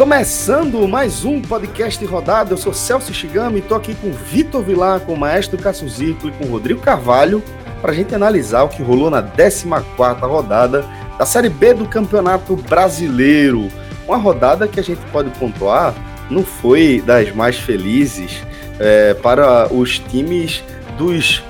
Começando 0.00 0.88
mais 0.88 1.24
um 1.24 1.40
podcast 1.42 2.04
rodada, 2.04 2.52
eu 2.52 2.56
sou 2.56 2.72
Celso 2.72 3.12
Shigami, 3.12 3.58
estou 3.58 3.76
aqui 3.76 3.94
com 3.94 4.10
Vitor 4.10 4.62
Vilar, 4.62 5.00
com 5.00 5.12
o 5.12 5.16
Maestro 5.16 5.58
Cássio 5.58 5.88
Zirco 5.88 6.28
e 6.28 6.30
com 6.32 6.46
Rodrigo 6.46 6.80
Carvalho 6.80 7.42
para 7.82 7.92
a 7.92 7.94
gente 7.94 8.14
analisar 8.14 8.62
o 8.62 8.68
que 8.68 8.82
rolou 8.82 9.10
na 9.10 9.22
14ª 9.22 10.20
rodada 10.20 10.84
da 11.18 11.26
Série 11.26 11.48
B 11.48 11.74
do 11.74 11.86
Campeonato 11.86 12.56
Brasileiro. 12.56 13.68
Uma 14.10 14.18
rodada 14.18 14.66
que 14.66 14.80
a 14.80 14.82
gente 14.82 15.00
pode 15.12 15.30
pontuar 15.38 15.94
não 16.28 16.42
foi 16.42 17.00
das 17.06 17.32
mais 17.32 17.54
felizes 17.54 18.42
é, 18.80 19.14
para 19.14 19.72
os 19.72 20.00
times 20.00 20.64
dos 20.98 21.40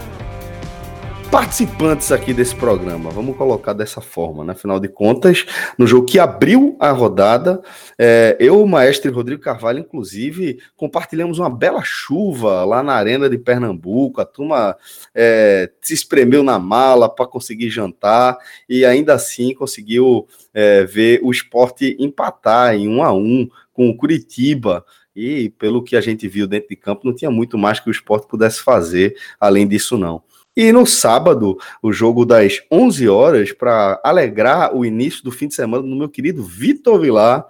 participantes 1.31 2.11
aqui 2.11 2.35
desse 2.35 2.57
programa. 2.57 3.11
Vamos 3.11 3.37
colocar 3.37 3.73
dessa 3.73 4.01
forma, 4.01 4.45
né? 4.45 4.53
Afinal 4.53 4.81
de 4.81 4.89
contas, 4.89 5.47
no 5.79 5.87
jogo 5.87 6.05
que 6.05 6.19
abriu 6.19 6.77
a 6.81 6.91
rodada, 6.91 7.63
é, 7.97 8.37
eu, 8.41 8.61
o 8.61 8.69
maestro 8.69 9.13
Rodrigo 9.13 9.41
Carvalho, 9.41 9.79
inclusive, 9.79 10.59
compartilhamos 10.77 11.39
uma 11.39 11.49
bela 11.49 11.83
chuva 11.85 12.65
lá 12.65 12.83
na 12.83 12.95
Arena 12.95 13.31
de 13.31 13.39
Pernambuco. 13.39 14.21
A 14.21 14.25
turma 14.25 14.77
é, 15.15 15.71
se 15.81 15.95
espremeu 15.95 16.43
na 16.43 16.59
mala 16.59 17.09
para 17.09 17.27
conseguir 17.27 17.71
jantar 17.71 18.37
e 18.69 18.85
ainda 18.85 19.15
assim 19.15 19.55
conseguiu 19.55 20.27
é, 20.53 20.85
ver 20.85 21.21
o 21.23 21.31
esporte 21.31 21.97
empatar 22.01 22.75
em 22.75 22.89
um 22.89 23.05
a 23.05 23.13
um 23.13 23.49
com 23.73 23.89
o 23.89 23.97
Curitiba. 23.97 24.85
E 25.15 25.51
pelo 25.51 25.83
que 25.83 25.97
a 25.97 26.01
gente 26.01 26.27
viu 26.27 26.47
dentro 26.47 26.71
de 26.71 26.77
campo, 26.77 27.03
não 27.05 27.15
tinha 27.15 27.31
muito 27.31 27.57
mais 27.57 27.79
que 27.79 27.89
o 27.89 27.93
esporte 27.93 28.27
pudesse 28.27 28.63
fazer 28.63 29.17
além 29.39 29.67
disso, 29.67 29.97
não. 29.97 30.23
E 30.57 30.73
no 30.73 30.85
sábado, 30.85 31.57
o 31.83 31.93
jogo 31.93 32.25
das 32.25 32.61
11 32.71 33.09
horas, 33.09 33.53
para 33.53 34.01
alegrar 34.03 34.75
o 34.75 34.85
início 34.85 35.23
do 35.23 35.31
fim 35.31 35.49
de 35.49 35.55
semana 35.55 35.83
do 35.83 35.97
meu 35.97 36.09
querido 36.09 36.43
Vitor 36.43 37.01
Vilar, 37.01 37.47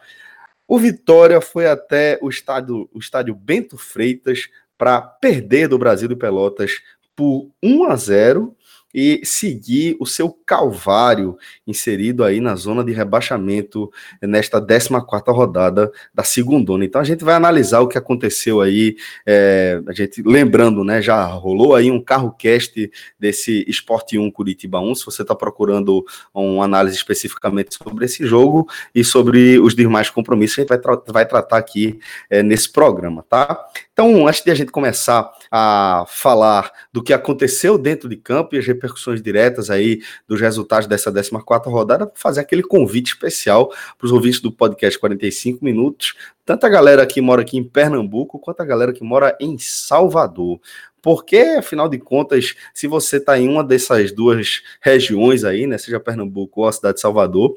o 0.68 0.78
Vitória 0.78 1.40
foi 1.40 1.66
até 1.66 2.18
o 2.22 2.28
estádio, 2.28 2.88
o 2.92 2.98
estádio 2.98 3.34
Bento 3.34 3.76
Freitas 3.76 4.48
para 4.78 5.00
perder 5.00 5.68
do 5.68 5.78
Brasil 5.78 6.08
de 6.08 6.14
Pelotas 6.14 6.80
por 7.16 7.50
1 7.62 7.84
a 7.84 7.96
0 7.96 8.56
e 8.94 9.20
seguir 9.24 9.96
o 10.00 10.06
seu 10.06 10.30
calvário 10.30 11.36
inserido 11.66 12.24
aí 12.24 12.40
na 12.40 12.54
zona 12.56 12.84
de 12.84 12.92
rebaixamento 12.92 13.90
nesta 14.22 14.60
14 14.60 14.90
rodada 15.30 15.90
da 16.14 16.24
segunda. 16.24 16.60
Então 16.84 17.00
a 17.00 17.04
gente 17.04 17.24
vai 17.24 17.34
analisar 17.34 17.80
o 17.80 17.88
que 17.88 17.98
aconteceu 17.98 18.60
aí, 18.60 18.96
é, 19.26 19.80
a 19.86 19.92
gente 19.92 20.22
lembrando, 20.22 20.84
né, 20.84 21.00
já 21.00 21.24
rolou 21.24 21.74
aí 21.74 21.90
um 21.90 22.02
carro 22.02 22.32
cast 22.32 22.90
desse 23.18 23.64
Esporte 23.68 24.18
1 24.18 24.30
Curitiba 24.30 24.80
1, 24.80 24.94
se 24.96 25.04
você 25.04 25.22
está 25.22 25.34
procurando 25.34 26.04
uma 26.34 26.64
análise 26.64 26.96
especificamente 26.96 27.74
sobre 27.74 28.04
esse 28.04 28.26
jogo 28.26 28.68
e 28.94 29.02
sobre 29.02 29.58
os 29.58 29.74
demais 29.74 30.10
compromissos, 30.10 30.58
a 30.58 30.60
gente 30.62 30.68
vai, 30.68 30.78
tra 30.78 31.02
vai 31.06 31.26
tratar 31.26 31.58
aqui 31.58 31.98
é, 32.28 32.42
nesse 32.42 32.70
programa, 32.70 33.24
tá? 33.28 33.58
Então, 34.00 34.26
antes 34.26 34.42
de 34.42 34.50
a 34.50 34.54
gente 34.54 34.72
começar 34.72 35.30
a 35.50 36.06
falar 36.08 36.72
do 36.90 37.02
que 37.02 37.12
aconteceu 37.12 37.76
dentro 37.76 38.08
de 38.08 38.16
campo 38.16 38.54
e 38.54 38.58
as 38.58 38.66
repercussões 38.66 39.20
diretas 39.20 39.68
aí 39.68 40.00
dos 40.26 40.40
resultados 40.40 40.88
dessa 40.88 41.12
14 41.12 41.68
rodada, 41.68 42.10
fazer 42.14 42.40
aquele 42.40 42.62
convite 42.62 43.08
especial 43.08 43.68
para 43.98 44.06
os 44.06 44.10
ouvintes 44.10 44.40
do 44.40 44.50
podcast 44.50 44.98
45 44.98 45.62
minutos, 45.62 46.14
tanto 46.46 46.64
a 46.64 46.70
galera 46.70 47.04
que 47.04 47.20
mora 47.20 47.42
aqui 47.42 47.58
em 47.58 47.62
Pernambuco 47.62 48.38
quanto 48.38 48.62
a 48.62 48.64
galera 48.64 48.94
que 48.94 49.04
mora 49.04 49.36
em 49.38 49.58
Salvador. 49.58 50.58
Porque, 51.02 51.36
afinal 51.58 51.86
de 51.86 51.98
contas, 51.98 52.54
se 52.72 52.86
você 52.86 53.18
está 53.18 53.38
em 53.38 53.50
uma 53.50 53.62
dessas 53.62 54.12
duas 54.12 54.62
regiões 54.80 55.44
aí, 55.44 55.66
né, 55.66 55.76
seja 55.76 56.00
Pernambuco 56.00 56.62
ou 56.62 56.68
a 56.68 56.72
cidade 56.72 56.94
de 56.94 57.02
Salvador, 57.02 57.54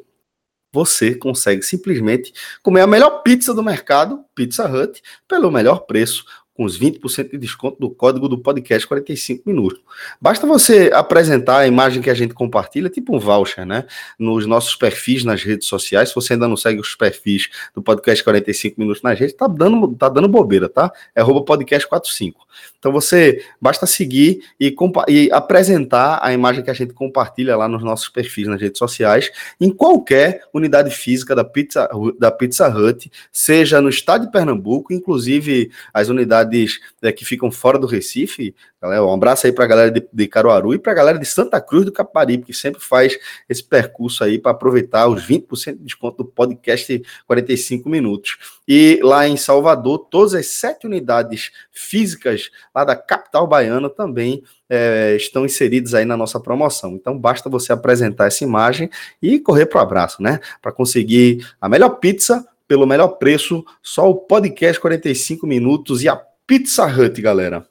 você 0.73 1.13
consegue 1.13 1.61
simplesmente 1.61 2.33
comer 2.63 2.81
a 2.81 2.87
melhor 2.87 3.21
pizza 3.21 3.53
do 3.53 3.61
mercado, 3.61 4.25
Pizza 4.33 4.67
Hut, 4.67 5.03
pelo 5.27 5.51
melhor 5.51 5.81
preço, 5.81 6.25
com 6.55 6.63
os 6.63 6.79
20% 6.79 7.31
de 7.31 7.37
desconto 7.37 7.79
do 7.79 7.89
código 7.89 8.27
do 8.27 8.37
podcast 8.37 8.87
45 8.87 9.43
minutos. 9.45 9.81
Basta 10.21 10.45
você 10.45 10.91
apresentar 10.93 11.59
a 11.59 11.67
imagem 11.67 12.01
que 12.01 12.09
a 12.09 12.13
gente 12.13 12.33
compartilha, 12.33 12.89
tipo 12.89 13.15
um 13.15 13.19
voucher, 13.19 13.65
né? 13.65 13.85
Nos 14.19 14.45
nossos 14.45 14.75
perfis 14.75 15.23
nas 15.23 15.43
redes 15.43 15.67
sociais. 15.67 16.09
Se 16.09 16.15
você 16.15 16.33
ainda 16.33 16.47
não 16.47 16.57
segue 16.57 16.79
os 16.79 16.95
perfis 16.95 17.49
do 17.73 17.81
podcast 17.81 18.23
45 18.23 18.79
minutos 18.79 19.01
nas 19.01 19.19
redes, 19.19 19.35
tá 19.35 19.47
dando, 19.47 19.95
tá 19.95 20.09
dando 20.09 20.27
bobeira, 20.27 20.69
tá? 20.69 20.91
É 21.15 21.23
podcast 21.43 21.87
45. 21.87 22.45
Então 22.77 22.91
você 22.91 23.43
basta 23.61 23.85
seguir 23.85 24.43
e, 24.59 24.75
e 25.07 25.31
apresentar 25.31 26.19
a 26.21 26.33
imagem 26.33 26.63
que 26.63 26.69
a 26.69 26.73
gente 26.73 26.93
compartilha 26.93 27.55
lá 27.55 27.67
nos 27.67 27.83
nossos 27.83 28.09
perfis 28.09 28.47
nas 28.47 28.61
redes 28.61 28.77
sociais, 28.77 29.31
em 29.59 29.69
qualquer 29.69 30.43
unidade 30.53 30.91
física 30.91 31.35
da 31.35 31.43
Pizza, 31.43 31.89
da 32.19 32.31
Pizza 32.31 32.67
Hut, 32.67 33.11
seja 33.31 33.81
no 33.81 33.89
estado 33.89 34.25
de 34.25 34.31
Pernambuco, 34.31 34.93
inclusive 34.93 35.71
as 35.93 36.09
unidades 36.09 36.42
cidades 36.43 36.79
é, 37.01 37.11
que 37.11 37.25
ficam 37.25 37.49
fora 37.51 37.79
do 37.79 37.87
Recife. 37.87 38.55
Galera, 38.81 39.05
um 39.05 39.13
abraço 39.13 39.47
aí 39.47 39.53
para 39.53 39.63
a 39.63 39.67
galera 39.67 39.91
de, 39.91 40.05
de, 40.11 40.27
Caruaru 40.27 40.73
e 40.73 40.79
para 40.79 40.91
a 40.91 40.95
galera 40.95 41.17
de 41.17 41.25
Santa 41.25 41.59
Cruz 41.59 41.85
do 41.85 41.91
Caparibe, 41.91 42.45
que 42.45 42.53
sempre 42.53 42.81
faz 42.81 43.17
esse 43.47 43.63
percurso 43.63 44.23
aí 44.23 44.37
para 44.37 44.51
aproveitar 44.51 45.07
os 45.07 45.25
20% 45.25 45.77
de 45.77 45.83
desconto 45.83 46.17
do 46.17 46.25
podcast 46.25 47.01
45 47.25 47.89
minutos. 47.89 48.37
E 48.67 48.99
lá 49.01 49.27
em 49.27 49.37
Salvador, 49.37 50.07
todas 50.09 50.33
as 50.33 50.47
sete 50.47 50.85
unidades 50.85 51.51
físicas 51.71 52.49
lá 52.73 52.83
da 52.83 52.95
capital 52.95 53.47
baiana 53.47 53.89
também 53.89 54.43
é, 54.69 55.15
estão 55.15 55.45
inseridos 55.45 55.93
aí 55.93 56.05
na 56.05 56.17
nossa 56.17 56.39
promoção. 56.39 56.93
Então 56.93 57.17
basta 57.17 57.49
você 57.49 57.71
apresentar 57.71 58.27
essa 58.27 58.43
imagem 58.43 58.89
e 59.21 59.39
correr 59.39 59.65
para 59.65 59.79
o 59.79 59.81
abraço, 59.81 60.21
né? 60.21 60.39
Para 60.61 60.71
conseguir 60.71 61.47
a 61.59 61.69
melhor 61.69 61.89
pizza 61.99 62.45
pelo 62.67 62.87
melhor 62.87 63.09
preço, 63.09 63.63
só 63.81 64.09
o 64.09 64.15
podcast 64.15 64.79
45 64.79 65.45
minutos 65.45 66.01
e 66.01 66.09
a 66.09 66.19
Pizza 66.53 66.85
Hut, 66.85 67.19
galera. 67.19 67.65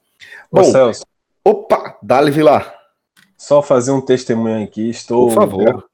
Bom, 0.50 0.60
Ô, 0.60 0.64
Celso. 0.64 1.04
Opa, 1.44 1.96
Dali 2.02 2.32
Vilar. 2.32 2.74
Só 3.38 3.62
fazer 3.62 3.92
um 3.92 4.00
testemunho 4.00 4.64
aqui. 4.64 4.90
Estou 4.90 5.28
Por 5.28 5.34
favor. 5.34 5.84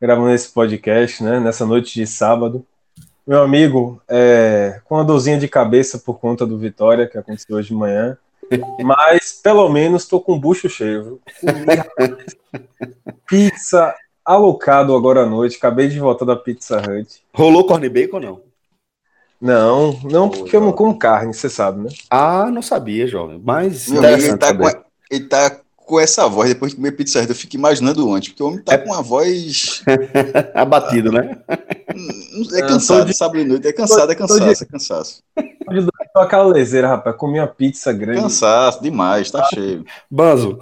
gravando 0.00 0.30
esse 0.30 0.52
podcast, 0.52 1.20
né? 1.24 1.40
Nessa 1.40 1.66
noite 1.66 1.92
de 1.94 2.06
sábado. 2.06 2.64
Meu 3.26 3.42
amigo, 3.42 4.00
é, 4.08 4.80
com 4.84 4.94
uma 4.94 5.04
dorzinha 5.04 5.36
de 5.36 5.48
cabeça 5.48 5.98
por 5.98 6.20
conta 6.20 6.46
do 6.46 6.56
Vitória, 6.56 7.08
que 7.08 7.18
aconteceu 7.18 7.56
hoje 7.56 7.70
de 7.70 7.74
manhã. 7.74 8.16
Mas 8.84 9.40
pelo 9.42 9.68
menos 9.68 10.04
estou 10.04 10.20
com 10.20 10.34
o 10.34 10.38
bucho 10.38 10.68
cheio. 10.68 11.20
Pizza 13.26 13.96
alocado 14.24 14.94
agora 14.94 15.22
à 15.22 15.26
noite. 15.26 15.56
Acabei 15.56 15.88
de 15.88 15.98
voltar 15.98 16.24
da 16.24 16.36
Pizza 16.36 16.76
Hut. 16.76 17.20
Rolou 17.34 17.66
corn 17.66 17.88
bacon 17.88 18.18
ou 18.18 18.22
não? 18.22 18.49
Não, 19.40 19.98
não, 20.04 20.28
porque 20.28 20.54
eu 20.54 20.60
não 20.60 20.72
como 20.72 20.98
carne, 20.98 21.32
você 21.32 21.48
sabe, 21.48 21.84
né? 21.84 21.90
Ah, 22.10 22.50
não 22.50 22.60
sabia, 22.60 23.06
jovem. 23.06 23.40
Mas 23.42 23.88
Meu 23.88 24.04
amigo, 24.04 24.22
ele, 24.22 24.36
tá 24.36 24.54
com, 24.54 24.68
ele 25.10 25.24
tá 25.24 25.60
com 25.76 25.98
essa 25.98 26.28
voz 26.28 26.50
depois 26.50 26.72
de 26.72 26.76
comer 26.76 26.92
pizza. 26.92 27.24
Eu 27.26 27.34
fico 27.34 27.56
imaginando 27.56 28.12
antes, 28.12 28.28
porque 28.28 28.42
o 28.42 28.48
homem 28.48 28.62
tá 28.62 28.74
é... 28.74 28.78
com 28.78 28.90
uma 28.90 29.02
voz. 29.02 29.82
Abatido, 30.54 31.10
né? 31.10 31.38
É 32.54 32.60
cansado, 32.60 33.06
de... 33.06 33.16
sábado 33.16 33.44
noite. 33.44 33.66
É 33.66 33.72
cansado, 33.72 34.12
é 34.12 34.14
cansaço, 34.14 34.40
de... 34.40 34.62
é 34.62 34.66
cansaço. 34.66 35.22
aquela 36.14 36.44
lezeira, 36.44 36.86
rapaz. 36.86 37.16
Comi 37.16 37.40
uma 37.40 37.46
pizza 37.46 37.92
grande. 37.92 38.20
Cansaço, 38.20 38.82
demais, 38.82 39.30
tá 39.30 39.42
cheio. 39.52 39.84
Banzo. 40.10 40.58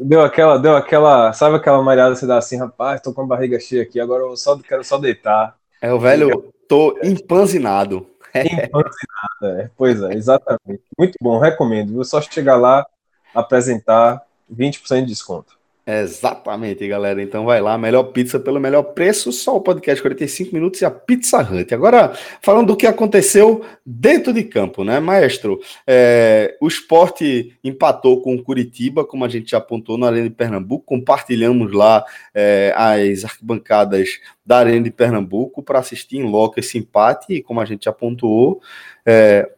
Deu 0.00 0.22
aquela, 0.22 0.56
deu 0.56 0.76
aquela, 0.76 1.32
sabe 1.32 1.56
aquela 1.56 1.82
mareada 1.82 2.14
você 2.14 2.26
dá 2.26 2.38
assim, 2.38 2.56
rapaz, 2.56 3.00
tô 3.00 3.12
com 3.12 3.22
a 3.22 3.26
barriga 3.26 3.58
cheia 3.58 3.82
aqui, 3.82 3.98
agora 3.98 4.22
eu 4.22 4.36
só 4.36 4.56
quero 4.56 4.84
só 4.84 4.98
deitar. 4.98 5.56
É 5.82 5.92
o 5.92 5.98
velho, 5.98 6.52
tô 6.68 6.98
empanzinado. 7.02 8.06
Empanzinado, 8.34 9.60
é. 9.60 9.70
Pois 9.76 10.02
é, 10.02 10.14
exatamente. 10.14 10.82
Muito 10.98 11.16
bom, 11.20 11.38
recomendo. 11.38 11.92
Vou 11.94 12.04
só 12.04 12.20
chegar 12.20 12.56
lá, 12.56 12.86
apresentar 13.34 14.22
20% 14.50 15.02
de 15.02 15.06
desconto. 15.06 15.56
Exatamente, 15.86 16.88
galera. 16.88 17.22
Então 17.22 17.44
vai 17.44 17.60
lá, 17.60 17.76
melhor 17.76 18.04
pizza 18.04 18.40
pelo 18.40 18.58
melhor 18.58 18.82
preço, 18.94 19.30
só 19.30 19.56
o 19.56 19.60
podcast 19.60 20.00
45 20.00 20.54
minutos 20.54 20.80
e 20.80 20.84
a 20.86 20.90
Pizza 20.90 21.42
Hut. 21.42 21.74
Agora, 21.74 22.14
falando 22.40 22.68
do 22.68 22.76
que 22.76 22.86
aconteceu 22.86 23.62
dentro 23.84 24.32
de 24.32 24.44
campo, 24.44 24.82
né, 24.82 24.98
maestro? 24.98 25.60
É, 25.86 26.56
o 26.58 26.68
esporte 26.68 27.58
empatou 27.62 28.22
com 28.22 28.34
o 28.34 28.42
Curitiba, 28.42 29.04
como 29.04 29.26
a 29.26 29.28
gente 29.28 29.50
já 29.50 29.58
apontou 29.58 29.98
na 29.98 30.06
Arena 30.06 30.26
de 30.26 30.34
Pernambuco, 30.34 30.86
compartilhamos 30.86 31.70
lá 31.72 32.02
é, 32.34 32.72
as 32.74 33.22
arquibancadas 33.22 34.20
da 34.44 34.60
Arena 34.60 34.84
de 34.84 34.90
Pernambuco 34.90 35.62
para 35.62 35.80
assistir 35.80 36.16
em 36.16 36.24
loco 36.24 36.58
esse 36.58 36.78
empate, 36.78 37.34
e 37.34 37.42
como 37.42 37.60
a 37.60 37.64
gente 37.66 37.84
já 37.84 37.90
apontou, 37.90 38.62
é, 39.04 39.50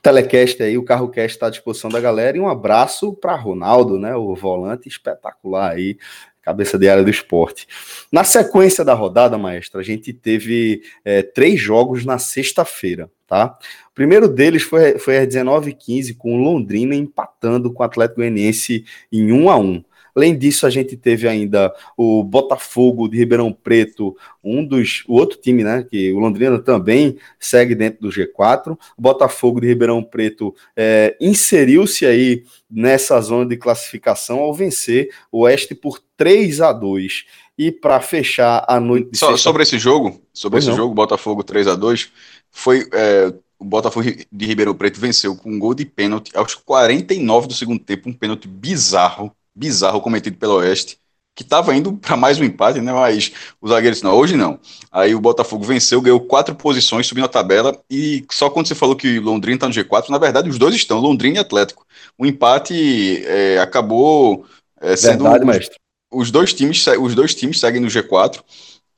telecast 0.00 0.62
aí, 0.62 0.76
o 0.78 0.84
carro 0.84 1.08
cast 1.08 1.36
está 1.36 1.46
à 1.46 1.50
disposição 1.50 1.90
da 1.90 2.00
galera. 2.00 2.36
E 2.36 2.40
um 2.40 2.48
abraço 2.48 3.12
para 3.14 3.34
Ronaldo, 3.34 3.98
né? 3.98 4.14
O 4.14 4.34
volante 4.34 4.88
espetacular 4.88 5.72
aí, 5.72 5.96
cabeça 6.42 6.78
de 6.78 6.88
área 6.88 7.02
do 7.02 7.10
esporte. 7.10 7.66
Na 8.12 8.24
sequência 8.24 8.84
da 8.84 8.94
rodada, 8.94 9.38
maestra, 9.38 9.80
a 9.80 9.84
gente 9.84 10.12
teve 10.12 10.82
é, 11.04 11.22
três 11.22 11.60
jogos 11.60 12.04
na 12.04 12.18
sexta-feira, 12.18 13.10
tá? 13.26 13.56
O 13.90 13.94
primeiro 13.94 14.28
deles 14.28 14.62
foi, 14.62 14.98
foi 14.98 15.18
às 15.18 15.28
19h15, 15.28 16.16
com 16.16 16.34
o 16.36 16.42
Londrina 16.42 16.94
empatando 16.94 17.72
com 17.72 17.82
o 17.82 17.86
Atlético 17.86 18.20
Goianiense 18.20 18.84
em 19.10 19.32
1 19.32 19.50
a 19.50 19.56
1 19.56 19.84
Além 20.14 20.38
disso, 20.38 20.66
a 20.66 20.70
gente 20.70 20.96
teve 20.96 21.26
ainda 21.26 21.74
o 21.96 22.22
Botafogo 22.22 23.08
de 23.08 23.18
Ribeirão 23.18 23.52
Preto, 23.52 24.16
um 24.42 24.64
dos. 24.64 25.02
O 25.08 25.14
outro 25.14 25.38
time, 25.38 25.64
né? 25.64 25.82
Que 25.82 26.12
o 26.12 26.20
Londrina 26.20 26.58
também 26.60 27.18
segue 27.38 27.74
dentro 27.74 28.00
do 28.00 28.08
G4. 28.08 28.78
O 28.96 29.02
Botafogo 29.02 29.60
de 29.60 29.66
Ribeirão 29.66 30.02
Preto 30.02 30.54
é, 30.76 31.16
inseriu-se 31.20 32.06
aí 32.06 32.44
nessa 32.70 33.20
zona 33.20 33.46
de 33.46 33.56
classificação 33.56 34.38
ao 34.38 34.54
vencer 34.54 35.10
o 35.32 35.40
Oeste 35.40 35.74
por 35.74 36.00
3 36.16 36.60
a 36.60 36.72
2 36.72 37.24
E 37.58 37.72
para 37.72 38.00
fechar 38.00 38.64
a 38.68 38.78
noite. 38.78 39.16
So, 39.18 39.36
sobre 39.36 39.64
esse 39.64 39.78
jogo, 39.78 40.20
sobre 40.32 40.56
pois 40.56 40.64
esse 40.64 40.70
não. 40.70 40.76
jogo, 40.76 40.94
Botafogo 40.94 41.42
3 41.42 41.66
a 41.66 41.74
2 41.74 42.12
foi. 42.50 42.86
É, 42.92 43.34
o 43.56 43.64
Botafogo 43.64 44.06
de 44.30 44.46
Ribeirão 44.46 44.74
Preto 44.74 45.00
venceu 45.00 45.34
com 45.34 45.50
um 45.50 45.58
gol 45.58 45.74
de 45.74 45.86
pênalti 45.86 46.36
aos 46.36 46.54
49 46.54 47.48
do 47.48 47.54
segundo 47.54 47.82
tempo, 47.82 48.10
um 48.10 48.12
pênalti 48.12 48.46
bizarro 48.46 49.34
bizarro 49.54 50.00
cometido 50.00 50.36
pelo 50.36 50.54
Oeste, 50.54 50.98
que 51.34 51.42
estava 51.42 51.74
indo 51.74 51.94
para 51.94 52.16
mais 52.16 52.38
um 52.38 52.44
empate, 52.44 52.80
né? 52.80 52.92
Mas 52.92 53.32
os 53.60 53.70
zagueiros 53.70 54.02
não, 54.02 54.14
hoje 54.14 54.36
não. 54.36 54.58
Aí 54.90 55.14
o 55.14 55.20
Botafogo 55.20 55.64
venceu, 55.64 56.00
ganhou 56.00 56.20
quatro 56.20 56.54
posições, 56.54 57.06
subindo 57.06 57.24
a 57.24 57.28
tabela. 57.28 57.76
E 57.90 58.24
só 58.30 58.48
quando 58.48 58.68
você 58.68 58.74
falou 58.74 58.94
que 58.94 59.18
Londrina 59.18 59.56
está 59.56 59.68
no 59.68 59.74
G4, 59.74 60.10
na 60.10 60.18
verdade 60.18 60.48
os 60.48 60.58
dois 60.58 60.74
estão, 60.74 61.00
Londrina 61.00 61.38
e 61.38 61.40
Atlético. 61.40 61.84
O 62.16 62.24
empate 62.24 63.24
é, 63.26 63.58
acabou 63.58 64.46
é, 64.80 64.94
sendo. 64.96 65.24
Verdade, 65.24 65.44
mestre. 65.44 65.76
Os 66.12 66.30
dois, 66.30 66.54
times, 66.54 66.86
os 67.00 67.14
dois 67.14 67.34
times 67.34 67.58
seguem 67.58 67.80
no 67.80 67.88
G4 67.88 68.40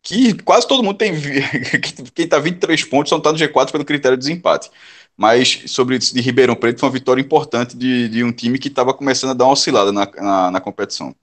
que 0.06 0.34
quase 0.44 0.68
todo 0.68 0.84
mundo 0.84 0.96
tem. 0.96 1.12
Quem 2.14 2.24
está 2.26 2.38
23 2.38 2.84
pontos 2.84 3.10
só 3.10 3.16
está 3.16 3.32
no 3.32 3.38
G4 3.38 3.72
pelo 3.72 3.84
critério 3.84 4.16
de 4.16 4.24
desempate. 4.24 4.70
Mas 5.16 5.62
sobre 5.66 5.98
de 5.98 6.20
Ribeirão 6.20 6.54
Preto 6.54 6.80
foi 6.80 6.88
uma 6.88 6.92
vitória 6.92 7.20
importante 7.20 7.76
de, 7.76 8.08
de 8.08 8.22
um 8.22 8.30
time 8.30 8.58
que 8.58 8.68
estava 8.68 8.92
começando 8.92 9.30
a 9.30 9.34
dar 9.34 9.44
uma 9.44 9.52
oscilada 9.52 9.90
na, 9.90 10.06
na, 10.16 10.50
na, 10.50 10.60
competição. 10.60 11.14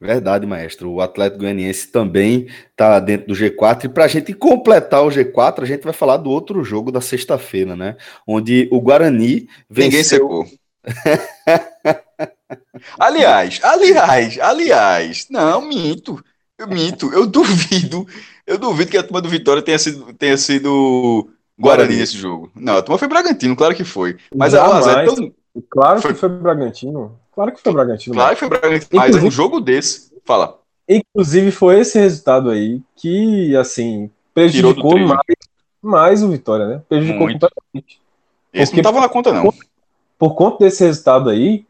Verdade, 0.00 0.46
maestro. 0.46 0.90
O 0.90 1.00
Atlético 1.00 1.40
Goianiense 1.40 1.88
também 1.88 2.46
está 2.70 3.00
dentro 3.00 3.28
do 3.28 3.34
G4. 3.34 3.84
E 3.84 3.88
para 3.88 4.04
a 4.04 4.08
gente 4.08 4.32
completar 4.32 5.04
o 5.04 5.08
G4, 5.08 5.62
a 5.62 5.66
gente 5.66 5.82
vai 5.82 5.92
falar 5.92 6.18
do 6.18 6.30
outro 6.30 6.62
jogo 6.62 6.92
da 6.92 7.00
sexta-feira, 7.00 7.74
né? 7.74 7.96
Onde 8.26 8.68
o 8.70 8.80
Guarani 8.80 9.48
venceu. 9.68 9.90
Ninguém 9.90 10.04
secou. 10.04 10.46
aliás, 12.98 13.60
aliás, 13.62 14.38
aliás, 14.40 15.26
não, 15.30 15.62
minto. 15.62 16.22
Eu 16.58 16.68
minto. 16.68 17.12
Eu 17.12 17.26
duvido. 17.26 18.06
Eu 18.46 18.58
duvido 18.58 18.90
que 18.90 18.96
a 18.96 19.02
turma 19.02 19.20
do 19.20 19.28
Vitória 19.28 19.62
tenha 19.62 19.78
sido, 19.78 20.12
tenha 20.14 20.36
sido 20.36 21.30
Guarani 21.62 21.96
nesse 21.96 22.16
jogo. 22.16 22.50
Não, 22.54 22.76
a 22.76 22.82
turma 22.82 22.98
foi 22.98 23.08
Bragantino, 23.08 23.56
claro 23.56 23.74
que 23.74 23.84
foi. 23.84 24.16
Mas 24.34 24.54
a 24.54 24.58
é 24.58 25.04
tão... 25.06 25.32
Claro 25.70 26.00
que 26.00 26.14
foi 26.14 26.28
Bragantino. 26.28 27.18
Claro 27.34 27.52
que 27.52 27.60
foi 27.60 27.72
Bragantino. 27.72 28.14
Claro 28.14 28.34
que 28.34 28.40
foi 28.40 28.48
Bragantino. 28.48 28.88
Mas 28.92 29.08
inclusive, 29.08 29.28
um 29.28 29.30
jogo 29.30 29.60
desse. 29.60 30.12
Fala. 30.24 30.58
Inclusive, 30.88 31.50
foi 31.50 31.80
esse 31.80 31.98
resultado 31.98 32.50
aí 32.50 32.80
que, 32.96 33.56
assim, 33.56 34.10
prejudicou 34.34 34.98
mais, 34.98 35.22
mais 35.80 36.22
o 36.22 36.28
Vitória, 36.28 36.66
né? 36.66 36.82
Prejudicou 36.88 37.22
Muito. 37.22 37.40
completamente. 37.40 38.00
Esse 38.52 38.72
Porque, 38.72 38.82
não 38.82 38.92
tava 38.92 39.00
na 39.00 39.08
conta, 39.08 39.32
não. 39.32 39.44
Por, 39.44 39.54
por 40.18 40.34
conta 40.34 40.64
desse 40.64 40.84
resultado 40.84 41.30
aí, 41.30 41.64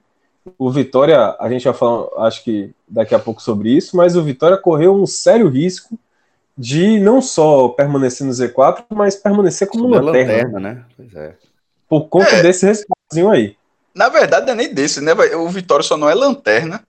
o 0.59 0.71
Vitória, 0.71 1.37
a 1.39 1.49
gente 1.49 1.65
vai 1.65 1.75
falar, 1.75 2.09
acho 2.27 2.43
que 2.43 2.71
daqui 2.89 3.15
a 3.15 3.19
pouco 3.19 3.41
sobre 3.41 3.71
isso, 3.71 3.97
mas 3.97 4.17
o 4.17 4.23
Vitória 4.23 4.57
correu 4.57 4.95
um 4.95 5.07
sério 5.07 5.49
risco 5.49 5.99
de 6.57 6.99
não 7.01 7.23
só 7.23 7.69
permanecer 7.69 8.27
no 8.27 8.33
Z4, 8.33 8.85
mas 8.91 9.17
permanecer 9.17 9.69
como 9.69 9.85
Sobre 9.85 10.01
lanterna. 10.01 10.33
lanterna 10.33 10.61
né? 10.61 10.85
Pois 10.97 11.15
é. 11.15 11.35
Por 11.89 12.09
conta 12.09 12.37
é. 12.37 12.43
desse 12.43 12.67
resultado 12.67 13.31
aí. 13.31 13.57
Na 13.95 14.09
verdade, 14.09 14.47
não 14.47 14.53
é 14.55 14.57
nem 14.57 14.73
desse, 14.73 15.01
né? 15.01 15.13
O 15.13 15.49
Vitória 15.49 15.83
só 15.83 15.97
não 15.97 16.09
é 16.09 16.15
lanterna, 16.15 16.83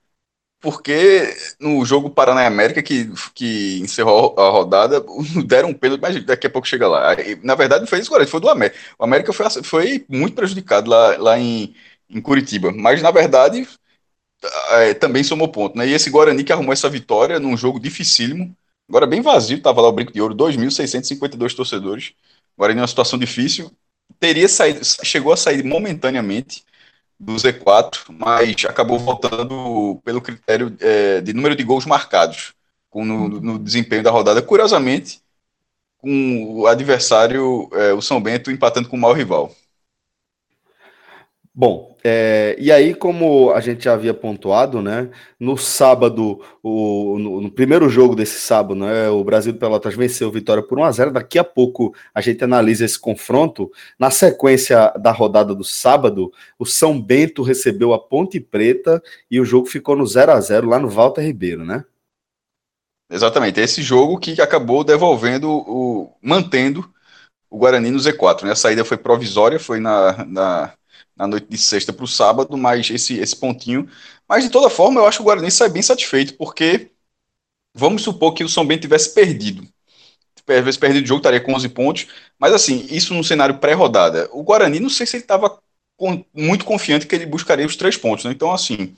porque 0.60 1.34
no 1.60 1.84
jogo 1.84 2.08
Paraná 2.08 2.46
América, 2.46 2.82
que, 2.82 3.10
que 3.34 3.80
encerrou 3.80 4.34
a 4.38 4.48
rodada, 4.48 5.04
deram 5.46 5.68
um 5.68 5.74
pênalti, 5.74 6.00
mas 6.00 6.24
daqui 6.24 6.46
a 6.46 6.50
pouco 6.50 6.66
chega 6.66 6.88
lá. 6.88 7.14
Na 7.42 7.54
verdade, 7.54 7.86
foi 7.86 7.98
isso 7.98 8.08
agora, 8.08 8.26
foi 8.26 8.40
do 8.40 8.48
América. 8.48 8.78
O 8.98 9.04
América 9.04 9.32
foi, 9.32 9.46
foi 9.62 10.06
muito 10.08 10.34
prejudicado 10.34 10.88
lá, 10.88 11.18
lá 11.18 11.38
em, 11.38 11.74
em 12.08 12.20
Curitiba, 12.20 12.72
mas 12.72 13.02
na 13.02 13.10
verdade 13.10 13.68
é, 14.70 14.94
também 14.94 15.22
somou 15.22 15.48
ponto, 15.48 15.76
né? 15.76 15.86
E 15.86 15.92
esse 15.92 16.10
Guarani 16.10 16.44
que 16.44 16.52
arrumou 16.52 16.72
essa 16.72 16.88
vitória 16.88 17.38
num 17.38 17.56
jogo 17.56 17.78
dificílimo, 17.78 18.56
Agora 18.88 19.06
bem 19.06 19.20
vazio, 19.22 19.60
tava 19.62 19.80
lá 19.80 19.88
o 19.88 19.92
Brinco 19.92 20.12
de 20.12 20.20
Ouro, 20.20 20.34
2.652 20.34 21.54
torcedores. 21.54 22.12
Agora 22.56 22.72
em 22.72 22.76
uma 22.76 22.86
situação 22.86 23.18
difícil, 23.18 23.70
teria 24.20 24.48
saído, 24.48 24.80
chegou 24.84 25.32
a 25.32 25.36
sair 25.36 25.64
momentaneamente 25.64 26.64
do 27.18 27.34
Z4, 27.34 28.06
mas 28.10 28.64
acabou 28.66 28.98
voltando 28.98 30.00
pelo 30.04 30.20
critério 30.20 30.76
é, 30.80 31.20
de 31.20 31.32
número 31.32 31.56
de 31.56 31.64
gols 31.64 31.86
marcados 31.86 32.54
com, 32.90 33.04
no, 33.04 33.28
no, 33.40 33.58
desempenho 33.58 34.02
da 34.02 34.10
rodada. 34.10 34.42
Curiosamente, 34.42 35.20
com 35.98 36.60
o 36.60 36.66
adversário, 36.66 37.68
é, 37.72 37.92
o 37.92 38.02
São 38.02 38.20
Bento, 38.20 38.50
empatando 38.50 38.88
com 38.88 38.96
o 38.96 39.00
mau 39.00 39.12
rival. 39.12 39.54
Bom, 41.54 41.93
é, 42.06 42.54
e 42.58 42.70
aí, 42.70 42.94
como 42.94 43.50
a 43.52 43.60
gente 43.60 43.84
já 43.84 43.94
havia 43.94 44.12
pontuado, 44.12 44.82
né? 44.82 45.08
No 45.40 45.56
sábado, 45.56 46.38
o, 46.62 47.18
no, 47.18 47.40
no, 47.40 47.50
primeiro 47.50 47.88
jogo 47.88 48.14
desse 48.14 48.38
sábado, 48.40 48.74
né? 48.74 49.08
O 49.08 49.24
Brasil 49.24 49.54
de 49.54 49.58
Pelotas 49.58 49.94
venceu 49.94 50.30
Vitória 50.30 50.62
por 50.62 50.78
1 50.78 50.84
a 50.84 50.92
0 50.92 51.10
Daqui 51.12 51.38
a 51.38 51.44
pouco 51.44 51.94
a 52.14 52.20
gente 52.20 52.44
analisa 52.44 52.84
esse 52.84 52.98
confronto. 52.98 53.72
Na 53.98 54.10
sequência 54.10 54.92
da 55.00 55.12
rodada 55.12 55.54
do 55.54 55.64
sábado, 55.64 56.30
o 56.58 56.66
São 56.66 57.00
Bento 57.00 57.42
recebeu 57.42 57.94
a 57.94 57.98
Ponte 57.98 58.38
Preta 58.38 59.02
e 59.30 59.40
o 59.40 59.44
jogo 59.44 59.66
ficou 59.66 59.96
no 59.96 60.06
0 60.06 60.32
a 60.32 60.40
0 60.40 60.68
lá 60.68 60.78
no 60.78 60.90
Walter 60.90 61.22
Ribeiro, 61.22 61.64
né? 61.64 61.86
Exatamente, 63.10 63.60
esse 63.60 63.80
jogo 63.82 64.18
que 64.18 64.38
acabou 64.42 64.84
devolvendo 64.84 65.50
o. 65.50 66.12
mantendo 66.20 66.92
o 67.48 67.56
Guarani 67.56 67.90
no 67.90 67.98
Z4. 67.98 68.42
Né? 68.42 68.50
A 68.52 68.56
saída 68.56 68.84
foi 68.84 68.98
provisória, 68.98 69.58
foi 69.58 69.80
na, 69.80 70.24
na 70.26 70.74
na 71.16 71.26
noite 71.26 71.46
de 71.48 71.58
sexta 71.58 71.92
para 71.92 72.04
o 72.04 72.08
sábado, 72.08 72.56
mas 72.56 72.90
esse, 72.90 73.18
esse 73.18 73.36
pontinho. 73.36 73.88
Mas 74.28 74.44
de 74.44 74.50
toda 74.50 74.70
forma, 74.70 75.00
eu 75.00 75.06
acho 75.06 75.18
que 75.18 75.22
o 75.22 75.24
Guarani 75.26 75.50
sai 75.50 75.68
bem 75.68 75.82
satisfeito, 75.82 76.34
porque 76.34 76.90
vamos 77.74 78.02
supor 78.02 78.34
que 78.34 78.44
o 78.44 78.48
São 78.48 78.66
Bento 78.66 78.82
tivesse 78.82 79.14
perdido. 79.14 79.66
Tivesse 80.46 80.78
perdido 80.78 81.04
o 81.04 81.08
jogo, 81.08 81.20
estaria 81.20 81.40
com 81.40 81.54
11 81.54 81.68
pontos. 81.70 82.06
Mas 82.38 82.52
assim, 82.52 82.86
isso 82.90 83.14
no 83.14 83.24
cenário 83.24 83.58
pré-rodada. 83.58 84.28
O 84.32 84.42
Guarani, 84.42 84.80
não 84.80 84.90
sei 84.90 85.06
se 85.06 85.16
ele 85.16 85.24
estava 85.24 85.58
muito 86.34 86.64
confiante 86.64 87.06
que 87.06 87.14
ele 87.14 87.26
buscaria 87.26 87.66
os 87.66 87.76
três 87.76 87.96
pontos. 87.96 88.24
Né? 88.24 88.32
Então, 88.32 88.52
assim, 88.52 88.94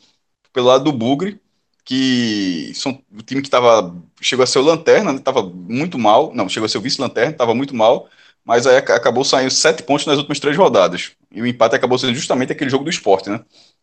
pelo 0.52 0.66
lado 0.68 0.84
do 0.84 0.92
Bugre, 0.92 1.40
que 1.84 2.72
são, 2.74 3.00
o 3.16 3.22
time 3.22 3.42
que 3.42 3.50
tava, 3.50 3.94
chegou 4.20 4.42
a 4.42 4.46
ser 4.46 4.58
o 4.58 4.62
lanterna, 4.62 5.12
estava 5.12 5.42
né? 5.42 5.52
muito 5.54 5.98
mal. 5.98 6.32
Não, 6.34 6.48
chegou 6.48 6.66
a 6.66 6.68
ser 6.68 6.78
o 6.78 6.80
vice-lanterna, 6.80 7.32
estava 7.32 7.54
muito 7.54 7.74
mal 7.74 8.08
mas 8.46 8.64
aí 8.64 8.76
acabou 8.76 9.24
saindo 9.24 9.50
sete 9.50 9.82
pontos 9.82 10.06
nas 10.06 10.18
últimas 10.18 10.38
três 10.38 10.56
rodadas. 10.56 11.10
E 11.32 11.42
o 11.42 11.46
empate 11.46 11.74
acabou 11.74 11.98
sendo 11.98 12.14
justamente 12.14 12.52
aquele 12.52 12.70
jogo 12.70 12.84
do 12.84 12.90
esporte, 12.90 13.28
né? 13.28 13.40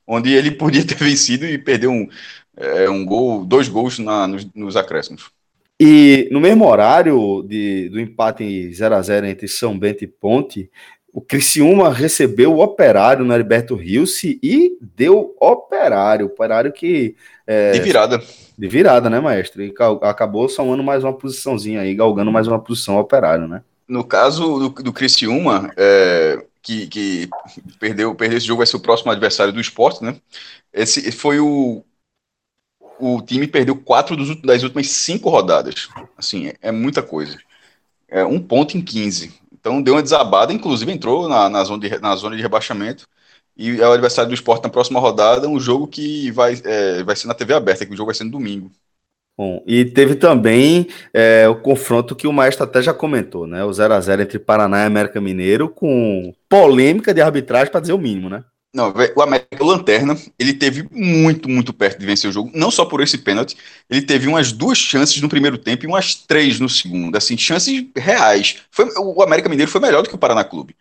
Onde 0.07 0.31
ele 0.31 0.51
podia 0.55 0.85
ter 0.85 0.95
vencido 0.95 1.45
e 1.45 1.57
perdeu 1.57 1.91
um, 1.91 2.07
é, 2.55 2.89
um 2.89 3.05
gol, 3.05 3.43
dois 3.43 3.67
gols 3.67 3.99
na, 3.99 4.25
nos, 4.25 4.47
nos, 4.55 4.77
acréscimos. 4.77 5.31
E 5.77 6.29
no 6.31 6.39
mesmo 6.39 6.65
horário 6.65 7.43
de, 7.45 7.89
do 7.89 7.99
empate 7.99 8.73
0 8.73 8.95
a 8.95 9.01
0 9.01 9.25
entre 9.25 9.49
São 9.49 9.77
Bento 9.77 10.05
e 10.05 10.07
Ponte, 10.07 10.71
o 11.11 11.19
Criciúma 11.19 11.93
recebeu 11.93 12.53
o 12.53 12.63
Operário 12.63 13.25
no 13.25 13.33
Heriberto 13.33 13.75
Rios 13.75 14.23
e 14.23 14.77
deu 14.95 15.35
Operário, 15.41 16.27
Operário 16.27 16.71
que... 16.71 17.17
É, 17.45 17.71
de 17.71 17.81
virada. 17.81 18.23
De 18.57 18.67
virada, 18.69 19.09
né, 19.09 19.19
maestro? 19.19 19.61
E 19.61 19.73
acabou 20.03 20.47
somando 20.47 20.81
mais 20.81 21.03
uma 21.03 21.11
posiçãozinha 21.11 21.81
aí, 21.81 21.93
galgando 21.93 22.31
mais 22.31 22.47
uma 22.47 22.59
posição 22.59 22.97
Operário, 22.97 23.45
né? 23.45 23.61
No 23.87 24.03
caso 24.03 24.59
do, 24.59 24.69
do 24.83 24.93
Criciúma, 24.93 25.71
é, 25.77 26.45
que, 26.61 26.87
que 26.87 27.29
perdeu, 27.79 28.15
perdeu 28.15 28.37
esse 28.37 28.47
jogo, 28.47 28.59
vai 28.59 28.67
ser 28.67 28.77
o 28.77 28.81
próximo 28.81 29.11
adversário 29.11 29.53
do 29.53 29.61
esporte, 29.61 30.03
né? 30.03 30.19
Esse 30.71 31.11
foi 31.11 31.39
o. 31.39 31.83
O 32.99 33.21
time 33.21 33.47
perdeu 33.47 33.75
quatro 33.75 34.15
dos, 34.15 34.39
das 34.41 34.63
últimas 34.63 34.87
cinco 34.89 35.29
rodadas. 35.29 35.89
Assim, 36.17 36.47
é, 36.47 36.55
é 36.61 36.71
muita 36.71 37.03
coisa. 37.03 37.37
É 38.07 38.23
um 38.23 38.39
ponto 38.41 38.77
em 38.77 38.81
15. 38.81 39.33
Então 39.51 39.81
deu 39.81 39.95
uma 39.95 40.03
desabada, 40.03 40.53
inclusive 40.53 40.91
entrou 40.91 41.27
na, 41.27 41.49
na, 41.49 41.63
zona, 41.63 41.79
de, 41.81 41.99
na 41.99 42.15
zona 42.15 42.35
de 42.35 42.41
rebaixamento. 42.41 43.07
E 43.57 43.81
é 43.81 43.87
o 43.87 43.91
adversário 43.93 44.29
do 44.29 44.33
esporte 44.35 44.63
na 44.63 44.69
próxima 44.69 44.99
rodada, 44.99 45.47
um 45.47 45.59
jogo 45.59 45.87
que 45.87 46.31
vai, 46.31 46.53
é, 46.63 47.03
vai 47.03 47.15
ser 47.15 47.27
na 47.27 47.33
TV 47.33 47.53
aberta, 47.53 47.85
que 47.85 47.93
o 47.93 47.97
jogo 47.97 48.07
vai 48.07 48.15
ser 48.15 48.23
no 48.23 48.31
domingo. 48.31 48.71
Bom, 49.35 49.63
e 49.65 49.83
teve 49.83 50.15
também 50.15 50.87
é, 51.11 51.47
o 51.49 51.55
confronto 51.55 52.15
que 52.15 52.27
o 52.27 52.33
Maestro 52.33 52.65
até 52.65 52.83
já 52.83 52.93
comentou, 52.93 53.47
né? 53.47 53.63
O 53.63 53.69
0x0 53.71 54.21
entre 54.21 54.37
Paraná 54.37 54.83
e 54.83 54.85
América 54.85 55.19
Mineiro, 55.19 55.67
com 55.67 56.33
polêmica 56.47 57.13
de 57.13 57.21
arbitragem, 57.21 57.71
para 57.71 57.81
dizer 57.81 57.93
o 57.93 57.97
mínimo, 57.97 58.29
né? 58.29 58.43
Não, 58.75 58.91
o 59.15 59.21
América 59.21 59.63
Lanterna, 59.63 60.17
ele 60.37 60.51
teve 60.51 60.87
muito, 60.91 61.47
muito 61.47 61.71
perto 61.71 61.99
de 61.99 62.05
vencer 62.07 62.27
o 62.27 62.33
jogo, 62.33 62.51
não 62.55 62.71
só 62.71 62.85
por 62.85 63.01
esse 63.01 63.19
pênalti, 63.19 63.55
ele 63.87 64.01
teve 64.01 64.27
umas 64.27 64.51
duas 64.51 64.79
chances 64.79 65.21
no 65.21 65.29
primeiro 65.29 65.59
tempo 65.59 65.85
e 65.85 65.87
umas 65.87 66.15
três 66.15 66.59
no 66.59 66.67
segundo, 66.67 67.15
assim, 67.15 67.37
chances 67.37 67.85
reais. 67.95 68.63
Foi, 68.71 68.87
o 68.97 69.21
América 69.21 69.47
Mineiro 69.47 69.71
foi 69.71 69.79
melhor 69.79 70.01
do 70.01 70.09
que 70.09 70.15
o 70.15 70.17
Paraná 70.17 70.43
Clube. 70.43 70.75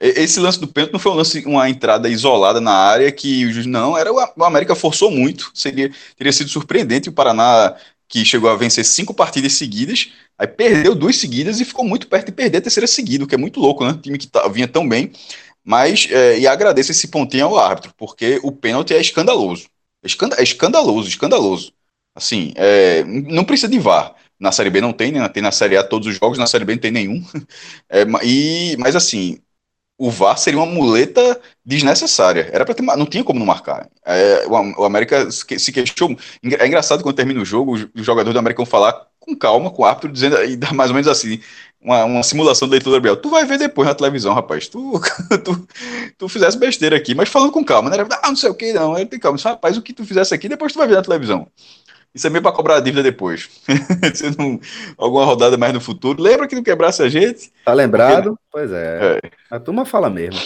Esse 0.00 0.38
lance 0.38 0.60
do 0.60 0.68
pênalti 0.68 0.92
não 0.92 1.00
foi 1.00 1.12
um 1.12 1.16
lance, 1.16 1.44
uma 1.44 1.68
entrada 1.68 2.08
isolada 2.08 2.60
na 2.60 2.72
área 2.72 3.10
que 3.10 3.44
o 3.46 3.52
juiz 3.52 3.66
não, 3.66 3.98
era 3.98 4.12
o, 4.12 4.44
América 4.44 4.76
forçou 4.76 5.10
muito, 5.10 5.50
seria, 5.52 5.90
teria 6.16 6.32
sido 6.32 6.48
surpreendente 6.48 7.08
o 7.08 7.12
Paraná 7.12 7.74
que 8.08 8.24
chegou 8.24 8.48
a 8.48 8.56
vencer 8.56 8.84
cinco 8.84 9.12
partidas 9.12 9.54
seguidas, 9.54 10.12
aí 10.38 10.46
perdeu 10.46 10.94
duas 10.94 11.16
seguidas 11.16 11.60
e 11.60 11.64
ficou 11.64 11.84
muito 11.84 12.06
perto 12.06 12.26
de 12.26 12.32
perder 12.32 12.58
a 12.58 12.62
terceira 12.62 12.86
seguida, 12.86 13.24
o 13.24 13.26
que 13.26 13.34
é 13.34 13.38
muito 13.38 13.60
louco, 13.60 13.84
né? 13.84 13.90
O 13.90 13.98
time 13.98 14.16
que 14.16 14.26
tá, 14.26 14.48
vinha 14.48 14.66
tão 14.66 14.88
bem. 14.88 15.12
Mas, 15.64 16.08
é, 16.10 16.38
e 16.38 16.46
agradeço 16.46 16.90
esse 16.92 17.08
pontinho 17.08 17.44
ao 17.46 17.58
árbitro, 17.58 17.92
porque 17.96 18.40
o 18.42 18.50
pênalti 18.50 18.94
é 18.94 19.00
escandaloso. 19.00 19.68
É, 20.02 20.40
é 20.40 20.42
escandaloso, 20.42 21.08
escandaloso. 21.08 21.72
Assim, 22.14 22.52
é, 22.56 23.04
não 23.04 23.44
precisa 23.44 23.68
de 23.68 23.78
VAR. 23.78 24.14
Na 24.40 24.52
Série 24.52 24.70
B 24.70 24.80
não 24.80 24.92
tem, 24.92 25.12
né? 25.12 25.28
Tem 25.28 25.42
na 25.42 25.52
Série 25.52 25.76
A 25.76 25.84
todos 25.84 26.08
os 26.08 26.16
jogos, 26.16 26.38
na 26.38 26.46
Série 26.46 26.64
B 26.64 26.74
não 26.74 26.80
tem 26.80 26.90
nenhum. 26.92 27.22
É, 27.90 28.04
e, 28.24 28.76
mas 28.78 28.94
assim, 28.96 29.38
o 29.98 30.10
VAR 30.10 30.38
seria 30.38 30.60
uma 30.60 30.66
muleta 30.66 31.40
desnecessária. 31.66 32.48
Era 32.52 32.64
para 32.64 32.74
ter, 32.74 32.82
não 32.82 33.04
tinha 33.04 33.24
como 33.24 33.40
não 33.40 33.46
marcar. 33.46 33.88
É, 34.06 34.46
o, 34.46 34.82
o, 34.82 34.84
América 34.84 35.28
se 35.30 35.72
queixou. 35.72 36.16
É 36.44 36.66
engraçado 36.66 37.02
quando 37.02 37.16
termina 37.16 37.42
o 37.42 37.44
jogo, 37.44 37.72
os 37.72 38.06
jogadores 38.06 38.32
do 38.32 38.38
América 38.38 38.62
vão 38.62 38.66
falar 38.66 39.08
com 39.18 39.36
calma 39.36 39.70
com 39.70 39.84
árbitro, 39.84 40.10
dizendo 40.10 40.42
e 40.44 40.56
dá 40.56 40.72
mais 40.72 40.90
ou 40.90 40.94
menos 40.94 41.08
assim: 41.08 41.40
uma, 41.82 42.04
uma 42.04 42.22
simulação 42.22 42.68
da 42.68 42.72
leitura 42.72 42.96
Gabriel. 42.96 43.16
Tu 43.16 43.28
vai 43.28 43.44
ver 43.44 43.58
depois 43.58 43.88
na 43.88 43.94
televisão, 43.94 44.32
rapaz. 44.34 44.68
Tu, 44.68 45.00
tu, 45.44 45.68
tu 46.16 46.28
fizesse 46.28 46.56
besteira 46.56 46.96
aqui, 46.96 47.14
mas 47.14 47.28
falando 47.28 47.52
com 47.52 47.64
calma, 47.64 47.90
né? 47.90 47.96
Ah, 48.22 48.28
não 48.28 48.36
sei 48.36 48.50
o 48.50 48.54
que, 48.54 48.72
não. 48.72 48.96
Ele 48.96 49.06
tem 49.06 49.18
calma. 49.18 49.36
Disse, 49.36 49.48
rapaz, 49.48 49.76
o 49.76 49.82
que 49.82 49.92
tu 49.92 50.04
fizesse 50.04 50.32
aqui, 50.32 50.48
depois 50.48 50.72
tu 50.72 50.78
vai 50.78 50.88
ver 50.88 50.94
na 50.94 51.02
televisão. 51.02 51.48
Isso 52.14 52.26
é 52.26 52.30
meio 52.30 52.42
para 52.42 52.52
cobrar 52.52 52.76
a 52.76 52.80
dívida 52.80 53.02
depois. 53.02 53.48
Se 54.14 54.36
não, 54.36 54.58
alguma 54.96 55.24
rodada 55.24 55.56
mais 55.56 55.72
no 55.72 55.80
futuro. 55.80 56.22
Lembra 56.22 56.48
que 56.48 56.54
não 56.54 56.62
quebrasse 56.62 57.02
a 57.02 57.08
gente? 57.08 57.52
Tá 57.64 57.72
lembrado? 57.72 58.30
Porque... 58.30 58.42
Pois 58.50 58.72
é. 58.72 59.20
é. 59.22 59.30
A 59.50 59.60
turma 59.60 59.84
fala 59.84 60.08
mesmo. 60.08 60.40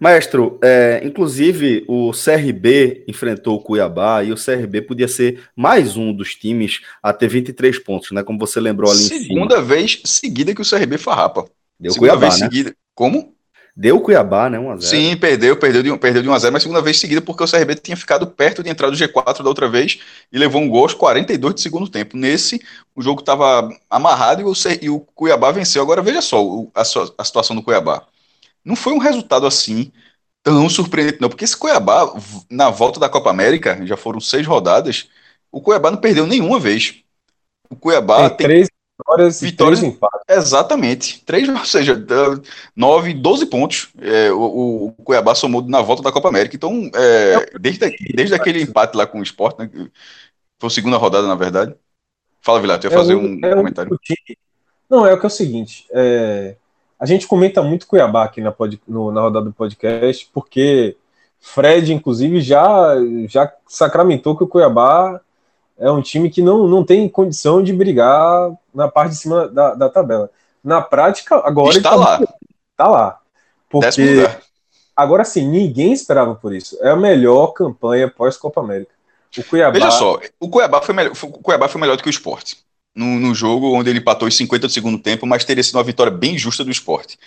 Maestro, 0.00 0.58
é, 0.62 1.02
inclusive 1.04 1.84
o 1.86 2.10
CRB 2.10 3.04
enfrentou 3.06 3.56
o 3.56 3.60
Cuiabá 3.60 4.24
e 4.24 4.32
o 4.32 4.36
CRB 4.36 4.82
podia 4.82 5.06
ser 5.06 5.42
mais 5.54 5.96
um 5.96 6.12
dos 6.12 6.34
times 6.34 6.80
a 7.02 7.12
ter 7.12 7.28
23 7.28 7.78
pontos, 7.80 8.10
né? 8.10 8.22
Como 8.22 8.38
você 8.38 8.60
lembrou 8.60 8.90
ali 8.90 9.00
Segunda 9.00 9.16
em 9.16 9.24
cima. 9.24 9.34
Segunda 9.34 9.62
vez 9.62 10.00
seguida 10.04 10.54
que 10.54 10.62
o 10.62 10.68
CRB 10.68 10.98
farrapa. 10.98 11.44
Deu 11.78 11.92
Segunda 11.92 12.12
Cuiabá, 12.12 12.28
vez 12.28 12.40
né? 12.40 12.46
seguida. 12.46 12.76
Como? 12.94 13.33
Deu 13.76 14.00
Cuiabá, 14.00 14.48
né? 14.48 14.58
1x0. 14.58 14.82
Sim, 14.82 15.16
perdeu, 15.16 15.56
perdeu 15.56 15.82
de, 15.82 15.98
perdeu 15.98 16.22
de 16.22 16.28
1x0, 16.28 16.50
mas 16.52 16.62
segunda 16.62 16.80
vez 16.80 16.98
seguida 17.00 17.20
porque 17.20 17.42
o 17.42 17.50
CRB 17.50 17.74
tinha 17.74 17.96
ficado 17.96 18.26
perto 18.26 18.62
de 18.62 18.70
entrar 18.70 18.88
do 18.88 18.96
G4 18.96 19.42
da 19.42 19.48
outra 19.48 19.68
vez 19.68 19.98
e 20.32 20.38
levou 20.38 20.62
um 20.62 20.68
gol 20.68 20.82
aos 20.82 20.94
42 20.94 21.56
de 21.56 21.60
segundo 21.60 21.88
tempo. 21.88 22.16
Nesse, 22.16 22.62
o 22.94 23.02
jogo 23.02 23.20
estava 23.20 23.68
amarrado 23.90 24.42
e 24.42 24.44
o, 24.44 24.52
e 24.80 24.88
o, 24.88 25.00
Cuiabá 25.00 25.50
venceu. 25.50 25.82
Agora 25.82 26.02
veja 26.02 26.22
só 26.22 26.44
o, 26.44 26.70
a, 26.72 26.82
a 26.82 27.24
situação 27.24 27.56
do 27.56 27.62
Cuiabá 27.62 28.06
não 28.64 28.74
foi 28.74 28.94
um 28.94 28.98
resultado 28.98 29.46
assim 29.46 29.92
tão 30.42 30.68
surpreendente, 30.68 31.20
não, 31.20 31.28
porque 31.28 31.44
esse 31.44 31.56
Cuiabá, 31.56 32.12
na 32.50 32.70
volta 32.70 32.98
da 32.98 33.08
Copa 33.08 33.30
América, 33.30 33.84
já 33.86 33.96
foram 33.96 34.20
seis 34.20 34.46
rodadas, 34.46 35.08
o 35.50 35.60
Cuiabá 35.60 35.90
não 35.90 35.98
perdeu 35.98 36.26
nenhuma 36.26 36.58
vez. 36.58 36.96
O 37.70 37.76
Cuiabá 37.76 38.28
tem, 38.30 38.36
tem 38.36 38.46
três 38.46 38.68
vitórias, 39.04 39.40
vitórias 39.40 39.82
e 39.82 39.86
empates. 39.86 40.20
Exatamente. 40.28 41.22
Três, 41.24 41.48
ou 41.48 41.64
seja, 41.64 41.94
nove, 42.74 43.14
doze 43.14 43.46
pontos 43.46 43.90
é, 44.00 44.32
o, 44.32 44.86
o, 44.86 44.92
Cuiabá 45.04 45.34
somou 45.34 45.62
na 45.62 45.82
volta 45.82 46.02
da 46.02 46.12
Copa 46.12 46.28
América. 46.28 46.56
Então, 46.56 46.90
é, 46.94 47.58
desde, 47.58 47.96
desde 48.14 48.34
aquele 48.34 48.62
empate 48.62 48.96
lá 48.96 49.06
com 49.06 49.20
o 49.20 49.22
Sport, 49.22 49.58
né, 49.58 49.70
foi 50.58 50.66
a 50.66 50.70
segunda 50.70 50.96
rodada, 50.96 51.26
na 51.26 51.34
verdade. 51.34 51.74
Fala, 52.40 52.60
Vilar, 52.60 52.78
tu 52.78 52.86
ia 52.86 52.92
é 52.92 52.96
fazer 52.96 53.14
um, 53.14 53.38
um 53.38 53.40
é 53.42 53.54
comentário. 53.54 53.98
Não, 54.88 55.06
é 55.06 55.14
o 55.14 55.18
que 55.18 55.26
é 55.26 55.28
o 55.28 55.30
seguinte, 55.30 55.86
é, 55.92 56.56
a 56.98 57.06
gente 57.06 57.26
comenta 57.26 57.62
muito 57.62 57.86
Cuiabá 57.86 58.24
aqui 58.24 58.40
na, 58.40 58.52
pod, 58.52 58.80
no, 58.86 59.10
na 59.10 59.22
rodada 59.22 59.46
do 59.46 59.52
podcast, 59.52 60.28
porque 60.32 60.96
Fred, 61.40 61.92
inclusive, 61.92 62.40
já, 62.40 62.94
já 63.28 63.52
sacramentou 63.66 64.36
que 64.36 64.44
o 64.44 64.48
Cuiabá 64.48 65.20
é 65.78 65.90
um 65.90 66.02
time 66.02 66.30
que 66.30 66.42
não, 66.42 66.68
não 66.68 66.84
tem 66.84 67.08
condição 67.08 67.62
de 67.62 67.72
brigar 67.72 68.52
na 68.74 68.88
parte 68.88 69.10
de 69.10 69.16
cima 69.16 69.48
da, 69.48 69.74
da 69.74 69.88
tabela. 69.88 70.30
Na 70.62 70.80
prática, 70.80 71.36
agora 71.44 71.76
está 71.76 71.90
tá 71.90 71.96
lá. 71.96 72.20
Está 72.70 72.88
lá. 72.88 73.20
Porque 73.68 74.28
agora 74.96 75.24
sim, 75.24 75.48
ninguém 75.48 75.92
esperava 75.92 76.34
por 76.34 76.54
isso. 76.54 76.78
É 76.80 76.90
a 76.90 76.96
melhor 76.96 77.48
campanha 77.48 78.08
pós-Copa 78.08 78.60
América. 78.60 78.92
O 79.36 79.42
Cuiabá. 79.42 79.72
Veja 79.72 79.90
só, 79.90 80.18
o 80.38 80.48
Cuiabá 80.48 80.80
foi 80.80 80.94
melhor, 80.94 81.12
o 81.12 81.30
Cuiabá 81.30 81.68
foi 81.68 81.80
melhor 81.80 81.96
do 81.96 82.02
que 82.02 82.08
o 82.08 82.10
esporte 82.10 82.64
no, 82.94 83.18
no 83.18 83.34
jogo 83.34 83.74
onde 83.74 83.90
ele 83.90 83.98
empatou 83.98 84.28
os 84.28 84.36
50 84.36 84.66
do 84.68 84.72
segundo 84.72 84.98
tempo, 84.98 85.26
mas 85.26 85.44
teria 85.44 85.62
sido 85.62 85.76
uma 85.76 85.84
vitória 85.84 86.12
bem 86.12 86.38
justa 86.38 86.64
do 86.64 86.70
esporte. 86.70 87.18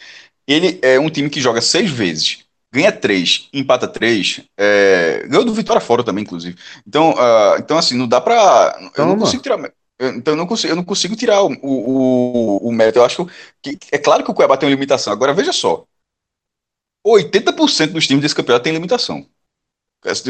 Ele 0.48 0.80
é 0.82 1.00
um 1.00 1.10
time 1.10 1.30
que 1.30 1.42
joga 1.42 1.60
seis 1.60 1.92
vezes, 1.92 2.46
ganha 2.72 2.92
três, 2.92 3.50
empata 3.54 3.88
três, 3.88 4.42
é, 4.58 5.26
ganhou 5.28 5.46
do 5.46 5.54
Vitória 5.54 5.82
fora 5.82 6.04
também, 6.04 6.24
inclusive. 6.24 6.58
Então, 6.86 7.12
uh, 7.12 7.58
então 7.60 7.78
assim, 7.78 7.98
não 7.98 8.08
dá 8.08 8.20
pra. 8.22 8.92
Eu 8.96 9.06
não 9.06 9.18
consigo 9.18 9.42
tirar. 9.42 9.58
Então 10.00 10.34
eu 10.34 10.38
não 10.38 10.46
consigo, 10.46 10.72
eu 10.72 10.76
não 10.76 10.84
consigo 10.84 11.16
tirar 11.16 11.42
o, 11.42 11.52
o, 11.62 12.68
o 12.68 12.72
mérito. 12.72 13.00
Eu 13.00 13.06
acho 13.06 13.28
que 13.62 13.78
é 13.92 13.98
claro 13.98 14.24
que 14.24 14.30
o 14.30 14.34
Cuiabá 14.34 14.58
tem 14.58 14.68
uma 14.68 14.76
limitação. 14.76 15.12
Agora 15.12 15.34
veja 15.34 15.52
só. 15.52 15.86
80% 17.06 17.94
dos 17.94 18.06
times 18.06 18.22
desse 18.22 18.36
campeonato 18.36 18.64
tem 18.64 18.74
limitação. 18.74 19.26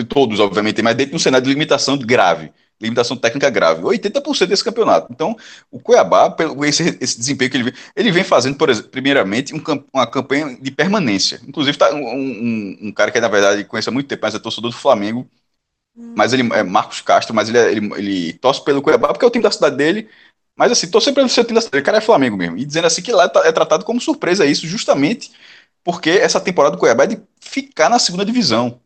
Todos, 0.07 0.39
obviamente, 0.39 0.81
mas 0.81 0.95
dentro 0.95 1.11
de 1.11 1.15
um 1.17 1.19
cenário 1.19 1.45
de 1.45 1.51
limitação 1.51 1.97
grave 1.97 2.51
limitação 2.81 3.17
técnica 3.17 3.49
grave. 3.49 3.81
80% 3.81 4.47
desse 4.47 4.63
campeonato. 4.63 5.07
Então, 5.11 5.35
o 5.71 5.79
Cuiabá, 5.79 6.29
pelo 6.29 6.63
esse, 6.65 6.97
esse 7.01 7.17
desempenho 7.17 7.51
que 7.51 7.57
ele 7.57 7.63
vem, 7.65 7.73
ele 7.95 8.11
vem 8.11 8.23
fazendo, 8.23 8.57
por 8.57 8.69
exemplo, 8.69 8.89
primeiramente, 8.89 9.53
um, 9.53 9.61
uma 9.93 10.07
campanha 10.07 10.57
de 10.59 10.71
permanência. 10.71 11.41
Inclusive, 11.47 11.77
tá 11.77 11.93
um, 11.93 12.05
um, 12.05 12.77
um, 12.83 12.91
cara 12.91 13.11
que, 13.11 13.19
na 13.19 13.27
verdade, 13.27 13.63
conhece 13.65 13.89
há 13.89 13.91
muito 13.91 14.07
tempo, 14.07 14.21
mas 14.23 14.35
é 14.35 14.39
torcedor 14.39 14.71
do 14.71 14.77
Flamengo, 14.77 15.29
mas 15.95 16.33
ele 16.33 16.47
é 16.53 16.63
Marcos 16.63 17.01
Castro, 17.01 17.35
mas 17.35 17.49
ele, 17.49 17.57
é, 17.57 17.71
ele, 17.71 17.93
ele 17.95 18.33
torce 18.33 18.63
pelo 18.63 18.81
Cuiabá 18.81 19.09
porque 19.09 19.25
é 19.25 19.27
o 19.27 19.31
time 19.31 19.43
da 19.43 19.51
cidade 19.51 19.75
dele. 19.75 20.09
Mas 20.55 20.71
assim, 20.71 20.89
torce 20.89 21.11
pelo 21.11 21.29
seu 21.29 21.43
time 21.43 21.55
da 21.55 21.61
cidade. 21.61 21.81
O 21.81 21.85
cara 21.85 21.99
é 21.99 22.01
Flamengo 22.01 22.37
mesmo. 22.37 22.57
E 22.57 22.65
dizendo 22.65 22.87
assim 22.87 23.01
que 23.01 23.11
lá 23.11 23.29
tá, 23.29 23.41
é 23.45 23.51
tratado 23.51 23.85
como 23.85 24.01
surpresa 24.01 24.45
isso, 24.45 24.67
justamente 24.67 25.31
porque 25.83 26.09
essa 26.09 26.41
temporada 26.41 26.75
do 26.75 26.79
Cuiabá 26.79 27.05
é 27.05 27.07
de 27.07 27.21
ficar 27.39 27.89
na 27.89 27.99
segunda 27.99 28.25
divisão 28.25 28.81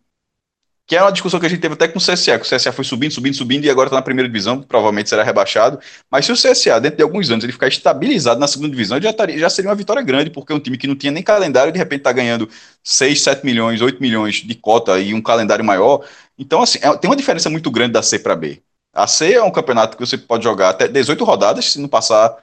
que 0.92 0.96
é 0.98 1.02
uma 1.02 1.10
discussão 1.14 1.40
que 1.40 1.46
a 1.46 1.50
gente 1.50 1.62
teve 1.62 1.76
até 1.76 1.88
com 1.88 1.98
o 1.98 2.02
CSA, 2.02 2.38
que 2.38 2.46
o 2.46 2.50
CSA 2.58 2.70
foi 2.74 2.84
subindo, 2.84 3.14
subindo, 3.14 3.34
subindo 3.34 3.64
e 3.64 3.70
agora 3.70 3.88
está 3.88 3.96
na 3.96 4.02
primeira 4.02 4.28
divisão, 4.28 4.62
provavelmente 4.62 5.08
será 5.08 5.24
rebaixado. 5.24 5.80
Mas 6.12 6.26
se 6.26 6.34
o 6.34 6.36
CSA, 6.36 6.82
dentro 6.82 6.98
de 6.98 7.04
alguns 7.04 7.30
anos, 7.32 7.46
ele 7.46 7.54
ficar 7.54 7.70
estabilizado 7.70 8.42
na 8.42 8.46
segunda 8.46 8.72
divisão, 8.72 9.02
já, 9.02 9.14
taria, 9.14 9.38
já 9.38 9.50
seria 9.50 9.70
uma 9.70 9.76
vitória 9.76 10.02
grande, 10.02 10.30
porque 10.30 10.52
é 10.52 10.56
um 10.58 10.60
time 10.60 10.78
que 10.78 10.88
não 10.88 10.96
tinha 10.98 11.14
nem 11.14 11.24
calendário, 11.24 11.72
de 11.72 11.80
repente 11.80 12.00
está 12.02 12.12
ganhando 12.12 12.50
6, 12.84 13.22
7 13.22 13.46
milhões, 13.46 13.80
8 13.80 14.02
milhões 14.02 14.44
de 14.44 14.54
cota 14.54 15.00
e 15.00 15.14
um 15.14 15.22
calendário 15.22 15.64
maior. 15.64 16.06
Então, 16.38 16.62
assim, 16.62 16.78
é, 16.82 16.98
tem 16.98 17.10
uma 17.10 17.16
diferença 17.16 17.50
muito 17.50 17.72
grande 17.72 17.94
da 17.94 18.04
C 18.04 18.20
para 18.20 18.36
B. 18.36 18.62
A 18.94 19.08
C 19.08 19.36
é 19.36 19.42
um 19.42 19.50
campeonato 19.50 19.96
que 19.96 20.06
você 20.06 20.18
pode 20.18 20.44
jogar 20.44 20.72
até 20.72 20.90
18 20.90 21.24
rodadas, 21.24 21.72
se 21.72 21.80
não 21.80 21.88
passar 21.88 22.36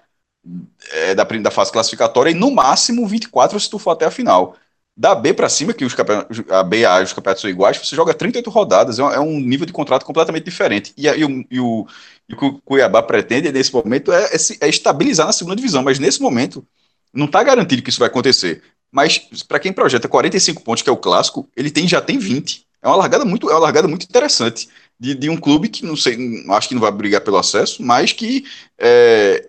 é, 0.91 1.15
da, 1.15 1.25
da 1.25 1.51
fase 1.51 1.71
classificatória, 1.71 2.31
e 2.31 2.35
no 2.35 2.51
máximo 2.51 3.07
24 3.07 3.61
se 3.61 3.69
tu 3.69 3.79
for 3.79 3.91
até 3.91 4.07
a 4.07 4.11
final. 4.11 4.57
Da 4.99 5.15
B 5.15 5.33
para 5.33 5.49
cima, 5.49 5.73
que 5.73 5.85
os 5.85 5.95
a 6.51 6.63
B 6.65 6.81
e 6.81 6.85
a 6.85 7.01
os 7.01 7.13
campeonatos 7.13 7.41
são 7.41 7.49
iguais, 7.49 7.77
você 7.77 7.95
joga 7.95 8.13
38 8.13 8.51
rodadas, 8.51 8.99
é 8.99 9.05
um, 9.05 9.11
é 9.13 9.21
um 9.21 9.39
nível 9.39 9.65
de 9.65 9.73
contrato 9.73 10.05
completamente 10.05 10.43
diferente. 10.43 10.93
E, 10.97 11.07
e, 11.07 11.25
o, 11.25 11.47
e, 11.49 11.61
o, 11.61 11.87
e 12.29 12.35
o 12.35 12.37
que 12.37 12.45
o 12.45 12.61
Cuiabá 12.63 13.01
pretende 13.01 13.53
nesse 13.53 13.73
momento 13.73 14.13
é, 14.13 14.25
é, 14.25 14.37
é 14.63 14.69
estabilizar 14.69 15.25
na 15.25 15.33
segunda 15.33 15.55
divisão, 15.55 15.85
mas 15.85 16.01
nesse 16.01 16.21
momento 16.21 16.67
não 17.15 17.27
está 17.27 17.45
garantido 17.45 17.81
que 17.81 17.91
isso 17.91 18.01
vai 18.01 18.09
acontecer. 18.09 18.61
Mas 18.91 19.19
para 19.47 19.61
quem 19.61 19.73
projeta 19.73 20.09
45 20.09 20.65
pontos, 20.65 20.83
que 20.83 20.91
é 20.91 20.93
o 20.93 20.97
clássico, 20.97 21.49
ele 21.57 21.71
tem, 21.71 21.87
já 21.87 22.01
tem 22.01 22.19
20. 22.19 22.67
É 22.83 22.89
uma 22.89 22.97
largada 22.97 23.25
muito, 23.25 23.49
é 23.49 23.53
uma 23.53 23.61
largada 23.61 23.87
muito 23.87 24.03
interessante 24.03 24.69
de, 24.99 25.15
de 25.15 25.31
um 25.31 25.37
clube 25.37 25.69
que 25.69 25.87
não 25.87 25.95
sei, 25.95 26.45
acho 26.51 26.69
que 26.69 26.75
não 26.75 26.83
vai 26.83 26.91
brigar 26.91 27.21
pelo 27.21 27.37
acesso, 27.37 27.85
mas 27.85 28.13
que 28.13 28.45
é, 28.77 29.49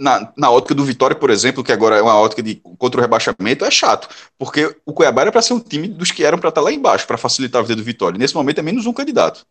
na, 0.00 0.32
na 0.34 0.50
ótica 0.50 0.74
do 0.74 0.82
Vitória, 0.82 1.14
por 1.14 1.28
exemplo, 1.28 1.62
que 1.62 1.70
agora 1.70 1.98
é 1.98 2.02
uma 2.02 2.18
ótica 2.18 2.42
de 2.42 2.54
contra 2.78 2.98
o 2.98 3.02
rebaixamento, 3.02 3.66
é 3.66 3.70
chato, 3.70 4.08
porque 4.38 4.74
o 4.86 4.94
Cuiabá 4.94 5.22
era 5.22 5.32
para 5.32 5.42
ser 5.42 5.52
um 5.52 5.60
time 5.60 5.86
dos 5.86 6.10
que 6.10 6.24
eram 6.24 6.38
para 6.38 6.48
estar 6.48 6.62
tá 6.62 6.64
lá 6.64 6.72
embaixo, 6.72 7.06
para 7.06 7.18
facilitar 7.18 7.60
a 7.60 7.62
vida 7.62 7.76
do 7.76 7.84
Vitória. 7.84 8.18
Nesse 8.18 8.34
momento 8.34 8.58
é 8.58 8.62
menos 8.62 8.86
um 8.86 8.94
candidato. 8.94 9.44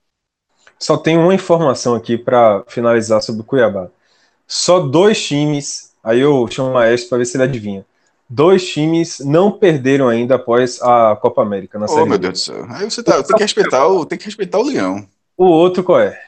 Só 0.79 0.97
tem 0.97 1.17
uma 1.17 1.35
informação 1.35 1.93
aqui 1.93 2.17
para 2.17 2.63
finalizar 2.67 3.21
sobre 3.21 3.41
o 3.41 3.43
Cuiabá. 3.43 3.89
Só 4.47 4.79
dois 4.79 5.23
times, 5.23 5.91
aí 6.03 6.19
eu 6.19 6.47
chamo 6.49 6.69
o 6.69 6.73
Maestro 6.73 7.09
para 7.09 7.19
ver 7.19 7.25
se 7.25 7.37
ele 7.37 7.43
adivinha. 7.43 7.85
Dois 8.27 8.67
times 8.67 9.19
não 9.19 9.51
perderam 9.51 10.07
ainda 10.07 10.35
após 10.35 10.81
a 10.81 11.15
Copa 11.21 11.43
América 11.43 11.77
na 11.77 11.85
oh, 11.85 11.89
série. 11.89 12.09
Meu 12.09 12.17
Deus 12.17 12.33
do 12.33 12.39
céu. 12.39 12.65
Aí 12.69 12.89
você 12.89 13.03
tá, 13.03 13.21
tem 13.21 13.35
que 13.35 13.43
respeitar 13.43 13.87
o, 13.87 14.05
tem 14.05 14.17
que 14.17 14.25
respeitar 14.25 14.57
o 14.57 14.63
Leão. 14.63 15.07
O 15.37 15.45
outro 15.45 15.83
qual 15.83 15.99
é? 15.99 16.19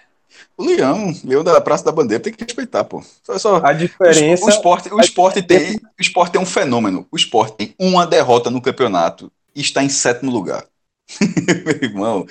O 0.58 0.64
Leão, 0.64 1.14
Leão 1.24 1.44
da 1.44 1.60
Praça 1.62 1.84
da 1.86 1.92
Bandeira, 1.92 2.24
tem 2.24 2.34
que 2.34 2.44
respeitar, 2.44 2.84
pô. 2.84 3.04
Só, 3.24 3.38
só, 3.38 3.62
a 3.64 3.74
diferença. 3.74 4.44
O, 4.44 4.48
o 4.48 4.50
esporte, 4.50 4.94
o 4.94 5.00
esporte 5.00 5.42
tem. 5.42 5.76
O 5.76 6.02
esporte 6.02 6.38
é 6.38 6.40
um 6.40 6.46
fenômeno. 6.46 7.08
O 7.12 7.18
esporte 7.18 7.58
tem 7.58 7.76
uma 7.80 8.06
derrota 8.06 8.50
no 8.50 8.62
campeonato 8.62 9.32
e 9.56 9.62
está 9.62 9.84
em 9.84 9.90
sétimo 9.90 10.32
lugar. 10.32 10.66
Meu 11.66 11.76
irmão. 11.82 12.26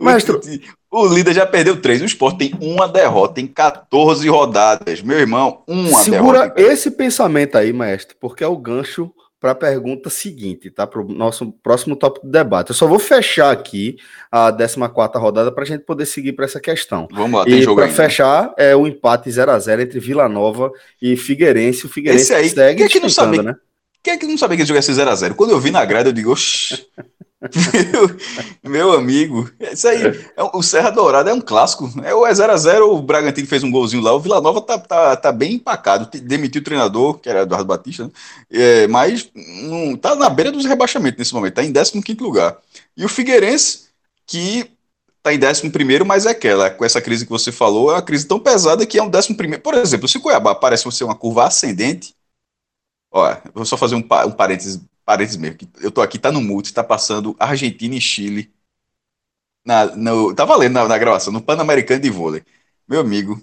Mestre... 0.00 0.36
O, 0.90 1.00
o, 1.00 1.06
líder 1.06 1.34
já 1.34 1.46
perdeu 1.46 1.80
três. 1.80 2.02
O 2.02 2.06
esporte 2.06 2.38
tem 2.38 2.54
uma 2.60 2.88
derrota 2.88 3.40
em 3.40 3.46
14 3.46 4.28
rodadas. 4.28 5.00
Meu 5.00 5.18
irmão, 5.18 5.62
uma 5.66 6.02
Segura 6.02 6.40
derrota. 6.40 6.54
Segura 6.54 6.72
esse 6.72 6.90
pensamento 6.90 7.56
aí, 7.56 7.72
mestre, 7.72 8.16
porque 8.20 8.44
é 8.44 8.48
o 8.48 8.56
gancho 8.56 9.12
para 9.46 9.52
a 9.52 9.70
pergunta 9.70 10.10
seguinte, 10.10 10.70
tá? 10.70 10.86
Para 10.86 11.00
o 11.00 11.08
nosso 11.08 11.52
próximo 11.62 11.94
tópico 11.94 12.26
de 12.26 12.32
debate. 12.32 12.70
Eu 12.70 12.74
só 12.74 12.86
vou 12.86 12.98
fechar 12.98 13.52
aqui 13.52 13.96
a 14.30 14.50
14 14.52 15.18
rodada 15.18 15.52
para 15.52 15.62
a 15.62 15.66
gente 15.66 15.84
poder 15.84 16.06
seguir 16.06 16.32
para 16.32 16.44
essa 16.44 16.58
questão. 16.58 17.06
Vamos 17.12 17.38
lá, 17.38 17.44
tem 17.44 17.54
e 17.54 17.62
jogo 17.62 17.80
Para 17.80 17.90
fechar, 17.90 18.52
é 18.56 18.74
o 18.74 18.86
empate 18.86 19.30
0 19.30 19.50
a 19.52 19.58
0 19.58 19.82
entre 19.82 20.00
Vila 20.00 20.28
Nova 20.28 20.72
e 21.00 21.16
Figueirense. 21.16 21.86
O 21.86 21.88
Figueirense 21.88 22.24
Esse 22.24 22.34
aí, 22.34 22.48
segue 22.48 22.78
quem 22.78 22.86
é 22.86 22.88
que 22.88 23.00
não 23.00 23.08
sabe, 23.08 23.42
né? 23.42 23.54
Quem 24.02 24.14
é 24.14 24.16
que 24.16 24.26
não 24.26 24.38
sabia 24.38 24.56
que 24.56 24.62
esse 24.62 24.68
jogo 24.68 24.78
ia 24.78 24.82
ser 24.82 24.92
0x0? 24.92 25.34
Quando 25.34 25.50
eu 25.50 25.58
vi 25.58 25.70
na 25.70 25.84
grade, 25.84 26.08
eu 26.08 26.12
digo, 26.12 26.32
meu, 27.40 28.16
meu, 28.64 28.92
amigo, 28.92 29.50
isso 29.60 29.86
aí, 29.86 30.02
é, 30.36 30.42
o 30.54 30.62
Serra 30.62 30.90
Dourada 30.90 31.30
é 31.30 31.34
um 31.34 31.40
clássico. 31.40 31.90
É 32.02 32.14
o 32.14 32.22
0x0, 32.22 32.80
o 32.82 33.02
Bragantino 33.02 33.46
fez 33.46 33.62
um 33.62 33.70
golzinho 33.70 34.02
lá, 34.02 34.12
o 34.12 34.20
Vila 34.20 34.40
Nova 34.40 34.60
tá, 34.62 34.78
tá, 34.78 35.16
tá 35.16 35.32
bem 35.32 35.54
empacado. 35.54 36.08
Demitiu 36.20 36.62
o 36.62 36.64
treinador, 36.64 37.18
que 37.18 37.28
era 37.28 37.42
Eduardo 37.42 37.66
Batista, 37.66 38.04
né? 38.04 38.10
é, 38.50 38.86
mas 38.88 39.30
não, 39.34 39.96
tá 39.96 40.14
na 40.14 40.30
beira 40.30 40.50
dos 40.50 40.64
rebaixamentos 40.64 41.18
nesse 41.18 41.34
momento, 41.34 41.54
tá 41.54 41.64
em 41.64 41.72
15 41.72 42.16
lugar. 42.20 42.56
E 42.96 43.04
o 43.04 43.08
Figueirense, 43.08 43.88
que 44.26 44.70
tá 45.22 45.34
em 45.34 45.38
11, 45.38 46.04
mas 46.06 46.24
é 46.24 46.30
aquela, 46.30 46.70
com 46.70 46.84
essa 46.84 47.02
crise 47.02 47.26
que 47.26 47.30
você 47.30 47.52
falou, 47.52 47.90
é 47.90 47.94
uma 47.94 48.02
crise 48.02 48.26
tão 48.26 48.40
pesada 48.40 48.86
que 48.86 48.98
é 48.98 49.02
um 49.02 49.10
11. 49.14 49.34
Por 49.58 49.74
exemplo, 49.74 50.08
se 50.08 50.16
o 50.16 50.20
Cuiabá 50.20 50.54
parece 50.54 50.90
ser 50.92 51.04
uma 51.04 51.16
curva 51.16 51.46
ascendente, 51.46 52.14
ó, 53.12 53.36
vou 53.52 53.64
só 53.66 53.76
fazer 53.76 53.94
um, 53.94 53.98
um 54.26 54.32
parênteses 54.32 54.80
parênteses 55.06 55.36
mesmo, 55.36 55.56
que 55.56 55.68
eu 55.80 55.90
tô 55.90 56.02
aqui, 56.02 56.18
tá 56.18 56.32
no 56.32 56.40
mute, 56.40 56.74
tá 56.74 56.82
passando 56.82 57.36
Argentina 57.38 57.94
e 57.94 58.00
Chile. 58.00 58.52
Na, 59.64 59.86
no, 59.96 60.34
tá 60.34 60.44
valendo 60.44 60.74
na, 60.74 60.88
na 60.88 60.98
gravação, 60.98 61.32
no 61.32 61.40
Pan-Americano 61.40 62.00
de 62.00 62.10
vôlei. 62.10 62.44
Meu 62.88 63.00
amigo, 63.00 63.40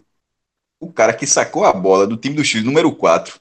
o 0.79 0.91
cara 0.91 1.13
que 1.13 1.25
sacou 1.25 1.65
a 1.65 1.73
bola 1.73 2.05
do 2.05 2.17
time 2.17 2.35
do 2.35 2.43
Chile, 2.43 2.65
número 2.65 2.93
4. 2.93 3.39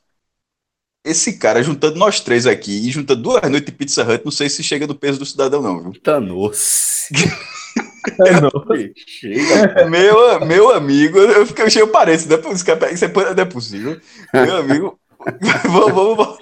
Esse 1.04 1.36
cara, 1.36 1.62
juntando 1.62 1.98
nós 1.98 2.20
três 2.20 2.46
aqui 2.46 2.88
e 2.88 2.90
juntando 2.92 3.22
duas 3.22 3.42
noites 3.50 3.66
de 3.66 3.72
Pizza 3.72 4.04
Hut, 4.04 4.24
não 4.24 4.30
sei 4.30 4.48
se 4.48 4.62
chega 4.62 4.86
do 4.86 4.94
peso 4.94 5.18
do 5.18 5.26
cidadão, 5.26 5.60
não, 5.60 5.82
viu? 5.82 6.00
Tanos. 6.00 7.08
meu, 9.90 10.46
meu 10.46 10.70
amigo, 10.70 11.18
eu 11.18 11.46
fiquei 11.46 11.70
cheio 11.70 11.88
parente, 11.88 12.28
não 12.28 12.36
é, 12.36 12.92
isso 12.92 13.04
é, 13.04 13.08
não 13.08 13.42
é 13.42 13.44
possível. 13.44 14.00
Meu 14.32 14.56
amigo, 14.56 15.00
vamos, 15.64 15.92
vamos, 15.92 16.38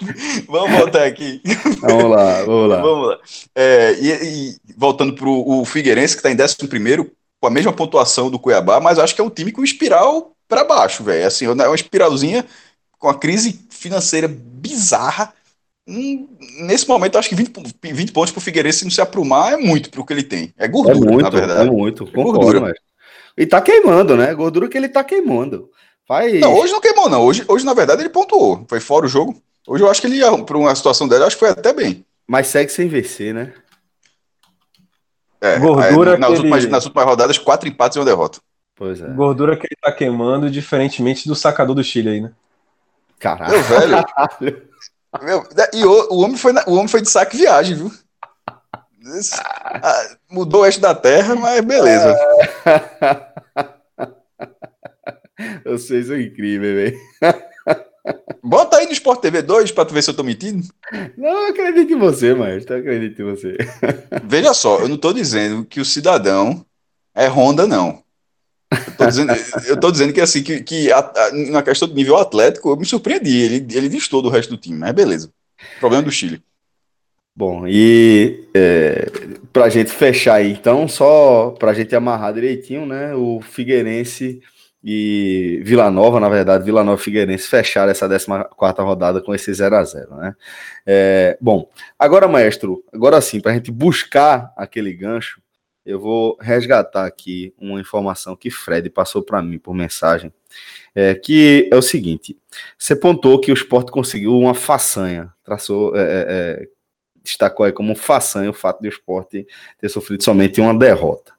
vamos, 0.48 0.78
voltar 0.78 1.04
aqui. 1.04 1.40
Vamos 1.80 2.10
lá, 2.10 2.42
vamos 2.44 2.68
lá. 2.68 2.80
Vamos 2.80 3.08
lá. 3.08 3.18
É, 3.54 3.92
e, 4.00 4.08
e, 4.10 4.56
voltando 4.76 5.14
para 5.14 5.28
o 5.28 5.64
Figueirense, 5.64 6.14
que 6.14 6.26
está 6.26 6.30
em 6.30 6.42
11 6.42 7.10
com 7.40 7.46
a 7.46 7.50
mesma 7.50 7.72
pontuação 7.72 8.30
do 8.30 8.38
Cuiabá, 8.38 8.80
mas 8.80 8.98
acho 8.98 9.14
que 9.14 9.20
é 9.20 9.24
um 9.24 9.30
time 9.30 9.50
com 9.50 9.64
espiral 9.64 10.32
para 10.46 10.64
baixo, 10.64 11.02
velho. 11.02 11.26
Assim, 11.26 11.46
é 11.46 11.50
uma 11.50 11.74
espiralzinha 11.74 12.44
com 12.98 13.08
a 13.08 13.18
crise 13.18 13.58
financeira 13.70 14.28
bizarra. 14.28 15.32
Hum, 15.88 16.28
nesse 16.60 16.86
momento, 16.86 17.16
acho 17.16 17.28
que 17.28 17.34
20, 17.34 17.52
20 17.82 18.12
pontos 18.12 18.30
para 18.30 18.38
o 18.38 18.42
Figueirense 18.42 18.84
não 18.84 18.90
se 18.90 19.00
aprumar 19.00 19.54
é 19.54 19.56
muito 19.56 19.90
para 19.90 20.00
o 20.00 20.04
que 20.04 20.12
ele 20.12 20.22
tem. 20.22 20.52
É 20.58 20.68
gordura, 20.68 20.96
é 20.96 21.12
muito, 21.12 21.22
na 21.22 21.30
verdade. 21.30 21.68
É 21.68 21.70
muito, 21.70 22.04
é 22.06 22.10
gordura. 22.10 22.60
Mas... 22.60 22.74
E 23.36 23.46
tá 23.46 23.60
queimando, 23.60 24.16
né? 24.16 24.34
Gordura 24.34 24.68
que 24.68 24.76
ele 24.76 24.88
tá 24.88 25.02
queimando. 25.02 25.70
Faz... 26.10 26.40
Não, 26.40 26.52
hoje 26.56 26.72
não 26.72 26.80
queimou, 26.80 27.08
não. 27.08 27.22
Hoje, 27.22 27.44
hoje, 27.46 27.64
na 27.64 27.72
verdade, 27.72 28.02
ele 28.02 28.08
pontuou. 28.08 28.66
Foi 28.68 28.80
fora 28.80 29.06
o 29.06 29.08
jogo. 29.08 29.40
Hoje 29.64 29.84
eu 29.84 29.88
acho 29.88 30.00
que 30.00 30.08
ele 30.08 30.16
ia, 30.16 30.42
para 30.42 30.58
uma 30.58 30.74
situação 30.74 31.06
dele, 31.06 31.22
acho 31.22 31.36
que 31.36 31.40
foi 31.40 31.50
até 31.50 31.72
bem. 31.72 32.04
Mas 32.26 32.48
segue 32.48 32.72
sem 32.72 32.88
vencer, 32.88 33.32
né? 33.32 33.54
É, 35.40 35.56
Gordura 35.60 36.18
nas, 36.18 36.30
últimas, 36.30 36.64
ele... 36.64 36.72
nas 36.72 36.84
últimas 36.84 37.06
rodadas, 37.06 37.38
quatro 37.38 37.68
empates 37.68 37.94
e 37.94 38.00
uma 38.00 38.04
derrota. 38.04 38.40
Pois 38.74 39.00
é. 39.00 39.06
Gordura 39.06 39.56
que 39.56 39.68
ele 39.68 39.78
tá 39.80 39.92
queimando, 39.92 40.50
diferentemente 40.50 41.28
do 41.28 41.36
sacador 41.36 41.76
do 41.76 41.84
Chile 41.84 42.08
aí, 42.08 42.20
né? 42.20 42.32
Caralho. 43.20 43.52
Meu 43.52 43.62
velho. 43.62 44.04
Meu, 45.22 45.48
e 45.72 45.84
o, 45.84 46.08
o, 46.10 46.24
homem 46.24 46.36
foi 46.36 46.52
na, 46.52 46.64
o 46.66 46.74
homem 46.74 46.88
foi 46.88 47.02
de 47.02 47.08
saque 47.08 47.36
viagem, 47.36 47.76
viu? 47.76 47.92
Esse, 49.16 49.40
ah, 49.40 50.16
mudou 50.28 50.62
o 50.62 50.66
eixo 50.66 50.80
da 50.80 50.92
terra, 50.92 51.36
mas 51.36 51.60
beleza. 51.60 52.16
Vocês 55.64 56.06
são 56.06 56.20
incríveis, 56.20 56.74
velho. 56.74 57.00
Bota 58.42 58.78
aí 58.78 58.86
no 58.86 58.92
Sport 58.92 59.20
TV 59.20 59.42
2 59.42 59.72
pra 59.72 59.84
tu 59.84 59.92
ver 59.92 60.02
se 60.02 60.10
eu 60.10 60.14
tô 60.14 60.22
mentindo. 60.22 60.66
Não, 61.16 61.48
acredito 61.48 61.92
em 61.92 61.98
você, 61.98 62.34
maestro. 62.34 62.76
Acredito 62.76 63.20
em 63.20 63.24
você. 63.24 63.56
Veja 64.24 64.54
só, 64.54 64.80
eu 64.80 64.88
não 64.88 64.96
tô 64.96 65.12
dizendo 65.12 65.64
que 65.64 65.80
o 65.80 65.84
cidadão 65.84 66.64
é 67.14 67.26
Honda, 67.28 67.66
não. 67.66 68.02
Eu 68.72 68.96
tô 68.96 69.06
dizendo, 69.06 69.32
eu 69.66 69.80
tô 69.80 69.90
dizendo 69.90 70.12
que 70.12 70.20
assim, 70.20 70.42
que, 70.42 70.62
que 70.62 70.92
a, 70.92 70.98
a, 70.98 71.32
na 71.50 71.62
questão 71.62 71.88
do 71.88 71.94
nível 71.94 72.16
atlético, 72.16 72.70
eu 72.70 72.76
me 72.76 72.86
surpreendi. 72.86 73.36
Ele, 73.36 73.66
ele 73.74 73.88
distou 73.88 74.22
do 74.22 74.28
resto 74.28 74.50
do 74.50 74.56
time, 74.56 74.78
mas 74.78 74.92
beleza. 74.92 75.30
Problema 75.78 76.02
do 76.02 76.10
Chile. 76.10 76.42
Bom, 77.34 77.66
e 77.66 78.48
é, 78.54 79.06
para 79.52 79.64
a 79.64 79.68
gente 79.68 79.90
fechar 79.90 80.34
aí, 80.34 80.52
então, 80.52 80.86
só 80.88 81.50
para 81.58 81.70
a 81.70 81.74
gente 81.74 81.94
amarrar 81.94 82.34
direitinho, 82.34 82.84
né? 82.86 83.14
O 83.14 83.40
Figueirense 83.40 84.40
e 84.82 85.60
Vila 85.62 85.90
Nova, 85.90 86.18
na 86.18 86.28
verdade, 86.28 86.64
Vila 86.64 86.82
Nova 86.82 87.00
e 87.00 87.04
Figueirense 87.04 87.48
fecharam 87.48 87.90
essa 87.90 88.08
14 88.08 88.80
rodada 88.80 89.20
com 89.20 89.34
esse 89.34 89.52
0 89.52 89.76
a 89.76 89.84
0 89.84 90.16
né? 90.16 90.36
É, 90.86 91.38
bom, 91.40 91.68
agora, 91.98 92.26
maestro, 92.26 92.82
agora 92.92 93.20
sim, 93.20 93.40
para 93.40 93.52
a 93.52 93.54
gente 93.54 93.70
buscar 93.70 94.52
aquele 94.56 94.92
gancho, 94.94 95.40
eu 95.84 95.98
vou 95.98 96.36
resgatar 96.40 97.06
aqui 97.06 97.54
uma 97.58 97.80
informação 97.80 98.36
que 98.36 98.50
Fred 98.50 98.88
passou 98.90 99.22
para 99.22 99.42
mim 99.42 99.58
por 99.58 99.74
mensagem, 99.74 100.32
é, 100.94 101.14
que 101.14 101.68
é 101.70 101.76
o 101.76 101.82
seguinte: 101.82 102.36
você 102.78 102.96
pontou 102.96 103.40
que 103.40 103.50
o 103.50 103.54
esporte 103.54 103.90
conseguiu 103.90 104.38
uma 104.38 104.54
façanha, 104.54 105.32
traçou, 105.44 105.94
é, 105.96 106.00
é, 106.00 106.26
é 106.28 106.68
destacou 107.22 107.66
aí 107.66 107.72
como 107.72 107.94
façanha 107.94 108.48
o 108.48 108.54
fato 108.54 108.80
de 108.80 108.88
o 108.88 108.90
esporte 108.90 109.46
ter 109.78 109.88
sofrido 109.90 110.24
somente 110.24 110.60
uma 110.60 110.76
derrota. 110.76 111.34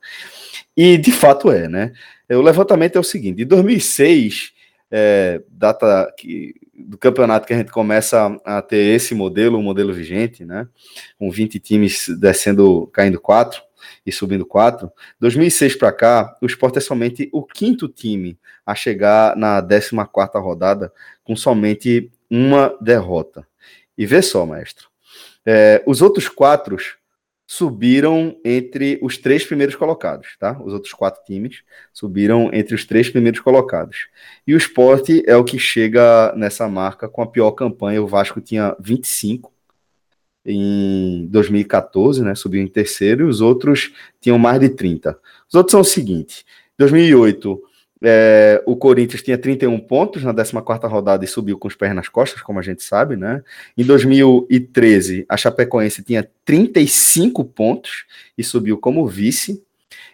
E 0.77 0.97
de 0.97 1.11
fato 1.11 1.51
é, 1.51 1.67
né? 1.67 1.91
É, 2.31 2.37
o 2.37 2.41
levantamento 2.41 2.95
é 2.95 2.99
o 2.99 3.03
seguinte: 3.03 3.41
em 3.41 3.45
2006, 3.45 4.53
é, 4.89 5.41
data 5.49 6.09
que, 6.17 6.55
do 6.73 6.97
campeonato 6.97 7.45
que 7.45 7.53
a 7.53 7.57
gente 7.57 7.73
começa 7.73 8.39
a 8.45 8.61
ter 8.61 8.77
esse 8.77 9.13
modelo, 9.13 9.59
o 9.59 9.61
modelo 9.61 9.93
vigente, 9.93 10.45
né? 10.45 10.65
Com 11.19 11.29
20 11.29 11.59
times 11.59 12.07
descendo, 12.07 12.87
caindo 12.93 13.19
4 13.19 13.61
e 14.05 14.13
subindo 14.13 14.45
4. 14.45 14.89
2006 15.19 15.75
para 15.75 15.91
cá, 15.91 16.37
o 16.41 16.45
Sport 16.45 16.77
é 16.77 16.79
somente 16.79 17.29
o 17.33 17.43
quinto 17.43 17.89
time 17.89 18.39
a 18.65 18.73
chegar 18.73 19.35
na 19.35 19.61
14 19.61 19.93
rodada 20.35 20.93
com 21.25 21.35
somente 21.35 22.09
uma 22.29 22.73
derrota. 22.79 23.45
E 23.97 24.05
vê 24.05 24.21
só, 24.21 24.45
mestre. 24.45 24.85
É, 25.45 25.83
os 25.85 26.01
outros 26.01 26.29
quatro 26.29 26.77
subiram 27.51 28.39
entre 28.45 28.97
os 29.03 29.17
três 29.17 29.45
primeiros 29.45 29.75
colocados, 29.75 30.37
tá? 30.39 30.57
Os 30.63 30.71
outros 30.71 30.93
quatro 30.93 31.21
times 31.25 31.63
subiram 31.91 32.49
entre 32.53 32.73
os 32.73 32.85
três 32.85 33.09
primeiros 33.09 33.41
colocados. 33.41 34.07
E 34.47 34.53
o 34.53 34.57
esporte 34.57 35.21
é 35.27 35.35
o 35.35 35.43
que 35.43 35.59
chega 35.59 36.33
nessa 36.33 36.69
marca 36.69 37.09
com 37.09 37.21
a 37.21 37.27
pior 37.27 37.51
campanha. 37.51 38.01
O 38.01 38.07
Vasco 38.07 38.39
tinha 38.39 38.73
25 38.79 39.51
em 40.45 41.27
2014, 41.29 42.23
né? 42.23 42.35
Subiu 42.35 42.61
em 42.61 42.67
terceiro, 42.67 43.25
e 43.25 43.29
os 43.29 43.41
outros 43.41 43.91
tinham 44.21 44.39
mais 44.39 44.61
de 44.61 44.69
30. 44.69 45.19
Os 45.49 45.53
outros 45.53 45.71
são 45.71 45.81
o 45.81 45.83
seguinte: 45.83 46.45
2008 46.77 47.61
é, 48.03 48.61
o 48.65 48.75
Corinthians 48.75 49.21
tinha 49.21 49.37
31 49.37 49.79
pontos 49.79 50.23
na 50.23 50.33
14 50.33 50.87
rodada 50.87 51.23
e 51.23 51.27
subiu 51.27 51.57
com 51.57 51.67
os 51.67 51.75
pés 51.75 51.93
nas 51.93 52.09
costas, 52.09 52.41
como 52.41 52.59
a 52.59 52.61
gente 52.61 52.81
sabe, 52.81 53.15
né? 53.15 53.43
Em 53.77 53.83
2013, 53.83 55.25
a 55.29 55.37
Chapecoense 55.37 56.03
tinha 56.03 56.27
35 56.43 57.45
pontos 57.45 58.05
e 58.37 58.43
subiu 58.43 58.77
como 58.77 59.07
vice. 59.07 59.63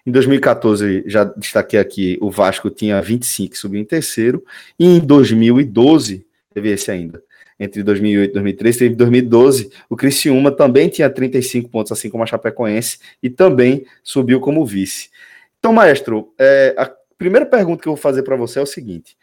Em 0.06 0.12
2014, 0.12 1.04
já 1.08 1.23
destaquei 1.23 1.80
aqui, 1.80 2.17
o 2.21 2.30
Vasco 2.30 2.69
tinha 2.69 3.02
25 3.02 3.54
e 3.54 3.58
subiu 3.58 3.82
em 3.82 3.86
terceiro. 3.86 4.43
E 4.78 4.86
em 4.86 5.00
2012, 5.00 6.26
teve 6.54 6.69
esse 6.69 6.91
ainda. 6.91 7.23
Entre 7.60 7.82
2008 7.82 8.30
e 8.30 8.34
2013, 8.34 8.80
teve 8.80 8.95
2012, 8.95 9.71
o 9.89 9.95
Criciúma 9.95 10.52
também 10.52 10.89
tinha 10.89 11.10
35 11.10 11.69
pontos, 11.69 11.91
assim 11.91 12.10
como 12.10 12.23
a 12.23 12.28
Chapecoense, 12.28 13.00
e 13.21 13.30
também 13.30 13.86
subiu 14.04 14.39
como 14.39 14.65
vice. 14.65 15.10
Então, 15.58 15.73
maestro, 15.73 16.34
é, 16.38 16.76
a 16.78 16.91
primeira 17.17 17.45
pergunta 17.45 17.82
que 17.82 17.88
eu 17.88 17.93
vou 17.93 18.01
fazer 18.01 18.23
para 18.23 18.36
você 18.36 18.60
é 18.60 18.62
o 18.62 18.67
seguinte: 18.67 19.17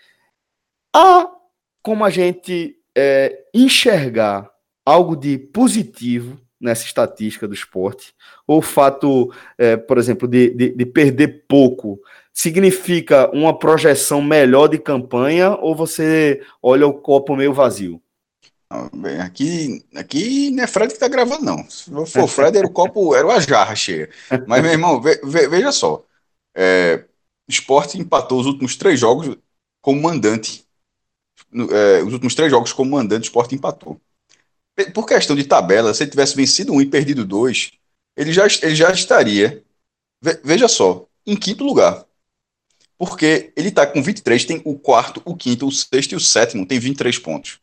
há 0.94 1.30
como 1.82 2.04
a 2.04 2.10
gente 2.10 2.76
é, 2.96 3.44
enxergar 3.52 4.50
algo 4.86 5.16
de 5.16 5.38
positivo 5.38 6.40
nessa 6.60 6.84
estatística 6.84 7.46
do 7.46 7.54
esporte? 7.54 8.14
Ou 8.46 8.58
o 8.58 8.62
fato, 8.62 9.32
é, 9.58 9.76
por 9.76 9.98
exemplo, 9.98 10.26
de, 10.26 10.50
de, 10.50 10.70
de, 10.70 10.86
perder 10.86 11.44
pouco 11.46 12.00
significa 12.32 13.30
uma 13.32 13.56
projeção 13.56 14.22
melhor 14.22 14.68
de 14.68 14.78
campanha 14.78 15.50
ou 15.56 15.74
você 15.74 16.42
olha 16.62 16.86
o 16.86 16.94
copo 16.94 17.36
meio 17.36 17.52
vazio? 17.52 18.00
Bem, 18.92 19.20
aqui, 19.20 19.84
aqui 19.94 20.50
não 20.50 20.64
é 20.64 20.66
Fred 20.66 20.92
que 20.92 20.98
tá 20.98 21.06
gravando, 21.06 21.44
não. 21.44 21.68
Se 21.70 21.90
for 22.06 22.26
Fred, 22.26 22.58
era 22.58 22.66
o 22.66 22.72
copo, 22.72 23.14
era 23.14 23.26
uma 23.26 23.40
jarra 23.40 23.76
cheia. 23.76 24.08
Mas, 24.48 24.62
meu 24.62 24.72
irmão, 24.72 25.00
ve, 25.00 25.20
ve, 25.22 25.46
veja 25.46 25.70
só. 25.70 26.04
É, 26.56 27.04
o 27.48 27.52
Sport 27.52 27.94
empatou 27.94 28.40
os 28.40 28.46
últimos 28.46 28.76
três 28.76 28.98
jogos 28.98 29.36
como 29.80 30.02
mandante. 30.02 30.64
É, 31.52 32.02
os 32.02 32.12
últimos 32.12 32.34
três 32.34 32.50
jogos 32.50 32.72
como 32.72 32.92
mandante, 32.92 33.22
o 33.22 33.30
Sport 33.30 33.52
empatou. 33.52 34.00
Por 34.92 35.06
questão 35.06 35.36
de 35.36 35.44
tabela, 35.44 35.94
se 35.94 36.02
ele 36.02 36.10
tivesse 36.10 36.34
vencido 36.34 36.72
um 36.72 36.80
e 36.80 36.86
perdido 36.86 37.24
dois, 37.24 37.72
ele 38.16 38.32
já, 38.32 38.46
ele 38.62 38.74
já 38.74 38.90
estaria, 38.90 39.62
veja 40.42 40.66
só, 40.66 41.06
em 41.26 41.36
quinto 41.36 41.64
lugar. 41.64 42.04
Porque 42.96 43.52
ele 43.56 43.68
está 43.68 43.86
com 43.86 44.02
23, 44.02 44.44
tem 44.44 44.62
o 44.64 44.78
quarto, 44.78 45.20
o 45.24 45.36
quinto, 45.36 45.66
o 45.66 45.72
sexto 45.72 46.12
e 46.12 46.16
o 46.16 46.20
sétimo, 46.20 46.66
tem 46.66 46.78
23 46.78 47.18
pontos. 47.18 47.60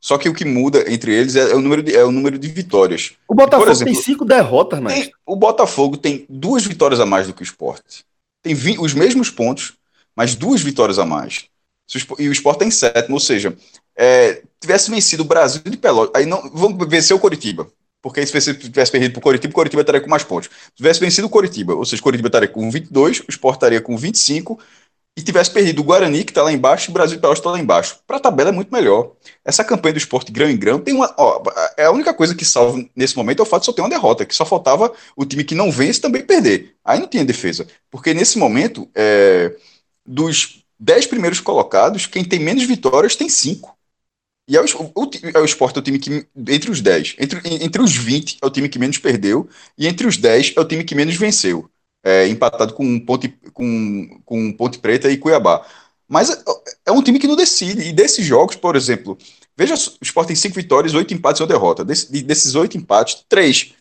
Só 0.00 0.18
que 0.18 0.28
o 0.28 0.34
que 0.34 0.44
muda 0.44 0.84
entre 0.92 1.12
eles 1.12 1.34
é, 1.36 1.50
é 1.50 1.54
o, 1.54 1.60
número 1.60 1.82
de, 1.82 1.96
é 1.96 2.04
o 2.04 2.12
número 2.12 2.38
de 2.38 2.48
vitórias. 2.48 3.14
O 3.26 3.34
Botafogo 3.34 3.70
exemplo, 3.70 3.94
tem 3.94 4.02
cinco 4.02 4.24
derrotas, 4.24 4.80
mas. 4.80 5.10
o 5.24 5.34
Botafogo 5.34 5.96
tem 5.96 6.26
duas 6.28 6.64
vitórias 6.64 7.00
a 7.00 7.06
mais 7.06 7.26
do 7.26 7.32
que 7.32 7.42
o 7.42 7.44
Sport. 7.44 8.02
Tem 8.46 8.54
20, 8.54 8.78
os 8.78 8.94
mesmos 8.94 9.28
pontos, 9.28 9.72
mas 10.14 10.36
duas 10.36 10.60
vitórias 10.60 11.00
a 11.00 11.04
mais. 11.04 11.46
E 12.16 12.28
o 12.28 12.32
Sport 12.32 12.60
tem 12.60 12.70
sétimo, 12.70 13.14
ou 13.14 13.20
seja, 13.20 13.56
é, 13.96 14.40
tivesse 14.60 14.88
vencido 14.88 15.24
o 15.24 15.26
Brasil 15.26 15.62
de 15.64 15.76
Pelotas, 15.76 16.14
aí 16.14 16.24
não, 16.24 16.48
vamos 16.54 16.88
vencer 16.88 17.16
o 17.16 17.18
Coritiba. 17.18 17.68
Porque 18.00 18.24
se 18.24 18.54
tivesse 18.54 18.92
perdido 18.92 19.14
para 19.14 19.18
o 19.18 19.22
Coritiba, 19.22 19.50
o 19.50 19.54
Coritiba 19.54 19.82
estaria 19.82 20.00
com 20.00 20.08
mais 20.08 20.22
pontos. 20.22 20.48
Se 20.48 20.76
tivesse 20.76 21.00
vencido 21.00 21.26
o 21.26 21.30
Coritiba, 21.30 21.74
ou 21.74 21.84
seja, 21.84 21.98
o 22.00 22.04
Coritiba 22.04 22.28
estaria 22.28 22.46
com 22.46 22.70
22, 22.70 23.18
o 23.18 23.24
Sport 23.30 23.56
estaria 23.56 23.80
com 23.80 23.96
25 23.96 24.60
e 25.16 25.22
tivesse 25.22 25.50
perdido 25.50 25.80
o 25.80 25.84
Guarani, 25.84 26.24
que 26.24 26.30
está 26.30 26.42
lá 26.42 26.52
embaixo, 26.52 26.90
e 26.90 26.90
o 26.90 26.92
Brasil 26.92 27.16
de 27.16 27.22
Pelotas 27.22 27.38
está 27.38 27.50
lá 27.50 27.58
embaixo. 27.58 27.98
Para 28.06 28.18
a 28.18 28.20
tabela 28.20 28.50
é 28.50 28.52
muito 28.52 28.70
melhor. 28.70 29.12
Essa 29.42 29.64
campanha 29.64 29.94
do 29.94 29.98
esporte 29.98 30.30
grão 30.30 30.48
em 30.50 30.56
grão 30.56 30.78
tem 30.78 30.94
uma. 30.94 31.12
Ó, 31.16 31.42
é 31.76 31.86
a 31.86 31.90
única 31.90 32.12
coisa 32.12 32.34
que 32.34 32.44
salva 32.44 32.84
nesse 32.94 33.16
momento 33.16 33.40
é 33.40 33.42
o 33.42 33.46
fato 33.46 33.62
de 33.62 33.66
só 33.66 33.72
ter 33.72 33.80
uma 33.80 33.88
derrota, 33.88 34.26
que 34.26 34.34
só 34.34 34.44
faltava 34.44 34.92
o 35.16 35.24
time 35.24 35.42
que 35.42 35.54
não 35.54 35.72
vence 35.72 36.00
também 36.00 36.22
perder. 36.22 36.74
Aí 36.84 37.00
não 37.00 37.08
tinha 37.08 37.24
defesa. 37.24 37.66
Porque 37.90 38.12
nesse 38.12 38.36
momento, 38.36 38.86
é, 38.94 39.56
dos 40.04 40.62
10 40.78 41.06
primeiros 41.06 41.40
colocados, 41.40 42.04
quem 42.04 42.22
tem 42.22 42.38
menos 42.38 42.64
vitórias 42.64 43.16
tem 43.16 43.30
5. 43.30 43.74
E 44.48 44.56
é 44.56 44.60
o, 44.60 44.64
o, 44.94 45.10
é 45.34 45.40
o 45.40 45.44
esporte 45.46 45.76
é 45.76 45.80
o 45.80 45.82
time 45.82 45.98
que, 45.98 46.26
entre 46.46 46.70
os 46.70 46.80
10, 46.82 47.16
entre, 47.18 47.40
entre 47.64 47.82
os 47.82 47.96
20, 47.96 48.38
é 48.40 48.46
o 48.46 48.50
time 48.50 48.68
que 48.68 48.78
menos 48.78 48.98
perdeu, 48.98 49.48
e 49.76 49.88
entre 49.88 50.06
os 50.06 50.16
10 50.18 50.52
é 50.56 50.60
o 50.60 50.64
time 50.64 50.84
que 50.84 50.94
menos 50.94 51.16
venceu 51.16 51.68
é, 52.06 52.28
empatado 52.28 52.72
com 52.72 53.00
Ponte, 53.00 53.28
com, 53.52 54.20
com 54.24 54.52
Ponte 54.52 54.78
Preta 54.78 55.10
e 55.10 55.18
Cuiabá. 55.18 55.66
Mas 56.06 56.30
é, 56.30 56.40
é, 56.86 56.92
um 56.92 57.02
time 57.02 57.18
que 57.18 57.26
não 57.26 57.34
decide. 57.34 57.88
E 57.88 57.92
desses 57.92 58.24
jogos, 58.24 58.54
por 58.54 58.76
exemplo, 58.76 59.18
veja, 59.56 59.74
o 59.74 60.04
Sport 60.04 60.28
tem 60.28 60.36
cinco 60.36 60.54
vitórias, 60.54 60.94
oito 60.94 61.12
empates 61.12 61.40
uma 61.40 61.48
derrota. 61.48 61.84
Desse, 61.84 62.22
desses 62.22 62.54
oito 62.54 62.78
empates, 62.78 63.24
três. 63.28 63.74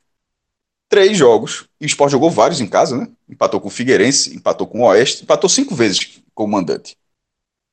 Três 0.90 1.16
jogos. 1.16 1.68
E 1.80 1.86
o 1.86 1.88
Sport 1.88 2.12
jogou 2.12 2.32
vários 2.32 2.60
em 2.60 2.66
casa, 2.66 2.98
né? 2.98 3.08
Empatou 3.30 3.62
com 3.62 3.68
o 3.68 3.72
Figueirense, 3.72 4.36
empatou 4.36 4.66
com 4.66 4.82
o 4.82 4.86
Oeste, 4.86 5.22
empatou 5.22 5.48
cinco 5.48 5.76
vezes 5.76 6.20
com 6.34 6.46
o 6.46 6.48
mandante. 6.48 6.98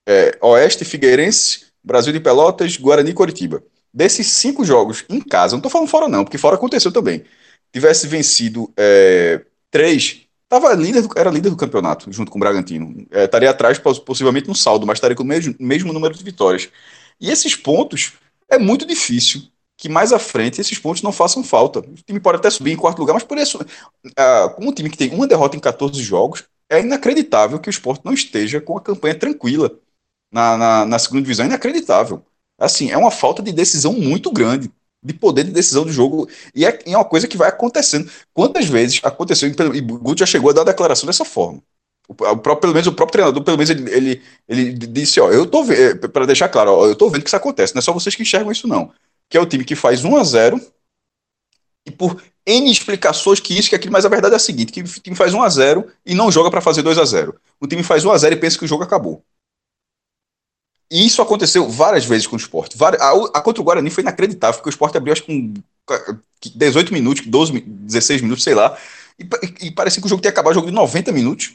É, 0.07 0.37
Oeste, 0.43 0.85
Figueirense, 0.85 1.69
Brasil 1.83 2.13
de 2.13 2.21
Pelotas, 2.21 2.77
Guarani 2.77 3.13
e 3.13 3.15
Coritiba. 3.15 3.65
Desses 3.95 4.27
cinco 4.27 4.67
jogos 4.67 5.03
em 5.09 5.21
casa, 5.21 5.53
não 5.53 5.61
estou 5.61 5.71
falando 5.71 5.89
fora 5.89 6.09
não, 6.09 6.25
porque 6.25 6.37
fora 6.37 6.57
aconteceu 6.57 6.93
também. 6.93 7.25
Tivesse 7.73 8.07
vencido 8.07 8.71
é, 8.77 9.45
três, 9.71 10.22
Tava 10.53 10.75
líder 10.75 11.09
era 11.17 11.31
líder 11.31 11.49
do 11.49 11.57
campeonato, 11.57 12.13
junto 12.13 12.31
com 12.31 12.37
o 12.37 12.41
Bragantino. 12.41 13.07
É, 13.11 13.25
estaria 13.25 13.49
atrás, 13.49 13.79
possivelmente, 13.79 14.49
no 14.49 14.55
saldo, 14.55 14.87
mas 14.87 14.99
estaria 14.99 15.17
com 15.17 15.23
o 15.23 15.27
mesmo, 15.27 15.55
mesmo 15.59 15.95
número 15.95 16.13
de 16.13 16.23
vitórias. 16.23 16.69
E 17.19 17.31
esses 17.31 17.57
pontos 17.57 18.13
é 18.51 18.59
muito 18.59 18.85
difícil 18.85 19.45
que 19.79 19.89
mais 19.89 20.13
à 20.13 20.19
frente 20.19 20.61
esses 20.61 20.79
pontos 20.79 21.01
não 21.01 21.11
façam 21.11 21.43
falta. 21.43 21.79
O 21.79 21.95
time 22.07 22.21
pode 22.21 22.37
até 22.37 22.51
subir 22.51 22.73
em 22.73 22.77
quarto 22.77 22.99
lugar, 22.99 23.15
mas 23.15 23.23
por 23.23 23.39
isso, 23.39 23.63
uh, 23.63 24.55
como 24.55 24.69
um 24.69 24.75
time 24.75 24.91
que 24.91 24.99
tem 24.99 25.09
uma 25.15 25.27
derrota 25.27 25.57
em 25.57 25.61
14 25.61 26.03
jogos, 26.03 26.45
é 26.69 26.81
inacreditável 26.81 27.59
que 27.59 27.71
o 27.71 27.71
esporte 27.71 28.05
não 28.05 28.13
esteja 28.13 28.61
com 28.61 28.77
a 28.77 28.83
campanha 28.83 29.15
tranquila 29.15 29.71
na, 30.31 30.59
na, 30.59 30.85
na 30.85 30.99
segunda 30.99 31.23
divisão. 31.23 31.47
É 31.47 31.49
inacreditável. 31.49 32.23
Assim, 32.59 32.91
é 32.91 32.99
uma 32.99 33.11
falta 33.11 33.43
de 33.43 33.53
decisão 33.53 33.95
muito 33.95 34.31
grande 34.31 34.71
de 35.03 35.13
poder 35.13 35.45
de 35.45 35.51
decisão 35.51 35.85
do 35.85 35.93
jogo. 35.93 36.29
E 36.55 36.65
é, 36.65 36.79
é 36.87 36.97
uma 36.97 37.05
coisa 37.05 37.27
que 37.27 37.37
vai 37.37 37.49
acontecendo. 37.49 38.11
Quantas 38.33 38.67
vezes 38.67 39.01
aconteceu, 39.03 39.49
e 39.49 39.81
Guto 39.81 40.21
já 40.21 40.27
chegou 40.27 40.51
a 40.51 40.53
dar 40.53 40.65
declaração 40.65 41.07
dessa 41.07 41.25
forma. 41.25 41.63
O, 42.09 42.15
próprio, 42.15 42.57
pelo 42.57 42.75
menos 42.75 42.87
o 42.87 42.93
próprio 42.93 43.13
treinador, 43.13 43.43
pelo 43.43 43.57
menos 43.57 43.71
ele, 43.71 43.91
ele, 43.91 44.23
ele 44.49 44.73
disse, 44.73 45.21
ó, 45.21 45.31
eu 45.31 45.47
tô 45.47 45.65
vendo, 45.65 46.09
para 46.09 46.27
deixar 46.27 46.49
claro, 46.49 46.73
ó, 46.73 46.87
eu 46.87 46.97
tô 46.97 47.09
vendo 47.09 47.23
que 47.23 47.29
isso 47.29 47.37
acontece, 47.37 47.75
não 47.75 47.79
é 47.79 47.83
só 47.83 47.93
vocês 47.93 48.15
que 48.15 48.23
enxergam 48.23 48.53
isso 48.53 48.67
não. 48.67 48.93
Que 49.29 49.39
é 49.39 49.41
o 49.41 49.47
time 49.47 49.65
que 49.65 49.75
faz 49.75 50.05
1 50.05 50.17
a 50.17 50.25
0 50.25 50.61
e 51.87 51.91
por 51.91 52.23
N 52.45 52.71
explicações 52.71 53.41
que 53.41 53.57
isso, 53.57 53.69
que 53.69 53.77
aquilo, 53.77 53.93
mas 53.93 54.05
a 54.05 54.09
verdade 54.09 54.35
é 54.35 54.37
a 54.37 54.41
seguinte, 54.41 54.73
que 54.73 54.83
o 54.83 55.01
time 55.01 55.17
faz 55.17 55.33
1 55.33 55.43
a 55.43 55.49
0 55.49 55.87
e 56.05 56.15
não 56.15 56.31
joga 56.31 56.51
para 56.51 56.61
fazer 56.61 56.83
2 56.83 56.99
a 56.99 57.05
0 57.05 57.35
O 57.61 57.67
time 57.67 57.83
faz 57.83 58.05
1 58.05 58.11
a 58.11 58.19
0 58.19 58.35
e 58.35 58.39
pensa 58.39 58.59
que 58.59 58.65
o 58.65 58.69
jogo 58.69 58.83
acabou. 58.83 59.25
E 60.93 61.07
isso 61.07 61.23
aconteceu 61.23 61.67
várias 61.71 62.05
vezes 62.05 62.27
com 62.27 62.37
o 62.37 62.39
esporte. 62.39 62.77
A, 63.01 63.41
contra 63.41 63.63
o 63.63 63.65
Guarani 63.65 63.89
foi 63.89 64.03
inacreditável, 64.03 64.57
porque 64.57 64.69
o 64.69 64.71
esporte 64.71 64.95
abriu 64.95 65.15
acho 65.15 65.23
que 65.23 65.33
com 65.33 65.55
18 66.55 66.93
minutos, 66.93 67.27
12, 67.27 67.61
16 67.61 68.21
minutos, 68.21 68.45
sei 68.45 68.55
lá. 68.55 68.77
E, 69.19 69.27
e 69.69 69.71
parecia 69.71 70.03
que 70.03 70.07
o 70.07 70.09
jogo 70.11 70.21
tinha 70.21 70.31
acabado 70.31 70.53
o 70.53 70.55
jogo 70.57 70.67
de 70.67 70.75
90 70.75 71.11
minutos. 71.11 71.55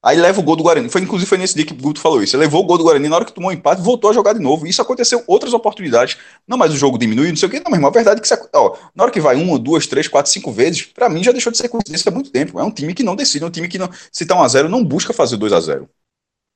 Aí 0.00 0.16
leva 0.16 0.38
o 0.38 0.42
gol 0.44 0.54
do 0.54 0.62
Guarani. 0.62 0.88
Foi, 0.88 1.00
inclusive 1.00 1.28
foi 1.28 1.36
nesse 1.36 1.56
dia 1.56 1.66
que 1.66 1.72
o 1.72 1.76
Guto 1.76 2.00
falou 2.00 2.22
isso. 2.22 2.36
Ele 2.36 2.44
levou 2.44 2.62
o 2.62 2.64
gol 2.64 2.78
do 2.78 2.84
Guarani, 2.84 3.08
na 3.08 3.16
hora 3.16 3.24
que 3.24 3.32
tomou 3.32 3.50
o 3.50 3.52
um 3.52 3.56
empate, 3.56 3.82
voltou 3.82 4.08
a 4.08 4.12
jogar 4.12 4.34
de 4.34 4.40
novo. 4.40 4.68
Isso 4.68 4.80
aconteceu 4.80 5.24
outras 5.26 5.52
oportunidades. 5.52 6.16
Não, 6.46 6.56
mas 6.56 6.72
o 6.72 6.76
jogo 6.76 6.96
diminuiu, 6.96 7.30
não 7.30 7.36
sei 7.36 7.48
o 7.48 7.50
quê. 7.50 7.58
Não, 7.58 7.72
mas 7.72 7.82
a 7.82 7.90
verdade 7.90 8.20
é 8.20 8.36
que 8.36 8.48
ó, 8.54 8.76
na 8.94 9.02
hora 9.02 9.12
que 9.12 9.20
vai 9.20 9.34
uma, 9.34 9.58
duas, 9.58 9.88
três, 9.88 10.06
quatro, 10.06 10.30
cinco 10.30 10.52
vezes, 10.52 10.82
para 10.82 11.08
mim 11.08 11.24
já 11.24 11.32
deixou 11.32 11.50
de 11.50 11.58
ser 11.58 11.68
coincidência 11.68 12.08
há 12.08 12.12
muito 12.14 12.30
tempo. 12.30 12.60
É 12.60 12.62
um 12.62 12.70
time 12.70 12.94
que 12.94 13.02
não 13.02 13.16
decide, 13.16 13.42
é 13.42 13.48
um 13.48 13.50
time 13.50 13.66
que 13.66 13.78
não, 13.78 13.90
se 14.12 14.24
tá 14.24 14.36
1 14.36 14.42
a 14.44 14.48
0 14.48 14.68
não 14.68 14.84
busca 14.84 15.12
fazer 15.12 15.38
2 15.38 15.52
a 15.52 15.60
0 15.60 15.88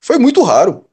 Foi 0.00 0.16
muito 0.16 0.42
raro. 0.44 0.87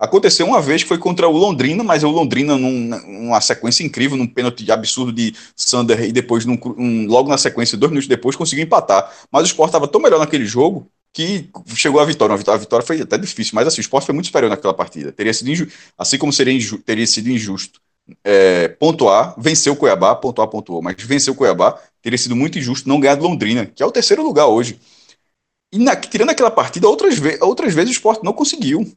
Aconteceu 0.00 0.46
uma 0.46 0.60
vez 0.62 0.82
que 0.82 0.88
foi 0.88 0.98
contra 0.98 1.28
o 1.28 1.36
Londrina, 1.36 1.84
mas 1.84 2.02
o 2.02 2.08
Londrina 2.08 2.56
num, 2.56 2.88
numa 3.06 3.40
sequência 3.40 3.84
incrível, 3.84 4.16
num 4.16 4.26
pênalti 4.26 4.70
absurdo 4.72 5.12
de 5.12 5.34
Sander 5.54 6.02
e 6.02 6.10
depois, 6.12 6.46
num, 6.46 6.58
um, 6.78 7.06
logo 7.06 7.28
na 7.28 7.36
sequência, 7.36 7.76
dois 7.76 7.90
minutos 7.90 8.08
depois, 8.08 8.34
conseguiu 8.34 8.64
empatar. 8.64 9.12
Mas 9.30 9.42
o 9.42 9.46
Sport 9.46 9.68
estava 9.68 9.86
tão 9.86 10.00
melhor 10.00 10.18
naquele 10.18 10.46
jogo 10.46 10.90
que 11.12 11.50
chegou 11.74 12.00
à 12.00 12.04
vitória. 12.04 12.34
A 12.34 12.56
vitória, 12.56 12.86
foi 12.86 13.02
até 13.02 13.18
difícil, 13.18 13.52
mas 13.54 13.68
assim, 13.68 13.80
o 13.80 13.82
Sport 13.82 14.06
foi 14.06 14.14
muito 14.14 14.26
superior 14.26 14.48
naquela 14.48 14.72
partida. 14.74 15.12
Teria 15.12 15.34
sido 15.34 15.70
assim 15.98 16.16
como 16.16 16.32
seria 16.32 16.58
teria 16.84 17.06
sido 17.06 17.28
injusto 17.28 17.80
é, 18.24 18.68
pontuar, 18.68 19.34
venceu 19.38 19.72
o 19.72 19.76
Cuiabá, 19.76 20.14
pontuar, 20.14 20.48
pontuou, 20.48 20.82
mas 20.82 20.96
venceu 20.98 21.32
o 21.32 21.36
Cuiabá, 21.36 21.78
teria 22.02 22.18
sido 22.18 22.34
muito 22.36 22.58
injusto 22.58 22.88
não 22.88 23.00
ganhar 23.00 23.14
do 23.16 23.24
Londrina, 23.24 23.66
que 23.66 23.82
é 23.82 23.86
o 23.86 23.92
terceiro 23.92 24.22
lugar 24.22 24.46
hoje. 24.46 24.80
E 25.72 25.78
na, 25.78 25.94
tirando 25.96 26.30
aquela 26.30 26.50
partida, 26.50 26.88
outras, 26.88 27.18
ve 27.18 27.38
outras 27.40 27.72
vezes 27.72 27.90
o 27.90 27.92
Sport 27.92 28.22
não 28.22 28.32
conseguiu. 28.32 28.90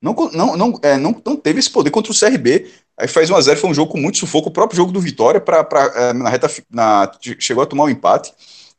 Não, 0.00 0.14
não, 0.32 0.56
não, 0.56 0.80
é, 0.82 0.96
não, 0.96 1.20
não 1.24 1.36
teve 1.36 1.60
esse 1.60 1.70
poder 1.70 1.90
contra 1.90 2.12
o 2.12 2.18
CRB. 2.18 2.70
Aí 2.96 3.06
faz 3.08 3.30
1x0, 3.30 3.56
foi 3.56 3.70
um 3.70 3.74
jogo 3.74 3.92
com 3.92 3.98
muito 3.98 4.18
sufoco. 4.18 4.48
O 4.48 4.52
próprio 4.52 4.76
jogo 4.76 4.92
do 4.92 5.00
Vitória 5.00 5.40
pra, 5.40 5.62
pra, 5.62 5.92
é, 5.94 6.12
na 6.12 6.28
reta 6.28 6.50
na, 6.70 7.10
chegou 7.38 7.62
a 7.62 7.66
tomar 7.66 7.84
um 7.84 7.90
empate. 7.90 8.32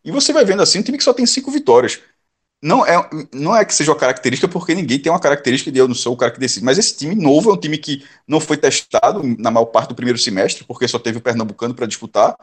E 0.03 0.11
você 0.11 0.33
vai 0.33 0.43
vendo 0.43 0.63
assim, 0.63 0.79
um 0.79 0.83
time 0.83 0.97
que 0.97 1.03
só 1.03 1.13
tem 1.13 1.25
cinco 1.25 1.51
vitórias. 1.51 1.99
Não 2.63 2.85
é, 2.85 3.09
não 3.33 3.55
é 3.55 3.65
que 3.65 3.73
seja 3.73 3.91
uma 3.91 3.97
característica, 3.97 4.47
porque 4.47 4.75
ninguém 4.75 4.99
tem 4.99 5.11
uma 5.11 5.19
característica 5.19 5.71
de 5.71 5.79
eu 5.79 5.87
não 5.87 5.95
sou 5.95 6.13
o 6.13 6.17
cara 6.17 6.31
que 6.31 6.39
decide. 6.39 6.63
Mas 6.63 6.77
esse 6.77 6.95
time 6.95 7.15
novo 7.15 7.49
é 7.49 7.53
um 7.53 7.57
time 7.57 7.75
que 7.77 8.03
não 8.27 8.39
foi 8.39 8.55
testado 8.55 9.23
na 9.39 9.49
maior 9.49 9.65
parte 9.65 9.89
do 9.89 9.95
primeiro 9.95 10.19
semestre, 10.19 10.63
porque 10.63 10.87
só 10.87 10.99
teve 10.99 11.17
o 11.17 11.21
Pernambucano 11.21 11.73
para 11.73 11.87
disputar. 11.87 12.35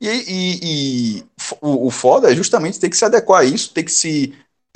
E, 0.00 0.08
e, 0.08 0.60
e 0.62 1.24
o, 1.60 1.88
o, 1.88 1.90
foda 1.90 2.30
é 2.30 2.36
justamente 2.36 2.78
ter 2.78 2.88
que 2.88 2.96
se 2.96 3.04
adequar 3.04 3.40
a 3.40 3.44
isso, 3.44 3.72
ter 3.74 3.82
que 3.82 3.90
se 3.90 4.32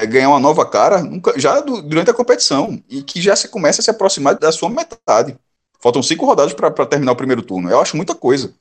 ganhar 0.07 0.29
uma 0.29 0.41
nova 0.41 0.65
cara 0.65 1.03
nunca, 1.03 1.39
já 1.39 1.61
do, 1.61 1.83
durante 1.83 2.11
a 2.11 2.15
competição 2.15 2.83
e 2.89 3.03
que 3.03 3.21
já 3.21 3.35
se 3.35 3.49
começa 3.49 3.81
a 3.81 3.85
se 3.85 3.91
aproximar 3.91 4.39
da 4.39 4.53
sua 4.53 4.71
metade. 4.71 5.37
Faltam 5.81 6.03
cinco 6.03 6.27
rodadas 6.27 6.53
para 6.53 6.87
terminar 6.87 7.13
o 7.13 7.17
primeiro 7.17 7.43
turno. 7.43 7.71
Eu 7.71 7.81
acho 7.81 7.97
muita 7.97 8.15
coisa. 8.15 8.55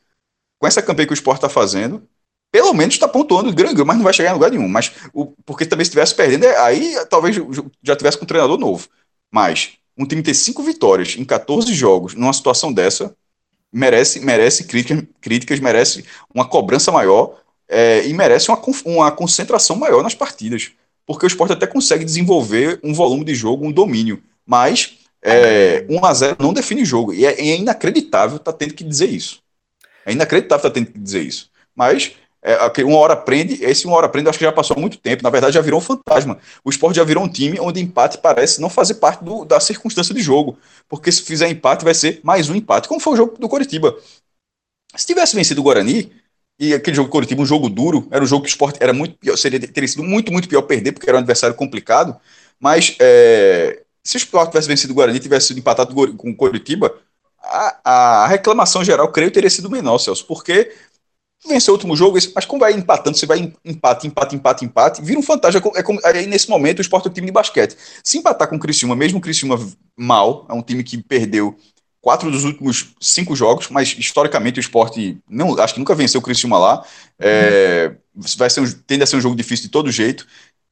Com 0.60 0.67
essa 0.67 0.82
campanha 0.82 1.08
que 1.08 1.13
o 1.13 1.15
esporte 1.15 1.38
está 1.38 1.50
fazendo, 1.50 2.02
pelo 2.52 2.73
menos 2.73 2.95
está 2.95 3.08
pontuando 3.08 3.54
grande, 3.54 3.84
mas 3.84 3.97
não 3.97 4.04
vai 4.04 4.13
chegar 4.13 4.32
em 4.32 4.34
lugar 4.34 4.52
nenhum. 4.52 4.67
Mas 4.67 4.91
o, 5.13 5.28
porque 5.45 5.65
também 5.65 5.86
se 5.86 5.89
estivesse 5.89 6.15
perdendo, 6.15 6.45
é, 6.45 6.58
aí 6.58 6.95
talvez 7.10 7.36
já 7.84 7.95
tivesse 7.95 8.17
com 8.17 8.23
um 8.23 8.28
treinador 8.28 8.58
novo. 8.58 8.88
Mas 9.32 9.73
um 9.97 10.06
time 10.06 10.23
ter 10.23 10.34
cinco 10.34 10.63
vitórias 10.63 11.15
em 11.17 11.26
14 11.26 11.73
jogos 11.73 12.13
numa 12.13 12.34
situação 12.34 12.71
dessa 12.71 13.15
merece, 13.71 14.19
merece 14.19 14.63
críticas, 14.65 15.04
críticas 15.21 15.60
merece 15.60 16.06
uma 16.34 16.47
cobrança 16.47 16.91
maior 16.91 17.39
é, 17.67 18.08
e 18.08 18.13
merece 18.13 18.50
uma, 18.50 18.60
uma 18.86 19.12
concentração 19.12 19.76
maior 19.76 20.02
nas 20.02 20.15
partidas 20.15 20.71
porque 21.08 21.26
o 21.26 21.28
esporte 21.28 21.54
até 21.54 21.65
consegue 21.65 22.06
desenvolver 22.06 22.80
um 22.84 22.93
volume 22.93 23.24
de 23.24 23.34
jogo, 23.34 23.65
um 23.65 23.72
domínio, 23.72 24.22
mas 24.46 24.98
é, 25.22 25.86
1 25.89 26.06
a 26.06 26.13
0 26.13 26.38
não 26.39 26.54
define 26.54 26.86
jogo, 26.86 27.13
e 27.13 27.26
é, 27.26 27.32
é 27.39 27.56
inacreditável 27.56 28.38
estar 28.38 28.52
tá 28.52 28.58
tendo 28.58 28.74
que 28.74 28.84
dizer 28.84 29.10
isso. 29.10 29.41
É 30.06 30.12
inacreditável 30.12 30.67
estar 30.67 30.70
tá 30.70 30.74
tendo 30.74 30.91
que 30.91 31.00
dizer 31.00 31.22
isso. 31.22 31.50
Mas 31.76 32.13
É, 32.39 32.84
uma 32.84 33.00
hora 33.00 33.15
prende, 33.15 33.62
esse 33.63 33.86
uma 33.88 33.98
hora 33.98 34.08
prende, 34.08 34.30
acho 34.30 34.38
que 34.38 34.46
já 34.46 34.52
passou 34.52 34.80
muito 34.80 34.98
tempo. 34.98 35.24
Na 35.24 35.30
verdade, 35.30 35.56
já 35.56 35.62
virou 35.62 35.80
um 35.80 35.84
fantasma. 35.84 36.38
O 36.63 36.70
esporte 36.70 36.96
já 36.96 37.04
virou 37.04 37.24
um 37.24 37.28
time 37.28 37.60
onde 37.60 37.82
empate 37.82 38.20
parece 38.20 38.62
não 38.62 38.70
fazer 38.70 38.96
parte 38.96 39.24
do, 39.24 39.43
da 39.43 39.60
circunstância 39.60 40.13
de 40.13 40.22
jogo. 40.22 40.58
Porque 40.88 41.12
se 41.12 41.24
fizer 41.24 41.50
empate, 41.50 41.84
vai 41.84 41.93
ser 41.93 42.22
mais 42.24 42.50
um 42.50 42.56
empate, 42.56 42.88
como 42.88 43.02
foi 43.02 43.13
o 43.13 43.17
jogo 43.17 43.38
do 43.38 43.50
Coritiba. 43.50 43.98
Se 44.96 45.06
tivesse 45.06 45.36
vencido 45.36 45.62
o 45.62 45.63
Guarani, 45.63 46.12
e 46.60 46.74
aquele 46.74 46.96
jogo 46.96 47.10
Coritiba, 47.10 47.41
um 47.41 47.46
jogo 47.46 47.70
duro, 47.70 48.08
era 48.10 48.24
um 48.24 48.28
jogo 48.28 48.43
que 48.43 48.50
o 48.50 48.52
esporte 48.52 48.78
era 48.82 48.91
muito 48.91 49.15
pior, 49.17 49.38
seria, 49.38 49.60
teria 49.60 49.88
sido 49.88 50.04
muito, 50.04 50.32
muito 50.32 50.50
pior 50.50 50.63
perder, 50.63 50.91
porque 50.91 51.08
era 51.08 51.17
um 51.17 51.20
adversário 51.20 51.56
complicado. 51.56 52.20
Mas 52.60 52.96
é, 53.00 53.84
se 54.04 54.15
o 54.15 54.20
esporte 54.20 54.52
tivesse 54.52 54.67
vencido 54.67 54.93
o 54.93 54.96
Guarani 54.96 55.20
tivesse 55.20 55.48
sido 55.48 55.60
empatado 55.60 55.93
com 56.15 56.30
o 56.32 56.36
Coritiba, 56.36 56.96
a, 57.43 58.24
a 58.24 58.28
reclamação 58.28 58.84
geral, 58.84 59.12
creio, 59.12 59.32
teria 59.32 59.50
sido 59.50 59.70
menor, 59.70 60.00
Celso, 60.00 60.26
porque 60.26 60.74
venceu 61.48 61.74
o 61.74 61.78
último 61.78 61.96
jogo, 61.96 62.17
mas 62.34 62.46
como 62.46 62.60
vai 62.60 62.74
empatando, 62.74 63.17
você 63.17 63.26
vai 63.26 63.54
empate, 63.63 64.08
empate, 64.08 64.36
empate, 64.36 64.65
empate, 64.65 65.02
vira 65.02 65.20
um 65.20 65.24
fantasma. 65.24 65.62
É 65.76 65.84
como, 65.84 66.00
aí 66.04 66.26
nesse 66.26 66.50
momento 66.50 66.80
o 66.80 66.82
esporte 66.82 67.08
é 67.08 67.12
um 67.12 67.13
time 67.13 67.28
de 67.28 67.34
basquete. 67.34 67.78
Se 68.04 68.17
empatar 68.17 68.48
com 68.48 68.56
o 68.56 68.60
Criciúma, 68.60 68.96
mesmo 68.96 69.20
o 69.20 69.22
Criciúma 69.22 69.60
mal, 69.96 70.46
é 70.50 70.54
um 70.54 70.62
time 70.62 70.84
que 70.84 70.98
perdeu 71.02 71.56
quatro 72.08 72.32
dos 72.32 72.46
últimos 72.46 72.96
cinco 73.02 73.36
jogos, 73.36 73.67
mas 73.67 73.93
historicamente 74.00 74.58
o 74.58 74.62
esporte 74.62 75.17
não, 75.30 75.60
acho 75.60 75.74
que 75.74 75.80
nunca 75.82 75.93
venceu 75.93 76.22
o 76.22 76.24
Criciúma 76.24 76.58
lá. 76.58 76.86
É, 77.20 77.98
vai 78.38 78.50
ser 78.50 78.62
um, 78.62 78.72
tende 78.72 79.04
a 79.04 79.06
ser 79.06 79.17
um 79.17 79.22
jogo 79.22 79.36
difícil 79.36 79.65
de 79.65 79.72
todo 79.72 79.91
jeito. 79.91 80.26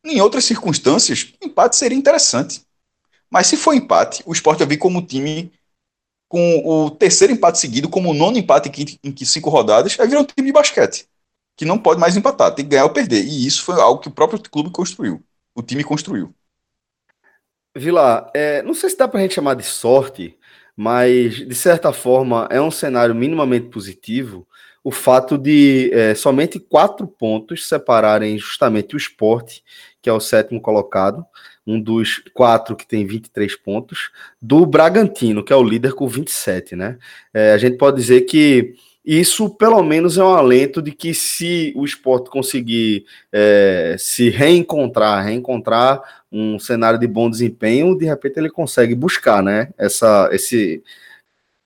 Em 0.06 0.22
outras 0.22 0.46
circunstâncias, 0.46 1.34
empate 1.44 1.76
seria 1.76 1.98
interessante. 1.98 2.62
Mas 3.30 3.48
se 3.48 3.58
for 3.58 3.74
empate, 3.74 4.24
o 4.26 4.32
esporte 4.32 4.60
vai 4.60 4.68
vir 4.68 4.78
como 4.78 5.06
time 5.06 5.52
com 6.30 6.62
o 6.66 6.90
terceiro 6.90 7.34
empate 7.34 7.60
seguido, 7.60 7.90
como 7.90 8.12
o 8.12 8.14
nono 8.14 8.38
empate 8.38 8.72
em, 9.04 9.26
cinco 9.26 9.50
rodadas, 9.50 10.00
aí 10.00 10.08
vira 10.08 10.22
um 10.22 10.26
time 10.26 10.48
de 10.48 10.54
basquete, 10.54 11.06
que 11.58 11.66
não 11.66 11.78
pode 11.78 12.00
mais 12.00 12.16
empatar, 12.16 12.56
tem 12.56 12.64
que 12.64 12.72
ganhar 12.72 12.86
ou 12.86 12.92
perder. 12.92 13.26
E 13.26 13.46
isso 13.46 13.62
foi 13.62 13.76
algo 13.82 14.00
que 14.00 14.08
o 14.08 14.12
próprio 14.12 14.40
clube 14.40 14.72
construiu, 14.72 15.22
o 15.54 15.62
time 15.62 15.84
construiu. 15.84 16.34
Vila, 17.76 18.32
é, 18.34 18.62
não 18.62 18.74
sei 18.74 18.90
se 18.90 18.98
dá 18.98 19.06
para 19.06 19.20
a 19.20 19.24
gente 19.24 19.36
chamar 19.36 19.56
de 19.56 19.64
sorte, 19.64 20.40
mas 20.76 21.36
de 21.36 21.56
certa 21.56 21.94
forma 21.94 22.48
é 22.52 22.62
um 22.62 22.72
cenário 22.72 23.16
minimamente 23.16 23.68
positivo 23.70 24.48
o 24.86 24.92
fato 24.92 25.36
de 25.36 25.90
é, 25.92 26.14
somente 26.14 26.60
quatro 26.60 27.08
pontos 27.08 27.68
separarem 27.68 28.38
justamente 28.38 28.94
o 28.94 28.98
esporte, 28.98 29.64
que 30.00 30.08
é 30.08 30.14
o 30.14 30.20
sétimo 30.20 30.62
colocado, 30.62 31.26
um 31.66 31.82
dos 31.82 32.22
quatro 32.36 32.76
que 32.76 32.86
tem 32.86 33.04
23 33.04 33.56
pontos, 33.56 34.12
do 34.40 34.64
Bragantino, 34.64 35.44
que 35.44 35.52
é 35.52 35.56
o 35.56 35.64
líder 35.64 35.94
com 35.96 36.08
27, 36.08 36.76
né? 36.76 37.00
É, 37.34 37.54
a 37.54 37.58
gente 37.58 37.78
pode 37.78 37.98
dizer 37.98 38.22
que 38.22 38.76
isso 39.06 39.50
pelo 39.50 39.84
menos 39.84 40.18
é 40.18 40.24
um 40.24 40.34
alento 40.34 40.82
de 40.82 40.92
que 40.92 41.14
se 41.14 41.72
o 41.76 41.86
esporte 41.86 42.30
conseguir 42.30 43.06
é, 43.32 43.96
se 44.00 44.30
reencontrar, 44.30 45.24
reencontrar 45.24 46.02
um 46.32 46.58
cenário 46.58 47.00
de 47.00 47.06
bom 47.06 47.30
desempenho, 47.30 47.96
de 47.96 48.06
repente 48.06 48.40
ele 48.40 48.50
consegue 48.50 48.96
buscar, 48.96 49.44
né? 49.44 49.70
Essa, 49.78 50.30
esse 50.32 50.84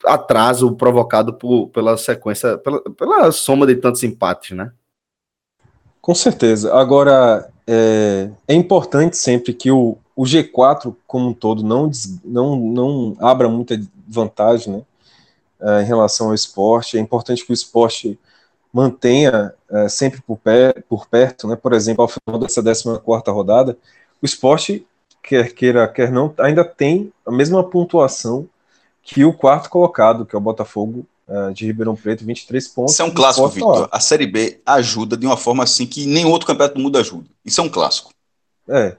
atraso 0.06 0.76
provocado 0.76 1.34
por, 1.34 1.70
pela 1.70 1.98
sequência, 1.98 2.58
pela, 2.58 2.82
pela 2.82 3.32
soma 3.32 3.66
de 3.66 3.76
tantos 3.76 4.04
empates, 4.04 4.56
né? 4.56 4.72
Com 6.02 6.14
certeza. 6.14 6.74
Agora, 6.74 7.50
é, 7.66 8.30
é 8.48 8.54
importante 8.54 9.16
sempre 9.16 9.54
que 9.54 9.72
o, 9.72 9.98
o 10.16 10.24
G4 10.24 10.96
como 11.08 11.30
um 11.30 11.34
todo 11.34 11.64
não, 11.64 11.90
não, 12.26 12.56
não 12.58 13.18
abra 13.20 13.48
muita 13.48 13.80
vantagem 14.08 14.74
né, 14.74 14.82
é, 15.62 15.82
em 15.82 15.86
relação 15.86 16.28
ao 16.28 16.34
esporte. 16.34 16.98
É 16.98 17.00
importante 17.00 17.46
que 17.46 17.52
o 17.52 17.54
esporte 17.54 18.20
mantenha 18.72 19.54
é, 19.70 19.90
sempre 19.90 20.22
por, 20.22 20.38
pé, 20.38 20.74
por 20.88 21.08
perto, 21.08 21.48
né? 21.48 21.56
por 21.56 21.74
exemplo, 21.74 22.04
ao 22.04 22.08
final 22.08 22.40
dessa 22.40 22.62
14 22.62 23.00
rodada, 23.28 23.78
o 24.22 24.26
esporte, 24.26 24.86
quer 25.24 25.54
queira, 25.54 25.88
quer 25.88 26.12
não, 26.12 26.34
ainda 26.40 26.64
tem 26.64 27.12
a 27.26 27.32
mesma 27.32 27.64
pontuação 27.64 28.48
que 29.02 29.26
o 29.26 29.34
quarto 29.34 29.70
colocado, 29.70 30.26
que 30.26 30.36
é 30.36 30.38
o 30.38 30.42
Botafogo 30.42 31.06
uh, 31.28 31.52
de 31.54 31.66
Ribeirão 31.66 31.96
Preto, 31.96 32.24
23 32.24 32.68
pontos. 32.68 32.94
Isso 32.94 33.02
é 33.02 33.06
um 33.06 33.12
clássico, 33.12 33.48
Victor. 33.48 33.90
A 33.92 34.00
Série 34.00 34.28
B 34.28 34.60
ajuda 34.66 35.18
de 35.18 35.26
uma 35.26 35.38
forma 35.38 35.64
assim 35.64 35.88
que 35.88 36.06
nenhum 36.06 36.30
outro 36.30 36.46
campeonato 36.46 36.76
do 36.76 36.82
mundo 36.82 36.98
ajuda. 36.98 37.26
Isso 37.44 37.60
é 37.60 37.64
um 37.64 37.70
clássico. 37.70 38.12
É. 38.68 38.96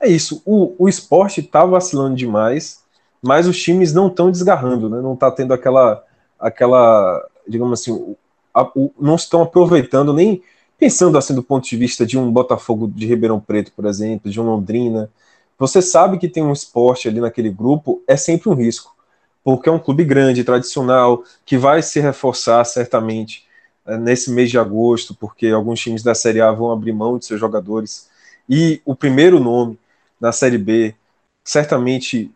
É 0.00 0.08
isso. 0.08 0.42
O, 0.44 0.74
o 0.78 0.88
esporte 0.88 1.40
está 1.40 1.64
vacilando 1.64 2.16
demais, 2.16 2.81
mas 3.22 3.46
os 3.46 3.60
times 3.60 3.92
não 3.92 4.08
estão 4.08 4.30
desgarrando, 4.30 4.90
né? 4.90 5.00
Não 5.00 5.14
está 5.14 5.30
tendo 5.30 5.54
aquela, 5.54 6.04
aquela, 6.38 7.24
digamos 7.46 7.80
assim, 7.80 8.16
a, 8.52 8.62
o, 8.74 8.92
não 9.00 9.14
estão 9.14 9.42
aproveitando 9.42 10.12
nem 10.12 10.42
pensando 10.78 11.16
assim 11.16 11.34
do 11.34 11.42
ponto 11.42 11.68
de 11.68 11.76
vista 11.76 12.04
de 12.04 12.18
um 12.18 12.30
Botafogo 12.32 12.88
de 12.88 13.06
Ribeirão 13.06 13.40
Preto, 13.40 13.72
por 13.72 13.86
exemplo, 13.86 14.30
de 14.30 14.40
um 14.40 14.44
Londrina. 14.44 15.10
Você 15.58 15.80
sabe 15.80 16.18
que 16.18 16.28
tem 16.28 16.42
um 16.42 16.52
esporte 16.52 17.08
ali 17.08 17.20
naquele 17.20 17.50
grupo, 17.50 18.02
é 18.08 18.16
sempre 18.16 18.48
um 18.48 18.54
risco 18.54 18.92
porque 19.44 19.68
é 19.68 19.72
um 19.72 19.78
clube 19.78 20.04
grande, 20.04 20.44
tradicional, 20.44 21.24
que 21.44 21.58
vai 21.58 21.82
se 21.82 22.00
reforçar 22.00 22.64
certamente 22.64 23.46
eh, 23.86 23.96
nesse 23.96 24.30
mês 24.30 24.50
de 24.50 24.58
agosto, 24.58 25.14
porque 25.14 25.48
alguns 25.48 25.80
times 25.80 26.02
da 26.02 26.14
Série 26.14 26.40
A 26.40 26.52
vão 26.52 26.70
abrir 26.70 26.92
mão 26.92 27.18
de 27.18 27.26
seus 27.26 27.40
jogadores. 27.40 28.08
E 28.48 28.80
o 28.84 28.94
primeiro 28.94 29.40
nome 29.40 29.78
na 30.20 30.32
Série 30.32 30.58
B, 30.58 30.94
certamente 31.44 32.30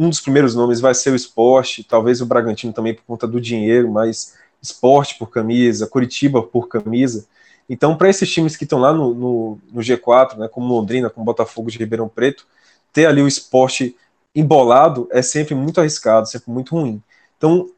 um 0.00 0.08
dos 0.08 0.18
primeiros 0.18 0.54
nomes 0.54 0.80
vai 0.80 0.94
ser 0.94 1.10
o 1.10 1.14
esporte, 1.14 1.84
talvez 1.84 2.22
o 2.22 2.26
Bragantino 2.26 2.72
também 2.72 2.94
por 2.94 3.02
conta 3.04 3.26
do 3.26 3.38
dinheiro, 3.38 3.90
mas 3.90 4.34
esporte 4.62 5.18
por 5.18 5.28
camisa, 5.28 5.86
Curitiba 5.86 6.42
por 6.42 6.68
camisa. 6.68 7.26
Então, 7.68 7.94
para 7.94 8.08
esses 8.08 8.32
times 8.32 8.56
que 8.56 8.64
estão 8.64 8.78
lá 8.78 8.94
no, 8.94 9.12
no, 9.12 9.58
no, 9.70 9.82
G4, 9.82 10.38
né, 10.38 10.48
como 10.48 10.72
Londrina, 10.74 11.10
como 11.10 11.26
Botafogo 11.26 11.70
de 11.70 11.76
Ribeirão 11.76 12.08
Preto, 12.08 12.46
ter 12.94 13.04
ali 13.04 13.20
o 13.20 13.28
esporte 13.28 13.94
embolado 14.34 15.06
é 15.10 15.20
sempre 15.20 15.54
muito 15.54 15.78
arriscado, 15.78 16.26
sempre 16.26 16.50
muito 16.50 16.74
ruim. 16.74 17.02
Então, 17.36 17.68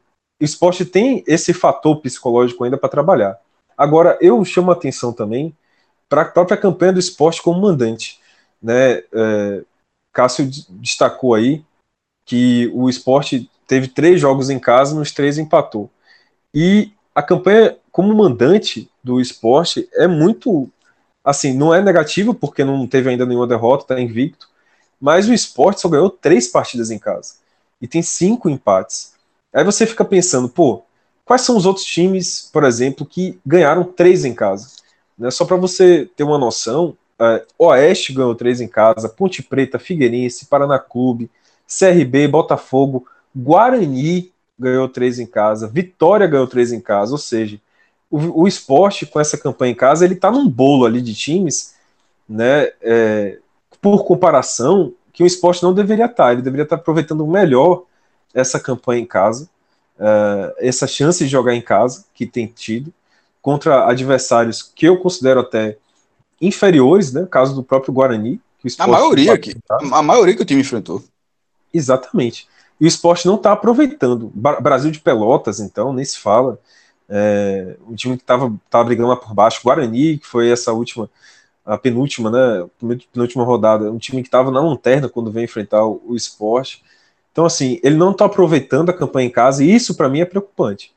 o 0.41 0.43
esporte 0.45 0.85
tem 0.85 1.25
esse 1.27 1.53
fator 1.53 1.99
psicológico 1.99 2.63
ainda 2.63 2.77
para 2.77 2.87
trabalhar. 2.87 3.37
Agora, 3.77 4.17
eu 4.21 4.45
chamo 4.45 4.71
a 4.71 4.75
atenção 4.75 5.11
também 5.11 5.53
para 6.07 6.21
a 6.21 6.25
própria 6.25 6.55
campanha 6.55 6.93
do 6.93 6.99
esporte 6.99 7.41
como 7.41 7.59
mandante. 7.59 8.17
Né? 8.61 9.03
É, 9.13 9.63
Cássio 10.13 10.49
destacou 10.69 11.33
aí 11.33 11.65
que 12.25 12.71
o 12.73 12.89
esporte 12.89 13.49
teve 13.67 13.87
três 13.87 14.19
jogos 14.19 14.49
em 14.49 14.59
casa, 14.59 14.95
nos 14.95 15.11
três 15.11 15.37
empatou. 15.37 15.89
E 16.53 16.91
a 17.13 17.21
campanha 17.21 17.77
como 17.91 18.13
mandante 18.13 18.89
do 19.03 19.19
esporte 19.19 19.87
é 19.93 20.07
muito. 20.07 20.69
Assim, 21.23 21.53
não 21.53 21.73
é 21.73 21.81
negativa, 21.81 22.33
porque 22.33 22.65
não 22.65 22.85
teve 22.85 23.09
ainda 23.09 23.25
nenhuma 23.25 23.47
derrota, 23.47 23.83
está 23.83 24.01
invicto, 24.01 24.49
mas 24.99 25.27
o 25.27 25.33
esporte 25.33 25.79
só 25.79 25.87
ganhou 25.87 26.09
três 26.09 26.49
partidas 26.49 26.91
em 26.91 26.99
casa. 26.99 27.35
E 27.81 27.87
tem 27.87 28.01
cinco 28.01 28.49
empates. 28.49 29.13
Aí 29.53 29.63
você 29.63 29.85
fica 29.85 30.03
pensando, 30.03 30.49
pô, 30.49 30.83
quais 31.23 31.41
são 31.41 31.55
os 31.55 31.65
outros 31.65 31.85
times, 31.85 32.49
por 32.51 32.63
exemplo, 32.63 33.05
que 33.05 33.39
ganharam 33.45 33.83
três 33.83 34.25
em 34.25 34.33
casa? 34.33 34.67
Né, 35.17 35.31
só 35.31 35.45
para 35.45 35.55
você 35.55 36.09
ter 36.15 36.23
uma 36.23 36.37
noção, 36.37 36.97
é, 37.19 37.45
Oeste 37.57 38.11
ganhou 38.11 38.35
três 38.35 38.59
em 38.59 38.67
casa, 38.67 39.07
Ponte 39.07 39.41
Preta, 39.41 39.79
Figueirense, 39.79 40.47
Paraná 40.47 40.79
Clube, 40.79 41.29
CRB, 41.67 42.27
Botafogo, 42.27 43.07
Guarani 43.35 44.31
ganhou 44.57 44.87
três 44.87 45.19
em 45.19 45.25
casa, 45.25 45.67
Vitória 45.67 46.27
ganhou 46.27 46.47
três 46.47 46.71
em 46.71 46.79
casa, 46.79 47.11
ou 47.11 47.17
seja, 47.17 47.59
o, 48.09 48.43
o 48.43 48.47
esporte 48.47 49.05
com 49.05 49.19
essa 49.19 49.37
campanha 49.37 49.71
em 49.71 49.75
casa, 49.75 50.05
ele 50.05 50.15
tá 50.15 50.31
num 50.31 50.47
bolo 50.47 50.85
ali 50.85 51.01
de 51.01 51.15
times, 51.15 51.73
né, 52.29 52.71
é, 52.81 53.39
por 53.81 54.05
comparação, 54.05 54.93
que 55.11 55.23
o 55.23 55.27
esporte 55.27 55.61
não 55.61 55.73
deveria 55.73 56.05
estar. 56.05 56.33
Ele 56.33 56.41
deveria 56.41 56.63
estar 56.63 56.77
aproveitando 56.77 57.25
melhor 57.27 57.83
essa 58.33 58.59
campanha 58.59 59.01
em 59.01 59.05
casa, 59.05 59.47
uh, 59.99 60.53
essa 60.57 60.87
chance 60.87 61.23
de 61.23 61.29
jogar 61.29 61.53
em 61.53 61.61
casa 61.61 62.05
que 62.15 62.25
tem 62.25 62.47
tido, 62.47 62.91
contra 63.41 63.87
adversários 63.87 64.63
que 64.63 64.87
eu 64.87 64.97
considero 64.97 65.41
até 65.41 65.77
inferiores, 66.41 67.13
né? 67.13 67.27
Caso 67.29 67.53
do 67.53 67.63
próprio 67.63 67.93
Guarani. 67.93 68.41
a 68.79 68.87
maioria 68.87 69.37
que 69.37 69.55
a 69.69 70.01
maioria 70.01 70.35
que 70.35 70.41
o 70.41 70.45
time 70.45 70.61
enfrentou. 70.61 71.03
Exatamente. 71.73 72.47
E 72.79 72.85
o 72.85 72.87
esporte 72.87 73.25
não 73.25 73.35
está 73.35 73.51
aproveitando. 73.51 74.31
Brasil 74.33 74.91
de 74.91 74.99
Pelotas, 74.99 75.59
então, 75.59 75.93
nem 75.93 76.05
se 76.05 76.19
fala. 76.19 76.59
É, 77.09 77.75
o 77.87 77.95
time 77.95 78.17
que 78.17 78.23
estava 78.23 78.51
brigando 78.85 79.09
lá 79.09 79.15
por 79.15 79.33
baixo, 79.33 79.61
Guarani, 79.63 80.17
que 80.17 80.27
foi 80.27 80.49
essa 80.49 80.71
última 80.71 81.09
a 81.65 81.77
penúltima, 81.77 82.29
né, 82.29 82.67
penúltima 83.11 83.43
rodada, 83.43 83.89
um 83.91 83.97
time 83.97 84.21
que 84.21 84.27
estava 84.27 84.51
na 84.51 84.61
lanterna 84.61 85.07
quando 85.07 85.31
veio 85.31 85.45
enfrentar 85.45 85.85
o, 85.85 86.01
o 86.05 86.15
esporte. 86.15 86.83
Então, 87.31 87.45
assim, 87.45 87.79
ele 87.83 87.95
não 87.95 88.11
está 88.11 88.25
aproveitando 88.25 88.89
a 88.89 88.93
campanha 88.93 89.27
em 89.27 89.31
casa, 89.31 89.63
e 89.63 89.73
isso 89.73 89.95
para 89.95 90.09
mim 90.09 90.19
é 90.19 90.25
preocupante, 90.25 90.93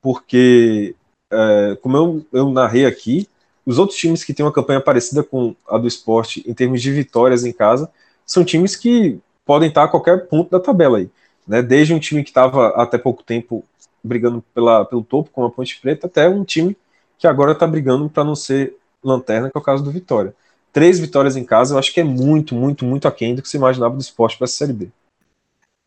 porque, 0.00 0.94
é, 1.30 1.78
como 1.82 1.96
eu, 1.96 2.26
eu 2.32 2.50
narrei 2.50 2.86
aqui, 2.86 3.28
os 3.64 3.78
outros 3.78 3.98
times 3.98 4.24
que 4.24 4.34
têm 4.34 4.44
uma 4.44 4.52
campanha 4.52 4.80
parecida 4.80 5.22
com 5.22 5.54
a 5.68 5.78
do 5.78 5.88
esporte 5.88 6.44
em 6.46 6.54
termos 6.54 6.82
de 6.82 6.90
vitórias 6.92 7.44
em 7.44 7.52
casa 7.52 7.90
são 8.26 8.44
times 8.44 8.74
que 8.76 9.18
podem 9.44 9.68
estar 9.68 9.84
a 9.84 9.88
qualquer 9.88 10.26
ponto 10.28 10.50
da 10.50 10.60
tabela 10.60 10.98
aí. 10.98 11.10
Né? 11.46 11.62
Desde 11.62 11.92
um 11.92 11.98
time 11.98 12.22
que 12.22 12.30
estava 12.30 12.68
até 12.68 12.98
pouco 12.98 13.22
tempo 13.22 13.64
brigando 14.02 14.42
pela, 14.54 14.84
pelo 14.84 15.02
topo, 15.02 15.30
como 15.32 15.46
a 15.46 15.50
Ponte 15.50 15.78
Preta, 15.80 16.06
até 16.06 16.28
um 16.28 16.44
time 16.44 16.76
que 17.18 17.26
agora 17.26 17.52
está 17.52 17.66
brigando 17.66 18.08
para 18.08 18.24
não 18.24 18.34
ser 18.34 18.76
lanterna, 19.02 19.50
que 19.50 19.56
é 19.56 19.60
o 19.60 19.64
caso 19.64 19.84
do 19.84 19.90
Vitória. 19.90 20.34
Três 20.72 21.00
vitórias 21.00 21.36
em 21.36 21.44
casa, 21.44 21.74
eu 21.74 21.78
acho 21.78 21.92
que 21.92 22.00
é 22.00 22.04
muito, 22.04 22.54
muito, 22.54 22.84
muito 22.84 23.08
aquém 23.08 23.34
do 23.34 23.42
que 23.42 23.48
se 23.48 23.56
imaginava 23.56 23.94
do 23.94 24.00
esporte 24.00 24.38
para 24.38 24.44
essa 24.44 24.54
Série 24.54 24.72
B. 24.72 24.88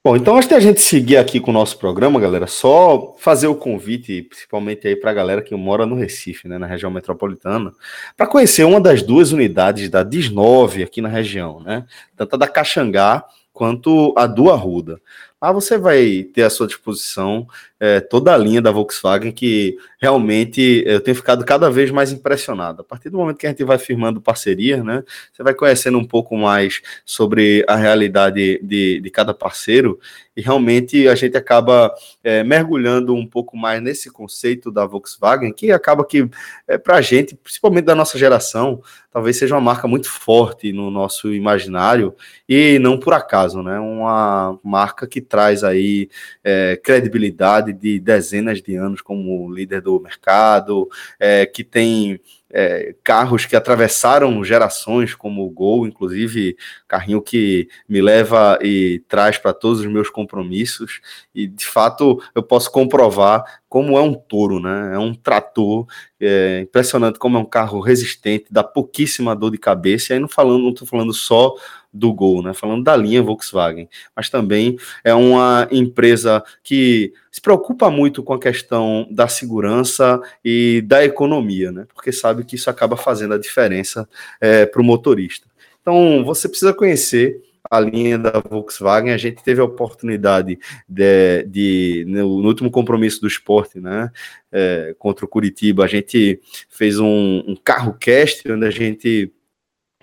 Bom, 0.06 0.18
então 0.18 0.36
antes 0.36 0.50
da 0.50 0.60
gente 0.60 0.82
seguir 0.82 1.16
aqui 1.16 1.39
com 1.39 1.52
o 1.52 1.54
nosso 1.54 1.78
programa, 1.78 2.20
galera, 2.20 2.46
só 2.46 3.16
fazer 3.18 3.48
o 3.48 3.56
convite, 3.56 4.24
principalmente 4.24 4.86
aí 4.86 4.98
para 4.98 5.12
a 5.12 5.13
galera 5.13 5.42
que 5.42 5.56
mora 5.56 5.86
no 5.86 5.96
Recife, 5.96 6.50
né, 6.50 6.58
na 6.58 6.68
região 6.68 6.92
metropolitana, 6.92 7.72
para 8.18 8.28
conhecer 8.28 8.66
uma 8.66 8.82
das 8.82 9.02
duas 9.02 9.32
unidades 9.32 9.89
da 9.89 10.04
DIS9 10.04 10.84
aqui 10.84 11.00
na 11.00 11.08
região, 11.08 11.62
né, 11.62 11.86
tanto 12.18 12.36
a 12.36 12.39
da 12.39 12.50
Caxangá 12.50 13.24
quanto 13.54 14.13
a 14.18 14.26
do 14.26 14.50
Arruda. 14.50 15.00
Lá 15.39 15.52
você 15.52 15.78
vai 15.78 16.24
ter 16.34 16.44
à 16.44 16.50
sua 16.50 16.66
disposição 16.66 17.46
é, 17.78 18.00
toda 18.00 18.34
a 18.34 18.38
linha 18.38 18.62
da 18.62 18.72
Volkswagen 18.72 19.32
que 19.32 19.78
realmente 20.02 20.84
eu 20.86 21.02
tenho 21.02 21.16
ficado 21.16 21.44
cada 21.44 21.70
vez 21.70 21.92
mais 21.92 22.13
impressionado. 22.13 22.82
A 22.82 22.84
partir 22.84 23.10
do 23.10 23.18
momento 23.18 23.38
que 23.38 23.46
a 23.46 23.50
gente 23.50 23.63
vai 23.63 23.78
firmando 23.78 24.22
parceria, 24.22 24.82
né, 24.82 25.04
você 25.32 25.44
vai 25.44 25.54
conhecendo 25.54 25.98
um 25.98 26.06
pouco 26.06 26.38
mais 26.38 26.82
sobre 27.06 27.63
a 27.68 27.76
realidade 27.76 28.60
de, 28.63 29.02
de 29.02 29.10
cada 29.10 29.34
parceiro 29.34 30.00
e 30.36 30.41
realmente 30.41 31.08
a 31.08 31.15
gente 31.15 31.38
acaba 31.38 31.93
é, 32.24 32.43
mergulhando 32.43 33.15
um 33.15 33.26
pouco 33.26 33.56
mais 33.56 33.82
nesse 33.82 34.10
conceito 34.10 34.72
da 34.72 34.86
Volkswagen, 34.86 35.54
que 35.54 35.72
acaba 35.72 36.06
que, 36.06 36.28
é, 36.67 36.78
para 36.78 36.98
a 36.98 37.02
gente, 37.02 37.36
principalmente 37.36 37.86
da 37.86 37.96
nossa 37.96 38.17
geração, 38.17 38.82
talvez 39.12 39.38
seja 39.38 39.56
uma 39.56 39.62
marca 39.62 39.88
muito 39.88 40.10
forte 40.10 40.74
no 40.74 40.89
nosso 40.89 41.32
imaginário 41.34 42.15
e 42.50 42.80
não 42.80 43.00
por 43.00 43.13
acaso, 43.13 43.62
né? 43.62 43.80
Uma 43.80 44.60
marca 44.63 45.06
que 45.06 45.22
traz 45.22 45.63
aí 45.63 46.10
é, 46.43 46.80
credibilidade 46.84 47.72
de 47.72 48.00
dezenas 48.00 48.62
de 48.62 48.76
anos 48.76 49.02
como 49.02 49.54
líder 49.54 49.82
do 49.82 50.00
mercado, 50.00 50.89
é, 51.19 51.46
que 51.46 51.63
tem 51.63 52.19
é, 52.54 52.96
carros 53.04 53.48
que 53.48 53.56
atravessaram 53.56 54.44
gerações, 54.44 55.16
como 55.16 55.44
o 55.44 55.50
Gol, 55.50 55.88
inclusive 55.88 56.56
carrinho 56.88 57.20
que 57.20 57.68
me 57.89 58.00
leva 58.00 58.60
e 58.62 59.04
traz 59.08 59.39
para 59.39 59.54
todos 59.54 59.80
os 59.80 59.88
meus 59.88 60.08
compromissos, 60.10 61.02
e 61.34 61.48
de 61.48 61.66
fato 61.66 62.22
eu 62.36 62.44
posso 62.44 62.72
comprovar 62.72 63.44
como 63.68 63.98
é 63.98 64.02
um 64.02 64.13
touro, 64.13 64.60
né? 64.60 64.92
É 64.94 65.00
um 65.00 65.16
trator, 65.16 65.88
é 66.22 66.60
impressionante 66.62 67.18
como 67.18 67.38
é 67.38 67.42
um 67.42 67.46
carro 67.46 67.80
resistente, 67.80 68.46
dá 68.52 68.63
pouquíssima 68.63 69.36
dor 69.36 69.50
de 69.50 69.58
cabeça, 69.58 70.12
e 70.12 70.13
aí 70.13 70.20
não 70.20 70.28
falando, 70.28 70.62
não 70.62 70.70
estou 70.70 70.88
falando 70.88 71.12
só 71.12 71.56
do 71.93 72.12
Gol, 72.13 72.41
né? 72.41 72.53
Falando 72.53 72.84
da 72.84 72.95
linha 72.95 73.21
Volkswagen, 73.21 73.88
mas 74.15 74.29
também 74.29 74.77
é 75.03 75.13
uma 75.13 75.67
empresa 75.71 76.43
que 76.63 77.13
se 77.32 77.39
preocupa 77.39 77.89
muito 77.91 78.23
com 78.23 78.34
a 78.34 78.39
questão 78.39 79.08
da 79.12 79.27
segurança 79.27 80.19
e 80.43 80.82
da 80.86 81.06
economia, 81.06 81.71
né? 81.71 81.86
Porque 81.93 82.12
sabe 82.12 82.43
que 82.43 82.56
isso 82.56 82.69
acaba 82.69 82.97
fazendo 82.97 83.34
a 83.34 83.39
diferença 83.39 84.08
é, 84.41 84.65
para 84.65 84.82
o 84.82 84.86
motorista. 84.86 85.47
Então, 85.82 86.23
você 86.25 86.47
precisa 86.47 86.73
conhecer 86.73 87.41
a 87.69 87.79
linha 87.79 88.17
da 88.17 88.39
Volkswagen, 88.39 89.13
a 89.13 89.17
gente 89.17 89.43
teve 89.43 89.62
a 89.62 89.63
oportunidade 89.63 90.60
de, 90.88 91.43
de 91.43 92.06
no, 92.08 92.41
no, 92.41 92.47
último 92.47 92.69
compromisso 92.69 93.21
do 93.21 93.27
esporte, 93.27 93.79
né, 93.79 94.12
é, 94.51 94.95
contra 94.99 95.25
o 95.25 95.27
Curitiba, 95.27 95.84
a 95.84 95.88
gente 95.88 96.39
fez 96.69 96.99
um, 96.99 97.43
um 97.47 97.56
carro 97.56 97.93
cast, 97.93 98.49
onde 98.51 98.65
a 98.65 98.69
gente 98.69 99.32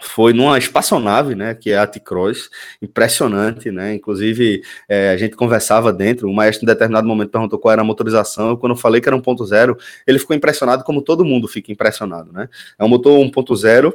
foi 0.01 0.33
numa 0.33 0.59
espaçonave, 0.59 1.35
né, 1.35 1.55
que 1.55 1.71
é 1.71 1.79
a 1.79 1.87
T-Cross, 1.87 2.51
impressionante, 2.81 3.71
né, 3.71 3.95
inclusive 3.95 4.63
é, 4.89 5.11
a 5.11 5.17
gente 5.17 5.37
conversava 5.37 5.93
dentro, 5.93 6.29
o 6.29 6.35
maestro 6.35 6.65
em 6.65 6.67
determinado 6.67 7.07
momento 7.07 7.31
perguntou 7.31 7.59
qual 7.59 7.73
era 7.73 7.83
a 7.83 7.85
motorização, 7.85 8.57
quando 8.57 8.73
eu 8.73 8.77
falei 8.77 9.01
que 9.01 9.09
era 9.09 9.17
1.0, 9.17 9.77
ele 10.07 10.19
ficou 10.19 10.35
impressionado 10.35 10.85
como 10.85 11.03
todo 11.03 11.25
mundo 11.25 11.47
fica 11.47 11.71
impressionado, 11.71 12.33
né, 12.33 12.49
é 12.79 12.85
um 12.85 12.89
motor 12.89 13.19
1.0, 13.19 13.95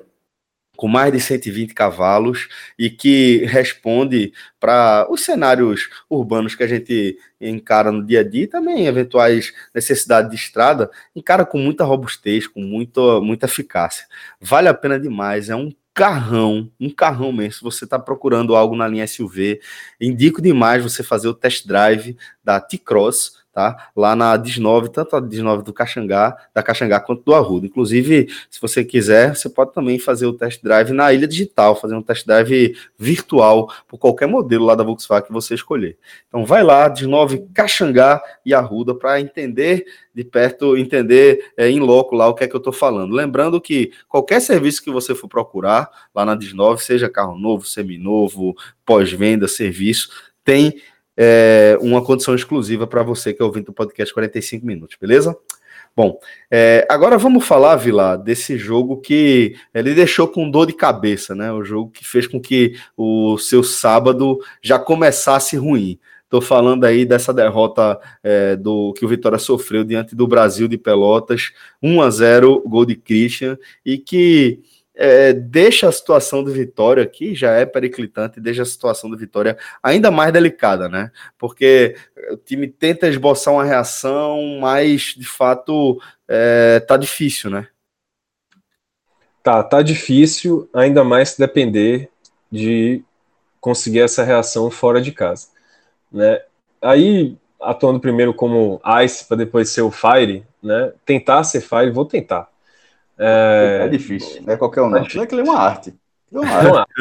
com 0.76 0.88
mais 0.88 1.12
de 1.12 1.20
120 1.20 1.74
cavalos 1.74 2.48
e 2.78 2.90
que 2.90 3.46
responde 3.46 4.34
para 4.60 5.08
os 5.10 5.24
cenários 5.24 5.90
urbanos 6.10 6.56
que 6.56 6.64
a 6.64 6.68
gente 6.68 7.18
encara 7.40 7.92
no 7.92 8.06
dia 8.06 8.22
a 8.22 8.24
dia 8.24 8.44
e 8.44 8.48
também 8.48 8.86
eventuais 8.86 9.54
necessidades 9.74 10.30
de 10.30 10.36
estrada, 10.36 10.90
encara 11.16 11.46
com 11.46 11.58
muita 11.58 11.84
robustez, 11.84 12.48
com 12.48 12.62
muita, 12.62 13.22
muita 13.22 13.46
eficácia. 13.46 14.06
Vale 14.40 14.68
a 14.68 14.74
pena 14.74 15.00
demais, 15.00 15.50
é 15.50 15.56
um 15.56 15.72
carrão, 15.96 16.70
um 16.78 16.90
carrão 16.90 17.32
mesmo. 17.32 17.54
Se 17.54 17.64
você 17.64 17.86
está 17.86 17.98
procurando 17.98 18.54
algo 18.54 18.76
na 18.76 18.86
linha 18.86 19.08
SUV, 19.08 19.62
indico 20.00 20.42
demais 20.42 20.84
você 20.84 21.02
fazer 21.02 21.30
o 21.30 21.34
test 21.34 21.66
drive 21.66 22.18
da 22.44 22.60
T-Cross, 22.60 23.45
tá? 23.56 23.90
Lá 23.96 24.18
na 24.18 24.36
19, 24.36 24.90
tanto 24.90 25.16
a 25.16 25.22
19 25.22 25.64
do 25.64 25.72
Caxangá, 25.72 26.36
da 26.54 26.62
Caxangá 26.62 27.00
quanto 27.00 27.24
do 27.24 27.34
Arruda. 27.34 27.66
Inclusive, 27.66 28.28
se 28.50 28.60
você 28.60 28.84
quiser, 28.84 29.34
você 29.34 29.48
pode 29.48 29.74
também 29.74 29.98
fazer 29.98 30.26
o 30.26 30.34
test 30.34 30.62
drive 30.62 30.92
na 30.92 31.14
Ilha 31.14 31.26
Digital, 31.26 31.74
fazer 31.74 31.96
um 31.96 32.02
test 32.02 32.28
drive 32.28 32.76
virtual 33.00 33.74
por 33.88 33.98
qualquer 33.98 34.28
modelo 34.28 34.66
lá 34.66 34.76
da 34.76 34.84
Volkswagen 34.84 35.28
que 35.28 35.32
você 35.32 35.56
escolher. 35.56 35.98
Então 36.28 36.46
vai 36.46 36.64
lá, 36.64 36.90
19 36.90 37.48
Caxangá 37.54 38.22
e 38.46 38.54
Arruda 38.54 38.94
para 38.94 39.22
entender 39.22 39.86
de 40.14 40.26
perto, 40.26 40.76
entender 40.76 41.54
é, 41.56 41.70
em 41.70 41.80
loco 41.80 42.14
lá 42.14 42.28
o 42.28 42.34
que 42.34 42.44
é 42.44 42.48
que 42.50 42.56
eu 42.56 42.60
estou 42.60 42.74
falando. 42.74 43.16
Lembrando 43.16 43.62
que 43.62 43.94
qualquer 44.10 44.42
serviço 44.42 44.84
que 44.84 44.92
você 44.92 45.16
for 45.16 45.30
procurar 45.30 45.90
lá 46.14 46.26
na 46.26 46.36
19, 46.36 46.84
seja 46.84 47.10
carro 47.10 47.40
novo, 47.40 47.66
seminovo, 47.66 48.54
pós-venda, 48.86 49.48
serviço, 49.48 50.10
tem 50.44 50.82
é, 51.18 51.78
uma 51.82 52.04
condição 52.04 52.36
exclusiva 52.36 52.86
para 52.86 53.04
você 53.04 53.34
que 53.34 53.42
é 53.42 53.46
ouvinte 53.46 53.68
do 53.68 53.74
podcast 53.74 54.14
45 54.14 54.66
minutos, 54.66 54.98
beleza? 55.00 55.36
Bom, 55.96 56.20
é, 56.52 56.86
agora 56.90 57.18
vamos 57.18 57.46
falar, 57.46 57.78
Vila, 57.78 58.18
desse 58.18 58.58
jogo 58.58 58.98
que 58.98 59.56
ele 59.74 59.94
deixou 59.94 60.28
com 60.28 60.50
dor 60.50 60.68
de 60.68 60.74
cabeça, 60.74 61.34
né? 61.34 61.54
O 61.54 61.64
jogo 61.64 61.90
que 61.90 62.06
fez 62.06 62.28
com 62.28 62.40
que 62.40 62.76
o 62.98 63.38
seu 63.38 63.64
sábado 63.64 64.40
já 64.62 64.78
começasse 64.78 65.56
ruim. 65.56 65.98
Estou 66.26 66.42
falando 66.42 66.84
aí 66.84 67.06
dessa 67.06 67.34
derrota 67.34 67.98
é, 68.22 68.58
do 68.58 68.92
que 68.94 69.06
o 69.06 69.08
Vitória 69.08 69.38
sofreu 69.38 69.86
diante 69.86 70.16
do 70.16 70.28
Brasil 70.28 70.68
de 70.68 70.78
Pelotas, 70.78 71.54
1 71.82 72.02
a 72.02 72.10
0 72.10 72.64
gol 72.68 72.86
de 72.86 72.96
Christian, 72.96 73.58
e 73.86 73.98
que 73.98 74.62
é, 74.96 75.34
deixa 75.34 75.90
a 75.90 75.92
situação 75.92 76.44
do 76.44 76.52
Vitória, 76.52 77.06
que 77.06 77.36
já 77.36 77.52
é 77.52 77.66
periclitante, 77.66 78.40
deixa 78.40 78.62
a 78.62 78.66
situação 78.66 79.10
do 79.10 79.18
Vitória 79.18 79.58
ainda 79.84 80.10
mais 80.10 80.32
delicada, 80.32 80.88
né? 80.88 81.12
Porque 81.38 81.96
o 82.32 82.38
time 82.38 82.68
tenta 82.68 83.08
esboçar 83.08 83.54
uma 83.54 83.64
reação, 83.64 84.58
mas 84.60 85.14
de 85.18 85.26
fato 85.26 86.02
é, 86.28 86.80
tá 86.80 86.96
difícil, 86.96 87.50
né? 87.50 87.68
Tá, 89.44 89.62
tá 89.62 89.82
difícil, 89.82 90.68
ainda 90.74 91.04
mais 91.04 91.30
se 91.30 91.40
depender 91.40 92.10
de 92.52 93.04
conseguir 93.60 94.00
essa 94.00 94.24
reação 94.24 94.72
fora 94.72 95.02
de 95.02 95.12
casa, 95.12 95.50
né? 96.12 96.42
Aí, 96.82 97.38
atuando 97.62 98.00
primeiro 98.00 98.34
como 98.34 98.82
Ice 99.04 99.26
para 99.28 99.38
depois 99.38 99.70
ser 99.70 99.82
o 99.82 99.92
Fire, 99.92 100.46
né? 100.64 100.94
Tentar 101.06 101.44
ser 101.44 101.62
Fire, 101.62 101.92
vou 101.92 102.06
tentar 102.06 102.55
é, 103.18 103.82
é 103.84 103.88
difícil, 103.88 104.42
não 104.44 104.54
é 104.54 104.58
qualquer 104.58 104.82
um, 104.82 104.90
não. 104.90 105.06
Não 105.14 105.24
é 105.24 105.26
que 105.26 105.36
ele 105.36 105.42
é 105.42 105.44
uma 105.44 105.60
arte. 105.60 105.96
É 106.34 106.40
uma 106.40 106.80
arte. 106.80 106.92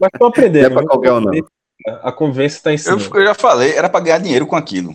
Mas 0.00 0.10
estou 0.12 0.28
aprendendo. 0.28 0.70
Não 0.70 0.70
é 0.70 0.74
para 0.74 0.86
qualquer 0.86 1.12
um, 1.12 1.20
não. 1.20 1.32
A 2.02 2.12
convivência 2.12 2.56
está 2.58 2.72
ensinando. 2.72 3.04
Eu, 3.04 3.20
eu 3.20 3.26
já 3.26 3.34
falei, 3.34 3.74
era 3.74 3.88
para 3.88 4.04
ganhar 4.04 4.18
dinheiro 4.18 4.46
com 4.46 4.56
aquilo. 4.56 4.94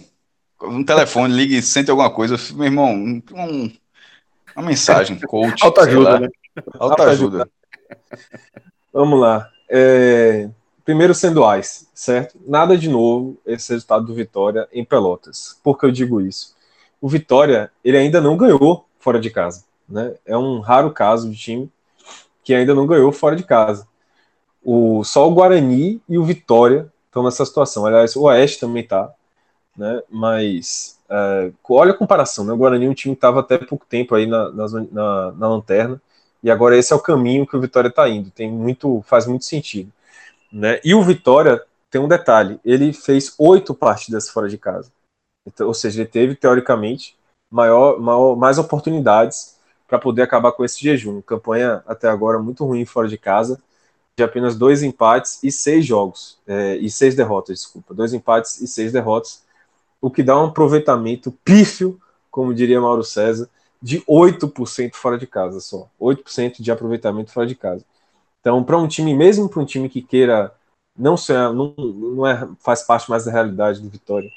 Um 0.61 0.83
telefone, 0.83 1.33
ligue, 1.33 1.61
sente 1.61 1.91
alguma 1.91 2.09
coisa, 2.09 2.35
meu 2.55 2.65
irmão, 2.65 2.91
um, 2.91 3.21
um, 3.33 3.71
uma 4.55 4.65
mensagem, 4.65 5.19
coach. 5.19 5.63
Alta 5.63 5.81
ajuda, 5.81 6.19
né? 6.19 6.29
Alta, 6.79 7.03
ajuda. 7.03 7.49
Vamos 8.91 9.19
lá. 9.19 9.49
É, 9.69 10.49
primeiro 10.83 11.13
sendo 11.13 11.43
Ice, 11.55 11.87
certo? 11.93 12.39
Nada 12.47 12.75
de 12.77 12.89
novo 12.89 13.37
esse 13.45 13.71
resultado 13.73 14.05
do 14.05 14.15
Vitória 14.15 14.67
em 14.71 14.83
Pelotas. 14.83 15.59
Por 15.63 15.77
que 15.77 15.85
eu 15.85 15.91
digo 15.91 16.21
isso? 16.21 16.55
O 16.99 17.07
Vitória, 17.07 17.69
ele 17.83 17.97
ainda 17.97 18.19
não 18.19 18.35
ganhou 18.35 18.87
fora 18.97 19.19
de 19.19 19.29
casa. 19.29 19.66
Né? 19.87 20.15
É 20.25 20.37
um 20.37 20.59
raro 20.59 20.91
caso 20.91 21.29
de 21.29 21.37
time 21.37 21.71
que 22.43 22.53
ainda 22.53 22.73
não 22.73 22.87
ganhou 22.87 23.11
fora 23.11 23.35
de 23.35 23.43
casa. 23.43 23.87
O, 24.63 25.03
só 25.03 25.27
o 25.27 25.33
Guarani 25.33 26.01
e 26.07 26.17
o 26.17 26.23
Vitória 26.23 26.91
estão 27.05 27.23
nessa 27.23 27.45
situação. 27.45 27.85
Aliás, 27.85 28.15
o 28.15 28.23
Oeste 28.23 28.59
também 28.59 28.83
está. 28.83 29.11
Né? 29.75 30.01
Mas 30.09 30.99
é, 31.09 31.51
olha 31.69 31.91
a 31.91 31.97
comparação. 31.97 32.45
Né? 32.45 32.53
O 32.53 32.57
Guarani 32.57 32.85
é 32.85 32.89
um 32.89 32.93
time 32.93 33.15
que 33.15 33.17
estava 33.17 33.39
até 33.39 33.57
pouco 33.57 33.85
tempo 33.85 34.15
aí 34.15 34.25
na, 34.25 34.51
na, 34.51 35.31
na, 35.31 35.47
lanterna. 35.47 36.01
E 36.43 36.51
agora 36.51 36.77
esse 36.77 36.93
é 36.93 36.95
o 36.95 37.01
caminho 37.01 37.47
que 37.47 37.55
o 37.55 37.61
Vitória 37.61 37.89
está 37.89 38.07
indo. 38.09 38.31
Tem 38.31 38.51
muito, 38.51 39.01
faz 39.05 39.25
muito 39.25 39.45
sentido. 39.45 39.91
Né? 40.51 40.79
E 40.83 40.93
o 40.93 41.03
Vitória 41.03 41.61
tem 41.89 41.99
um 41.99 42.07
detalhe: 42.07 42.59
ele 42.63 42.93
fez 42.93 43.33
oito 43.37 43.73
partidas 43.73 44.29
fora 44.29 44.47
de 44.47 44.57
casa. 44.57 44.91
Então, 45.45 45.67
ou 45.67 45.73
seja, 45.73 46.01
ele 46.01 46.09
teve, 46.09 46.35
teoricamente, 46.35 47.17
maior, 47.49 47.99
maior, 47.99 48.35
mais 48.35 48.57
oportunidades 48.57 49.56
para 49.87 49.97
poder 49.97 50.23
acabar 50.23 50.51
com 50.51 50.65
esse 50.65 50.79
jejum. 50.81 51.21
Campanha 51.21 51.81
até 51.87 52.09
agora 52.09 52.39
muito 52.39 52.65
ruim 52.65 52.85
fora 52.85 53.07
de 53.07 53.17
casa, 53.17 53.61
de 54.17 54.23
apenas 54.23 54.55
dois 54.55 54.83
empates 54.83 55.39
e 55.43 55.51
seis 55.51 55.85
jogos, 55.85 56.37
é, 56.47 56.75
e 56.77 56.89
seis 56.89 57.15
derrotas, 57.15 57.59
desculpa, 57.59 57.93
dois 57.93 58.13
empates 58.13 58.59
e 58.61 58.67
seis 58.67 58.91
derrotas, 58.91 59.43
o 60.01 60.11
que 60.11 60.23
dá 60.23 60.39
um 60.39 60.45
aproveitamento 60.45 61.31
pífio, 61.43 61.99
como 62.29 62.53
diria 62.53 62.81
Mauro 62.81 63.03
César, 63.03 63.49
de 63.81 64.01
8% 64.01 64.95
fora 64.95 65.17
de 65.17 65.27
casa 65.27 65.59
só. 65.59 65.87
8% 65.99 66.61
de 66.61 66.71
aproveitamento 66.71 67.31
fora 67.31 67.47
de 67.47 67.55
casa. 67.55 67.85
Então, 68.39 68.63
para 68.63 68.77
um 68.77 68.87
time, 68.87 69.13
mesmo 69.13 69.47
para 69.49 69.61
um 69.61 69.65
time 69.65 69.89
que 69.89 70.01
queira 70.01 70.53
não 70.97 71.15
ser, 71.15 71.53
não, 71.53 71.73
não 71.77 72.25
é, 72.25 72.47
faz 72.59 72.81
parte 72.83 73.09
mais 73.09 73.25
da 73.25 73.31
realidade 73.31 73.81
do 73.81 73.89
Vitória, 73.89 74.29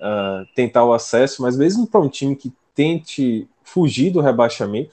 uh, 0.00 0.46
tentar 0.54 0.84
o 0.84 0.92
acesso, 0.92 1.42
mas 1.42 1.56
mesmo 1.56 1.86
para 1.86 2.00
um 2.00 2.08
time 2.08 2.36
que 2.36 2.52
tente 2.74 3.48
fugir 3.72 4.10
do 4.10 4.20
rebaixamento, 4.20 4.92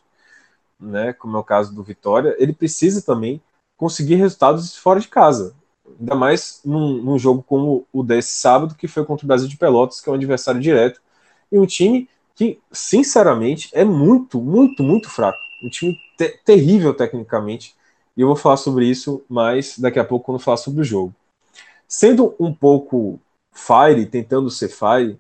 né, 0.80 1.12
como 1.14 1.36
é 1.36 1.40
o 1.40 1.44
caso 1.44 1.74
do 1.74 1.84
Vitória, 1.84 2.36
ele 2.38 2.54
precisa 2.54 3.02
também 3.02 3.42
conseguir 3.76 4.16
resultados 4.16 4.76
fora 4.76 5.00
de 5.00 5.08
casa. 5.08 5.56
Ainda 6.00 6.16
mais 6.16 6.62
num, 6.64 7.02
num, 7.02 7.18
jogo 7.18 7.42
como 7.42 7.88
o 7.92 8.04
desse 8.04 8.34
sábado, 8.34 8.76
que 8.76 8.88
foi 8.88 9.04
contra 9.04 9.26
o 9.26 9.28
Brasil 9.28 9.48
de 9.48 9.58
Pelotas, 9.58 10.00
que 10.00 10.10
é 10.10 10.12
um 10.12 10.16
adversário 10.16 10.62
direto, 10.62 11.02
e 11.52 11.58
um 11.58 11.66
time 11.66 12.08
que, 12.36 12.60
sinceramente, 12.72 13.70
é 13.74 13.84
muito, 13.84 14.40
muito, 14.40 14.84
muito 14.84 15.10
fraco. 15.10 15.40
Um 15.64 15.70
time 15.70 15.98
te 16.18 16.30
terrível 16.46 16.94
tecnicamente, 16.94 17.76
e 18.16 18.22
eu 18.22 18.28
vou 18.28 18.36
falar 18.36 18.58
sobre 18.58 18.86
isso 18.86 19.24
mais 19.28 19.78
daqui 19.80 20.00
a 20.00 20.06
pouco 20.06 20.26
quando 20.26 20.40
falar 20.40 20.58
sobre 20.58 20.82
o 20.82 20.84
jogo. 20.84 21.14
Sendo 21.88 22.36
um 22.40 22.54
pouco 22.54 23.20
fire, 23.52 24.06
tentando 24.06 24.52
ser 24.52 24.70
fire, 24.70 25.18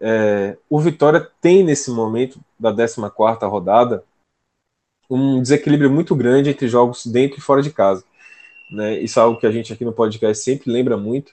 é, 0.00 0.56
o 0.68 0.80
Vitória 0.80 1.28
tem 1.40 1.64
nesse 1.64 1.90
momento 1.90 2.40
da 2.58 2.70
14 2.70 3.00
rodada 3.46 4.04
um 5.10 5.40
desequilíbrio 5.40 5.90
muito 5.90 6.14
grande 6.14 6.50
entre 6.50 6.68
jogos 6.68 7.06
dentro 7.06 7.38
e 7.38 7.42
fora 7.42 7.62
de 7.62 7.70
casa. 7.70 8.04
Né? 8.70 8.98
Isso 9.00 9.18
é 9.18 9.22
algo 9.22 9.40
que 9.40 9.46
a 9.46 9.50
gente 9.50 9.72
aqui 9.72 9.84
no 9.84 9.92
podcast 9.92 10.44
sempre 10.44 10.70
lembra 10.70 10.96
muito, 10.96 11.32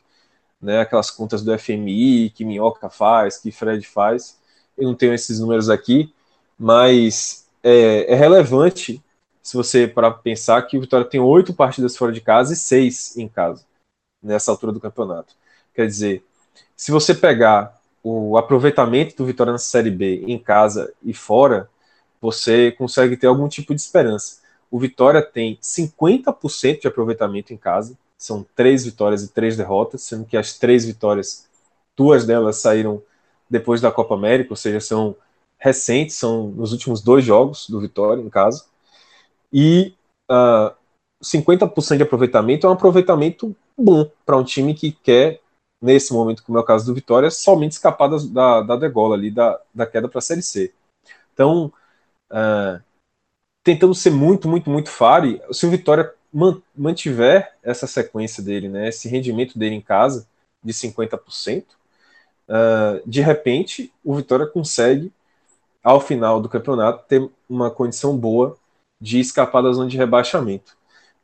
né? 0.62 0.80
aquelas 0.80 1.12
contas 1.12 1.44
do 1.44 1.58
FMI 1.58 2.30
que 2.30 2.46
Minhoca 2.46 2.90
faz, 2.90 3.38
que 3.38 3.52
Fred 3.52 3.86
faz. 3.86 4.40
Eu 4.78 4.86
não 4.86 4.96
tenho 4.96 5.14
esses 5.14 5.40
números 5.40 5.70
aqui, 5.70 6.14
mas 6.58 7.48
é, 7.62 8.12
é 8.14 8.16
relevante 8.16 9.04
se 9.42 9.56
você 9.56 9.88
para 9.88 10.10
pensar 10.10 10.62
que 10.64 10.78
o 10.78 10.82
Vitória 10.82 11.06
tem 11.06 11.20
oito 11.20 11.54
partidas 11.54 11.96
fora 11.96 12.12
de 12.12 12.22
casa 12.22 12.54
e 12.54 12.56
seis 12.56 13.16
em 13.18 13.28
casa 13.28 13.66
nessa 14.24 14.50
altura 14.50 14.72
do 14.72 14.80
campeonato. 14.80 15.36
Quer 15.74 15.86
dizer, 15.86 16.26
se 16.76 16.92
você 16.92 17.14
pegar 17.14 17.75
o 18.08 18.38
aproveitamento 18.38 19.16
do 19.18 19.26
Vitória 19.26 19.52
na 19.52 19.58
Série 19.58 19.90
B 19.90 20.24
em 20.28 20.38
casa 20.38 20.94
e 21.04 21.12
fora, 21.12 21.68
você 22.22 22.72
consegue 22.72 23.18
ter 23.18 23.26
algum 23.26 23.48
tipo 23.48 23.74
de 23.74 23.82
esperança. 23.82 24.44
O 24.70 24.78
Vitória 24.78 25.24
tem 25.24 25.58
50% 25.60 26.82
de 26.82 26.88
aproveitamento 26.88 27.52
em 27.52 27.58
casa, 27.58 27.98
são 28.16 28.46
três 28.56 28.86
vitórias 28.86 29.24
e 29.24 29.30
três 29.30 29.58
derrotas, 29.58 30.04
sendo 30.04 30.24
que 30.24 30.38
as 30.38 30.56
três 30.56 30.86
vitórias, 30.86 31.48
duas 31.98 32.28
delas 32.28 32.58
saíram 32.58 33.02
depois 33.50 33.82
da 33.82 33.92
Copa 33.92 34.14
América, 34.14 34.52
ou 34.52 34.56
seja, 34.56 34.80
são 34.80 35.16
recentes, 35.58 36.16
são 36.16 36.50
nos 36.50 36.74
últimos 36.74 37.02
dois 37.02 37.26
jogos 37.26 37.68
do 37.68 37.82
Vitória 37.82 38.22
em 38.22 38.30
casa. 38.30 38.66
E 39.52 39.96
uh, 40.30 40.70
ah, 40.70 40.76
50% 41.24 41.98
de 41.98 42.04
aproveitamento 42.04 42.68
é 42.68 42.70
um 42.70 42.74
aproveitamento 42.74 43.56
bom 43.76 44.08
para 44.24 44.38
um 44.38 44.44
time 44.44 44.76
que 44.76 44.92
quer 44.92 45.42
nesse 45.82 46.14
momento, 46.14 46.44
como 46.44 46.58
é 46.58 46.62
o 46.62 46.66
caso 46.66 46.86
do 46.86 46.94
Vitória, 46.94 47.30
somente 47.30 47.74
escapar 47.74 48.10
da, 48.10 48.62
da 48.62 48.76
degola 48.76 49.16
ali, 49.16 49.30
da, 49.30 49.60
da 49.74 49.86
queda 49.86 50.08
para 50.08 50.20
a 50.20 50.22
Série 50.22 50.42
C. 50.42 50.74
Então, 51.34 51.72
uh, 52.32 52.82
tentando 53.64 53.94
ser 53.94 54.12
muito, 54.12 54.48
muito, 54.48 54.70
muito 54.70 54.90
fare, 54.90 55.42
se 55.52 55.66
o 55.66 55.70
Vitória 55.70 56.14
mantiver 56.76 57.56
essa 57.64 57.88
sequência 57.88 58.44
dele, 58.44 58.68
né, 58.68 58.90
esse 58.90 59.08
rendimento 59.08 59.58
dele 59.58 59.76
em 59.76 59.82
casa 59.82 60.28
de 60.64 60.74
50%, 60.74 61.64
uh, 61.64 61.66
ah, 62.50 63.02
de 63.06 63.22
repente 63.22 63.94
o 64.04 64.16
Vitória 64.16 64.46
consegue, 64.46 65.12
ao 65.84 66.02
final 66.02 66.42
do 66.42 66.50
campeonato, 66.50 67.06
ter 67.08 67.30
uma 67.50 67.70
condição 67.72 68.18
boa 68.18 68.58
de 69.00 69.20
escapar 69.20 69.62
da 69.62 69.72
zona 69.72 69.90
de 69.90 69.98
rebaixamento. 69.98 70.76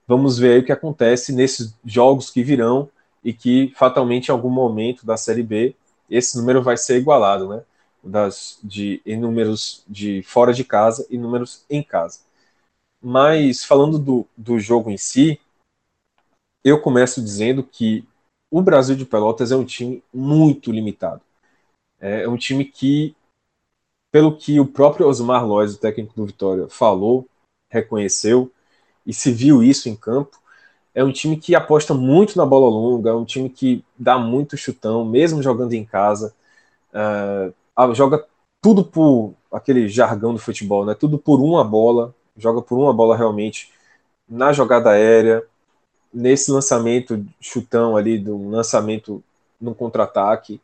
Vamos 0.08 0.38
ver 0.38 0.54
aí 0.54 0.60
o 0.60 0.66
que 0.66 0.72
acontece 0.72 1.34
nesses 1.34 1.74
jogos 1.86 2.30
que 2.30 2.44
virão 2.44 2.90
e 3.24 3.34
que 3.34 3.74
fatalmente 3.76 4.30
em 4.30 4.32
algum 4.32 4.50
momento 4.50 5.06
da 5.06 5.18
Série 5.18 5.44
B 5.44 5.76
esse 6.10 6.38
número 6.38 6.62
vai 6.62 6.78
ser 6.78 6.98
igualado, 6.98 7.48
né? 7.48 7.64
Das, 8.04 8.60
de, 8.64 9.02
em 9.06 9.18
números 9.18 9.84
de 9.88 10.24
fora 10.24 10.54
de 10.54 10.64
casa 10.64 11.06
e 11.10 11.18
números 11.18 11.64
em 11.70 11.84
casa. 11.84 12.20
Mas 13.02 13.64
falando 13.64 13.98
do, 14.00 14.28
do 14.36 14.60
jogo 14.60 14.90
em 14.90 14.98
si, 14.98 15.40
eu 16.64 16.82
começo 16.82 17.22
dizendo 17.22 17.64
que 17.64 18.06
o 18.50 18.62
Brasil 18.62 18.96
de 18.96 19.06
Pelotas 19.06 19.52
é 19.52 19.56
um 19.56 19.66
time 19.66 20.04
muito 20.14 20.72
limitado. 20.72 21.22
É 22.00 22.28
um 22.28 22.36
time 22.36 22.66
que, 22.66 23.16
pelo 24.12 24.36
que 24.36 24.60
o 24.60 24.66
próprio 24.66 25.08
Osmar 25.08 25.46
Lois, 25.46 25.76
o 25.76 25.80
técnico 25.80 26.14
do 26.16 26.26
Vitória, 26.26 26.68
falou, 26.68 27.28
reconheceu 27.70 28.52
e 29.06 29.14
se 29.14 29.32
viu 29.32 29.64
isso 29.64 29.88
em 29.88 29.96
campo, 29.96 30.40
é 30.94 31.04
um 31.04 31.12
time 31.12 31.38
que 31.38 31.56
aposta 31.56 31.94
muito 31.94 32.38
na 32.38 32.46
bola 32.46 32.70
longa, 32.70 33.12
é 33.12 33.14
um 33.14 33.26
time 33.26 33.50
que 33.50 33.84
dá 33.98 34.18
muito 34.18 34.58
chutão, 34.58 35.06
mesmo 35.06 35.42
jogando 35.42 35.74
em 35.74 35.86
casa. 35.86 36.34
Uh, 36.94 37.54
joga 37.94 38.26
tudo 38.62 38.84
por 38.84 39.34
aquele 39.52 39.88
jargão 39.88 40.34
do 40.34 40.40
futebol, 40.40 40.86
né? 40.86 40.94
Tudo 40.94 41.18
por 41.18 41.42
uma 41.42 41.64
bola, 41.64 42.14
joga 42.38 42.62
por 42.62 42.78
uma 42.78 42.94
bola 42.94 43.16
realmente 43.16 43.72
na 44.30 44.54
jogada 44.54 44.92
aérea, 44.92 45.44
nesse 46.14 46.52
lançamento 46.52 47.26
chutão 47.40 47.96
ali, 47.96 48.18
do 48.20 48.50
lançamento 48.50 49.24
no 49.60 49.74
contra-ataque. 49.74 50.62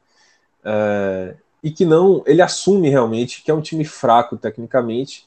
Uh, 0.64 1.36
e 1.64 1.72
que 1.72 1.86
não, 1.86 2.24
ele 2.26 2.42
assume 2.42 2.90
realmente 2.90 3.44
que 3.44 3.50
é 3.50 3.54
um 3.54 3.62
time 3.62 3.84
fraco 3.84 4.38
tecnicamente 4.38 5.26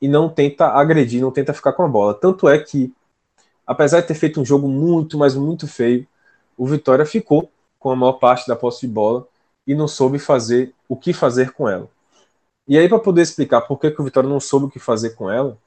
e 0.00 0.08
não 0.08 0.28
tenta 0.28 0.68
agredir, 0.68 1.20
não 1.20 1.30
tenta 1.30 1.52
ficar 1.52 1.72
com 1.72 1.82
a 1.82 1.88
bola. 1.88 2.14
Tanto 2.14 2.48
é 2.48 2.58
que 2.58 2.92
apesar 3.68 4.00
de 4.00 4.06
ter 4.06 4.14
feito 4.14 4.40
um 4.40 4.44
jogo 4.46 4.66
muito, 4.66 5.18
mas 5.18 5.34
muito 5.34 5.68
feio, 5.68 6.08
o 6.56 6.66
Vitória 6.66 7.04
ficou 7.04 7.52
com 7.78 7.90
a 7.90 7.96
maior 7.96 8.14
parte 8.14 8.48
da 8.48 8.56
posse 8.56 8.86
de 8.86 8.92
bola 8.92 9.28
e 9.66 9.74
não 9.74 9.86
soube 9.86 10.18
fazer 10.18 10.74
o 10.88 10.96
que 10.96 11.12
fazer 11.12 11.52
com 11.52 11.68
ela. 11.68 11.86
E 12.66 12.78
aí, 12.78 12.88
para 12.88 12.98
poder 12.98 13.20
explicar 13.20 13.60
por 13.60 13.78
que, 13.78 13.90
que 13.90 14.00
o 14.00 14.04
Vitória 14.04 14.28
não 14.28 14.40
soube 14.40 14.66
o 14.66 14.70
que 14.70 14.78
fazer 14.78 15.10
com 15.10 15.30
ela, 15.30 15.58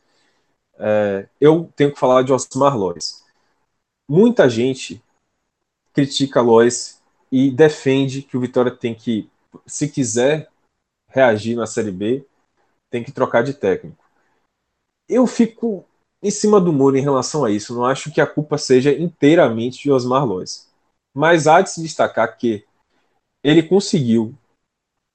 é, 0.80 1.30
eu 1.40 1.72
tenho 1.76 1.94
que 1.94 2.00
falar 2.00 2.24
de 2.24 2.34
Osmar 2.34 2.76
Lois. 2.76 3.24
Muita 4.10 4.50
gente 4.50 5.00
critica 5.94 6.42
Lois 6.42 7.00
e 7.32 7.52
defende 7.52 8.24
que 8.24 8.36
o 8.36 8.40
Vitória 8.40 8.72
tem 8.72 8.96
que, 8.96 9.30
se 9.68 9.88
quiser 9.88 10.50
reagir 11.08 11.56
na 11.56 11.68
Série 11.68 11.92
B, 11.92 12.26
tem 12.90 13.04
que 13.04 13.12
trocar 13.12 13.44
de 13.44 13.54
técnico. 13.54 14.04
Eu 15.08 15.28
fico 15.28 15.86
em 16.22 16.32
cima 16.32 16.62
do 16.62 16.72
muro 16.72 16.98
em 16.98 17.02
relação 17.02 17.44
a 17.44 17.52
isso. 17.52 17.74
Não 17.74 17.86
acho 17.86 18.12
que 18.12 18.22
a 18.22 18.28
culpa 18.28 18.58
seja 18.58 18.94
inteiramente 18.94 19.84
de 19.84 19.92
Osmar 19.92 20.26
Lois. 20.26 20.70
Mas 21.14 21.48
há 21.48 21.62
de 21.62 21.72
se 21.72 21.82
destacar 21.82 22.38
que 22.38 22.66
ele 23.44 23.64
conseguiu 23.64 24.36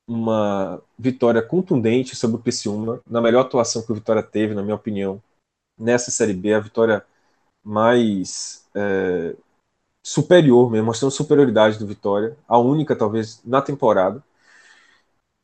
uma 0.08 0.80
vitória 0.98 1.42
contundente 1.42 2.14
sobre 2.14 2.36
o 2.36 2.40
Criciúma, 2.40 3.00
na 3.08 3.20
melhor 3.20 3.40
atuação 3.42 3.82
que 3.82 3.92
o 3.92 3.94
Vitória 3.94 4.22
teve, 4.22 4.54
na 4.54 4.62
minha 4.62 4.74
opinião, 4.74 5.22
nessa 5.78 6.10
Série 6.10 6.32
B, 6.32 6.54
a 6.54 6.60
vitória 6.60 7.04
mais 7.64 8.64
é, 8.74 9.34
superior 10.02 10.70
mesmo, 10.70 10.86
mostrando 10.86 11.10
superioridade 11.10 11.78
do 11.78 11.86
Vitória, 11.86 12.36
a 12.46 12.58
única 12.58 12.94
talvez 12.94 13.42
na 13.44 13.60
temporada. 13.60 14.22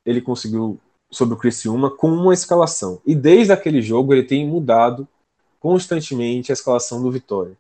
Ele 0.04 0.20
conseguiu 0.20 0.80
sobre 1.10 1.34
o 1.34 1.38
Criciúma 1.38 1.90
com 1.90 2.08
uma 2.08 2.32
escalação. 2.32 3.00
E 3.04 3.14
desde 3.14 3.52
aquele 3.52 3.82
jogo 3.82 4.14
ele 4.14 4.22
tem 4.22 4.46
mudado 4.46 5.06
constantemente 5.62 6.50
a 6.50 6.54
escalação 6.54 7.00
do 7.00 7.10
Vitória. 7.10 7.56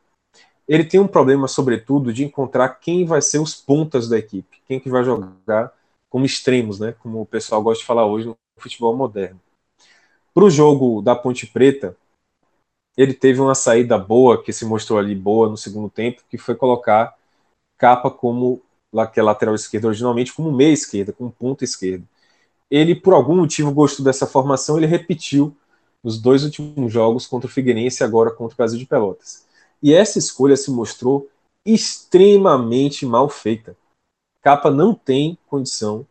Ele 0.66 0.82
tem 0.82 0.98
um 0.98 1.06
problema, 1.06 1.46
sobretudo, 1.46 2.12
de 2.12 2.24
encontrar 2.24 2.68
quem 2.68 3.06
vai 3.06 3.22
ser 3.22 3.38
os 3.38 3.54
pontas 3.54 4.08
da 4.08 4.18
equipe, 4.18 4.60
quem 4.66 4.80
que 4.80 4.90
vai 4.90 5.04
jogar 5.04 5.72
como 6.10 6.26
extremos, 6.26 6.80
né? 6.80 6.94
Como 7.00 7.20
o 7.20 7.26
pessoal 7.26 7.62
gosta 7.62 7.80
de 7.80 7.86
falar 7.86 8.04
hoje 8.04 8.26
no 8.26 8.36
futebol 8.58 8.96
moderno. 8.96 9.40
Para 10.34 10.44
o 10.44 10.50
jogo 10.50 11.00
da 11.00 11.14
Ponte 11.14 11.46
Preta, 11.46 11.96
ele 12.96 13.14
teve 13.14 13.40
uma 13.40 13.54
saída 13.54 13.96
boa, 13.96 14.42
que 14.42 14.52
se 14.52 14.64
mostrou 14.64 14.98
ali 14.98 15.14
boa 15.14 15.48
no 15.48 15.56
segundo 15.56 15.88
tempo, 15.88 16.22
que 16.28 16.36
foi 16.36 16.56
colocar 16.56 17.16
Capa 17.78 18.10
como 18.10 18.60
que 19.12 19.20
é 19.20 19.22
lateral 19.22 19.54
esquerda 19.54 19.86
originalmente, 19.86 20.34
como 20.34 20.52
meia 20.52 20.72
esquerda, 20.72 21.12
como 21.12 21.30
ponta 21.30 21.64
esquerda. 21.64 22.04
Ele, 22.70 22.94
por 22.94 23.14
algum 23.14 23.36
motivo, 23.36 23.72
gostou 23.72 24.04
dessa 24.04 24.26
formação, 24.26 24.76
ele 24.76 24.86
repetiu 24.86 25.56
nos 26.02 26.20
dois 26.20 26.44
últimos 26.44 26.92
jogos 26.92 27.26
contra 27.26 27.48
o 27.48 27.52
Figueirense 27.52 28.02
e 28.02 28.04
agora 28.04 28.30
contra 28.30 28.54
o 28.54 28.56
Brasil 28.56 28.78
de 28.78 28.86
Pelotas. 28.86 29.46
E 29.82 29.92
essa 29.92 30.18
escolha 30.18 30.56
se 30.56 30.70
mostrou 30.70 31.28
extremamente 31.64 33.06
mal 33.06 33.28
feita. 33.28 33.76
Capa 34.40 34.70
não 34.70 34.94
tem 34.94 35.38
condição 35.46 36.06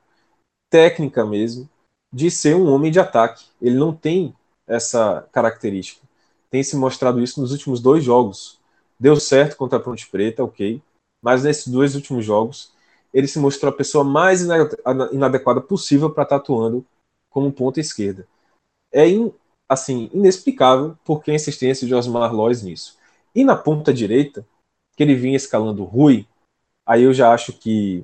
técnica 0.70 1.26
mesmo 1.26 1.70
de 2.12 2.32
ser 2.32 2.56
um 2.56 2.72
homem 2.72 2.92
de 2.92 3.00
ataque. 3.00 3.46
Ele 3.62 3.76
não 3.76 3.94
tem 3.94 4.34
essa 4.66 5.28
característica. 5.32 6.02
Tem 6.50 6.64
se 6.64 6.76
mostrado 6.76 7.22
isso 7.22 7.42
nos 7.42 7.52
últimos 7.52 7.82
dois 7.82 8.04
jogos. 8.04 8.60
Deu 9.00 9.16
certo 9.18 9.58
contra 9.58 9.78
a 9.78 9.82
Ponte 9.82 10.08
Preta, 10.10 10.44
ok. 10.44 10.82
Mas 11.22 11.44
nesses 11.44 11.68
dois 11.68 11.96
últimos 11.96 12.26
jogos, 12.26 12.72
ele 13.14 13.28
se 13.28 13.40
mostrou 13.40 13.72
a 13.72 13.76
pessoa 13.76 14.04
mais 14.04 14.42
inadequada 15.12 15.62
possível 15.62 16.10
para 16.10 16.24
estar 16.24 16.38
atuando 16.38 16.86
como 17.30 17.52
ponta 17.52 17.80
esquerda. 17.80 18.28
é 18.92 19.08
assim 19.72 20.10
inexplicável 20.14 20.98
por 21.06 21.24
que 21.24 21.32
a 21.32 21.34
insistência 21.34 21.88
de 21.88 21.96
Osmar 21.96 22.34
Lois 22.36 22.62
nisso. 22.62 22.98
E 23.34 23.46
na 23.46 23.56
ponta 23.56 23.94
direita, 23.94 24.46
que 24.98 25.02
ele 25.02 25.16
vinha 25.16 25.38
escalando 25.38 25.86
Rui, 25.86 26.28
aí 26.86 27.04
eu 27.04 27.14
já 27.14 27.34
acho 27.34 27.54
que 27.54 28.04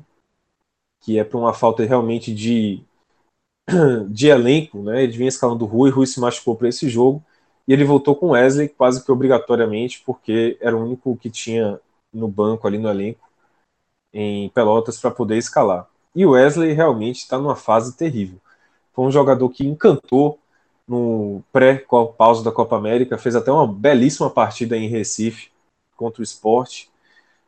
que 1.01 1.19
é 1.19 1.23
para 1.23 1.37
uma 1.37 1.53
falta 1.53 1.83
realmente 1.85 2.33
de 2.33 2.81
de 4.09 4.27
elenco, 4.27 4.81
né? 4.81 5.03
Ele 5.03 5.17
vinha 5.17 5.27
escalando 5.27 5.65
Rui, 5.65 5.89
Rui 5.89 6.07
se 6.07 6.21
machucou 6.21 6.55
para 6.55 6.69
esse 6.69 6.87
jogo 6.87 7.21
e 7.67 7.73
ele 7.73 7.83
voltou 7.83 8.15
com 8.15 8.29
Wesley 8.29 8.69
quase 8.69 9.03
que 9.03 9.11
obrigatoriamente, 9.11 10.01
porque 10.05 10.57
era 10.61 10.75
o 10.75 10.83
único 10.83 11.17
que 11.17 11.29
tinha 11.29 11.81
no 12.13 12.29
banco 12.29 12.65
ali 12.65 12.77
no 12.77 12.89
elenco 12.89 13.27
em 14.13 14.49
Pelotas 14.49 14.99
para 14.99 15.11
poder 15.11 15.37
escalar. 15.37 15.87
E 16.15 16.25
o 16.25 16.31
Wesley 16.31 16.71
realmente 16.73 17.17
está 17.17 17.37
numa 17.37 17.57
fase 17.57 17.97
terrível. 17.97 18.39
Foi 18.93 19.05
um 19.05 19.11
jogador 19.11 19.49
que 19.49 19.67
encantou 19.67 20.39
no 20.87 21.43
pré-pausa 21.51 22.43
da 22.43 22.51
Copa 22.51 22.77
América, 22.77 23.17
fez 23.17 23.35
até 23.35 23.51
uma 23.51 23.67
belíssima 23.67 24.29
partida 24.29 24.77
em 24.77 24.87
Recife 24.87 25.49
contra 25.95 26.21
o 26.21 26.23
esporte. 26.23 26.89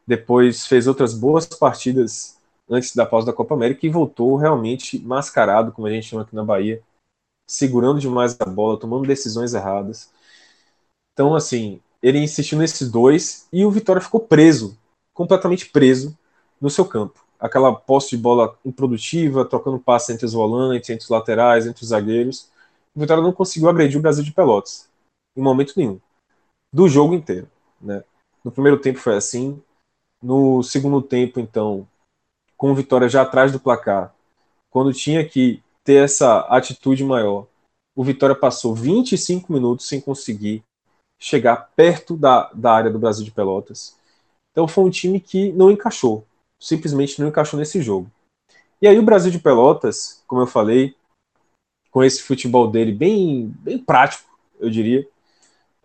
Depois 0.05 0.67
fez 0.67 0.87
outras 0.87 1.13
boas 1.13 1.45
partidas 1.45 2.37
antes 2.69 2.95
da 2.95 3.05
pausa 3.05 3.27
da 3.27 3.33
Copa 3.33 3.55
América 3.55 3.85
e 3.85 3.89
voltou 3.89 4.35
realmente 4.35 4.99
mascarado, 4.99 5.71
como 5.71 5.87
a 5.87 5.91
gente 5.91 6.07
chama 6.07 6.23
aqui 6.23 6.35
na 6.35 6.43
Bahia, 6.43 6.81
segurando 7.47 7.99
demais 7.99 8.35
a 8.39 8.45
bola, 8.45 8.79
tomando 8.79 9.07
decisões 9.07 9.53
erradas. 9.53 10.11
Então, 11.13 11.35
assim, 11.35 11.81
ele 12.01 12.19
insistiu 12.19 12.57
nesses 12.57 12.89
dois 12.91 13.47
e 13.51 13.65
o 13.65 13.71
Vitória 13.71 14.01
ficou 14.01 14.19
preso, 14.19 14.77
completamente 15.13 15.65
preso 15.67 16.17
no 16.61 16.69
seu 16.69 16.85
campo. 16.85 17.25
Aquela 17.39 17.73
posse 17.73 18.11
de 18.11 18.17
bola 18.17 18.55
improdutiva, 18.65 19.45
trocando 19.45 19.79
passe 19.79 20.13
entre 20.13 20.25
os 20.25 20.33
volantes, 20.33 20.89
entre 20.89 21.03
os 21.03 21.09
laterais, 21.09 21.65
entre 21.65 21.83
os 21.83 21.89
zagueiros. 21.89 22.49
O 22.95 22.99
Vitória 22.99 23.23
não 23.23 23.31
conseguiu 23.31 23.69
agredir 23.69 23.97
o 23.97 24.01
Brasil 24.01 24.23
de 24.23 24.31
Pelotas, 24.31 24.89
em 25.35 25.41
momento 25.41 25.73
nenhum, 25.77 25.99
do 26.73 26.87
jogo 26.87 27.13
inteiro. 27.13 27.49
Né? 27.79 28.03
No 28.43 28.51
primeiro 28.51 28.79
tempo 28.79 28.99
foi 28.99 29.15
assim, 29.15 29.61
no 30.21 30.61
segundo 30.63 31.01
tempo, 31.01 31.39
então, 31.39 31.87
com 32.57 32.71
o 32.71 32.75
Vitória 32.75 33.07
já 33.07 33.21
atrás 33.21 33.51
do 33.51 33.59
placar, 33.59 34.13
quando 34.69 34.93
tinha 34.93 35.27
que 35.27 35.63
ter 35.83 36.03
essa 36.03 36.41
atitude 36.41 37.03
maior. 37.03 37.47
O 37.95 38.03
Vitória 38.03 38.35
passou 38.35 38.75
25 38.75 39.51
minutos 39.51 39.87
sem 39.87 39.99
conseguir 39.99 40.63
chegar 41.19 41.69
perto 41.75 42.15
da, 42.15 42.49
da 42.53 42.73
área 42.73 42.91
do 42.91 42.99
Brasil 42.99 43.25
de 43.25 43.31
Pelotas. 43.31 43.97
Então 44.51 44.67
foi 44.67 44.83
um 44.83 44.89
time 44.89 45.19
que 45.19 45.51
não 45.51 45.69
encaixou, 45.69 46.25
simplesmente 46.59 47.19
não 47.19 47.27
encaixou 47.27 47.59
nesse 47.59 47.81
jogo. 47.81 48.09
E 48.81 48.87
aí 48.87 48.97
o 48.97 49.03
Brasil 49.03 49.31
de 49.31 49.39
Pelotas, 49.39 50.23
como 50.25 50.41
eu 50.41 50.47
falei, 50.47 50.95
com 51.91 52.03
esse 52.03 52.21
futebol 52.23 52.69
dele 52.69 52.91
bem, 52.91 53.53
bem 53.59 53.77
prático, 53.77 54.29
eu 54.59 54.69
diria, 54.69 55.07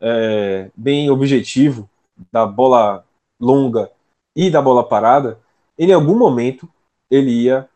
é, 0.00 0.70
bem 0.76 1.10
objetivo, 1.10 1.88
da 2.30 2.46
bola 2.46 3.04
longa 3.40 3.90
e 4.36 4.50
da 4.50 4.60
bola 4.60 4.86
parada, 4.86 5.38
em 5.78 5.92
algum 5.92 6.16
momento 6.16 6.68
ele 7.10 7.30
ia 7.30 7.68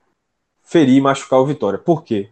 ferir 0.62 0.96
e 0.96 1.00
machucar 1.00 1.40
o 1.40 1.46
Vitória. 1.46 1.78
Por 1.78 2.04
quê? 2.04 2.30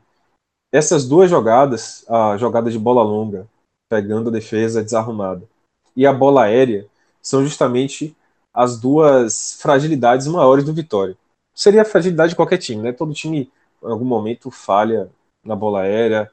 Essas 0.72 1.09
duas 1.09 1.30
jogadas, 1.30 2.05
a 2.09 2.36
jogada 2.36 2.70
de 2.70 2.78
bola 2.78 3.03
longa, 3.03 3.49
pegando 3.88 4.28
a 4.28 4.32
defesa 4.32 4.82
desarrumada, 4.82 5.49
e 5.97 6.07
a 6.07 6.12
bola 6.12 6.44
aérea, 6.44 6.86
são 7.22 7.42
justamente 7.42 8.14
as 8.53 8.78
duas 8.78 9.59
fragilidades 9.61 10.26
maiores 10.26 10.64
do 10.64 10.74
Vitória. 10.74 11.16
Seria 11.55 11.82
a 11.82 11.84
fragilidade 11.84 12.30
de 12.30 12.36
qualquer 12.36 12.59
time, 12.59 12.82
né? 12.82 12.92
Todo 12.92 13.14
time, 13.14 13.51
em 13.82 13.90
algum 13.90 14.05
momento, 14.05 14.51
falha 14.51 15.11
na 15.47 15.57
bola 15.57 15.82
aérea, 15.82 16.30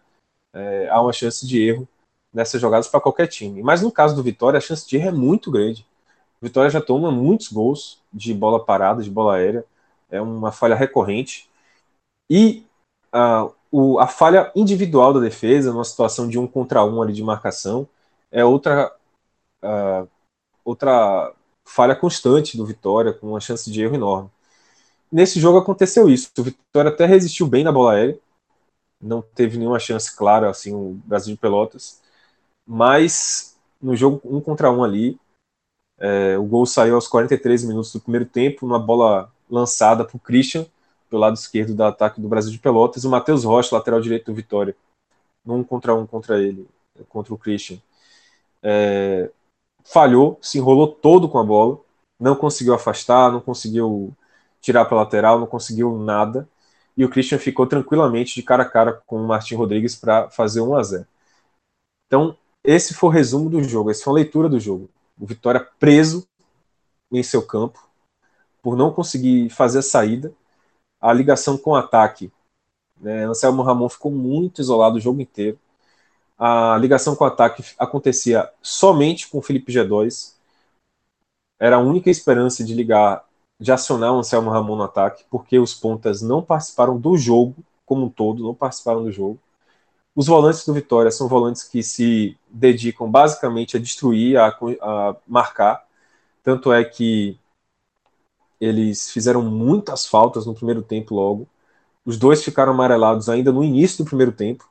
é, 0.54 0.90
há 0.90 1.02
uma 1.02 1.14
chance 1.14 1.46
de 1.48 1.62
erro 1.62 1.88
nessas 2.34 2.60
jogadas 2.60 2.88
para 2.88 3.00
qualquer 3.00 3.28
time. 3.28 3.62
Mas 3.62 3.82
no 3.82 3.92
caso 3.92 4.16
do 4.16 4.24
Vitória, 4.24 4.58
a 4.58 4.62
chance 4.62 4.88
de 4.88 4.98
erro 4.98 5.10
é 5.10 5.12
muito 5.12 5.52
grande. 5.52 5.86
O 6.42 6.46
Vitória 6.46 6.70
já 6.70 6.82
toma 6.82 7.12
muitos 7.12 7.52
gols 7.52 8.02
de 8.12 8.34
bola 8.34 8.64
parada, 8.64 9.02
de 9.02 9.10
bola 9.10 9.36
aérea, 9.36 9.66
é 10.10 10.22
uma 10.22 10.52
falha 10.52 10.76
recorrente. 10.76 11.50
E 12.30 12.66
uh, 13.14 13.54
o, 13.72 14.00
a 14.00 14.08
falha 14.08 14.52
individual 14.56 15.14
da 15.14 15.20
defesa, 15.20 15.72
numa 15.72 15.86
situação 15.86 16.28
de 16.28 16.38
um 16.38 16.46
contra 16.46 16.84
um 16.84 17.02
ali 17.02 17.14
de 17.14 17.24
marcação, 17.24 17.88
é 18.32 18.44
outra, 18.44 18.92
outra 20.66 21.32
falha 21.66 21.96
constante 21.96 22.58
do 22.58 22.66
Vitória, 22.66 23.14
com 23.14 23.28
uma 23.28 23.40
chance 23.40 23.72
de 23.72 23.82
erro 23.82 23.96
enorme. 23.96 24.30
Nesse 25.12 25.40
jogo 25.40 25.60
aconteceu 25.60 26.10
isso. 26.10 26.32
O 26.38 26.44
Vitória 26.44 26.90
até 26.90 27.06
resistiu 27.06 27.48
bem 27.48 27.64
na 27.64 27.72
bola 27.72 27.94
aérea, 27.94 28.18
não 29.04 29.22
teve 29.22 29.58
nenhuma 29.58 29.80
chance 29.80 30.16
clara, 30.16 30.50
assim, 30.50 30.74
o 30.74 31.00
Brasil 31.06 31.34
de 31.34 31.40
Pelotas, 31.40 32.02
mas 32.66 33.58
no 33.82 33.96
jogo 33.96 34.22
um 34.24 34.40
contra 34.40 34.72
um 34.72 34.84
ali, 34.84 35.20
é, 36.00 36.38
o 36.38 36.44
gol 36.44 36.66
saiu 36.66 36.96
aos 36.96 37.08
43 37.08 37.66
minutos 37.66 37.94
do 37.94 38.00
primeiro 38.00 38.26
tempo, 38.26 38.66
uma 38.66 38.80
bola 38.80 39.32
lançada 39.50 40.04
para 40.06 40.18
o 40.18 40.20
Christian, 40.20 40.66
pelo 41.10 41.22
lado 41.22 41.36
esquerdo 41.36 41.76
do 41.76 41.84
ataque 41.84 42.20
do 42.20 42.28
Brasil 42.28 42.52
de 42.52 42.60
Pelotas, 42.60 43.04
o 43.04 43.10
Matheus 43.10 43.44
Rocha, 43.44 43.76
lateral 43.76 44.02
direito 44.02 44.26
do 44.26 44.36
Vitória, 44.36 44.76
num 45.46 45.64
contra 45.64 45.94
um 45.94 46.08
contra 46.08 46.42
ele, 46.42 46.68
contra 47.10 47.34
o 47.34 47.38
Christian. 47.38 47.78
É, 48.64 49.30
falhou, 49.84 50.40
se 50.42 50.58
enrolou 50.58 50.88
todo 50.88 51.30
com 51.30 51.38
a 51.38 51.44
bola, 51.44 51.80
não 52.20 52.36
conseguiu 52.36 52.74
afastar, 52.74 53.32
não 53.32 53.42
conseguiu 53.42 54.14
tirar 54.62 54.86
para 54.86 54.98
lateral, 54.98 55.40
não 55.40 55.46
conseguiu 55.46 55.98
nada. 56.00 56.48
E 56.96 57.04
o 57.04 57.10
Christian 57.10 57.40
ficou 57.40 57.66
tranquilamente 57.66 58.36
de 58.36 58.44
cara 58.44 58.64
a 58.64 58.70
cara 58.70 58.94
com 59.06 59.18
o 59.18 59.28
Martin 59.28 59.56
Rodrigues 59.56 59.96
para 59.96 60.30
fazer 60.30 60.62
1 60.62 60.76
a 60.76 60.84
0. 60.84 61.08
Então, 62.08 62.38
esse 62.64 62.94
foi 62.94 63.10
o 63.10 63.12
resumo 63.12 63.50
do 63.50 63.64
jogo, 63.64 63.90
essa 63.90 64.04
foi 64.04 64.12
a 64.12 64.16
leitura 64.16 64.48
do 64.48 64.60
jogo. 64.60 64.90
O 65.20 65.26
Vitória 65.26 65.68
preso 65.80 66.28
em 67.12 67.24
seu 67.24 67.42
campo 67.46 67.80
por 68.62 68.78
não 68.78 68.92
conseguir 68.94 69.50
fazer 69.50 69.80
a 69.80 69.84
saída 69.84 70.34
a 71.04 71.12
ligação 71.12 71.58
com 71.58 71.72
o 71.72 71.76
ataque. 71.76 72.32
Né? 72.98 73.26
Anselmo 73.26 73.62
Ramon 73.62 73.90
ficou 73.90 74.10
muito 74.10 74.62
isolado 74.62 74.96
o 74.96 75.02
jogo 75.02 75.20
inteiro. 75.20 75.60
A 76.40 76.78
ligação 76.78 77.14
com 77.14 77.26
o 77.26 77.28
ataque 77.28 77.62
acontecia 77.78 78.50
somente 78.62 79.28
com 79.28 79.40
o 79.40 79.42
Felipe 79.42 79.74
G2. 79.74 80.34
Era 81.60 81.76
a 81.76 81.80
única 81.80 82.10
esperança 82.10 82.64
de 82.64 82.74
ligar, 82.74 83.26
de 83.60 83.72
acionar 83.72 84.14
o 84.14 84.20
Anselmo 84.20 84.50
Ramon 84.50 84.76
no 84.76 84.84
ataque, 84.84 85.24
porque 85.30 85.60
os 85.60 85.74
pontas 85.74 86.22
não 86.22 86.42
participaram 86.42 87.00
do 87.00 87.18
jogo 87.18 87.56
como 87.86 88.06
um 88.06 88.10
todo, 88.10 88.44
não 88.44 88.54
participaram 88.54 89.04
do 89.04 89.12
jogo. 89.12 89.40
Os 90.16 90.28
volantes 90.28 90.66
do 90.66 90.74
Vitória 90.74 91.12
são 91.12 91.28
volantes 91.28 91.64
que 91.64 91.82
se 91.82 92.38
dedicam 92.50 93.10
basicamente 93.10 93.78
a 93.78 93.80
destruir, 93.80 94.38
a, 94.38 94.48
a 94.82 95.16
marcar. 95.28 95.86
Tanto 96.44 96.72
é 96.72 96.84
que 96.84 97.40
eles 98.60 99.12
fizeram 99.12 99.42
muitas 99.42 100.06
faltas 100.06 100.46
no 100.46 100.54
primeiro 100.54 100.82
tempo 100.82 101.16
logo. 101.16 101.48
Os 102.06 102.18
dois 102.18 102.44
ficaram 102.44 102.74
amarelados 102.74 103.28
ainda 103.30 103.52
no 103.52 103.64
início 103.64 104.04
do 104.04 104.08
primeiro 104.08 104.32
tempo. 104.32 104.70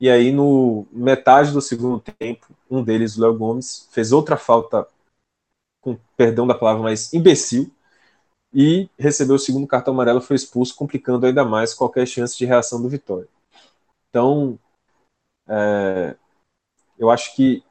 E 0.00 0.10
aí, 0.10 0.30
no 0.32 0.86
metade 0.92 1.52
do 1.52 1.60
segundo 1.60 2.00
tempo, 2.18 2.46
um 2.70 2.82
deles, 2.82 3.16
o 3.16 3.22
Léo 3.22 3.36
Gomes, 3.36 3.88
fez 3.92 4.12
outra 4.12 4.36
falta, 4.36 4.86
com 5.80 5.96
perdão 6.16 6.46
da 6.46 6.54
palavra, 6.54 6.82
mas 6.82 7.12
imbecil, 7.14 7.72
e 8.54 8.88
recebeu 8.96 9.34
o 9.34 9.38
segundo 9.38 9.66
cartão 9.66 9.92
amarelo, 9.92 10.20
foi 10.20 10.36
expulso, 10.36 10.76
complicando 10.76 11.26
ainda 11.26 11.44
mais 11.44 11.74
qualquer 11.74 12.06
chance 12.06 12.38
de 12.38 12.44
reação 12.44 12.80
do 12.80 12.88
Vitória. 12.88 13.28
Então, 14.08 14.56
é, 15.48 16.16
eu 16.96 17.10
acho 17.10 17.34
que 17.34 17.64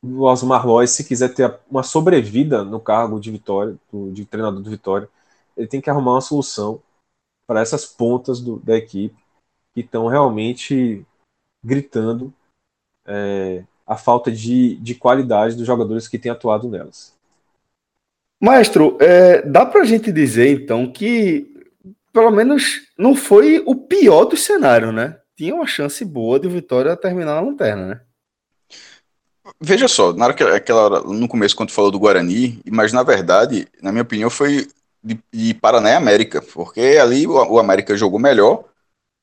o 0.00 0.22
Osmar 0.22 0.64
Lois, 0.64 0.92
se 0.92 1.02
quiser 1.02 1.34
ter 1.34 1.58
uma 1.68 1.82
sobrevida 1.82 2.64
no 2.64 2.78
cargo 2.78 3.18
de 3.18 3.32
Vitória, 3.32 3.76
do, 3.90 4.12
de 4.12 4.24
treinador 4.24 4.62
do 4.62 4.70
Vitória, 4.70 5.08
ele 5.56 5.66
tem 5.66 5.80
que 5.80 5.90
arrumar 5.90 6.12
uma 6.12 6.20
solução 6.20 6.80
para 7.44 7.60
essas 7.60 7.84
pontas 7.84 8.40
do, 8.40 8.60
da 8.60 8.76
equipe 8.76 9.16
que 9.74 9.80
estão 9.80 10.06
realmente 10.06 11.04
gritando 11.64 12.32
é, 13.04 13.64
a 13.84 13.96
falta 13.96 14.30
de, 14.30 14.76
de 14.76 14.94
qualidade 14.94 15.56
dos 15.56 15.66
jogadores 15.66 16.06
que 16.06 16.18
têm 16.18 16.30
atuado 16.30 16.68
nelas. 16.68 17.17
Maestro, 18.40 18.96
é, 19.00 19.42
dá 19.42 19.66
para 19.66 19.82
a 19.82 19.84
gente 19.84 20.12
dizer 20.12 20.48
então 20.48 20.90
que 20.90 21.46
pelo 22.12 22.30
menos 22.30 22.80
não 22.96 23.14
foi 23.14 23.62
o 23.66 23.74
pior 23.74 24.24
do 24.24 24.36
cenário, 24.36 24.92
né? 24.92 25.16
Tinha 25.36 25.54
uma 25.54 25.66
chance 25.66 26.04
boa 26.04 26.38
de 26.38 26.48
Vitória 26.48 26.96
terminar 26.96 27.36
na 27.36 27.40
lanterna, 27.40 27.86
né? 27.86 28.00
Veja 29.60 29.88
só, 29.88 30.12
na 30.12 30.26
hora 30.26 30.34
que 30.34 30.42
aquela 30.44 30.82
hora, 30.82 31.00
no 31.00 31.26
começo, 31.26 31.56
quando 31.56 31.70
falou 31.70 31.90
do 31.90 31.98
Guarani, 31.98 32.60
mas 32.70 32.92
na 32.92 33.02
verdade, 33.02 33.66
na 33.82 33.90
minha 33.90 34.02
opinião, 34.02 34.28
foi 34.28 34.68
de, 35.02 35.18
de 35.32 35.54
Paraná 35.54 35.90
e 35.90 35.94
América, 35.94 36.42
porque 36.42 36.98
ali 37.00 37.26
o, 37.26 37.32
o, 37.32 37.58
América 37.58 37.96
jogou 37.96 38.18
melhor, 38.18 38.64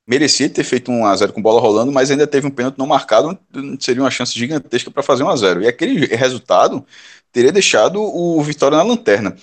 merecia 0.08 0.50
ter 0.50 0.64
feito 0.64 0.92
um 0.92 1.06
a 1.06 1.16
0 1.16 1.34
com 1.34 1.42
bola 1.42 1.60
rolando, 1.60 1.92
mas 1.92 2.12
ainda 2.12 2.28
teve 2.28 2.48
um 2.48 2.52
pênalti 2.52 2.78
não 2.78 2.88
marcado, 2.88 3.38
seria 3.80 4.04
uma 4.04 4.12
chance 4.12 4.38
gigantesca 4.38 4.92
para 4.92 5.04
fazer 5.04 5.24
um 5.24 5.30
a 5.30 5.36
0 5.36 5.64
E 5.64 5.68
aquele 5.68 6.06
resultado 6.06 6.86
teria 7.32 7.52
deixado 7.52 8.02
o 8.02 8.42
Vitória 8.42 8.78
na 8.78 8.84
lanterna. 8.84 9.36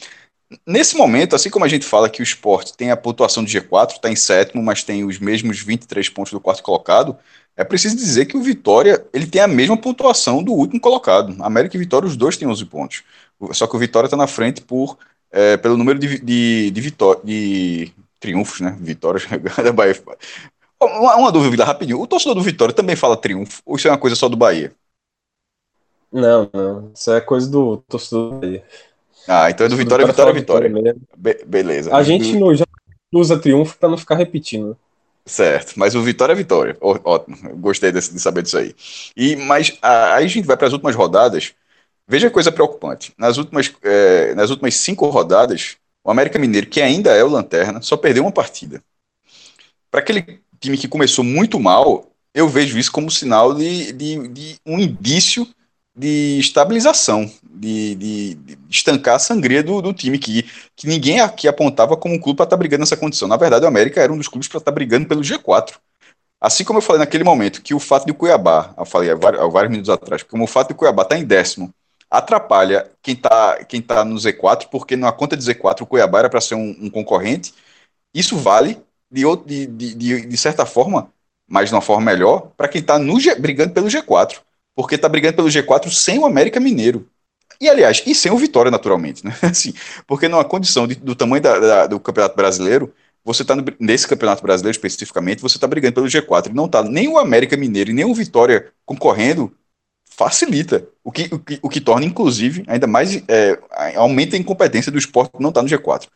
Nesse 0.67 0.97
momento, 0.97 1.35
assim 1.35 1.51
como 1.51 1.65
a 1.65 1.69
gente 1.69 1.87
fala 1.87 2.11
que 2.11 2.21
o 2.21 2.25
esporte 2.25 2.77
tem 2.77 2.91
a 2.91 2.97
pontuação 2.97 3.45
de 3.45 3.59
G4, 3.59 3.93
está 3.93 4.11
em 4.11 4.17
sétimo, 4.17 4.63
mas 4.63 4.83
tem 4.85 5.05
os 5.05 5.19
mesmos 5.19 5.61
23 5.61 6.09
pontos 6.11 6.33
do 6.33 6.41
quarto 6.41 6.63
colocado, 6.63 7.17
É 7.57 7.65
preciso 7.65 7.97
dizer 7.97 8.27
que 8.27 8.37
o 8.37 8.43
Vitória 8.43 9.05
ele 9.13 9.27
tem 9.27 9.43
a 9.43 9.49
mesma 9.49 9.77
pontuação 9.77 10.43
do 10.43 10.53
último 10.53 10.81
colocado. 10.81 11.37
América 11.43 11.77
e 11.77 11.79
Vitória, 11.81 12.09
os 12.09 12.17
dois 12.17 12.37
têm 12.37 12.49
11 12.49 12.65
pontos. 12.67 13.05
Só 13.53 13.67
que 13.67 13.77
o 13.77 13.79
Vitória 13.79 14.07
está 14.07 14.17
na 14.17 14.27
frente 14.27 14.63
por, 14.63 14.99
é, 15.31 15.57
pelo 15.59 15.77
número 15.77 15.99
de, 15.99 16.19
de, 16.21 16.71
de, 16.71 16.81
vitó 16.81 17.21
de 17.23 17.93
triunfos, 18.21 18.61
né? 18.61 18.77
Vitórias 18.81 19.27
da 19.63 19.73
Bahia. 19.73 19.95
Uma, 20.85 21.17
uma, 21.17 21.33
dúvida 21.33 21.65
rapidinho. 21.65 22.01
O 22.01 22.07
torcedor 22.07 22.35
do 22.35 22.43
Vitória 22.43 22.75
também 22.75 22.97
fala 22.97 23.17
triunfo? 23.17 23.63
Ou 23.65 23.77
isso 23.77 23.89
é 23.89 23.91
uma 23.91 23.99
coisa 23.99 24.17
só 24.17 24.29
do 24.29 24.37
Bahia? 24.37 24.73
Não, 26.13 26.51
não. 26.53 26.91
Isso 26.95 27.13
é 27.13 27.21
coisa 27.21 27.51
do 27.51 27.79
torcedor 27.89 28.31
do 28.31 28.37
Bahia. 28.39 28.65
Ah, 29.27 29.51
então 29.51 29.67
é 29.67 29.69
do 29.69 29.77
Vitória, 29.77 30.07
Vitória, 30.07 30.33
Vitória. 30.33 30.69
Vitória. 30.69 30.97
Be 31.17 31.45
beleza. 31.47 31.95
A 31.95 32.03
gente 32.03 32.37
no, 32.37 32.55
já 32.55 32.65
usa 33.13 33.39
triunfo 33.39 33.79
para 33.79 33.89
não 33.89 33.97
ficar 33.97 34.17
repetindo. 34.17 34.77
Certo, 35.25 35.75
mas 35.77 35.95
o 35.95 36.03
Vitória 36.03 36.33
é 36.33 36.37
Vitória. 36.37 36.77
Ó, 36.81 36.99
ótimo, 37.05 37.57
gostei 37.57 37.93
de, 37.93 38.01
de, 38.01 38.21
saber 38.21 38.43
disso 38.43 38.59
aí. 38.59 38.75
E, 39.17 39.37
mas 39.37 39.79
a, 39.81 40.17
aí 40.17 40.25
a 40.25 40.29
gente 40.29 40.47
vai 40.47 40.57
para 40.57 40.67
as 40.67 40.73
últimas 40.73 40.97
rodadas. 40.97 41.55
Veja 42.09 42.27
que 42.27 42.35
coisa 42.35 42.51
preocupante. 42.51 43.15
Nas 43.17 43.39
últimas, 43.39 43.73
é, 43.83 44.35
nas 44.35 44.51
últimas 44.51 44.75
cinco 44.75 45.09
rodadas, 45.09 45.77
o 46.03 46.11
América 46.11 46.39
Mineiro, 46.39 46.67
que 46.67 46.83
ainda 46.83 47.13
é 47.13 47.23
o 47.23 47.29
Lanterna, 47.29 47.81
só 47.81 47.97
perdeu 47.97 48.25
uma 48.25 48.33
partida. 48.33 48.83
Para 49.91 50.01
aquele 50.01 50.42
time 50.63 50.79
que 50.79 50.89
começou 50.89 51.25
muito 51.25 51.59
mal, 51.61 52.07
eu 52.35 52.49
vejo 52.49 52.79
isso 52.79 52.91
como 52.93 53.11
sinal 53.11 53.55
de, 53.55 53.93
de, 53.93 54.29
de 54.29 54.57
um 54.65 54.79
indício 54.79 55.47
de 55.95 56.39
estabilização, 56.39 57.31
de, 57.45 57.95
de, 57.97 58.35
de, 58.35 58.59
estancar 58.71 59.17
a 59.17 59.19
sangria 59.19 59.63
do, 59.63 59.83
do 59.83 59.93
time 59.93 60.19
que, 60.19 60.45
que 60.75 60.87
ninguém 60.87 61.21
aqui 61.21 61.47
apontava 61.47 61.97
como 61.97 62.15
um 62.15 62.19
clube 62.19 62.39
para 62.39 62.45
estar 62.45 62.57
tá 62.57 62.59
brigando 62.59 62.81
nessa 62.81 62.97
condição. 62.97 63.29
Na 63.29 63.37
verdade, 63.37 63.65
o 63.65 63.69
América 63.69 64.01
era 64.01 64.13
um 64.13 64.17
dos 64.17 64.29
clubes 64.29 64.49
para 64.49 64.59
estar 64.59 64.71
tá 64.71 64.75
brigando 64.75 65.07
pelo 65.07 65.21
G4. 65.21 65.75
Assim 66.41 66.65
como 66.65 66.79
eu 66.79 66.83
falei 66.83 67.01
naquele 67.01 67.25
momento 67.25 67.63
que 67.63 67.75
o 67.75 67.79
fato 67.79 68.07
de 68.07 68.13
Cuiabá, 68.15 68.75
eu 68.79 68.87
falei 68.87 69.11
há 69.11 69.15
vários, 69.15 69.43
há 69.43 69.47
vários 69.49 69.71
minutos 69.71 69.91
atrás, 69.91 70.23
como 70.23 70.45
o 70.45 70.47
fato 70.47 70.69
de 70.69 70.75
Cuiabá 70.75 71.03
estar 71.03 71.17
tá 71.17 71.21
em 71.21 71.25
décimo 71.25 71.73
atrapalha 72.13 72.91
quem 73.03 73.15
está 73.15 73.65
quem 73.65 73.81
tá 73.81 74.05
no 74.05 74.17
Z4, 74.17 74.69
porque 74.71 74.97
na 74.97 75.11
conta 75.11 75.37
de 75.37 75.43
Z4 75.43 75.81
o 75.81 75.87
Cuiabá 75.87 76.21
era 76.21 76.31
para 76.31 76.41
ser 76.43 76.55
um, 76.55 76.77
um, 76.79 76.91
concorrente. 76.91 77.55
Isso 78.15 78.37
vale, 78.37 78.79
de, 79.13 79.67
de, 79.67 79.95
de, 79.95 80.27
de 80.27 80.37
certa 80.37 80.65
forma, 80.67 81.13
mas 81.47 81.69
de 81.69 81.75
uma 81.75 81.83
forma 81.83 82.11
melhor, 82.11 82.53
para 82.57 82.69
quem 82.69 82.81
está 82.81 82.99
brigando 83.39 83.73
pelo 83.73 83.89
G4 83.89 84.41
porque 84.75 84.95
está 84.95 85.09
brigando 85.09 85.37
pelo 85.37 85.49
G4 85.49 85.91
sem 85.91 86.19
o 86.19 86.27
América 86.27 86.61
Mineiro. 86.61 87.09
E, 87.61 87.69
aliás, 87.69 88.03
e 88.07 88.15
sem 88.15 88.33
o 88.33 88.39
Vitória, 88.39 88.71
naturalmente, 88.71 89.25
né? 89.25 89.37
Assim, 89.43 89.73
porque 90.07 90.29
numa 90.29 90.45
condição 90.45 90.87
de, 90.87 90.95
do 90.97 91.15
tamanho 91.15 91.43
da, 91.43 91.59
da, 91.59 91.87
do 91.87 92.01
Campeonato 92.01 92.37
Brasileiro, 92.37 92.93
você 93.25 93.43
está 93.43 93.55
nesse 93.79 94.09
Campeonato 94.09 94.43
Brasileiro 94.43 94.75
especificamente, 94.75 95.41
você 95.41 95.57
está 95.57 95.67
brigando 95.69 95.95
pelo 95.95 96.07
G4 96.07 96.51
e 96.51 96.55
não 96.55 96.67
está 96.67 96.83
nem 96.83 97.09
o 97.09 97.19
América 97.19 97.57
Mineiro 97.57 97.91
e 97.91 97.95
nem 97.95 98.05
o 98.05 98.15
Vitória 98.15 98.73
concorrendo, 98.85 99.55
facilita. 100.11 100.89
O 101.05 101.13
que, 101.13 101.33
o 101.33 101.39
que, 101.39 101.59
o 101.63 101.69
que 101.69 101.81
torna, 101.81 102.05
inclusive, 102.05 102.65
ainda 102.67 102.87
mais 102.87 103.23
é, 103.29 103.59
aumenta 103.97 104.35
a 104.35 104.39
incompetência 104.39 104.91
do 104.91 104.99
esporte 104.99 105.33
não 105.39 105.51
estar 105.51 105.63
tá 105.63 105.63
no 105.63 105.69
G4. 105.69 106.09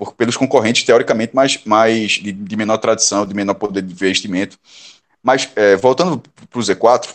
Por, 0.00 0.14
pelos 0.14 0.34
concorrentes, 0.34 0.82
teoricamente, 0.82 1.36
mais, 1.36 1.60
mais 1.66 2.12
de, 2.12 2.32
de, 2.32 2.56
menor 2.56 2.78
tradição, 2.78 3.26
de 3.26 3.34
menor 3.34 3.52
poder 3.52 3.82
de 3.82 3.92
investimento. 3.92 4.58
Mas, 5.22 5.50
é, 5.54 5.76
voltando 5.76 6.22
para 6.48 6.58
o 6.58 6.62
Z4, 6.62 7.10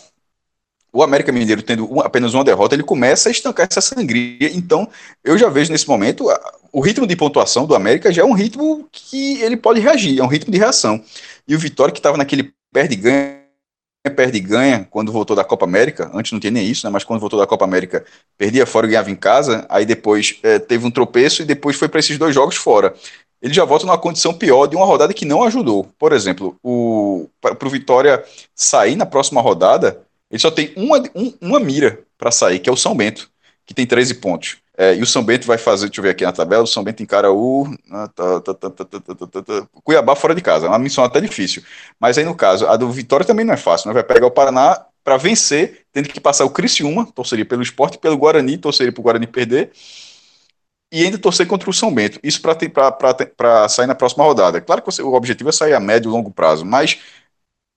o 0.93 1.01
América 1.01 1.31
Mineiro 1.31 1.63
tendo 1.63 1.99
apenas 2.01 2.35
uma 2.35 2.43
derrota, 2.43 2.75
ele 2.75 2.83
começa 2.83 3.27
a 3.27 3.31
estancar 3.31 3.67
essa 3.71 3.81
sangria. 3.81 4.51
Então, 4.55 4.87
eu 5.23 5.35
já 5.35 5.49
vejo 5.49 5.71
nesse 5.71 5.87
momento 5.87 6.27
o 6.71 6.79
ritmo 6.79 7.07
de 7.07 7.15
pontuação 7.15 7.65
do 7.65 7.73
América 7.73 8.13
já 8.13 8.21
é 8.21 8.25
um 8.25 8.33
ritmo 8.33 8.87
que 8.91 9.41
ele 9.41 9.57
pode 9.57 9.79
reagir, 9.79 10.19
é 10.19 10.23
um 10.23 10.27
ritmo 10.27 10.51
de 10.51 10.59
reação. 10.59 11.03
E 11.47 11.55
o 11.55 11.59
Vitória, 11.59 11.91
que 11.91 11.97
estava 11.99 12.17
naquele 12.17 12.53
perde-ganha, 12.71 13.44
perde-ganha, 14.09 14.87
quando 14.89 15.11
voltou 15.11 15.35
da 15.35 15.43
Copa 15.43 15.65
América, 15.65 16.09
antes 16.13 16.31
não 16.31 16.39
tinha 16.39 16.51
nem 16.51 16.65
isso, 16.65 16.85
né, 16.85 16.91
mas 16.91 17.03
quando 17.03 17.19
voltou 17.19 17.39
da 17.39 17.47
Copa 17.47 17.65
América, 17.65 18.05
perdia 18.37 18.65
fora 18.65 18.85
e 18.85 18.89
ganhava 18.89 19.11
em 19.11 19.15
casa, 19.15 19.65
aí 19.69 19.85
depois 19.85 20.39
é, 20.43 20.59
teve 20.59 20.85
um 20.85 20.91
tropeço 20.91 21.41
e 21.41 21.45
depois 21.45 21.75
foi 21.75 21.87
para 21.87 21.99
esses 21.99 22.17
dois 22.17 22.33
jogos 22.33 22.55
fora. 22.55 22.93
Ele 23.41 23.53
já 23.53 23.63
volta 23.63 23.85
numa 23.85 23.97
condição 23.97 24.33
pior 24.33 24.65
de 24.67 24.75
uma 24.75 24.85
rodada 24.85 25.13
que 25.13 25.25
não 25.25 25.43
ajudou. 25.43 25.87
Por 25.99 26.13
exemplo, 26.13 26.57
para 27.39 27.67
o 27.67 27.69
Vitória 27.69 28.23
sair 28.55 28.95
na 28.95 29.05
próxima 29.05 29.41
rodada, 29.41 30.01
ele 30.31 30.39
só 30.39 30.49
tem 30.49 30.73
uma, 30.75 30.97
um, 31.13 31.33
uma 31.41 31.59
mira 31.59 31.99
para 32.17 32.31
sair, 32.31 32.59
que 32.59 32.69
é 32.69 32.73
o 32.73 32.77
São 32.77 32.95
Bento, 32.95 33.29
que 33.65 33.73
tem 33.73 33.85
13 33.85 34.15
pontos. 34.15 34.57
É, 34.77 34.95
e 34.95 35.01
o 35.01 35.05
São 35.05 35.23
Bento 35.23 35.47
vai 35.47 35.57
fazer, 35.57 35.87
deixa 35.87 36.01
eu 36.01 36.03
ver 36.03 36.09
aqui 36.09 36.25
na 36.25 36.33
tabela, 36.33 36.63
o 36.63 36.67
São 36.67 36.83
Bento 36.83 37.01
encara 37.01 37.31
o 37.31 37.65
Cuiabá 39.83 40.15
fora 40.15 40.35
de 40.35 40.41
casa, 40.41 40.65
é 40.65 40.69
uma 40.69 40.79
missão 40.79 41.03
até 41.03 41.21
difícil. 41.21 41.63
Mas 41.99 42.17
aí 42.17 42.25
no 42.25 42.35
caso, 42.35 42.67
a 42.67 42.75
do 42.75 42.91
Vitória 42.91 43.25
também 43.25 43.45
não 43.45 43.53
é 43.53 43.57
fácil, 43.57 43.87
né? 43.87 43.93
vai 43.93 44.03
pegar 44.03 44.27
o 44.27 44.31
Paraná 44.31 44.85
para 45.03 45.17
vencer, 45.17 45.85
tendo 45.93 46.09
que 46.09 46.19
passar 46.19 46.45
o 46.45 46.49
Criciúma, 46.49 47.05
torceria 47.13 47.45
pelo 47.45 47.61
esporte, 47.61 47.97
pelo 47.97 48.17
Guarani, 48.17 48.57
torceria 48.57 48.91
para 48.91 48.99
o 48.99 49.03
Guarani 49.03 49.27
perder, 49.27 49.71
e 50.91 51.03
ainda 51.03 51.17
torcer 51.17 51.47
contra 51.47 51.69
o 51.69 51.73
São 51.73 51.93
Bento. 51.93 52.19
Isso 52.23 52.41
para 52.41 53.67
sair 53.69 53.87
na 53.87 53.95
próxima 53.95 54.23
rodada. 54.23 54.61
Claro 54.61 54.81
que 54.81 54.91
você, 54.91 55.01
o 55.01 55.13
objetivo 55.13 55.49
é 55.49 55.51
sair 55.53 55.73
a 55.73 55.79
médio 55.79 56.09
e 56.09 56.11
longo 56.11 56.31
prazo, 56.31 56.65
mas 56.65 56.99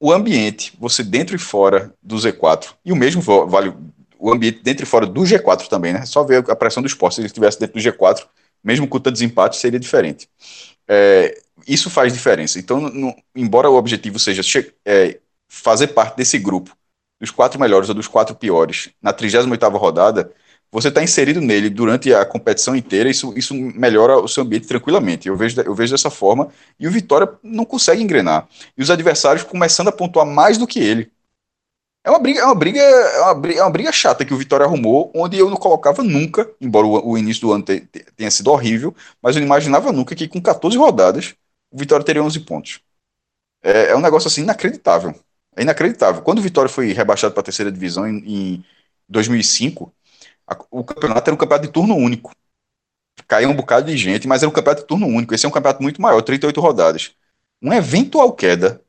o 0.01 0.13
ambiente, 0.13 0.73
você 0.79 1.03
dentro 1.03 1.35
e 1.35 1.39
fora 1.39 1.93
do 2.03 2.17
Z4, 2.17 2.75
e 2.85 2.93
o 2.93 2.97
mesmo 2.97 3.21
vale 3.21 3.75
o 4.19 4.33
ambiente 4.33 4.61
dentro 4.63 4.85
e 4.85 4.87
fora 4.87 5.07
do 5.07 5.23
G4 5.23 5.69
também, 5.69 5.93
né? 5.93 6.05
Só 6.05 6.25
ver 6.25 6.45
a 6.51 6.57
pressão 6.57 6.83
do 6.83 6.87
esporte, 6.87 7.17
se 7.17 7.21
ele 7.21 7.27
estivesse 7.27 7.59
dentro 7.59 7.75
do 7.75 7.81
G4, 7.81 8.27
mesmo 8.63 8.89
com 8.89 8.99
o 8.99 9.01
desempate, 9.01 9.57
seria 9.57 9.79
diferente. 9.79 10.29
É, 10.87 11.41
isso 11.67 11.91
faz 11.91 12.13
diferença. 12.13 12.59
Então, 12.59 12.81
no, 12.81 13.15
embora 13.35 13.71
o 13.71 13.77
objetivo 13.77 14.19
seja 14.19 14.43
é, 14.85 15.19
fazer 15.49 15.89
parte 15.89 16.17
desse 16.17 16.39
grupo, 16.39 16.77
dos 17.21 17.31
quatro 17.31 17.61
melhores 17.61 17.89
ou 17.89 17.95
dos 17.95 18.07
quatro 18.09 18.35
piores, 18.35 18.91
na 19.03 19.13
38ª 19.13 19.77
rodada, 19.77 20.33
você 20.71 20.89
está 20.89 21.03
inserido 21.03 21.41
nele 21.41 21.71
durante 21.71 22.13
a 22.13 22.25
competição 22.27 22.77
inteira, 22.77 23.09
isso, 23.09 23.33
isso 23.37 23.55
melhora 23.55 24.19
o 24.19 24.29
seu 24.29 24.43
ambiente 24.43 24.67
tranquilamente. 24.67 25.27
Eu 25.27 25.37
vejo, 25.37 25.61
eu 25.63 25.75
vejo 25.75 25.93
dessa 25.93 26.11
forma. 26.11 26.49
E 26.79 26.87
o 26.87 26.91
Vitória 26.91 27.29
não 27.43 27.65
consegue 27.65 28.03
engrenar. 28.03 28.47
E 28.77 28.83
os 28.83 28.91
adversários 28.91 29.43
começando 29.45 29.89
a 29.89 29.93
pontuar 29.93 30.27
mais 30.27 30.59
do 30.59 30.67
que 30.67 30.79
ele. 30.79 31.11
É 32.09 32.11
uma 32.11 32.19
briga, 32.19 32.41
é 32.41 32.45
uma 32.47 32.55
briga, 32.55 32.81
é 32.81 33.21
uma 33.21 33.35
briga, 33.35 33.61
é 33.61 33.63
uma 33.63 33.71
briga 33.71 33.93
chata 33.93 34.25
que 34.25 34.33
o 34.33 34.37
Vitória 34.39 34.65
arrumou, 34.65 35.13
onde 35.15 35.39
eu 35.39 35.51
não 35.51 35.59
colocava 35.59 36.03
nunca, 36.03 36.51
embora 36.59 36.87
o, 36.87 37.11
o 37.11 37.19
início 37.19 37.43
do 37.43 37.53
ano 37.53 37.63
te, 37.63 37.81
te, 37.81 38.03
tenha 38.17 38.31
sido 38.31 38.51
horrível, 38.51 38.97
mas 39.21 39.37
eu 39.37 39.41
não 39.41 39.47
imaginava 39.47 39.93
nunca 39.93 40.17
que 40.17 40.27
com 40.27 40.41
14 40.41 40.75
rodadas 40.79 41.35
o 41.71 41.77
Vitória 41.77 42.03
teria 42.03 42.23
11 42.23 42.41
pontos. 42.41 42.81
É, 43.63 43.91
é 43.91 43.97
um 43.97 44.01
negócio 44.01 44.27
assim 44.27 44.41
inacreditável. 44.41 45.15
É 45.55 45.61
inacreditável. 45.61 46.23
Quando 46.23 46.39
o 46.39 46.43
Vitória 46.43 46.71
foi 46.71 46.93
rebaixado 46.93 47.35
para 47.35 47.43
a 47.43 47.45
terceira 47.45 47.71
divisão 47.71 48.09
em, 48.09 48.17
em 48.27 48.65
2005, 49.07 49.93
o 50.71 50.83
campeonato 50.85 51.29
era 51.29 51.35
um 51.35 51.39
campeonato 51.39 51.67
de 51.67 51.73
turno 51.75 51.95
único. 51.95 52.33
Caiu 53.27 53.51
um 53.51 53.55
bocado 53.55 53.85
de 53.85 53.99
gente, 53.99 54.27
mas 54.27 54.43
era 54.43 54.49
um 54.49 54.55
campeonato 54.55 54.81
de 54.81 54.89
turno 54.89 55.07
único. 55.07 55.35
Esse 55.35 55.45
é 55.45 55.49
um 55.49 55.53
campeonato 55.53 55.83
muito 55.83 56.01
maior, 56.01 56.23
38 56.23 56.59
rodadas. 56.59 57.13
Uma 57.61 57.77
eventual 57.77 58.33
queda 58.33 58.81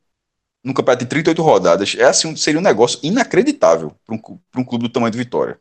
no 0.63 0.73
campeonato 0.73 1.05
de 1.05 1.09
38 1.09 1.41
rodadas 1.41 1.95
é 1.97 2.03
assim, 2.03 2.35
seria 2.35 2.59
um 2.59 2.63
negócio 2.63 2.99
inacreditável 3.01 3.93
para 4.05 4.15
um, 4.15 4.39
um 4.57 4.63
clube 4.63 4.83
do 4.83 4.91
tamanho 4.91 5.11
do 5.11 5.17
Vitória. 5.17 5.59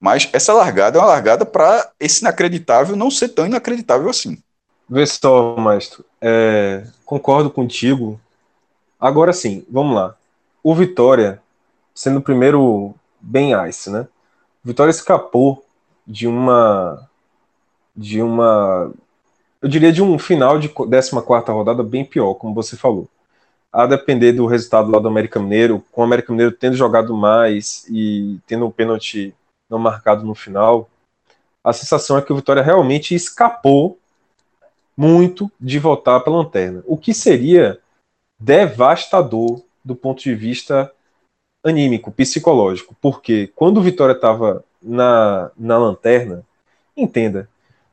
Mas 0.00 0.28
essa 0.32 0.52
largada 0.52 0.98
é 0.98 1.00
uma 1.00 1.08
largada 1.08 1.46
para 1.46 1.92
esse 2.00 2.22
inacreditável 2.22 2.96
não 2.96 3.10
ser 3.10 3.28
tão 3.28 3.46
inacreditável 3.46 4.08
assim. 4.08 4.42
Vê 4.88 5.06
só, 5.06 5.56
Maestro. 5.56 6.04
É, 6.20 6.84
concordo 7.04 7.50
contigo. 7.50 8.20
Agora 8.98 9.32
sim, 9.32 9.64
vamos 9.70 9.94
lá. 9.94 10.16
O 10.62 10.74
Vitória, 10.74 11.40
sendo 11.94 12.18
o 12.18 12.22
primeiro 12.22 12.94
bem 13.20 13.52
ice, 13.68 13.90
né? 13.90 14.08
Vitória 14.64 14.90
escapou 14.90 15.64
de 16.06 16.26
uma 16.26 17.08
de 17.94 18.22
uma 18.22 18.92
eu 19.60 19.68
diria 19.68 19.92
de 19.92 20.02
um 20.02 20.18
final 20.18 20.58
de 20.58 20.68
14 20.68 21.12
rodada 21.48 21.84
bem 21.84 22.04
pior, 22.04 22.34
como 22.34 22.54
você 22.54 22.76
falou. 22.76 23.08
A 23.72 23.86
depender 23.86 24.32
do 24.32 24.46
resultado 24.46 24.90
lá 24.90 24.98
do 24.98 25.08
América 25.08 25.40
Mineiro, 25.40 25.82
com 25.90 26.02
o 26.02 26.04
América 26.04 26.30
Mineiro 26.30 26.52
tendo 26.52 26.76
jogado 26.76 27.16
mais 27.16 27.86
e 27.88 28.38
tendo 28.46 28.66
um 28.66 28.70
pênalti 28.70 29.34
não 29.68 29.78
marcado 29.78 30.24
no 30.24 30.34
final, 30.34 30.90
a 31.64 31.72
sensação 31.72 32.18
é 32.18 32.22
que 32.22 32.32
o 32.32 32.36
Vitória 32.36 32.62
realmente 32.62 33.14
escapou 33.14 33.98
muito 34.96 35.50
de 35.58 35.78
voltar 35.78 36.20
para 36.20 36.32
a 36.32 36.36
lanterna, 36.36 36.82
o 36.86 36.98
que 36.98 37.14
seria 37.14 37.78
devastador 38.38 39.62
do 39.84 39.96
ponto 39.96 40.22
de 40.22 40.34
vista 40.34 40.92
anímico, 41.64 42.10
psicológico, 42.10 42.94
porque 43.00 43.50
quando 43.54 43.78
o 43.78 43.82
Vitória 43.82 44.12
estava 44.12 44.64
na, 44.82 45.50
na 45.56 45.78
lanterna, 45.78 46.44
entenda, 46.96 47.48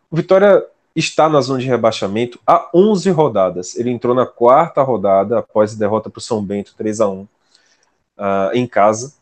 o 0.10 0.16
Vitória 0.16 0.66
está 0.96 1.30
na 1.30 1.42
zona 1.42 1.60
de 1.60 1.68
rebaixamento 1.68 2.40
há 2.46 2.70
11 2.74 3.10
rodadas. 3.12 3.76
Ele 3.76 3.92
entrou 3.92 4.16
na 4.16 4.26
quarta 4.26 4.82
rodada 4.82 5.40
após 5.40 5.74
a 5.74 5.80
derrota 5.80 6.10
para 6.10 6.20
o 6.20 6.22
São 6.22 6.44
Bento 6.44 6.74
3 6.78 7.02
a 7.02 7.08
1 7.08 7.22
uh, 7.22 7.28
ah, 8.18 8.52
em 8.54 8.68
casa, 8.68 9.14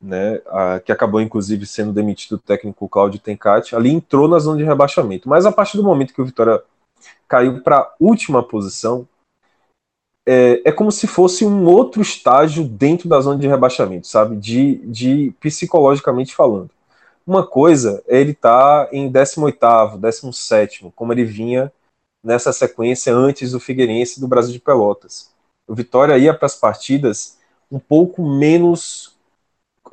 né, 0.00 0.36
uh, 0.46 0.80
que 0.84 0.92
acabou 0.92 1.20
inclusive 1.20 1.66
sendo 1.66 1.92
demitido 1.92 2.34
o 2.34 2.38
técnico 2.38 2.88
Cláudio 2.88 3.20
Tencati. 3.20 3.74
Ali 3.74 3.90
entrou 3.90 4.28
na 4.28 4.38
zona 4.38 4.58
de 4.58 4.64
rebaixamento, 4.64 5.28
mas 5.28 5.46
a 5.46 5.52
partir 5.52 5.76
do 5.76 5.84
momento 5.84 6.14
que 6.14 6.22
o 6.22 6.26
Vitória 6.26 6.62
caiu 7.26 7.60
para 7.62 7.78
a 7.78 7.94
última 7.98 8.42
posição, 8.42 9.08
é, 10.26 10.62
é 10.64 10.72
como 10.72 10.90
se 10.90 11.06
fosse 11.06 11.44
um 11.44 11.66
outro 11.66 12.00
estágio 12.00 12.64
dentro 12.64 13.08
da 13.08 13.20
zona 13.20 13.38
de 13.38 13.46
rebaixamento, 13.46 14.06
sabe? 14.06 14.36
De, 14.36 14.76
de 14.86 15.34
psicologicamente 15.40 16.34
falando. 16.34 16.70
Uma 17.26 17.46
coisa 17.46 18.02
é 18.06 18.20
ele 18.20 18.32
estar 18.32 18.86
tá 18.86 18.94
em 18.94 19.10
18º, 19.10 19.98
17º, 19.98 20.92
como 20.94 21.12
ele 21.12 21.24
vinha 21.24 21.72
nessa 22.22 22.52
sequência 22.52 23.14
antes 23.14 23.52
do 23.52 23.60
Figueirense 23.60 24.20
do 24.20 24.28
Brasil 24.28 24.52
de 24.52 24.60
Pelotas. 24.60 25.30
O 25.66 25.74
Vitória 25.74 26.18
ia 26.18 26.34
para 26.34 26.46
as 26.46 26.54
partidas 26.54 27.38
um 27.70 27.78
pouco 27.78 28.22
menos, 28.22 29.16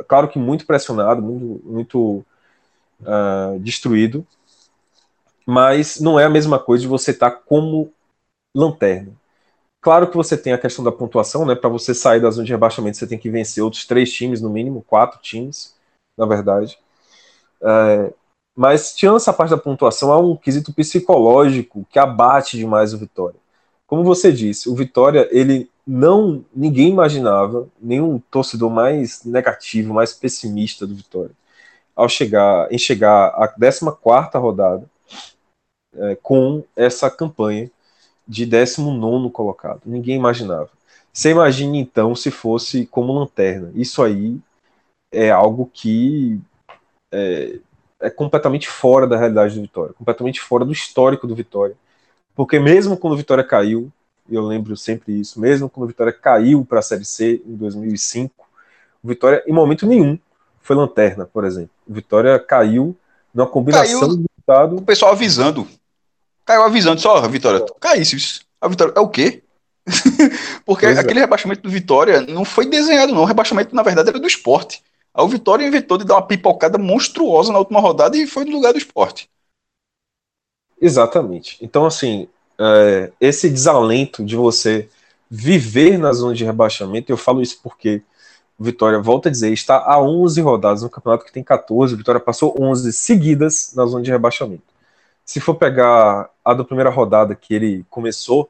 claro 0.07 0.27
que 0.27 0.37
muito 0.37 0.65
pressionado, 0.65 1.21
muito, 1.21 1.61
muito 1.65 2.25
uh, 3.01 3.59
destruído, 3.59 4.25
mas 5.45 5.99
não 5.99 6.19
é 6.19 6.25
a 6.25 6.29
mesma 6.29 6.59
coisa 6.59 6.81
de 6.81 6.87
você 6.87 7.11
estar 7.11 7.31
tá 7.31 7.37
como 7.37 7.91
lanterna. 8.55 9.13
Claro 9.81 10.09
que 10.09 10.15
você 10.15 10.37
tem 10.37 10.53
a 10.53 10.57
questão 10.57 10.85
da 10.85 10.91
pontuação, 10.91 11.45
né? 11.45 11.55
Para 11.55 11.69
você 11.69 11.93
sair 11.93 12.19
da 12.19 12.29
zona 12.29 12.45
de 12.45 12.51
rebaixamento, 12.51 12.97
você 12.97 13.07
tem 13.07 13.17
que 13.17 13.31
vencer 13.31 13.63
outros 13.63 13.85
três 13.85 14.13
times, 14.13 14.39
no 14.39 14.49
mínimo, 14.49 14.83
quatro 14.83 15.19
times, 15.19 15.75
na 16.15 16.25
verdade. 16.25 16.77
É, 17.61 18.13
mas, 18.55 18.93
tirando 18.93 19.17
essa 19.17 19.33
parte 19.33 19.51
da 19.51 19.57
pontuação, 19.57 20.11
há 20.11 20.17
um 20.19 20.35
quesito 20.35 20.73
psicológico 20.73 21.85
que 21.89 21.99
abate 21.99 22.57
demais 22.57 22.93
o 22.93 22.97
Vitória. 22.97 23.39
Como 23.87 24.03
você 24.03 24.31
disse, 24.31 24.69
o 24.69 24.75
Vitória, 24.75 25.27
ele 25.31 25.69
não. 25.85 26.45
Ninguém 26.53 26.89
imaginava, 26.89 27.67
nenhum 27.81 28.19
torcedor 28.31 28.69
mais 28.69 29.23
negativo, 29.25 29.93
mais 29.93 30.13
pessimista 30.13 30.85
do 30.87 30.95
Vitória, 30.95 31.31
ao 31.95 32.07
chegar, 32.09 32.71
em 32.71 32.77
chegar 32.77 33.27
à 33.29 33.47
14 33.47 33.85
rodada 34.35 34.89
é, 35.95 36.15
com 36.15 36.63
essa 36.75 37.09
campanha 37.09 37.69
de 38.27 38.45
19 38.45 39.29
colocado. 39.31 39.81
Ninguém 39.85 40.15
imaginava. 40.15 40.69
Você 41.13 41.31
imagine 41.31 41.79
então 41.79 42.15
se 42.15 42.31
fosse 42.31 42.85
como 42.85 43.13
lanterna. 43.13 43.71
Isso 43.75 44.01
aí 44.01 44.39
é 45.11 45.29
algo 45.29 45.69
que 45.73 46.39
é, 47.11 47.59
é, 47.99 48.09
completamente 48.09 48.67
fora 48.67 49.07
da 49.07 49.17
realidade 49.17 49.55
do 49.55 49.61
Vitória, 49.61 49.93
completamente 49.93 50.41
fora 50.41 50.65
do 50.65 50.71
histórico 50.71 51.27
do 51.27 51.35
Vitória. 51.35 51.75
Porque 52.35 52.59
mesmo 52.59 52.97
quando 52.97 53.13
o 53.13 53.17
Vitória 53.17 53.43
caiu, 53.43 53.91
eu 54.29 54.45
lembro 54.45 54.77
sempre 54.77 55.19
isso, 55.19 55.39
mesmo 55.39 55.69
quando 55.69 55.85
o 55.85 55.87
Vitória 55.87 56.13
caiu 56.13 56.63
para 56.63 56.79
a 56.79 56.83
Série 56.83 57.05
C 57.05 57.41
em 57.45 57.55
2005, 57.55 58.33
o 59.03 59.07
Vitória 59.07 59.43
em 59.45 59.53
momento 59.53 59.85
nenhum 59.85 60.17
foi 60.61 60.75
lanterna, 60.75 61.25
por 61.25 61.43
exemplo. 61.43 61.71
O 61.87 61.93
Vitória 61.93 62.39
caiu 62.39 62.95
numa 63.33 63.47
combinação 63.47 63.99
caiu, 63.99 64.17
do 64.17 64.25
resultado. 64.29 64.75
O 64.77 64.81
pessoal 64.81 65.11
avisando 65.11 65.67
caiu 66.45 66.63
avisando 66.63 66.99
só, 66.99 67.21
Vitória, 67.27 67.65
caísse 67.79 68.15
isso. 68.15 68.41
A 68.59 68.67
Vitória 68.67 68.93
é 68.95 68.99
o 68.99 69.07
quê? 69.07 69.41
Porque 70.65 70.85
pois 70.85 70.97
é. 70.97 71.01
aquele 71.01 71.19
é. 71.19 71.21
rebaixamento 71.23 71.61
do 71.61 71.69
Vitória 71.69 72.21
não 72.21 72.45
foi 72.45 72.65
desenhado, 72.65 73.13
não. 73.13 73.21
O 73.21 73.25
rebaixamento, 73.25 73.75
na 73.75 73.83
verdade, 73.83 74.09
era 74.09 74.19
do 74.19 74.27
esporte. 74.27 74.83
Aí 75.13 75.23
o 75.23 75.27
Vitória 75.27 75.67
inventou 75.67 75.97
de 75.97 76.05
dar 76.05 76.15
uma 76.15 76.25
pipocada 76.25 76.77
monstruosa 76.77 77.51
na 77.51 77.59
última 77.59 77.79
rodada 77.79 78.17
e 78.17 78.27
foi 78.27 78.45
no 78.45 78.51
lugar 78.51 78.71
do 78.71 78.77
esporte. 78.77 79.29
Exatamente. 80.79 81.57
Então, 81.61 81.85
assim, 81.85 82.27
é, 82.59 83.11
esse 83.19 83.49
desalento 83.49 84.23
de 84.23 84.35
você 84.35 84.89
viver 85.29 85.97
na 85.97 86.11
zona 86.13 86.33
de 86.33 86.43
rebaixamento, 86.43 87.11
eu 87.11 87.17
falo 87.17 87.41
isso 87.41 87.59
porque 87.61 88.01
o 88.57 88.63
Vitória, 88.63 88.99
volta 88.99 89.29
a 89.29 89.31
dizer, 89.31 89.51
está 89.51 89.77
a 89.77 90.01
11 90.01 90.41
rodadas 90.41 90.83
no 90.83 90.89
campeonato 90.89 91.25
que 91.25 91.31
tem 91.31 91.43
14, 91.43 91.93
o 91.93 91.97
Vitória 91.97 92.19
passou 92.19 92.55
11 92.59 92.91
seguidas 92.93 93.73
na 93.75 93.85
zona 93.85 94.03
de 94.03 94.11
rebaixamento 94.11 94.71
se 95.31 95.39
for 95.39 95.55
pegar 95.55 96.29
a 96.43 96.53
da 96.53 96.63
primeira 96.63 96.89
rodada 96.89 97.35
que 97.35 97.53
ele 97.53 97.85
começou 97.89 98.49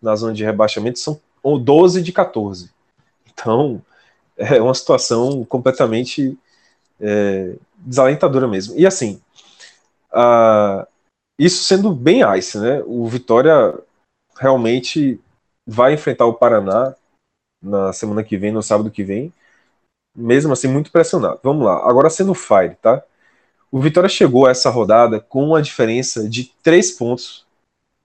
na 0.00 0.14
zona 0.14 0.32
de 0.32 0.44
rebaixamento, 0.44 0.98
são 0.98 1.20
12 1.42 2.00
de 2.02 2.12
14. 2.12 2.70
Então, 3.26 3.82
é 4.40 4.60
uma 4.60 4.74
situação 4.74 5.44
completamente 5.44 6.38
é, 6.98 7.54
desalentadora 7.76 8.48
mesmo. 8.48 8.74
E 8.78 8.86
assim, 8.86 9.20
isso 11.38 11.62
sendo 11.64 11.92
bem 11.92 12.22
ice, 12.38 12.58
né? 12.58 12.82
O 12.86 13.06
Vitória 13.06 13.78
realmente 14.38 15.20
vai 15.66 15.94
enfrentar 15.94 16.26
o 16.26 16.34
Paraná 16.34 16.94
na 17.62 17.92
semana 17.92 18.24
que 18.24 18.36
vem, 18.36 18.50
no 18.50 18.62
sábado 18.62 18.90
que 18.90 19.04
vem, 19.04 19.32
mesmo 20.16 20.52
assim 20.52 20.68
muito 20.68 20.90
pressionado. 20.90 21.38
Vamos 21.42 21.64
lá. 21.64 21.86
Agora 21.86 22.08
sendo 22.08 22.34
Fire, 22.34 22.76
tá? 22.80 23.02
O 23.70 23.80
Vitória 23.80 24.08
chegou 24.08 24.46
a 24.46 24.50
essa 24.50 24.70
rodada 24.70 25.20
com 25.20 25.44
uma 25.44 25.62
diferença 25.62 26.28
de 26.28 26.52
três 26.62 26.90
pontos 26.90 27.46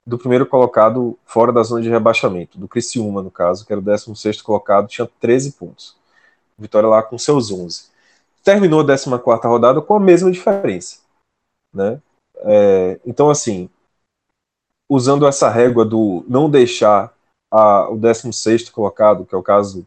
do 0.06 0.16
primeiro 0.16 0.46
colocado 0.46 1.18
fora 1.24 1.52
da 1.52 1.62
zona 1.64 1.82
de 1.82 1.88
rebaixamento, 1.88 2.58
do 2.58 2.68
Criciúma, 2.68 3.22
no 3.22 3.30
caso, 3.30 3.66
que 3.66 3.72
era 3.72 3.80
o 3.80 3.84
16 3.84 4.40
colocado, 4.40 4.86
tinha 4.86 5.08
13 5.18 5.52
pontos. 5.52 5.96
Vitória 6.58 6.88
lá 6.88 7.02
com 7.02 7.18
seus 7.18 7.50
11. 7.50 7.90
Terminou 8.42 8.80
a 8.80 8.86
14 8.86 9.46
rodada 9.46 9.82
com 9.82 9.94
a 9.94 10.00
mesma 10.00 10.30
diferença. 10.30 11.00
Né? 11.72 12.00
É, 12.38 13.00
então, 13.04 13.28
assim, 13.28 13.68
usando 14.88 15.26
essa 15.26 15.50
régua 15.50 15.84
do 15.84 16.24
não 16.28 16.48
deixar 16.48 17.12
a, 17.50 17.90
o 17.90 17.96
16 17.96 18.70
colocado, 18.70 19.24
que 19.24 19.34
é 19.34 19.38
o 19.38 19.42
caso, 19.42 19.86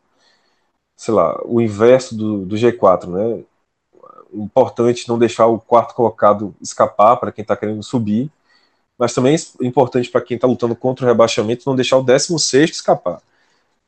sei 0.96 1.14
lá, 1.14 1.40
o 1.46 1.62
inverso 1.62 2.16
do, 2.16 2.46
do 2.46 2.56
G4, 2.56 3.08
né? 3.08 3.44
importante 4.34 5.08
não 5.08 5.18
deixar 5.18 5.48
o 5.48 5.60
quarto 5.60 5.96
colocado 5.96 6.56
escapar 6.62 7.18
para 7.18 7.32
quem 7.32 7.42
está 7.42 7.56
querendo 7.56 7.82
subir, 7.82 8.32
mas 8.98 9.14
também 9.14 9.36
é 9.36 9.66
importante 9.66 10.10
para 10.10 10.22
quem 10.22 10.36
está 10.36 10.48
lutando 10.48 10.76
contra 10.76 11.06
o 11.06 11.08
rebaixamento 11.08 11.64
não 11.66 11.76
deixar 11.76 11.98
o 11.98 12.04
16 12.04 12.70
escapar. 12.70 13.22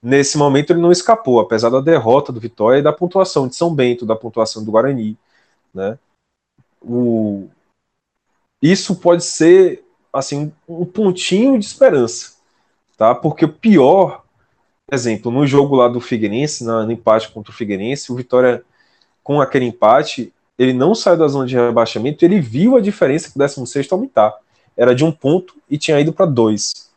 Nesse 0.01 0.37
momento 0.37 0.71
ele 0.71 0.81
não 0.81 0.91
escapou, 0.91 1.39
apesar 1.39 1.69
da 1.69 1.79
derrota 1.79 2.31
do 2.31 2.39
Vitória 2.39 2.79
e 2.79 2.83
da 2.83 2.91
pontuação 2.91 3.47
de 3.47 3.55
São 3.55 3.73
Bento, 3.73 4.05
da 4.05 4.15
pontuação 4.15 4.63
do 4.63 4.71
Guarani. 4.71 5.15
Né? 5.73 5.97
O... 6.81 7.47
Isso 8.61 8.95
pode 8.95 9.23
ser 9.23 9.83
assim 10.11 10.51
um 10.67 10.85
pontinho 10.85 11.57
de 11.57 11.65
esperança, 11.65 12.33
tá? 12.97 13.13
Porque 13.15 13.45
o 13.45 13.53
pior, 13.53 14.23
exemplo, 14.91 15.31
no 15.31 15.45
jogo 15.45 15.75
lá 15.75 15.87
do 15.87 16.01
Figueirense, 16.01 16.63
no 16.63 16.91
empate 16.91 17.31
contra 17.31 17.51
o 17.51 17.55
Figueirense, 17.55 18.11
o 18.11 18.15
Vitória 18.15 18.63
com 19.23 19.39
aquele 19.39 19.65
empate, 19.65 20.33
ele 20.57 20.73
não 20.73 20.93
saiu 20.93 21.17
da 21.17 21.27
zona 21.27 21.45
de 21.45 21.55
rebaixamento, 21.55 22.25
ele 22.25 22.41
viu 22.41 22.75
a 22.75 22.81
diferença 22.81 23.29
que 23.29 23.35
o 23.35 23.39
16 23.39 23.91
aumentar. 23.91 24.35
Era 24.75 24.95
de 24.95 25.03
um 25.03 25.11
ponto 25.11 25.55
e 25.69 25.77
tinha 25.77 25.99
ido 25.99 26.11
para 26.11 26.25
dois. 26.25 26.90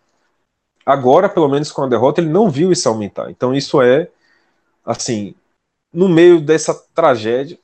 Agora, 0.85 1.28
pelo 1.28 1.49
menos 1.49 1.72
com 1.72 1.82
a 1.82 1.89
derrota, 1.89 2.20
ele 2.20 2.30
não 2.30 2.51
viu 2.51 2.70
isso 2.70 2.89
aumentar. 2.89 3.30
Então, 3.30 3.55
isso 3.55 3.80
é, 3.80 4.09
assim, 4.85 5.35
no 5.93 6.09
meio 6.09 6.41
dessa 6.41 6.74
tragédia, 6.95 7.59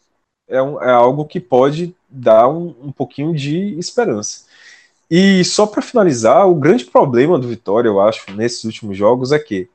é, 0.48 0.62
um, 0.62 0.82
é 0.82 0.90
algo 0.90 1.26
que 1.26 1.38
pode 1.38 1.94
dar 2.08 2.48
um, 2.48 2.74
um 2.82 2.92
pouquinho 2.92 3.34
de 3.34 3.78
esperança. 3.78 4.44
E 5.10 5.44
só 5.44 5.66
para 5.66 5.82
finalizar, 5.82 6.48
o 6.48 6.54
grande 6.54 6.84
problema 6.84 7.38
do 7.38 7.48
Vitória, 7.48 7.88
eu 7.88 8.00
acho, 8.00 8.32
nesses 8.32 8.64
últimos 8.64 8.96
jogos 8.96 9.32
é 9.32 9.38
que 9.38 9.68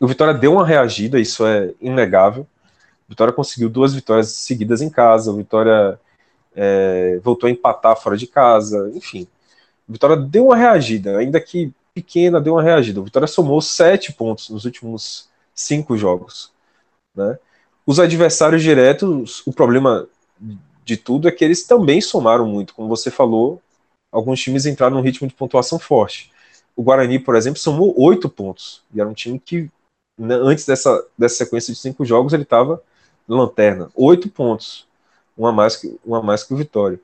o 0.00 0.06
Vitória 0.06 0.34
deu 0.34 0.52
uma 0.52 0.66
reagida, 0.66 1.20
isso 1.20 1.44
é 1.46 1.72
inegável. 1.80 2.46
Vitória 3.08 3.32
conseguiu 3.32 3.68
duas 3.68 3.94
vitórias 3.94 4.28
seguidas 4.28 4.80
em 4.80 4.88
casa, 4.88 5.30
o 5.30 5.36
Vitória 5.36 5.98
é, 6.54 7.18
voltou 7.22 7.48
a 7.48 7.50
empatar 7.50 8.00
fora 8.00 8.16
de 8.16 8.26
casa, 8.26 8.90
enfim. 8.94 9.26
O 9.88 9.92
Vitória 9.92 10.16
deu 10.16 10.46
uma 10.46 10.56
reagida, 10.56 11.18
ainda 11.18 11.40
que 11.40 11.72
pequena, 11.94 12.40
deu 12.40 12.54
uma 12.54 12.62
reagida. 12.62 13.00
O 13.00 13.04
Vitória 13.04 13.28
somou 13.28 13.60
sete 13.62 14.12
pontos 14.12 14.50
nos 14.50 14.64
últimos 14.64 15.28
cinco 15.54 15.96
jogos. 15.96 16.52
Né? 17.14 17.38
Os 17.86 18.00
adversários 18.00 18.62
diretos, 18.62 19.46
o 19.46 19.52
problema 19.52 20.08
de 20.84 20.96
tudo 20.96 21.28
é 21.28 21.32
que 21.32 21.44
eles 21.44 21.66
também 21.66 22.00
somaram 22.00 22.46
muito. 22.46 22.74
Como 22.74 22.88
você 22.88 23.10
falou, 23.10 23.62
alguns 24.10 24.40
times 24.40 24.66
entraram 24.66 24.96
num 24.96 25.02
ritmo 25.02 25.28
de 25.28 25.34
pontuação 25.34 25.78
forte. 25.78 26.32
O 26.76 26.82
Guarani, 26.82 27.18
por 27.18 27.36
exemplo, 27.36 27.60
somou 27.60 27.94
oito 28.00 28.28
pontos. 28.28 28.82
E 28.92 29.00
era 29.00 29.08
um 29.08 29.14
time 29.14 29.38
que, 29.38 29.70
né, 30.18 30.34
antes 30.34 30.66
dessa, 30.66 31.06
dessa 31.16 31.36
sequência 31.36 31.72
de 31.72 31.78
cinco 31.78 32.04
jogos, 32.04 32.32
ele 32.32 32.42
estava 32.42 32.82
lanterna, 33.26 33.90
oito 33.94 34.28
pontos, 34.28 34.86
uma 35.36 35.50
mais 35.50 35.76
que, 35.76 35.98
uma 36.04 36.22
mais 36.22 36.42
que 36.42 36.52
o 36.52 36.56
Vitória. 36.56 37.00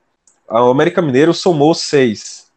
O 0.49 0.71
América 0.71 1.01
Mineiro 1.01 1.33
somou 1.33 1.75
seis, 1.75 2.51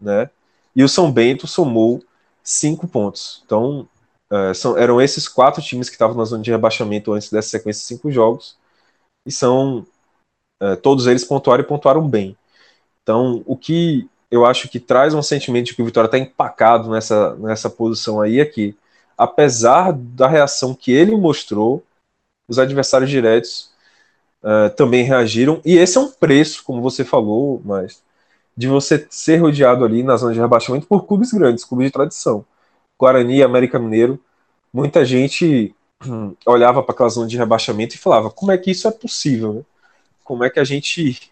né? 0.00 0.30
E 0.74 0.84
o 0.84 0.88
São 0.88 1.10
Bento 1.10 1.46
somou 1.46 2.02
cinco 2.42 2.86
pontos. 2.86 3.42
Então, 3.44 3.88
é, 4.30 4.54
são, 4.54 4.76
eram 4.76 5.00
esses 5.00 5.28
quatro 5.28 5.62
times 5.62 5.88
que 5.88 5.94
estavam 5.94 6.16
na 6.16 6.24
zona 6.24 6.42
de 6.42 6.50
rebaixamento 6.50 7.12
antes 7.12 7.30
dessa 7.30 7.48
sequência 7.48 7.80
de 7.80 7.86
cinco 7.86 8.10
jogos, 8.10 8.56
e 9.26 9.32
são 9.32 9.86
é, 10.60 10.76
todos 10.76 11.06
eles 11.06 11.24
pontuaram 11.24 11.62
e 11.62 11.66
pontuaram 11.66 12.06
bem. 12.08 12.36
Então, 13.02 13.42
o 13.46 13.56
que 13.56 14.08
eu 14.30 14.44
acho 14.44 14.68
que 14.68 14.78
traz 14.78 15.14
um 15.14 15.22
sentimento 15.22 15.66
de 15.66 15.74
que 15.74 15.82
o 15.82 15.84
Vitória 15.84 16.06
está 16.06 16.18
empacado 16.18 16.90
nessa, 16.90 17.34
nessa 17.36 17.70
posição 17.70 18.20
aí 18.20 18.40
é 18.40 18.44
que, 18.44 18.76
apesar 19.16 19.92
da 19.92 20.28
reação 20.28 20.74
que 20.74 20.92
ele 20.92 21.16
mostrou, 21.16 21.82
os 22.46 22.58
adversários 22.58 23.10
diretos 23.10 23.70
uh, 24.42 24.68
também 24.76 25.04
reagiram. 25.04 25.60
E 25.64 25.76
esse 25.76 25.96
é 25.96 26.00
um 26.00 26.10
preço, 26.10 26.62
como 26.64 26.82
você 26.82 27.04
falou, 27.04 27.62
mas 27.64 28.02
de 28.58 28.66
você 28.66 29.06
ser 29.08 29.36
rodeado 29.36 29.84
ali 29.84 30.02
na 30.02 30.16
zona 30.16 30.32
de 30.32 30.40
rebaixamento 30.40 30.84
por 30.84 31.06
clubes 31.06 31.30
grandes, 31.30 31.64
clubes 31.64 31.86
de 31.86 31.92
tradição. 31.92 32.44
Guarani 32.98 33.40
América 33.40 33.78
Mineiro, 33.78 34.20
muita 34.72 35.04
gente 35.04 35.72
hum, 36.04 36.34
olhava 36.44 36.82
para 36.82 36.92
aquela 36.92 37.08
zona 37.08 37.28
de 37.28 37.36
rebaixamento 37.36 37.94
e 37.94 37.98
falava: 37.98 38.30
como 38.30 38.50
é 38.50 38.58
que 38.58 38.72
isso 38.72 38.88
é 38.88 38.90
possível? 38.90 39.52
Né? 39.52 39.62
Como 40.24 40.42
é 40.42 40.50
que 40.50 40.58
a 40.58 40.64
gente 40.64 41.30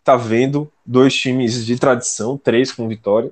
está 0.00 0.16
vendo 0.16 0.68
dois 0.84 1.14
times 1.14 1.64
de 1.64 1.78
tradição, 1.78 2.36
três 2.36 2.72
com 2.72 2.88
vitória, 2.88 3.30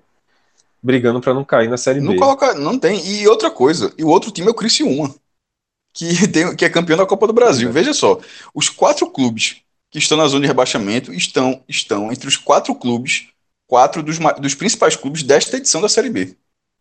brigando 0.81 1.21
para 1.21 1.35
não 1.35 1.45
cair 1.45 1.69
na 1.69 1.77
Série 1.77 2.01
não 2.01 2.13
B? 2.13 2.19
Coloca, 2.19 2.55
não 2.55 2.79
tem. 2.79 3.05
E 3.05 3.27
outra 3.27 3.51
coisa, 3.51 3.93
e 3.99 4.05
o 4.05 4.09
outro 4.09 4.31
time 4.31 4.47
é 4.47 4.53
o 4.53 4.55
Criciúma, 4.55 5.13
que, 5.93 6.29
tem, 6.29 6.55
que 6.55 6.65
é 6.65 6.71
campeão 6.71 6.97
da 6.97 7.05
Copa 7.05 7.27
do 7.27 7.33
Brasil. 7.33 7.71
É. 7.71 7.73
Veja 7.73 7.93
só, 7.93 8.21
os 8.55 8.69
quatro 8.69 9.11
clubes 9.11 9.66
que 9.91 9.99
estão 9.99 10.19
na 10.19 10.27
zona 10.27 10.43
de 10.43 10.47
rebaixamento 10.49 11.13
estão, 11.13 11.63
estão 11.69 12.13
entre 12.13 12.29
os 12.29 12.37
quatro 12.37 12.75
clubes, 12.75 13.29
quatro 13.67 14.03
dos, 14.03 14.19
dos 14.41 14.55
principais 14.55 14.97
clubes 14.97 15.23
desta 15.23 15.57
edição 15.57 15.81
da 15.81 15.89
Série 15.89 16.11
B 16.11 16.37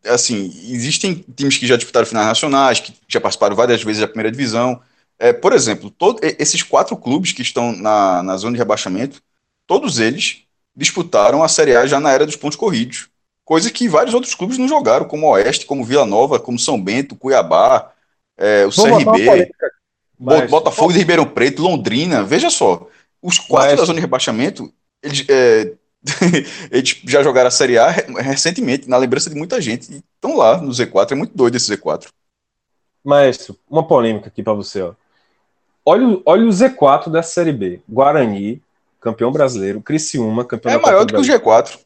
assim, 0.07 0.51
existem 0.69 1.25
times 1.35 1.57
que 1.57 1.67
já 1.67 1.75
disputaram 1.75 2.05
finais 2.05 2.27
nacionais, 2.27 2.79
que 2.79 2.93
já 3.07 3.19
participaram 3.19 3.55
várias 3.55 3.83
vezes 3.83 4.01
da 4.01 4.07
primeira 4.07 4.31
divisão. 4.31 4.79
É, 5.17 5.33
por 5.33 5.53
exemplo, 5.53 5.89
todo, 5.89 6.19
esses 6.21 6.61
quatro 6.61 6.95
clubes 6.95 7.31
que 7.31 7.41
estão 7.41 7.71
na, 7.71 8.21
na 8.21 8.37
zona 8.37 8.53
de 8.53 8.59
rebaixamento, 8.59 9.21
todos 9.65 9.99
eles 9.99 10.43
disputaram 10.75 11.41
a 11.41 11.47
Série 11.47 11.75
A 11.75 11.87
já 11.87 11.99
na 11.99 12.11
era 12.11 12.25
dos 12.25 12.35
pontos 12.35 12.57
corridos. 12.57 13.07
Coisa 13.43 13.71
que 13.71 13.87
vários 13.87 14.13
outros 14.13 14.33
clubes 14.33 14.57
não 14.57 14.67
jogaram, 14.67 15.05
como 15.05 15.27
o 15.27 15.29
Oeste, 15.31 15.65
como 15.65 15.85
Vila 15.85 16.05
Nova, 16.05 16.39
como 16.39 16.59
São 16.59 16.81
Bento, 16.81 17.15
Cuiabá, 17.15 17.91
é, 18.37 18.65
o 18.65 18.71
Vamos 18.71 19.03
CRB. 19.03 19.51
Botafogo 20.49 20.93
de 20.93 20.99
Ribeirão 20.99 21.25
Preto, 21.25 21.61
Londrina. 21.61 22.23
Veja 22.23 22.49
só, 22.49 22.87
os 23.26 23.39
quatro 23.39 23.71
mas... 23.71 23.80
da 23.80 23.86
zona 23.86 23.95
de 23.95 24.01
rebaixamento, 24.01 24.71
eles, 25.01 25.26
é, 25.28 25.73
eles 26.69 27.01
já 27.05 27.23
jogaram 27.23 27.47
a 27.47 27.51
Série 27.51 27.78
A 27.78 27.89
recentemente, 27.89 28.88
na 28.88 28.97
lembrança 28.97 29.30
de 29.30 29.36
muita 29.36 29.59
gente. 29.59 29.91
E 29.91 30.03
estão 30.13 30.38
lá 30.38 30.61
no 30.61 30.71
Z4, 30.71 31.11
é 31.11 31.15
muito 31.15 31.36
doido 31.36 31.55
esse 31.55 31.76
Z4. 31.76 32.07
Maestro, 33.03 33.57
uma 33.69 33.86
polêmica 33.88 34.28
aqui 34.28 34.43
para 34.43 34.53
você. 34.53 34.82
Ó. 34.82 34.93
Olha, 35.84 36.21
olha 36.26 36.45
o 36.45 36.49
Z4 36.49 37.09
da 37.09 37.23
Série 37.23 37.51
B. 37.51 37.82
Guarani, 37.89 38.61
campeão 39.01 39.32
brasileiro. 39.32 39.82
Criciúma, 39.82 40.45
campeão 40.45 40.71
é 40.71 40.76
da 40.76 40.80
Copa 40.80 40.89
É 40.89 40.93
maior 40.93 41.05
do 41.05 41.13
que 41.13 41.19
o 41.19 41.23
G4. 41.23 41.80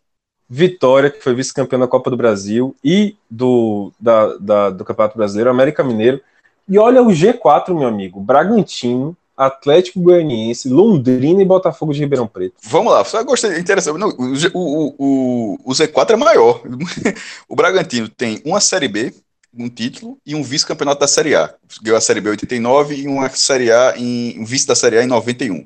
Vitória, 0.49 1.09
que 1.09 1.21
foi 1.21 1.33
vice-campeão 1.33 1.79
da 1.79 1.87
Copa 1.87 2.09
do 2.09 2.17
Brasil 2.17 2.75
e 2.83 3.15
do, 3.29 3.93
da, 3.99 4.37
da, 4.37 4.69
do 4.71 4.83
Campeonato 4.83 5.17
Brasileiro, 5.17 5.49
América 5.49 5.83
Mineiro. 5.83 6.19
E 6.67 6.77
olha 6.77 7.01
o 7.03 7.07
G4, 7.07 7.73
meu 7.73 7.87
amigo. 7.87 8.19
Bragantino, 8.19 9.15
Atlético 9.39 10.01
Goianiense, 10.01 10.67
Londrina 10.67 11.41
e 11.41 11.45
Botafogo 11.45 11.93
de 11.93 12.01
Ribeirão 12.01 12.27
Preto. 12.27 12.55
Vamos 12.61 12.91
lá, 12.91 13.05
só 13.05 13.23
gostei, 13.23 13.57
interessante. 13.57 13.97
Não, 13.97 14.09
o, 14.09 14.33
o, 14.53 14.95
o, 14.97 15.57
o 15.63 15.71
Z4 15.71 16.09
é 16.09 16.15
maior. 16.17 16.61
o 17.47 17.55
Bragantino 17.55 18.09
tem 18.09 18.41
uma 18.43 18.59
Série 18.59 18.89
B, 18.89 19.13
um 19.57 19.69
título, 19.69 20.17
e 20.25 20.35
um 20.35 20.43
vice-campeonato 20.43 20.99
da 20.99 21.07
Série 21.07 21.35
A. 21.35 21.55
Ganhou 21.81 21.97
a 21.97 22.01
Série 22.01 22.19
B 22.19 22.27
em 22.27 22.31
89 22.31 22.95
e 22.95 23.07
uma 23.07 23.29
Série 23.29 23.71
A 23.71 23.93
em 23.95 24.37
um 24.37 24.43
vice 24.43 24.67
da 24.67 24.75
Série 24.75 24.97
A 24.97 25.03
em 25.05 25.07
91. 25.07 25.65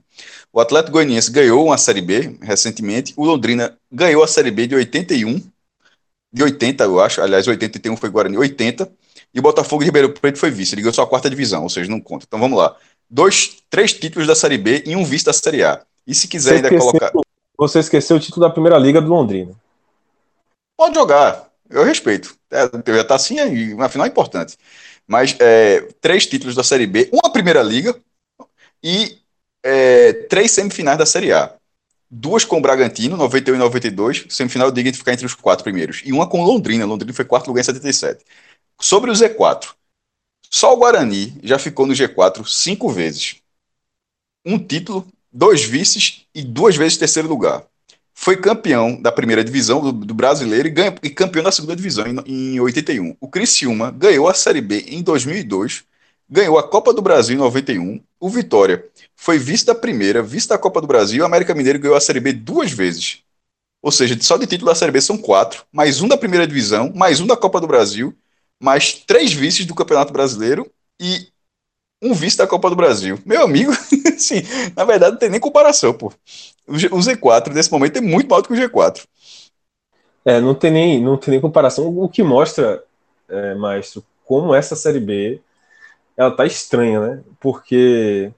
O 0.54 0.60
Atlético 0.60 0.92
Goianiense 0.92 1.32
ganhou 1.32 1.66
uma 1.66 1.78
Série 1.80 2.02
B 2.02 2.38
recentemente. 2.44 3.12
O 3.18 3.26
Londrina 3.26 3.76
ganhou 3.92 4.24
a 4.24 4.28
Série 4.28 4.52
B 4.52 4.68
de 4.68 4.76
81, 4.76 5.42
de 6.32 6.44
80, 6.44 6.84
eu 6.84 7.02
acho. 7.02 7.22
Aliás, 7.22 7.48
81 7.48 7.98
foi 7.98 8.12
Guarani, 8.12 8.38
80. 8.38 8.88
E 9.34 9.40
o 9.40 9.42
Botafogo 9.42 9.82
de 9.82 9.88
Ribeirão 9.88 10.12
Preto 10.12 10.38
foi 10.38 10.52
vice. 10.52 10.76
Ele 10.76 10.84
ganhou 10.84 10.94
só 10.94 11.02
a 11.02 11.08
quarta 11.08 11.28
divisão, 11.28 11.64
ou 11.64 11.70
seja, 11.70 11.90
não 11.90 12.00
conta. 12.00 12.26
Então 12.28 12.40
vamos 12.40 12.56
lá 12.56 12.76
dois, 13.14 13.58
três 13.70 13.94
títulos 13.94 14.28
da 14.28 14.34
Série 14.34 14.58
B 14.58 14.84
e 14.88 14.96
um 14.96 15.06
vice 15.06 15.24
da 15.24 15.32
Série 15.32 15.64
A. 15.64 15.84
E 16.06 16.16
se 16.16 16.28
quiser 16.28 16.50
você 16.50 16.56
ainda 16.56 16.68
esqueceu, 16.68 17.00
colocar. 17.00 17.12
Você 17.56 17.80
esqueceu 17.80 18.18
o 18.18 18.20
título 18.20 18.46
da 18.46 18.52
Primeira 18.52 18.78
Liga 18.80 19.00
do 19.00 19.08
Londrina. 19.08 19.54
Pode 20.76 20.96
jogar, 20.96 21.48
eu 21.70 21.84
respeito. 21.84 22.36
É, 22.50 22.64
já 22.94 23.02
está 23.02 23.16
assim, 23.16 23.74
uma 23.74 23.88
final 23.88 24.08
importante. 24.08 24.58
Mas 25.08 25.36
é, 25.40 25.82
três 26.02 26.26
títulos 26.26 26.56
da 26.56 26.64
Série 26.64 26.88
B, 26.88 27.10
uma 27.14 27.32
Primeira 27.32 27.62
Liga 27.62 27.96
e 28.84 29.20
é, 29.62 30.14
três 30.14 30.52
semifinais 30.52 30.98
da 30.98 31.06
Série 31.06 31.32
A. 31.32 31.54
Duas 32.10 32.44
com 32.46 32.58
o 32.58 32.62
Bragantino, 32.62 33.18
91 33.18 33.56
e 33.56 33.58
92, 33.58 34.26
semifinal 34.30 34.72
digna 34.72 34.92
de 34.92 34.98
ficar 34.98 35.14
entre 35.14 35.26
os 35.26 35.34
quatro 35.34 35.64
primeiros. 35.64 36.02
E 36.04 36.12
uma 36.12 36.28
com 36.28 36.44
Londrina, 36.44 36.86
Londrina 36.86 37.14
foi 37.14 37.26
quarto 37.26 37.48
lugar 37.48 37.62
em 37.62 37.64
77. 37.64 38.24
Sobre 38.80 39.10
o 39.10 39.14
Z4, 39.14 39.70
só 40.54 40.72
o 40.72 40.78
Guarani 40.78 41.36
já 41.42 41.58
ficou 41.58 41.88
no 41.88 41.96
G4 41.96 42.48
cinco 42.48 42.88
vezes. 42.88 43.38
Um 44.46 44.60
título, 44.60 45.04
dois 45.32 45.64
vices 45.64 46.28
e 46.32 46.44
duas 46.44 46.76
vezes 46.76 46.96
terceiro 46.96 47.28
lugar. 47.28 47.66
Foi 48.14 48.38
campeão 48.38 49.02
da 49.02 49.12
primeira 49.12 49.44
divisão 49.44 49.82
do, 49.82 49.92
do 49.92 50.14
brasileiro 50.14 50.68
e, 50.68 50.72
ganha, 50.72 50.96
e, 51.02 51.10
campeão 51.10 51.44
da 51.44 51.52
segunda 51.52 51.76
divisão 51.76 52.06
em, 52.06 52.18
em 52.28 52.60
81. 52.60 53.18
O 53.20 53.28
Criciúma 53.28 53.90
ganhou 53.90 54.30
a 54.30 54.34
Série 54.36 54.62
B 54.62 54.86
em 54.90 55.02
2002, 55.02 55.86
ganhou 56.30 56.60
a 56.60 56.70
Copa 56.70 56.94
do 56.94 57.02
Brasil 57.02 57.36
em 57.36 57.40
91. 57.40 58.00
O 58.20 58.30
Vitória 58.30 58.86
foi 59.16 59.40
vice 59.40 59.66
da 59.66 59.74
primeira, 59.74 60.22
vice 60.22 60.48
da 60.48 60.58
Copa 60.60 60.80
do 60.80 60.86
Brasil. 60.86 61.24
O 61.24 61.26
América 61.26 61.56
Mineiro 61.56 61.80
ganhou 61.80 61.98
a 61.98 62.00
Série 62.00 62.20
B 62.20 62.32
duas 62.32 62.72
vezes. 62.72 63.24
Ou 63.82 63.92
seja, 63.92 64.16
só 64.22 64.38
de 64.38 64.46
título 64.46 64.70
da 64.70 64.76
Série 64.76 64.92
B 64.92 65.02
são 65.02 65.18
quatro, 65.18 65.66
mais 65.72 66.00
um 66.00 66.08
da 66.08 66.16
primeira 66.16 66.46
divisão, 66.46 66.94
mais 66.96 67.20
um 67.20 67.26
da 67.26 67.36
Copa 67.36 67.60
do 67.60 67.66
Brasil 67.66 68.16
mais 68.64 68.94
três 68.94 69.34
vices 69.34 69.66
do 69.66 69.76
Campeonato 69.76 70.14
Brasileiro 70.14 70.72
e 70.98 71.28
um 72.02 72.14
vice 72.14 72.38
da 72.38 72.48
Copa 72.48 72.70
do 72.70 72.78
Brasil. 72.78 73.20
Meu 73.26 73.44
amigo, 73.44 73.74
sim, 74.18 74.42
na 74.74 74.86
verdade 74.86 75.12
não 75.12 75.20
tem 75.20 75.30
nem 75.30 75.40
comparação, 75.40 75.94
pô. 75.94 76.14
O 76.66 76.72
Z4 76.72 77.52
nesse 77.54 77.70
momento 77.70 77.98
é 77.98 78.02
muito 78.02 78.30
maior 78.30 78.42
do 78.42 78.48
que 78.48 78.54
o 78.54 78.58
G4. 78.58 79.04
É, 80.24 80.40
não 80.40 80.56
tem 80.56 80.72
nem, 80.72 81.04
não 81.04 81.18
tem 81.18 81.32
nem 81.34 81.42
comparação. 81.42 81.88
O 81.88 82.08
que 82.08 82.24
mostra, 82.24 82.82
é, 83.28 83.54
Maestro, 83.56 84.02
como 84.24 84.56
essa 84.56 84.78
Série 84.78 85.02
B 85.02 85.42
ela 86.16 86.32
tá 86.32 86.46
estranha, 86.46 87.02
né? 87.02 87.24
Porque 87.42 88.32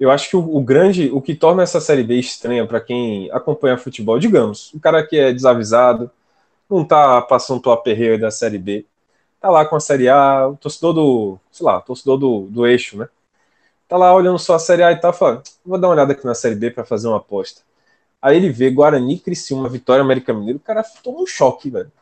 eu 0.00 0.10
acho 0.10 0.30
que 0.30 0.36
o, 0.36 0.56
o 0.56 0.62
grande, 0.62 1.10
o 1.12 1.20
que 1.20 1.34
torna 1.34 1.62
essa 1.62 1.82
Série 1.82 2.02
B 2.02 2.14
estranha 2.14 2.66
para 2.66 2.80
quem 2.80 3.30
acompanha 3.30 3.76
futebol, 3.76 4.18
digamos, 4.18 4.72
o 4.72 4.80
cara 4.80 5.06
que 5.06 5.18
é 5.18 5.34
desavisado, 5.34 6.10
não 6.70 6.82
tá 6.82 7.20
passando 7.20 7.60
pelo 7.60 7.74
aperreio 7.74 8.18
da 8.18 8.30
Série 8.30 8.58
B, 8.58 8.86
tá 9.44 9.50
lá 9.50 9.66
com 9.66 9.76
a 9.76 9.80
Série 9.80 10.08
A, 10.08 10.48
o 10.48 10.56
torcedor 10.56 10.94
do, 10.94 11.38
sei 11.52 11.66
lá, 11.66 11.78
torcedor 11.78 12.16
do, 12.16 12.46
do 12.46 12.66
eixo, 12.66 12.96
né? 12.96 13.06
Tá 13.86 13.94
lá 13.94 14.14
olhando 14.14 14.38
só 14.38 14.54
a 14.54 14.58
Série 14.58 14.82
A 14.82 14.90
e 14.90 14.98
tal, 14.98 15.12
fala, 15.12 15.42
vou 15.62 15.78
dar 15.78 15.88
uma 15.88 15.92
olhada 15.92 16.14
aqui 16.14 16.24
na 16.24 16.34
Série 16.34 16.54
B 16.54 16.70
para 16.70 16.82
fazer 16.82 17.08
uma 17.08 17.18
aposta. 17.18 17.60
Aí 18.22 18.38
ele 18.38 18.48
vê 18.48 18.70
Guarani, 18.70 19.18
Criciúma, 19.18 19.68
Vitória, 19.68 20.00
América 20.00 20.32
Mineiro, 20.32 20.56
o 20.56 20.62
cara 20.62 20.82
toma 21.02 21.20
um 21.20 21.26
choque, 21.26 21.68
velho. 21.68 21.92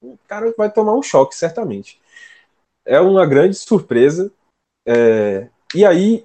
O 0.00 0.16
cara 0.26 0.54
vai 0.56 0.72
tomar 0.72 0.94
um 0.94 1.02
choque, 1.02 1.36
certamente. 1.36 2.00
É 2.82 2.98
uma 2.98 3.26
grande 3.26 3.56
surpresa. 3.56 4.32
É... 4.86 5.50
E 5.74 5.84
aí, 5.84 6.24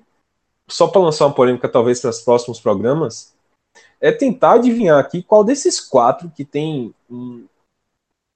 só 0.69 0.87
para 0.87 1.01
lançar 1.01 1.25
uma 1.25 1.35
polêmica, 1.35 1.67
talvez 1.67 1.99
para 1.99 2.11
os 2.11 2.21
próximos 2.21 2.61
programas, 2.61 3.35
é 3.99 4.09
tentar 4.09 4.53
adivinhar 4.53 4.97
aqui 4.97 5.21
qual 5.21 5.43
desses 5.43 5.81
quatro 5.81 6.31
que 6.33 6.45
tem 6.45 6.95
um, 7.09 7.45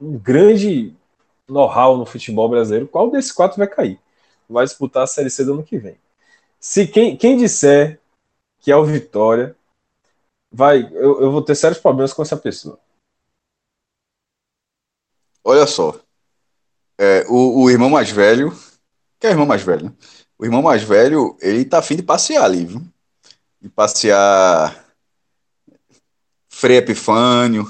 um 0.01 0.17
grande 0.17 0.93
know-how 1.47 1.97
no 1.97 2.05
futebol 2.05 2.49
brasileiro, 2.49 2.87
qual 2.87 3.09
desses 3.11 3.31
quatro 3.31 3.57
vai 3.57 3.67
cair? 3.67 3.99
Vai 4.49 4.65
disputar 4.65 5.03
a 5.03 5.07
Série 5.07 5.29
C 5.29 5.43
do 5.43 5.53
ano 5.53 5.63
que 5.63 5.77
vem. 5.77 5.97
Se 6.59 6.87
quem, 6.87 7.15
quem 7.15 7.37
disser 7.37 7.99
que 8.59 8.71
é 8.71 8.75
o 8.75 8.85
Vitória, 8.85 9.55
vai, 10.51 10.89
eu, 10.93 11.21
eu 11.21 11.31
vou 11.31 11.41
ter 11.41 11.55
sérios 11.55 11.79
problemas 11.79 12.13
com 12.13 12.21
essa 12.21 12.35
pessoa. 12.35 12.79
Olha 15.43 15.67
só, 15.67 15.99
é, 16.97 17.23
o, 17.27 17.63
o, 17.63 17.69
irmão 17.69 17.89
mais 17.89 18.09
velho, 18.09 18.51
que 19.19 19.27
é 19.27 19.29
o 19.29 19.33
irmão 19.33 19.45
mais 19.45 19.61
velho, 19.61 19.85
né? 19.85 19.93
O 20.37 20.45
irmão 20.45 20.61
mais 20.61 20.81
velho, 20.81 21.37
ele 21.39 21.63
tá 21.63 21.79
afim 21.79 21.95
de 21.95 22.03
passear 22.03 22.43
ali, 22.43 22.65
viu? 22.65 22.81
De 23.61 23.69
passear 23.69 24.83
Frei 26.49 26.77
Epifânio, 26.77 27.65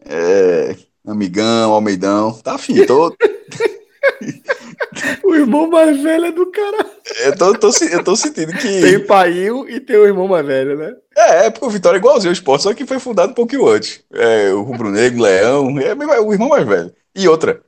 é, 0.00 0.76
Amigão, 1.10 1.72
Almeidão. 1.72 2.32
Tá 2.32 2.54
afim, 2.54 2.84
tô. 2.86 3.14
o 5.24 5.34
irmão 5.34 5.68
mais 5.68 6.00
velho 6.00 6.26
é 6.26 6.32
do 6.32 6.46
cara. 6.50 6.86
Eu 7.24 7.36
tô, 7.36 7.58
tô, 7.58 7.70
eu 7.84 8.04
tô 8.04 8.16
sentindo 8.16 8.52
que. 8.52 8.80
Tem 8.80 9.06
pai 9.06 9.48
e 9.68 9.80
tem 9.80 9.96
o 9.96 10.06
irmão 10.06 10.28
mais 10.28 10.46
velho, 10.46 10.78
né? 10.78 10.94
É, 11.16 11.46
é 11.46 11.50
porque 11.50 11.66
o 11.66 11.70
Vitória 11.70 11.96
é 11.96 12.00
igualzinho 12.00 12.30
ao 12.30 12.34
esporte, 12.34 12.62
só 12.62 12.72
que 12.72 12.86
foi 12.86 12.98
fundado 12.98 13.32
um 13.32 13.34
pouquinho 13.34 13.68
antes. 13.68 14.02
É, 14.12 14.52
o 14.52 14.62
Rubro 14.62 14.90
Negro, 14.90 15.22
Leão, 15.22 15.78
é 15.80 16.20
o 16.20 16.32
irmão 16.32 16.48
mais 16.48 16.66
velho. 16.66 16.92
E 17.14 17.28
outra, 17.28 17.60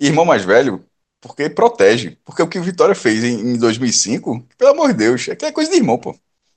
irmão 0.00 0.24
mais 0.24 0.44
velho, 0.44 0.84
porque 1.20 1.48
protege. 1.48 2.18
Porque 2.24 2.42
o 2.42 2.48
que 2.48 2.58
o 2.58 2.62
Vitória 2.62 2.94
fez 2.94 3.22
em, 3.22 3.54
em 3.54 3.58
2005, 3.58 4.44
pelo 4.56 4.72
amor 4.72 4.88
de 4.88 4.94
Deus, 4.94 5.28
é 5.28 5.36
que 5.36 5.44
é 5.44 5.52
coisa 5.52 5.70
de 5.70 5.76
irmão, 5.76 5.98
pô. 5.98 6.14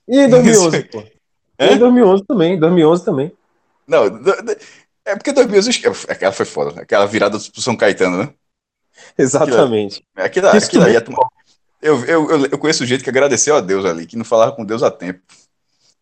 E 0.08 0.18
em 0.18 0.28
2011, 0.28 0.84
pô. 0.90 1.04
É? 1.58 1.74
Em 1.74 1.78
2011 1.78 2.24
também, 2.24 2.58
2011 2.58 3.04
também. 3.04 3.32
Não, 3.86 4.04
é 5.04 5.16
porque 5.16 5.32
2011, 5.32 6.06
aquela 6.08 6.32
foi 6.32 6.46
foda, 6.46 6.80
aquela 6.80 7.06
virada 7.06 7.38
do 7.38 7.60
São 7.60 7.76
Caetano, 7.76 8.18
né? 8.18 8.34
Exatamente. 9.18 10.04
Aquilo, 10.16 10.48
aquilo, 10.48 10.84
aquilo 10.84 11.16
eu, 11.82 12.04
eu, 12.04 12.46
eu 12.46 12.58
conheço 12.58 12.86
gente 12.86 13.02
que 13.02 13.10
agradeceu 13.10 13.56
a 13.56 13.60
Deus 13.60 13.84
ali, 13.84 14.06
que 14.06 14.16
não 14.16 14.24
falava 14.24 14.52
com 14.52 14.64
Deus 14.64 14.84
há 14.84 14.90
tempo. 14.90 15.20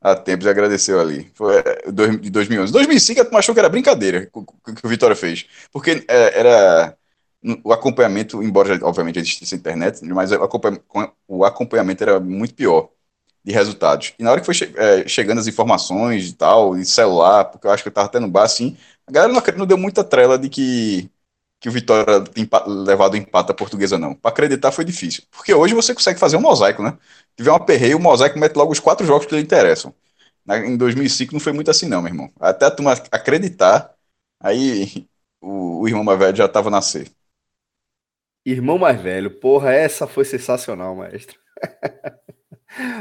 Há 0.03 0.15
tempos 0.15 0.47
agradeceu 0.47 1.01
ali. 1.01 1.31
Foi 1.35 1.57
é, 1.57 1.91
de 1.91 2.31
2011. 2.31 2.73
2005 2.73 3.21
a 3.21 3.39
achou 3.39 3.55
que 3.55 3.59
era 3.59 3.69
brincadeira 3.69 4.29
o 4.33 4.45
que 4.45 4.87
o 4.87 4.89
Vitória 4.89 5.17
fez. 5.17 5.47
Porque 5.73 6.05
é, 6.09 6.39
era 6.39 6.97
o 7.65 7.73
acompanhamento, 7.73 8.43
embora 8.43 8.79
obviamente 8.83 9.19
existisse 9.19 9.55
a 9.55 9.59
internet, 9.59 10.05
mas 10.05 10.31
o 11.27 11.45
acompanhamento 11.45 12.03
era 12.03 12.21
muito 12.21 12.55
pior 12.55 12.91
de 13.45 13.53
resultados. 13.53 14.15
E 14.19 14.23
na 14.23 14.31
hora 14.33 14.41
que 14.41 14.47
foi 14.47 14.55
che 14.55 14.73
é, 14.77 15.09
chegando 15.09 15.39
as 15.41 15.47
informações 15.47 16.29
e 16.29 16.35
tal, 16.35 16.77
e 16.79 16.85
celular, 16.85 17.45
porque 17.47 17.67
eu 17.67 17.71
acho 17.71 17.83
que 17.83 17.89
eu 17.89 17.93
tava 17.93 18.07
até 18.09 18.19
no 18.21 18.29
bar 18.29 18.45
assim, 18.45 18.77
a 19.07 19.13
galera 19.13 19.33
não, 19.33 19.43
não 19.59 19.67
deu 19.67 19.79
muita 19.79 20.05
trela 20.05 20.39
de 20.39 20.49
que, 20.49 21.11
que 21.61 21.69
o 21.69 21.73
Vitória 21.73 22.23
tem 22.25 22.49
levado 22.67 23.15
o 23.15 23.17
empate 23.17 23.51
à 23.53 23.55
portuguesa, 23.55 23.99
não. 23.99 24.15
Para 24.15 24.31
acreditar 24.31 24.73
foi 24.73 24.85
difícil. 24.85 25.25
Porque 25.31 25.53
hoje 25.55 25.75
você 25.75 25.95
consegue 25.95 26.19
fazer 26.19 26.37
um 26.37 26.41
mosaico, 26.41 26.83
né? 26.83 26.93
Se 27.31 27.37
tiver 27.39 27.51
um 27.53 27.55
aperreio, 27.57 27.97
o 27.99 28.01
mosaico 28.01 28.39
mete 28.39 28.57
logo 28.57 28.73
os 28.73 28.81
quatro 28.81 29.07
jogos 29.07 29.27
que 29.27 29.35
lhe 29.35 29.43
interessam. 29.43 29.95
Na, 30.45 30.59
em 30.59 30.77
2005 30.77 31.33
não 31.33 31.41
foi 31.41 31.53
muito 31.53 31.71
assim, 31.71 31.87
não, 31.89 32.03
meu 32.03 32.11
irmão. 32.13 32.33
Até 32.41 32.67
a 32.67 32.71
turma 32.71 32.93
acreditar, 33.13 33.95
aí 34.41 35.07
o, 35.41 35.83
o 35.83 35.89
irmão 35.89 36.05
mais 36.05 36.19
velho 36.19 36.37
já 36.37 36.49
tava 36.49 36.71
nascer. 36.71 37.11
Irmão 38.45 38.77
mais 38.79 39.01
velho, 39.01 39.31
porra, 39.41 39.73
essa 39.73 40.07
foi 40.07 40.25
sensacional, 40.27 40.95
maestro. 40.95 41.39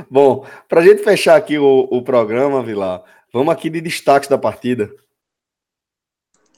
Bom, 0.10 0.46
para 0.68 0.82
a 0.82 0.84
gente 0.84 1.04
fechar 1.04 1.36
aqui 1.36 1.58
o, 1.58 1.88
o 1.92 2.02
programa, 2.02 2.64
Vilar, 2.64 3.04
vamos 3.34 3.54
aqui 3.54 3.70
de 3.70 3.82
destaques 3.82 4.30
da 4.30 4.38
partida. 4.38 4.90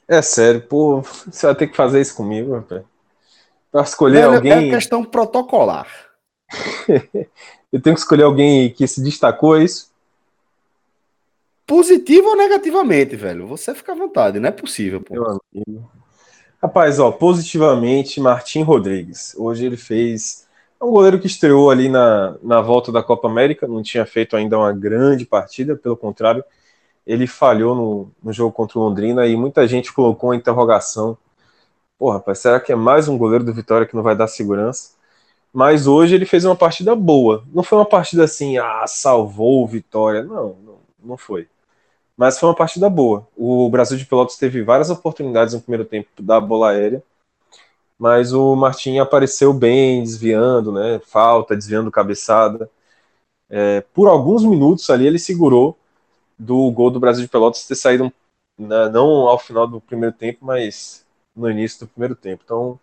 É 0.08 0.22
sério, 0.22 0.62
pô, 0.62 1.02
você 1.02 1.46
vai 1.46 1.56
ter 1.56 1.68
que 1.68 1.76
fazer 1.76 2.02
isso 2.02 2.16
comigo, 2.16 2.56
rapaz. 2.56 2.84
Para 3.72 3.82
escolher 3.84 4.20
é, 4.20 4.24
alguém. 4.24 4.68
É 4.68 4.70
questão 4.70 5.04
protocolar. 5.04 5.88
Eu 7.72 7.82
tenho 7.82 7.96
que 7.96 8.02
escolher 8.02 8.24
alguém 8.24 8.70
que 8.74 8.86
se 8.86 9.02
destacou, 9.02 9.58
é 9.58 9.64
isso? 9.64 9.90
Positivo 11.66 12.28
ou 12.28 12.36
negativamente, 12.36 13.16
velho? 13.16 13.48
Você 13.48 13.74
fica 13.74 13.94
à 13.94 13.96
vontade, 13.96 14.40
não 14.40 14.50
é 14.50 14.52
possível, 14.52 15.00
pô. 15.02 15.40
Rapaz, 16.62 17.00
ó, 17.00 17.12
positivamente, 17.12 18.20
Martim 18.20 18.62
Rodrigues. 18.62 19.34
Hoje 19.38 19.66
ele 19.66 19.78
fez 19.78 20.46
é 20.82 20.84
um 20.84 20.92
goleiro 20.92 21.20
que 21.20 21.28
estreou 21.28 21.70
ali 21.70 21.88
na, 21.88 22.36
na 22.42 22.60
volta 22.60 22.92
da 22.92 23.04
Copa 23.04 23.28
América, 23.28 23.68
não 23.68 23.84
tinha 23.84 24.06
feito 24.06 24.36
ainda 24.36 24.58
uma 24.58 24.74
grande 24.74 25.26
partida, 25.26 25.76
pelo 25.76 25.96
contrário, 25.96 26.44
ele 27.06 27.28
falhou 27.28 27.76
no, 27.76 28.12
no 28.24 28.34
jogo 28.34 28.52
contra 28.52 28.80
o 28.80 28.84
Londrina 28.84 29.28
e 29.28 29.36
muita 29.38 29.68
gente 29.68 29.94
colocou 29.94 30.32
a 30.32 30.36
interrogação. 30.36 31.16
Porra, 32.00 32.18
rapaz, 32.18 32.40
será 32.40 32.60
que 32.60 32.72
é 32.72 32.76
mais 32.76 33.08
um 33.08 33.18
goleiro 33.18 33.44
do 33.44 33.54
Vitória 33.54 33.86
que 33.88 33.96
não 33.96 34.04
vai 34.04 34.16
dar 34.16 34.28
segurança? 34.28 34.92
Mas 35.54 35.86
hoje 35.88 36.16
ele 36.16 36.26
fez 36.26 36.46
uma 36.46 36.56
partida 36.56 36.96
boa. 36.96 37.44
Não 37.54 37.64
foi 37.64 37.78
uma 37.78 37.86
partida 37.86 38.24
assim, 38.24 38.58
ah, 38.58 38.86
salvou 38.88 39.64
o 39.64 39.68
Vitória. 39.68 40.24
Não, 40.24 40.56
não, 40.64 40.78
não 41.04 41.18
foi. 41.18 41.48
Mas 42.18 42.40
foi 42.40 42.50
uma 42.50 42.56
partida 42.56 42.90
boa. 42.90 43.28
O 43.38 43.70
Brasil 43.70 43.98
de 43.98 44.06
Pelotas 44.06 44.38
teve 44.38 44.64
várias 44.64 44.90
oportunidades 44.90 45.54
no 45.54 45.62
primeiro 45.62 45.86
tempo 45.86 46.10
da 46.20 46.40
bola 46.40 46.72
aérea 46.72 47.04
mas 48.02 48.34
o 48.34 48.56
Martin 48.56 48.98
apareceu 48.98 49.54
bem, 49.54 50.02
desviando, 50.02 50.72
né? 50.72 51.00
Falta, 51.06 51.56
desviando 51.56 51.92
cabeçada. 51.92 52.68
É, 53.48 53.82
por 53.94 54.08
alguns 54.08 54.44
minutos 54.44 54.90
ali 54.90 55.06
ele 55.06 55.20
segurou 55.20 55.78
do 56.38 56.72
gol 56.72 56.90
do 56.90 57.00
Brasil 57.00 57.24
de 57.24 57.30
Pelotas 57.30 57.68
ter 57.68 57.76
saído 57.76 58.12
né, 58.58 58.90
não 58.90 59.28
ao 59.28 59.38
final 59.38 59.68
do 59.68 59.80
primeiro 59.80 60.16
tempo, 60.16 60.40
mas 60.44 61.06
no 61.36 61.48
início 61.48 61.82
do 61.82 61.90
primeiro 61.90 62.16
tempo. 62.16 62.42
Então, 62.44 62.80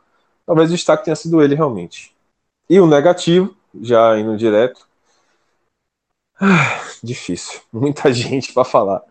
talvez 0.46 0.70
o 0.70 0.74
destaque 0.74 1.06
tenha 1.06 1.16
sido 1.16 1.42
ele 1.42 1.56
realmente. 1.56 2.14
E 2.70 2.78
o 2.78 2.86
negativo, 2.86 3.56
já 3.82 4.16
indo 4.20 4.36
direto, 4.36 4.86
ah, 6.40 6.80
difícil, 7.02 7.60
muita 7.72 8.12
gente 8.12 8.52
para 8.52 8.64
falar. 8.64 9.02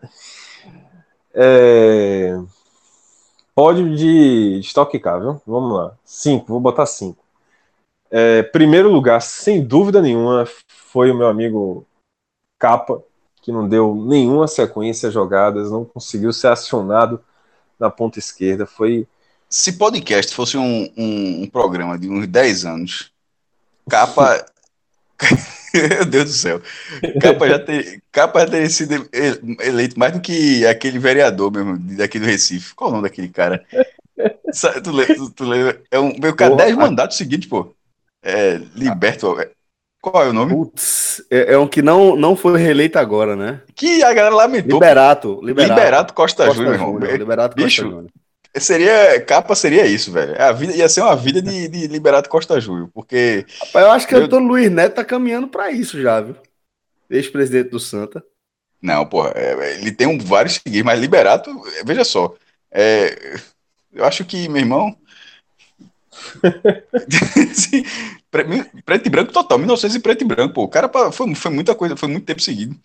É... 1.34 2.34
Pódio 3.58 3.92
de 3.92 4.60
Stock 4.60 4.96
Car, 5.00 5.18
viu? 5.18 5.42
Vamos 5.44 5.72
lá. 5.76 5.92
Cinco, 6.04 6.46
vou 6.46 6.60
botar 6.60 6.86
cinco. 6.86 7.24
É, 8.08 8.40
primeiro 8.40 8.88
lugar, 8.88 9.20
sem 9.20 9.60
dúvida 9.60 10.00
nenhuma, 10.00 10.46
foi 10.68 11.10
o 11.10 11.14
meu 11.16 11.26
amigo 11.26 11.84
Capa, 12.56 13.02
que 13.42 13.50
não 13.50 13.68
deu 13.68 13.96
nenhuma 13.96 14.46
sequência 14.46 15.10
jogadas, 15.10 15.72
não 15.72 15.84
conseguiu 15.84 16.32
ser 16.32 16.46
acionado 16.46 17.20
na 17.80 17.90
ponta 17.90 18.20
esquerda. 18.20 18.64
Foi. 18.64 19.08
Se 19.48 19.72
podcast 19.72 20.32
fosse 20.32 20.56
um, 20.56 20.88
um, 20.96 21.42
um 21.42 21.50
programa 21.50 21.98
de 21.98 22.08
uns 22.08 22.28
10 22.28 22.64
anos, 22.64 23.12
Capa. 23.90 24.46
Meu 25.90 26.04
Deus 26.04 26.24
do 26.24 26.30
céu. 26.30 26.60
Capa 27.20 27.48
já, 27.48 27.58
ter, 27.58 28.02
Capa 28.10 28.40
já 28.40 28.46
teria 28.46 28.70
sido 28.70 29.08
eleito 29.60 29.98
mais 29.98 30.12
do 30.12 30.20
que 30.20 30.66
aquele 30.66 30.98
vereador 30.98 31.52
mesmo, 31.52 31.78
daqui 31.96 32.18
do 32.18 32.26
Recife. 32.26 32.74
Qual 32.74 32.90
o 32.90 32.92
nome 32.92 33.08
daquele 33.08 33.28
cara? 33.28 33.64
tu, 34.82 34.90
lembra, 34.90 35.16
tu 35.34 35.44
lembra? 35.44 35.80
É 35.90 35.98
um, 35.98 36.12
meu 36.18 36.34
cara, 36.34 36.56
10 36.56 36.76
mandatos 36.76 37.16
seguintes, 37.16 37.48
pô. 37.48 37.74
É, 38.22 38.60
Liberto. 38.74 39.38
É, 39.40 39.50
qual 40.00 40.24
é 40.24 40.28
o 40.28 40.32
nome? 40.32 40.52
Putz, 40.52 41.24
é, 41.30 41.54
é, 41.54 41.58
um 41.58 41.66
que 41.66 41.82
não, 41.82 42.16
não 42.16 42.36
foi 42.36 42.58
reeleito 42.58 42.98
agora, 42.98 43.34
né? 43.34 43.60
Que 43.74 44.02
a 44.02 44.12
galera 44.12 44.34
lamentou. 44.34 44.74
Liberato. 44.74 45.40
Liberato, 45.42 45.74
Liberato 45.74 46.14
Costa, 46.14 46.46
Costa 46.46 46.62
Júnior, 46.62 46.74
irmão. 46.74 46.98
Liberato 46.98 47.56
Bicho, 47.56 47.82
Costa 47.82 47.96
Júnior. 47.96 48.10
Seria, 48.60 49.20
capa 49.20 49.54
seria 49.54 49.86
isso, 49.86 50.12
velho. 50.12 50.40
A 50.40 50.52
vida, 50.52 50.74
ia 50.74 50.88
ser 50.88 51.00
uma 51.00 51.16
vida 51.16 51.42
de, 51.42 51.68
de 51.68 51.86
Liberato 51.86 52.28
Costa 52.28 52.60
Júnior, 52.60 52.90
porque. 52.92 53.44
Rapaz, 53.60 53.84
eu 53.84 53.92
acho 53.92 54.06
que 54.06 54.14
o 54.14 54.18
Antônio 54.18 54.48
Luiz 54.48 54.70
Neto 54.70 54.94
tá 54.94 55.04
caminhando 55.04 55.48
para 55.48 55.70
isso 55.70 56.00
já, 56.00 56.20
viu? 56.20 56.36
Ex-presidente 57.10 57.70
do 57.70 57.80
Santa. 57.80 58.22
Não, 58.80 59.04
porra, 59.06 59.32
é, 59.34 59.80
ele 59.80 59.92
tem 59.92 60.06
um, 60.06 60.18
vários 60.18 60.54
seguidores, 60.54 60.84
mas 60.84 61.00
Liberato, 61.00 61.50
veja 61.84 62.04
só. 62.04 62.34
É, 62.70 63.38
eu 63.92 64.04
acho 64.04 64.24
que, 64.24 64.48
meu 64.48 64.60
irmão. 64.60 64.96
preto 68.30 69.06
e 69.06 69.10
branco 69.10 69.32
total, 69.32 69.58
1900 69.58 69.96
e 69.96 70.00
preto 70.00 70.22
e 70.22 70.26
branco, 70.26 70.54
pô. 70.54 70.62
O 70.64 70.68
cara 70.68 70.90
foi, 71.12 71.34
foi 71.34 71.50
muita 71.50 71.74
coisa, 71.74 71.96
foi 71.96 72.08
muito 72.08 72.24
tempo 72.24 72.40
seguido. 72.40 72.76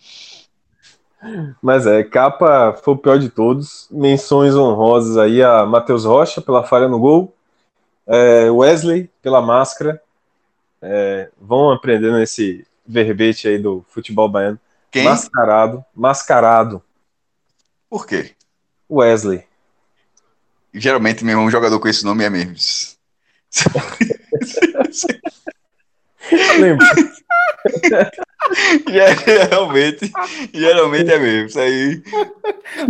Mas 1.62 1.88
é, 1.88 2.04
capa 2.04 2.74
foi 2.84 2.94
o 2.94 2.98
pior 2.98 3.18
de 3.18 3.30
todos. 3.30 3.88
Menções 3.92 4.56
honrosas 4.56 5.18
aí 5.18 5.42
a 5.42 5.66
Matheus 5.66 6.06
Rocha 6.06 6.42
pela 6.42 6.64
falha 6.64 6.88
no 6.88 7.00
gol, 7.00 7.36
é, 8.06 8.50
Wesley 8.50 9.10
pela 9.22 9.42
máscara. 9.42 10.02
É, 10.82 11.30
vão 11.40 11.72
aprendendo 11.72 12.20
esse 12.20 12.68
verbete 12.86 13.48
aí 13.48 13.58
do 13.58 13.86
futebol 13.88 14.28
baiano. 14.28 14.60
Quem? 14.92 15.06
Mascarado. 15.06 15.84
Mascarado. 15.96 16.84
Por 17.90 18.06
quê? 18.06 18.32
Wesley. 18.90 19.46
Geralmente, 20.74 21.24
meu 21.24 21.40
um 21.40 21.50
jogador 21.50 21.80
com 21.80 21.88
esse 21.88 22.04
nome 22.04 22.24
é 22.24 22.30
mesmo. 22.30 22.56
Lembro. 26.60 26.86
Geralmente, 29.26 30.12
geralmente 30.54 31.12
é 31.12 31.20
mesmo. 31.20 31.48
Isso 31.48 31.60
aí. 31.60 32.02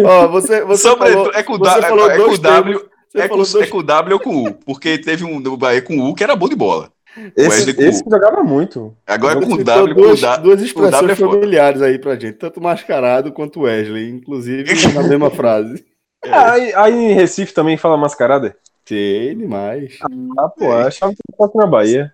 Ó, 0.03 0.27
você, 0.27 0.63
você 0.63 0.83
Sobre, 0.83 1.11
falou, 1.11 1.31
é 1.33 1.43
com, 1.43 1.57
você 1.57 1.81
falou 1.81 2.11
é, 2.11 2.15
é 2.15 2.17
com 2.17 2.37
W. 2.37 2.89
É 3.15 3.27
com, 3.27 3.35
dois... 3.35 3.55
é 3.55 3.67
com 3.67 3.83
W 3.83 4.13
ou 4.13 4.19
com 4.19 4.43
U, 4.43 4.53
porque 4.65 4.97
teve 4.97 5.23
um 5.23 5.39
do 5.39 5.55
Bahia 5.55 5.81
com 5.81 5.99
U 5.99 6.15
que 6.15 6.23
era 6.23 6.35
bom 6.35 6.49
de 6.49 6.55
bola. 6.55 6.91
Esse, 7.37 7.69
esse 7.79 8.03
jogava 8.09 8.43
muito. 8.43 8.95
Agora 9.05 9.39
é 9.39 9.45
com 9.45 9.55
W, 9.55 9.93
duas, 9.93 10.21
com 10.21 10.41
duas 10.41 10.61
expressões 10.61 10.99
com 10.99 11.07
w 11.07 11.11
é 11.11 11.15
familiares 11.15 11.81
aí 11.81 11.99
pra 11.99 12.15
gente, 12.15 12.37
tanto 12.37 12.59
mascarado 12.59 13.31
quanto 13.31 13.61
Wesley, 13.61 14.09
inclusive 14.09 14.73
na 14.93 15.03
mesma 15.03 15.29
frase. 15.29 15.85
É. 16.23 16.33
Aí, 16.33 16.73
aí, 16.73 16.93
em 16.93 17.13
Recife 17.13 17.53
também 17.53 17.77
fala 17.77 17.97
mascarada? 17.97 18.55
Tem 18.85 19.37
demais. 19.37 19.99
Ah, 20.37 20.49
pô, 20.49 20.71
achava 20.71 21.11
que 21.13 21.21
fosse 21.37 21.55
na 21.55 21.67
Bahia. 21.67 22.13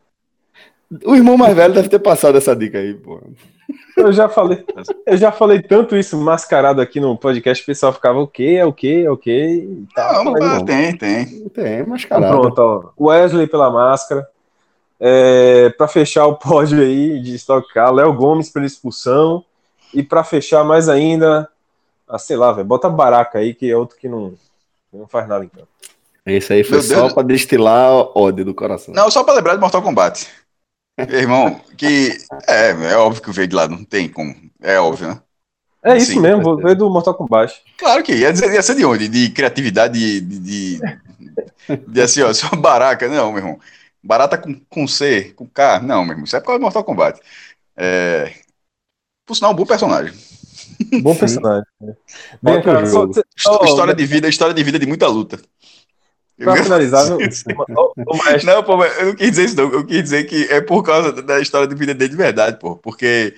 O 1.06 1.16
irmão 1.16 1.38
mais 1.38 1.56
velho 1.56 1.74
deve 1.74 1.88
ter 1.88 2.00
passado 2.00 2.38
essa 2.38 2.56
dica 2.56 2.80
aí, 2.80 2.96
pô. 2.96 3.22
Eu 3.96 4.12
já 4.12 4.28
falei, 4.28 4.66
eu 5.06 5.18
já 5.18 5.32
falei 5.32 5.62
tanto 5.62 5.96
isso 5.96 6.18
mascarado 6.18 6.82
aqui 6.82 7.00
no 7.00 7.16
podcast, 7.16 7.62
o 7.62 7.66
pessoal 7.66 7.94
ficava 7.94 8.20
o 8.20 8.28
quê, 8.28 8.58
é 8.58 8.66
o 8.66 8.74
quê, 8.74 9.04
é 9.06 9.12
o 9.12 9.18
quê. 9.18 9.68
Tá, 9.94 10.24
não, 10.24 10.32
mas 10.32 10.64
tem, 10.64 10.98
tem. 10.98 11.50
Tem, 11.50 11.86
mascarado. 11.86 12.26
Então, 12.26 12.42
pronto, 12.42 12.94
ó. 12.98 13.08
Wesley 13.08 13.46
pela 13.46 13.70
máscara. 13.70 14.28
É, 15.00 15.70
para 15.78 15.88
fechar 15.88 16.26
o 16.26 16.36
pódio 16.36 16.82
aí 16.82 17.22
de 17.22 17.36
Stock 17.36 17.72
Car, 17.72 17.94
Léo 17.94 18.14
Gomes 18.14 18.50
pela 18.50 18.66
expulsão. 18.66 19.44
E 19.94 20.02
para 20.02 20.24
fechar 20.24 20.64
mais 20.64 20.90
ainda, 20.90 21.48
ah, 22.08 22.18
sei 22.18 22.38
lá, 22.38 22.52
velho, 22.52 22.68
bota 22.68 22.90
Baraca 22.90 23.40
aí, 23.40 23.54
que 23.54 23.70
é 23.70 23.76
outro 23.76 23.98
que 23.98 24.08
não, 24.08 24.34
não 24.92 25.08
faz 25.08 25.28
nada 25.28 25.46
em 25.46 25.50
campo. 25.50 25.68
Esse 26.26 26.54
aí 26.54 26.64
foi 26.64 26.78
Meu 26.78 26.84
só 26.84 27.14
para 27.14 27.24
destilar 27.24 27.92
ódio 28.16 28.46
do 28.46 28.54
coração. 28.54 28.94
Não, 28.94 29.10
só 29.10 29.24
para 29.24 29.36
lembrar 29.36 29.56
de 29.56 29.62
Mortal 29.62 29.82
Kombat. 29.82 30.28
Irmão, 31.10 31.62
que 31.78 32.18
é, 32.48 32.70
é 32.92 32.98
óbvio 32.98 33.22
que 33.22 33.32
veio 33.32 33.48
de 33.48 33.56
lá, 33.56 33.68
não 33.68 33.84
tem 33.84 34.10
como. 34.10 34.36
É 34.62 34.80
óbvio, 34.80 35.10
né? 35.10 35.22
É 35.84 35.96
isso 35.96 36.12
Sim, 36.12 36.20
mesmo, 36.20 36.58
veio 36.58 36.76
do 36.76 36.90
Mortal 36.90 37.14
Kombat. 37.14 37.62
Claro 37.78 38.04
que 38.04 38.14
ia, 38.14 38.30
ia 38.30 38.62
ser 38.62 38.76
de 38.76 38.84
onde? 38.84 39.08
De 39.08 39.30
criatividade, 39.30 39.98
de, 39.98 40.22
de, 40.22 40.40
de, 40.40 40.82
de 41.88 42.02
assim, 42.02 42.22
ó, 42.22 42.32
só 42.34 42.54
baraca, 42.56 43.08
não, 43.08 43.32
meu 43.32 43.38
irmão. 43.38 43.60
Barata 44.04 44.38
com, 44.38 44.60
com 44.70 44.88
C, 44.88 45.34
com 45.36 45.48
K, 45.48 45.80
não, 45.80 46.04
meu 46.04 46.14
irmão. 46.14 46.26
Isso 46.26 46.36
é 46.36 46.40
por 46.40 46.48
causa 46.48 46.60
do 46.60 46.64
Mortal 46.64 46.84
Kombat. 46.84 47.20
É... 47.78 48.34
Por 49.26 49.36
sinal, 49.36 49.52
um 49.52 49.56
bom 49.56 49.66
personagem. 49.66 50.14
Bom 51.02 51.16
personagem. 51.16 51.66
Bem, 52.42 52.62
cara, 52.62 52.86
só, 52.86 53.08
só, 53.38 53.64
história 53.64 53.94
de 53.94 54.06
vida, 54.06 54.28
história 54.28 54.54
de 54.54 54.64
vida 54.64 54.80
de 54.80 54.86
muita 54.86 55.08
luta. 55.08 55.40
Pra 56.44 56.56
finalizar, 56.64 57.06
não, 57.10 57.18
não, 58.46 58.64
pô, 58.64 58.84
eu 58.86 59.06
não 59.08 59.16
quis 59.16 59.32
dizer 59.32 59.46
isso, 59.46 59.58
não. 59.58 59.72
Eu 59.72 59.86
quis 59.86 60.02
dizer 60.04 60.24
que 60.24 60.46
é 60.46 60.62
por 60.62 60.84
causa 60.84 61.12
da 61.12 61.40
história 61.42 61.68
de 61.68 61.76
vida 61.76 61.94
dele 61.94 62.12
de 62.12 62.16
verdade, 62.16 62.58
pô. 62.58 62.78
Porque 62.78 63.36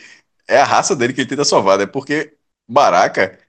é 0.48 0.60
a 0.60 0.64
raça 0.64 0.96
dele 0.96 1.12
que 1.12 1.22
ele 1.22 1.30
tenta 1.30 1.44
salvar, 1.44 1.80
né? 1.80 1.88
Porque 1.88 2.34
Baraka, 2.68 3.40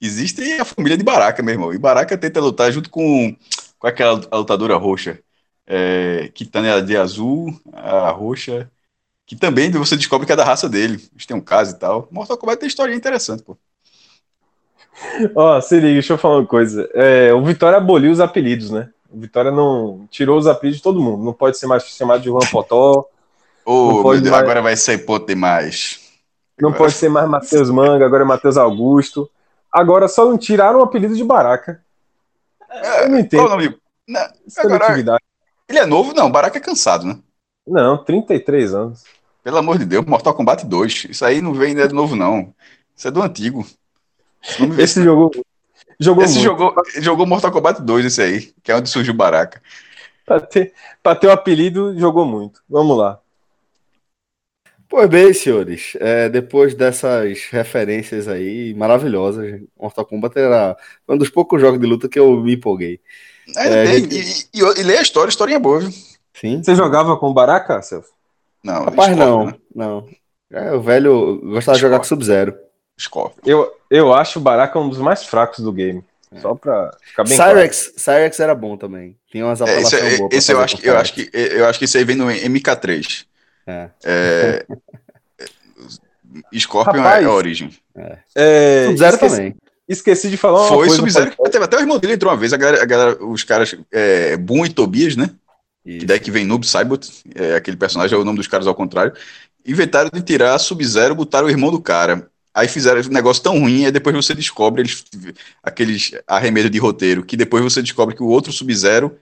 existe 0.00 0.42
a 0.60 0.64
família 0.64 0.96
de 0.96 1.04
Baraka, 1.04 1.42
meu 1.42 1.54
irmão. 1.54 1.72
E 1.72 1.78
Baraka 1.78 2.18
tenta 2.18 2.40
lutar 2.40 2.70
junto 2.70 2.90
com, 2.90 3.34
com 3.78 3.86
aquela 3.86 4.20
lutadora 4.32 4.76
roxa. 4.76 5.18
É, 5.66 6.30
que 6.34 6.44
tá 6.44 6.60
né, 6.60 6.80
de 6.80 6.96
azul, 6.96 7.58
a 7.72 8.10
roxa. 8.10 8.70
Que 9.26 9.36
também 9.36 9.70
você 9.70 9.96
descobre 9.96 10.26
que 10.26 10.32
é 10.32 10.36
da 10.36 10.44
raça 10.44 10.68
dele. 10.68 11.02
Eles 11.12 11.26
têm 11.26 11.36
um 11.36 11.40
caso 11.40 11.74
e 11.74 11.78
tal. 11.78 12.08
Mortal 12.10 12.36
Kombat 12.36 12.60
tem 12.60 12.68
história 12.68 12.94
interessante, 12.94 13.42
pô. 13.42 13.56
Ó, 15.34 15.56
oh, 15.56 15.60
se 15.60 15.76
liga, 15.76 15.94
deixa 15.94 16.12
eu 16.14 16.18
falar 16.18 16.38
uma 16.38 16.46
coisa. 16.46 16.88
É, 16.92 17.32
o 17.32 17.44
Vitória 17.44 17.78
aboliu 17.78 18.10
os 18.10 18.20
apelidos, 18.20 18.70
né? 18.70 18.90
O 19.10 19.18
Vitória 19.20 19.50
não 19.50 20.06
tirou 20.10 20.38
os 20.38 20.46
apelidos 20.46 20.78
de 20.78 20.82
todo 20.82 21.00
mundo. 21.00 21.24
Não 21.24 21.32
pode 21.32 21.58
ser 21.58 21.66
mais 21.66 21.84
chamado 21.84 22.20
de 22.20 22.28
Juan 22.28 22.40
Potó. 22.50 23.06
Oh, 23.64 24.02
Deus, 24.02 24.22
mais... 24.22 24.32
agora 24.32 24.62
vai 24.62 24.76
ser 24.76 24.98
ponto 25.04 25.26
demais. 25.26 26.00
Não 26.60 26.70
agora... 26.70 26.84
pode 26.84 26.94
ser 26.94 27.08
mais 27.08 27.28
Matheus 27.28 27.70
Manga, 27.70 28.04
agora 28.04 28.22
é 28.22 28.26
Matheus 28.26 28.56
Augusto. 28.56 29.30
Agora 29.72 30.08
só 30.08 30.24
não 30.24 30.36
tiraram 30.36 30.80
o 30.80 30.82
apelido 30.82 31.14
de 31.14 31.24
Baraca. 31.24 31.82
É, 32.70 33.04
eu 33.04 33.08
não 33.08 33.18
entendo. 33.18 33.40
Qual 33.40 33.48
o 33.48 33.56
nome? 33.56 33.78
Não, 34.06 34.20
agora, 34.58 35.18
ele 35.68 35.78
é 35.78 35.86
novo? 35.86 36.14
Não, 36.14 36.30
Baraca 36.30 36.56
é 36.56 36.60
cansado, 36.60 37.06
né? 37.06 37.18
Não, 37.66 38.02
33 38.02 38.74
anos. 38.74 39.04
Pelo 39.42 39.58
amor 39.58 39.78
de 39.78 39.84
Deus, 39.84 40.04
Mortal 40.06 40.34
Kombat 40.34 40.66
2. 40.66 41.06
Isso 41.10 41.24
aí 41.24 41.40
não 41.40 41.52
vem 41.52 41.74
de 41.74 41.88
novo, 41.88 42.16
não. 42.16 42.54
Isso 42.96 43.08
é 43.08 43.10
do 43.10 43.22
antigo. 43.22 43.66
Esse 44.78 45.02
jogo, 45.02 45.30
Jogou 46.00 46.24
esse 46.24 46.40
jogou, 46.40 46.74
jogou 47.00 47.26
Mortal 47.26 47.50
Kombat 47.50 47.82
2, 47.82 48.06
esse 48.06 48.22
aí, 48.22 48.52
que 48.62 48.70
é 48.70 48.76
onde 48.76 48.88
surgiu 48.88 49.12
o 49.12 49.16
Baraka. 49.16 49.60
Pra 50.24 50.40
ter, 50.40 50.72
pra 51.02 51.16
ter 51.16 51.26
o 51.26 51.32
apelido, 51.32 51.98
jogou 51.98 52.24
muito. 52.24 52.62
Vamos 52.68 52.96
lá. 52.96 53.20
Pois 54.88 55.08
bem, 55.08 55.34
senhores, 55.34 55.96
é, 56.00 56.28
depois 56.28 56.74
dessas 56.74 57.44
referências 57.50 58.26
aí 58.26 58.72
maravilhosas, 58.74 59.60
Mortal 59.78 60.06
Kombat 60.06 60.38
era 60.38 60.76
um 61.06 61.18
dos 61.18 61.28
poucos 61.28 61.60
jogos 61.60 61.78
de 61.78 61.86
luta 61.86 62.08
que 62.08 62.18
eu 62.18 62.40
me 62.40 62.54
empolguei. 62.54 63.00
É, 63.56 63.68
é, 63.68 63.86
gente... 63.86 64.48
e, 64.54 64.58
e, 64.58 64.80
e, 64.80 64.82
lê 64.82 64.96
a 64.96 65.02
história, 65.02 65.28
a 65.28 65.30
história 65.30 65.54
é 65.54 65.58
boa, 65.58 65.80
viu? 65.80 65.90
Sim. 66.32 66.62
Você 66.62 66.74
jogava 66.74 67.16
com 67.16 67.34
Baraka, 67.34 67.82
Celso? 67.82 68.12
Não. 68.64 68.84
Rapaz, 68.84 69.16
não, 69.16 69.46
né? 69.46 69.54
não. 69.74 70.08
É, 70.50 70.72
o 70.72 70.80
velho 70.80 71.40
gostava 71.42 71.76
de 71.76 71.82
jogar 71.82 71.98
com 71.98 72.04
Sub-Zero. 72.04 72.54
Scorpion. 72.98 73.42
Eu, 73.46 73.72
eu 73.90 74.12
acho 74.12 74.38
o 74.38 74.42
Baraka 74.42 74.78
um 74.78 74.88
dos 74.88 74.98
mais 74.98 75.24
fracos 75.24 75.60
do 75.60 75.72
game. 75.72 76.04
É. 76.30 76.40
Só 76.40 76.54
pra 76.54 76.90
ficar 77.00 77.24
bem 77.24 77.36
Cyrex, 77.36 77.86
claro. 77.86 78.00
Cyrex 78.00 78.40
era 78.40 78.54
bom 78.54 78.76
também. 78.76 79.16
Tinha 79.30 79.46
umas 79.46 79.62
apelações 79.62 80.02
é, 80.02 80.16
boas. 80.18 80.34
Esse 80.34 80.52
eu 80.52 80.60
acho, 80.60 80.76
que, 80.76 80.88
eu, 80.88 80.96
acho 80.96 81.14
que, 81.14 81.30
eu 81.32 81.66
acho 81.66 81.78
que 81.78 81.84
esse 81.86 81.96
aí 81.96 82.04
vem 82.04 82.16
no 82.16 82.26
MK3. 82.26 83.24
É. 83.66 83.88
é... 84.04 84.66
Scorpion 86.58 87.00
Rapaz, 87.02 87.24
é 87.24 87.26
a 87.26 87.32
origem. 87.32 87.70
É. 87.96 88.18
é 88.34 88.86
Sub-Zero 88.86 89.18
também. 89.18 89.56
Esqueci 89.88 90.28
de 90.28 90.36
falar 90.36 90.60
uma 90.60 90.68
Foi 90.68 90.76
coisa. 90.76 90.96
Foi 90.96 91.10
Sub-Zero. 91.10 91.34
Até, 91.44 91.58
até 91.58 91.76
o 91.78 91.80
irmão 91.80 91.98
dele 91.98 92.12
entrou 92.14 92.30
uma 92.30 92.38
vez. 92.38 92.52
A 92.52 92.58
galera, 92.58 92.82
a 92.82 92.86
galera 92.86 93.24
os 93.24 93.42
caras, 93.42 93.74
é, 93.90 94.36
Boom 94.36 94.66
e 94.66 94.68
Tobias, 94.68 95.16
né? 95.16 95.30
Isso. 95.84 96.00
Que 96.00 96.06
daí 96.06 96.20
que 96.20 96.30
vem 96.30 96.44
Noob 96.44 96.66
Saibot, 96.66 97.08
é, 97.34 97.54
aquele 97.54 97.76
personagem, 97.76 98.16
é 98.16 98.20
o 98.20 98.24
nome 98.24 98.36
dos 98.36 98.46
caras 98.46 98.66
ao 98.66 98.74
contrário. 98.74 99.14
Inventaram 99.66 100.10
de 100.12 100.20
tirar 100.20 100.58
Sub-Zero, 100.58 101.14
botaram 101.14 101.46
o 101.46 101.50
irmão 101.50 101.70
do 101.70 101.80
cara. 101.80 102.28
Aí 102.58 102.66
fizeram 102.66 103.00
um 103.00 103.12
negócio 103.12 103.40
tão 103.40 103.56
ruim, 103.56 103.84
aí 103.84 103.92
depois 103.92 104.16
você 104.16 104.34
descobre 104.34 104.82
eles, 104.82 105.04
aqueles 105.62 106.10
arremedos 106.26 106.72
de 106.72 106.78
roteiro, 106.78 107.24
que 107.24 107.36
depois 107.36 107.62
você 107.62 107.80
descobre 107.80 108.16
que 108.16 108.22
o 108.22 108.26
outro 108.26 108.52
Sub-Zero 108.52 109.16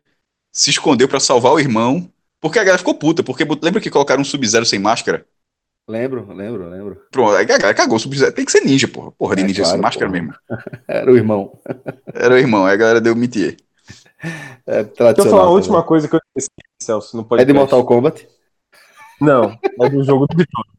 se 0.50 0.70
escondeu 0.70 1.06
para 1.06 1.20
salvar 1.20 1.52
o 1.52 1.60
irmão, 1.60 2.10
porque 2.40 2.58
a 2.58 2.64
galera 2.64 2.78
ficou 2.78 2.94
puta, 2.94 3.22
porque 3.22 3.46
lembra 3.62 3.78
que 3.78 3.90
colocaram 3.90 4.22
um 4.22 4.24
Sub-Zero 4.24 4.64
sem 4.64 4.78
máscara? 4.78 5.26
Lembro, 5.86 6.26
lembro, 6.32 6.66
lembro. 6.70 7.02
Pronto, 7.10 7.34
aí 7.34 7.44
a 7.44 7.58
galera 7.58 7.74
cagou, 7.74 7.98
Sub-Zero 7.98 8.32
tem 8.32 8.46
que 8.46 8.52
ser 8.52 8.62
ninja, 8.62 8.88
porra. 8.88 9.12
Porra 9.12 9.36
de 9.36 9.42
é, 9.42 9.44
ninja 9.44 9.62
claro, 9.64 9.74
sem 9.74 9.82
máscara 9.82 10.10
porra. 10.10 10.22
mesmo. 10.22 10.34
Era 10.88 11.12
o 11.12 11.16
irmão. 11.16 11.58
Era 12.14 12.34
o 12.34 12.38
irmão, 12.38 12.64
aí 12.64 12.72
a 12.72 12.76
galera 12.78 13.00
deu 13.02 13.14
mitier. 13.14 13.58
É 14.66 14.82
Deixa 14.82 15.20
eu 15.20 15.30
falar 15.30 15.42
a 15.42 15.50
última 15.50 15.82
coisa 15.82 16.08
que 16.08 16.16
eu 16.16 16.20
esqueci, 16.34 16.48
Celso, 16.82 17.14
não 17.14 17.22
pode. 17.22 17.42
É 17.42 17.44
de 17.44 17.52
Mortal 17.52 17.84
Kombat? 17.84 18.26
Não, 19.20 19.58
é 19.82 19.90
do 19.90 20.02
jogo 20.02 20.26
do 20.26 20.38
Vitória. 20.38 20.75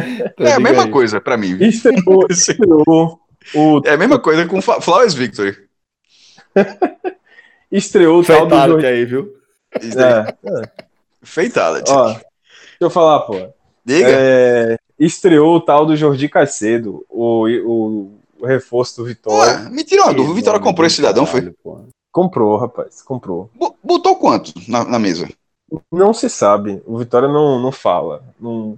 é 0.38 0.52
a 0.52 0.60
mesma 0.60 0.84
aí. 0.84 0.90
coisa 0.90 1.20
para 1.20 1.36
mim. 1.36 1.56
Estreou, 1.60 2.26
estreou 2.30 2.84
o... 3.54 3.80
É 3.84 3.92
a 3.92 3.96
mesma 3.96 4.18
coisa 4.18 4.46
com 4.46 4.60
Flowers 4.60 5.14
Victory. 5.14 5.56
estreou 7.70 8.20
o 8.20 8.24
tal 8.24 8.46
do 8.46 8.86
aí, 8.86 9.04
viu? 9.04 9.34
É. 9.74 10.34
é. 10.48 10.86
Fatality. 11.22 11.90
Ó, 11.90 12.06
deixa 12.08 12.24
eu 12.80 12.90
falar, 12.90 13.20
pô. 13.20 13.34
Diga. 13.84 14.08
É, 14.10 14.76
estreou 14.98 15.56
o 15.56 15.60
tal 15.60 15.86
do 15.86 15.96
Jordi 15.96 16.28
Caicedo, 16.28 17.04
o, 17.08 17.46
o, 17.46 18.18
o 18.40 18.46
reforço 18.46 18.96
do 18.96 19.04
Vitória. 19.04 19.64
Ué, 19.64 19.70
me 19.70 19.84
tirou 19.84 20.06
uma 20.06 20.14
dúvida. 20.14 20.32
O 20.32 20.34
Vitória 20.34 20.60
comprou 20.60 20.86
esse 20.86 20.96
cidadão, 20.96 21.26
foi? 21.26 21.52
Comprou, 22.10 22.56
rapaz, 22.56 23.02
comprou. 23.02 23.50
Botou 23.82 24.16
quanto 24.16 24.52
na, 24.66 24.84
na 24.84 24.98
mesa? 24.98 25.28
Não 25.90 26.14
se 26.14 26.30
sabe. 26.30 26.80
O 26.86 26.98
Vitória 26.98 27.26
não, 27.26 27.58
não 27.58 27.72
fala. 27.72 28.22
Não, 28.40 28.76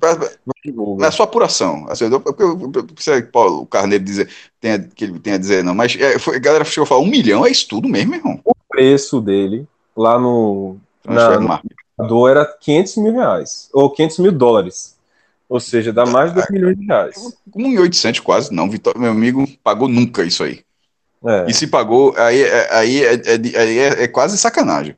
não 0.66 0.97
Na 0.97 1.11
sua 1.11 1.24
apuração. 1.24 1.86
Assim, 1.89 2.05
eu, 2.05 2.22
eu, 2.39 3.59
o 3.61 3.66
Carneiro 3.66 4.03
dizer, 4.03 4.30
tem, 4.59 4.82
que 4.95 5.05
ele 5.05 5.18
tem 5.18 5.34
a 5.34 5.39
dizer, 5.39 5.62
não. 5.62 5.74
Mas 5.74 5.95
é, 5.97 6.18
foi, 6.18 6.36
a 6.36 6.41
galera 6.41 6.64
chegou 6.64 6.84
a 6.84 6.86
falar: 6.86 7.03
um 7.03 7.07
milhão 7.07 7.45
é 7.45 7.51
isso 7.51 7.68
tudo 7.68 7.89
mesmo, 7.89 8.14
irmão? 8.14 8.41
O 8.45 8.55
preço 8.68 9.20
dele 9.20 9.66
lá 9.95 10.18
no. 10.18 10.76
Na, 11.05 11.61
no 11.99 12.28
era 12.28 12.45
500 12.45 12.97
mil 12.99 13.12
reais. 13.12 13.68
Ou 13.72 13.91
500 13.91 14.18
mil 14.18 14.32
dólares. 14.32 14.97
Ou 15.49 15.61
seja, 15.61 15.93
dá 15.93 16.05
mais 16.05 16.30
de 16.30 16.36
2 16.36 16.51
milhões 16.51 16.78
de 16.78 16.84
reais. 16.84 17.16
1.800 17.57 18.20
quase, 18.20 18.53
não. 18.53 18.68
Vitória, 18.68 19.01
meu 19.01 19.11
amigo 19.11 19.47
pagou 19.62 19.89
nunca 19.89 20.22
isso 20.22 20.45
aí. 20.45 20.61
É. 21.24 21.47
E 21.49 21.55
se 21.55 21.66
pagou, 21.66 22.14
aí, 22.16 22.43
é, 22.43 22.74
aí, 22.74 23.05
é, 23.05 23.14
é, 23.14 23.59
aí 23.59 23.78
é, 23.78 24.03
é 24.05 24.09
quase 24.09 24.39
sacanagem. 24.39 24.97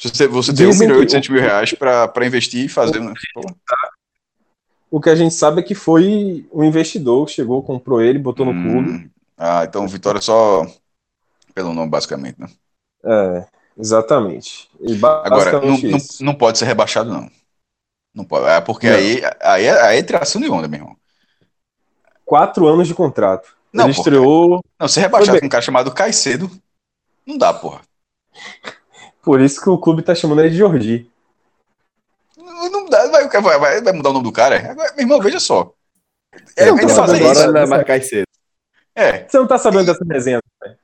Você, 0.00 0.26
você 0.26 0.54
tem 0.54 0.66
1 0.66 0.78
milhão 0.78 0.96
e 0.96 1.00
800 1.00 1.28
mil 1.28 1.40
reais 1.40 1.74
para 1.74 2.26
investir 2.26 2.64
e 2.64 2.68
fazer. 2.68 3.00
Né? 3.00 3.12
O 4.90 5.00
que 5.00 5.10
a 5.10 5.14
gente 5.14 5.34
sabe 5.34 5.60
é 5.60 5.64
que 5.64 5.74
foi 5.74 6.46
um 6.50 6.64
investidor 6.64 7.26
que 7.26 7.32
chegou, 7.32 7.62
comprou 7.62 8.00
ele, 8.00 8.18
botou 8.18 8.46
no 8.46 8.52
hum, 8.52 8.62
clube. 8.62 9.10
Ah, 9.36 9.64
então 9.64 9.86
Vitória 9.86 10.20
só 10.20 10.66
pelo 11.54 11.74
nome, 11.74 11.90
basicamente, 11.90 12.40
né? 12.40 12.48
É, 13.04 13.46
exatamente. 13.78 14.70
Agora, 15.24 15.60
não, 15.60 15.76
não, 15.76 15.98
não, 16.20 16.34
pode 16.34 16.58
ser 16.58 16.64
rebaixado, 16.64 17.10
não. 17.10 17.30
Não 18.14 18.24
pode. 18.24 18.46
É 18.46 18.60
porque 18.60 18.88
não. 18.88 18.96
Aí, 18.96 19.20
aí, 19.40 19.64
é, 19.64 19.82
aí 19.82 19.98
é 19.98 20.02
tração 20.02 20.40
de 20.40 20.50
onda, 20.50 20.66
meu 20.66 20.80
irmão. 20.80 20.96
Quatro 22.24 22.66
anos 22.66 22.88
de 22.88 22.94
contrato. 22.94 23.54
Não, 23.72 23.84
ele 23.84 23.94
porra, 23.94 24.00
estreou. 24.00 24.64
Não, 24.78 24.88
ser 24.88 25.00
rebaixado 25.00 25.38
com 25.38 25.46
um 25.46 25.50
cara 25.50 25.62
chamado 25.62 25.92
Caicedo, 25.92 26.50
não 27.26 27.36
dá, 27.36 27.52
porra. 27.52 27.82
Por 29.22 29.40
isso 29.40 29.60
que 29.60 29.68
o 29.68 29.78
clube 29.78 30.02
tá 30.02 30.14
chamando 30.14 30.40
ele 30.40 30.50
de 30.50 30.56
Jordi. 30.56 31.10
Não 32.36 32.86
dá, 32.86 33.06
vai, 33.08 33.28
vai, 33.28 33.80
vai 33.80 33.92
mudar 33.92 34.10
o 34.10 34.12
nome 34.12 34.24
do 34.24 34.32
cara? 34.32 34.70
Agora, 34.70 34.92
meu 34.92 35.04
irmão, 35.04 35.20
veja 35.20 35.40
só. 35.40 35.72
É, 36.56 36.66
não, 36.66 36.78
ainda 36.78 36.94
fazer 36.94 37.22
isso. 37.22 37.42
Agora 37.42 37.66
marcar 37.66 38.02
cedo. 38.02 38.24
É. 38.94 39.26
Você 39.26 39.38
não 39.38 39.46
tá 39.46 39.58
sabendo 39.58 39.86
dessa 39.86 40.04
resenha? 40.04 40.40
Né? 40.62 40.76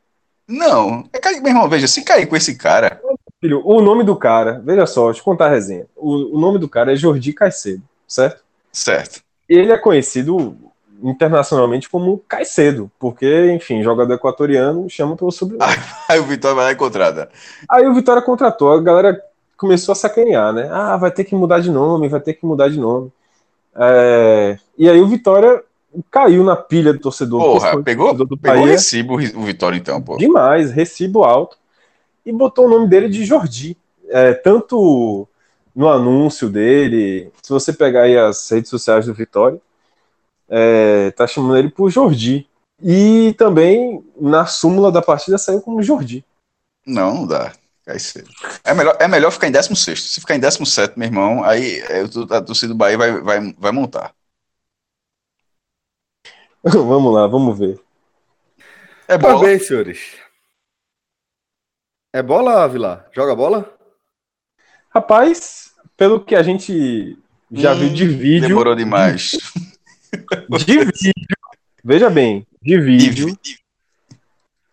Não. 0.49 1.09
É, 1.13 1.31
meu 1.41 1.49
irmão, 1.49 1.69
veja, 1.69 1.87
se 1.87 2.03
cair 2.03 2.27
com 2.27 2.37
esse 2.37 2.57
cara. 2.57 3.01
Filho, 3.41 3.63
o 3.65 3.83
nome 3.83 4.03
do 4.05 4.17
cara, 4.17 4.63
veja 4.65 4.87
só, 4.87 5.07
deixa 5.07 5.21
eu 5.21 5.25
contar 5.25 5.47
a 5.47 5.51
resenha. 5.51 5.87
O, 5.95 6.37
o 6.37 6.41
nome 6.41 6.59
do 6.59 6.69
cara 6.69 6.93
é 6.93 6.97
Jordi 6.97 7.33
Caicedo, 7.33 7.83
certo? 8.09 8.43
Certo. 8.73 9.21
Ele 9.49 9.71
é 9.71 9.79
conhecido 9.79 10.57
internacionalmente 11.03 11.89
como 11.89 12.23
Caicedo, 12.29 12.91
porque, 12.99 13.53
enfim, 13.53 13.83
jogador 13.83 14.15
equatoriano 14.15 14.89
chama 14.89 15.17
pelo 15.17 15.31
sobrenome. 15.31 15.73
Aí 16.09 16.19
o 16.19 16.25
Vitória 16.25 16.55
vai 16.55 16.65
lá 16.67 16.73
e 16.73 16.77
contrata. 16.77 17.29
Aí 17.69 17.87
o 17.87 17.95
Vitória 17.95 18.23
contratou, 18.23 18.73
a 18.73 18.81
galera 18.81 19.21
começou 19.57 19.93
a 19.93 19.97
sacanear, 19.97 20.53
né? 20.53 20.69
Ah, 20.71 20.97
vai 20.97 21.11
ter 21.11 21.25
que 21.25 21.35
mudar 21.35 21.61
de 21.61 21.71
nome, 21.71 22.09
vai 22.09 22.21
ter 22.21 22.35
que 22.35 22.45
mudar 22.45 22.69
de 22.69 22.79
nome. 22.79 23.11
É... 23.75 24.59
E 24.77 24.89
aí 24.89 25.01
o 25.01 25.07
Vitória 25.07 25.63
caiu 26.11 26.45
na 26.45 26.57
pilha 26.57 26.93
do 26.93 26.99
torcedor. 26.99 27.43
Porra, 27.43 27.83
pegou, 27.83 28.15
do 28.15 28.37
pegou 28.37 28.61
Bahia. 28.61 28.73
recibo 28.73 29.15
o 29.15 29.43
Vitória 29.43 29.77
então, 29.77 30.01
pô. 30.01 30.17
Demais, 30.17 30.71
recibo 30.71 31.25
alto. 31.25 31.57
E 32.25 32.33
botou 32.33 32.67
o 32.67 32.69
nome 32.69 32.89
dele 32.89 33.09
de 33.09 33.25
Jordi. 33.25 33.77
É, 34.09 34.35
tanto 34.35 35.27
no 35.75 35.89
anúncio 35.89 36.49
dele, 36.49 37.31
se 37.43 37.51
você 37.51 37.73
pegar 37.73 38.03
aí 38.03 38.17
as 38.17 38.51
redes 38.51 38.71
sociais 38.71 39.07
do 39.07 39.15
Vitória, 39.15 39.61
é, 40.49 41.11
tá 41.13 41.27
chamando 41.27 41.57
ele 41.57 41.71
por 41.71 41.91
Jordi. 41.91 42.49
E 42.83 43.35
também 43.39 44.05
na 44.21 44.47
súmula 44.47 44.93
da 44.93 45.01
partida 45.01 45.39
saiu 45.39 45.63
como 45.63 45.83
Jordi. 45.83 46.25
Não, 46.87 47.15
não 47.15 47.27
dá. 47.27 47.53
É 48.65 48.75
melhor, 48.75 48.97
é 48.99 49.07
melhor 49.07 49.31
ficar 49.31 49.47
em 49.47 49.53
16. 49.53 50.03
Se 50.03 50.21
ficar 50.21 50.35
em 50.35 50.41
17, 50.41 50.99
meu 50.99 51.07
irmão, 51.07 51.45
aí 51.45 51.79
é, 51.81 52.03
a 52.03 52.43
torcida 52.43 52.73
do 52.73 52.77
Bahia 52.77 52.99
vai, 52.99 53.21
vai, 53.21 53.55
vai 53.57 53.73
montar. 53.73 54.13
vamos 56.65 57.15
lá, 57.15 57.27
vamos 57.29 57.57
ver. 57.57 57.81
É 59.07 59.17
bom. 59.17 59.39
ver, 59.39 59.61
senhores. 59.61 60.17
É 62.13 62.21
bola, 62.21 62.67
Vila? 62.67 63.09
Joga 63.13 63.37
bola? 63.37 63.73
Rapaz, 64.91 65.73
pelo 65.97 66.25
que 66.25 66.35
a 66.35 66.43
gente 66.43 67.17
já 67.53 67.73
hum, 67.73 67.79
viu 67.79 67.91
de 67.91 68.05
hum, 68.05 68.19
vídeo. 68.19 68.49
Demorou 68.49 68.75
demais. 68.75 69.39
De 70.65 70.85
vídeo. 70.85 71.13
Veja 71.85 72.11
bem, 72.11 72.47
de 72.63 72.81
vídeo. 72.81 73.27
De, 73.43 73.59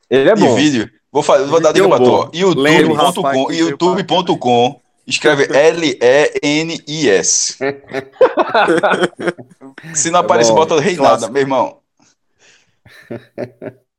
ele 0.09 0.29
é 0.29 0.35
bom. 0.35 0.55
De 0.55 0.61
vídeo. 0.61 0.89
Vou, 1.11 1.21
fazer, 1.21 1.45
vou 1.45 1.59
dar 1.59 1.71
dica 1.71 1.87
pra 1.87 1.99
tu. 1.99 2.31
youtube.com 2.33 3.51
youtube.com 3.51 4.81
escreve 5.05 5.47
L-E-N-I-S. 5.51 7.57
Se 9.93 10.09
não 10.09 10.19
é 10.19 10.23
aparece, 10.23 10.49
bom, 10.49 10.55
bota 10.55 10.79
Reinaldo, 10.79 11.31
meu 11.31 11.41
irmão. 11.41 11.79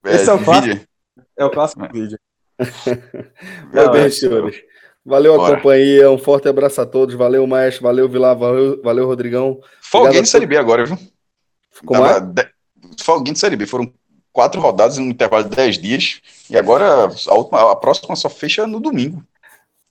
Esse 0.05 0.29
é, 0.29 0.33
é 0.33 0.35
o 0.35 0.43
clássico. 0.43 0.85
É 1.37 1.45
o 1.45 1.51
clássico 1.51 1.87
vídeo. 1.93 2.19
Meu 3.73 3.91
bem, 3.91 4.11
senhores. 4.11 4.63
Valeu 5.05 5.37
Bora. 5.37 5.53
a 5.53 5.57
companhia, 5.57 6.11
um 6.11 6.17
forte 6.17 6.49
abraço 6.49 6.81
a 6.81 6.87
todos. 6.87 7.15
Valeu, 7.15 7.47
Maestro, 7.47 7.83
valeu, 7.83 8.09
Vilar, 8.09 8.35
valeu, 8.37 8.81
valeu 8.83 9.07
Rodrigão. 9.07 9.61
Folguinho 9.83 10.23
de 10.23 10.29
Série 10.29 10.47
B 10.47 10.57
agora, 10.57 10.87
viu? 10.87 10.97
Como 11.85 12.05
é? 12.05 12.21
de... 12.21 12.49
Folguinho 13.01 13.35
de 13.35 13.41
Série 13.41 13.57
B, 13.57 13.67
foram 13.67 13.93
quatro 14.33 14.61
rodadas 14.61 14.99
no 14.99 15.05
intervalo 15.05 15.45
de 15.45 15.57
dez 15.57 15.79
dias, 15.79 16.21
e 16.51 16.57
agora 16.57 17.09
a, 17.29 17.35
última, 17.35 17.73
a 17.73 17.77
próxima 17.77 18.17
só 18.17 18.29
fecha 18.29 18.67
no 18.67 18.81
domingo. 18.81 19.25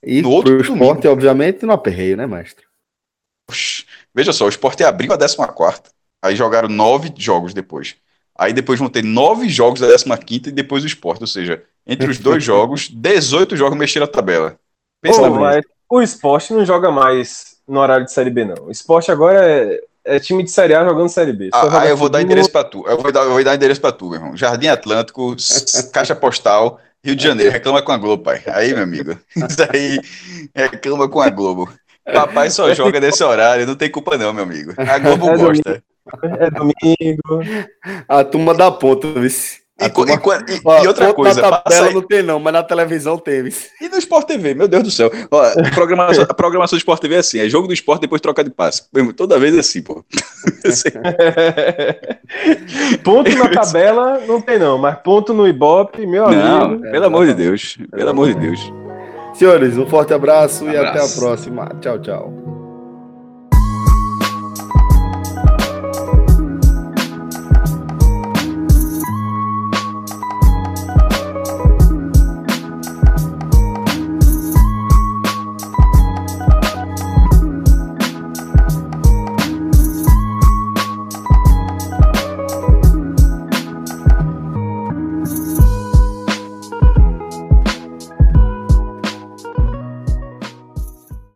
E 0.02 0.20
no 0.20 0.30
outro 0.30 0.60
esporte, 0.60 0.78
domingo. 0.78 1.08
obviamente, 1.08 1.64
no 1.64 1.72
aperreio, 1.72 2.16
né, 2.16 2.26
Mestre? 2.26 2.64
Veja 4.14 4.32
só, 4.32 4.46
o 4.46 4.48
esporte 4.48 4.84
abriu 4.84 5.12
a 5.12 5.18
14 5.18 5.36
aí 6.22 6.36
jogaram 6.36 6.68
nove 6.68 7.12
jogos 7.16 7.52
depois. 7.52 7.96
Aí 8.36 8.52
depois 8.52 8.78
vão 8.78 8.88
ter 8.88 9.04
nove 9.04 9.48
jogos 9.48 9.80
da 9.80 9.86
15 9.88 10.48
e 10.48 10.52
depois 10.52 10.82
o 10.82 10.86
esporte, 10.86 11.20
ou 11.22 11.26
seja, 11.26 11.62
entre 11.86 12.10
os 12.10 12.18
dois 12.18 12.42
jogos, 12.44 12.88
18 12.88 13.56
jogos 13.56 13.78
mexeram 13.78 14.04
a 14.04 14.08
tabela. 14.08 14.58
Pensa 15.00 15.28
mas 15.30 15.64
o 15.88 16.02
esporte 16.02 16.52
não 16.52 16.64
joga 16.64 16.90
mais 16.90 17.58
no 17.68 17.78
horário 17.78 18.04
de 18.04 18.12
Série 18.12 18.30
B, 18.30 18.44
não. 18.44 18.66
O 18.66 18.70
esporte 18.70 19.12
agora 19.12 19.46
é, 19.46 19.80
é 20.04 20.20
time 20.20 20.42
de 20.42 20.50
Série 20.50 20.74
A 20.74 20.84
jogando 20.84 21.08
Série 21.08 21.32
B. 21.32 21.50
ah, 21.52 21.80
aí 21.80 21.90
eu 21.90 21.96
vou 21.96 22.08
dar 22.08 22.22
endereço 22.22 22.50
para 22.50 22.64
tu. 22.64 22.84
Eu 22.86 22.98
vou 22.98 23.10
dar, 23.10 23.22
eu 23.22 23.30
vou 23.30 23.44
dar 23.44 23.54
endereço 23.54 23.80
para 23.80 23.92
tu, 23.92 24.10
meu 24.10 24.18
irmão. 24.18 24.36
Jardim 24.36 24.68
Atlântico, 24.68 25.34
Caixa 25.92 26.14
Postal, 26.14 26.78
Rio 27.02 27.16
de 27.16 27.22
Janeiro. 27.24 27.52
Reclama 27.52 27.82
com 27.82 27.92
a 27.92 27.96
Globo, 27.96 28.22
pai. 28.22 28.42
Aí, 28.46 28.74
meu 28.74 28.82
amigo. 28.82 29.18
Isso 29.36 29.62
aí, 29.72 30.00
reclama 30.54 31.08
com 31.08 31.20
a 31.20 31.30
Globo. 31.30 31.72
Papai 32.04 32.50
só 32.50 32.72
joga 32.74 33.00
nesse 33.00 33.24
horário, 33.24 33.66
não 33.66 33.74
tem 33.74 33.90
culpa 33.90 34.18
não, 34.18 34.32
meu 34.32 34.44
amigo. 34.44 34.74
A 34.76 34.98
Globo 34.98 35.30
é 35.30 35.36
gosta. 35.38 35.82
Domingo, 36.20 36.38
é 36.38 36.50
domingo. 36.50 37.22
A 38.06 38.22
turma 38.24 38.52
da 38.52 38.70
ponta, 38.70 39.08
vice. 39.18 39.63
E, 39.80 39.88
turma... 39.88 40.12
e, 40.12 40.52
e, 40.52 40.84
e, 40.84 40.86
outra 40.86 41.12
coisa. 41.12 41.42
Na 41.42 41.58
tabela 41.58 41.90
não 41.90 42.00
tem, 42.00 42.22
não, 42.22 42.38
mas 42.38 42.52
na 42.52 42.62
televisão 42.62 43.18
teve. 43.18 43.52
E 43.80 43.88
no 43.88 43.98
Sport 43.98 44.28
TV, 44.28 44.54
meu 44.54 44.68
Deus 44.68 44.84
do 44.84 44.90
céu. 44.90 45.10
Ó, 45.30 45.42
a, 45.44 45.70
programação, 45.70 46.24
a 46.28 46.34
programação 46.34 46.76
do 46.76 46.80
Sport 46.80 47.00
TV 47.00 47.16
é 47.16 47.18
assim: 47.18 47.40
é 47.40 47.48
jogo 47.48 47.66
do 47.66 47.74
esporte, 47.74 48.02
depois 48.02 48.20
troca 48.20 48.44
de 48.44 48.50
passe. 48.50 48.84
Toda 49.16 49.38
vez 49.38 49.56
é 49.56 49.60
assim, 49.60 49.82
pô. 49.82 50.04
Ponto 53.02 53.36
na 53.36 53.48
tabela 53.50 54.20
não 54.26 54.40
tem, 54.40 54.58
não, 54.58 54.78
mas 54.78 54.96
ponto 55.02 55.34
no 55.34 55.46
Ibope, 55.46 56.06
meu 56.06 56.30
não, 56.30 56.62
amigo. 56.62 56.82
Pelo 56.90 57.06
amor 57.06 57.26
de 57.26 57.34
Deus. 57.34 57.76
Pelo 57.90 58.10
amor 58.10 58.32
de 58.32 58.34
Deus. 58.40 58.72
Senhores, 59.34 59.76
um 59.76 59.86
forte 59.86 60.14
abraço, 60.14 60.66
abraço. 60.68 60.84
e 60.84 60.86
até 60.86 61.04
a 61.04 61.08
próxima. 61.18 61.68
Tchau, 61.80 61.98
tchau. 61.98 62.43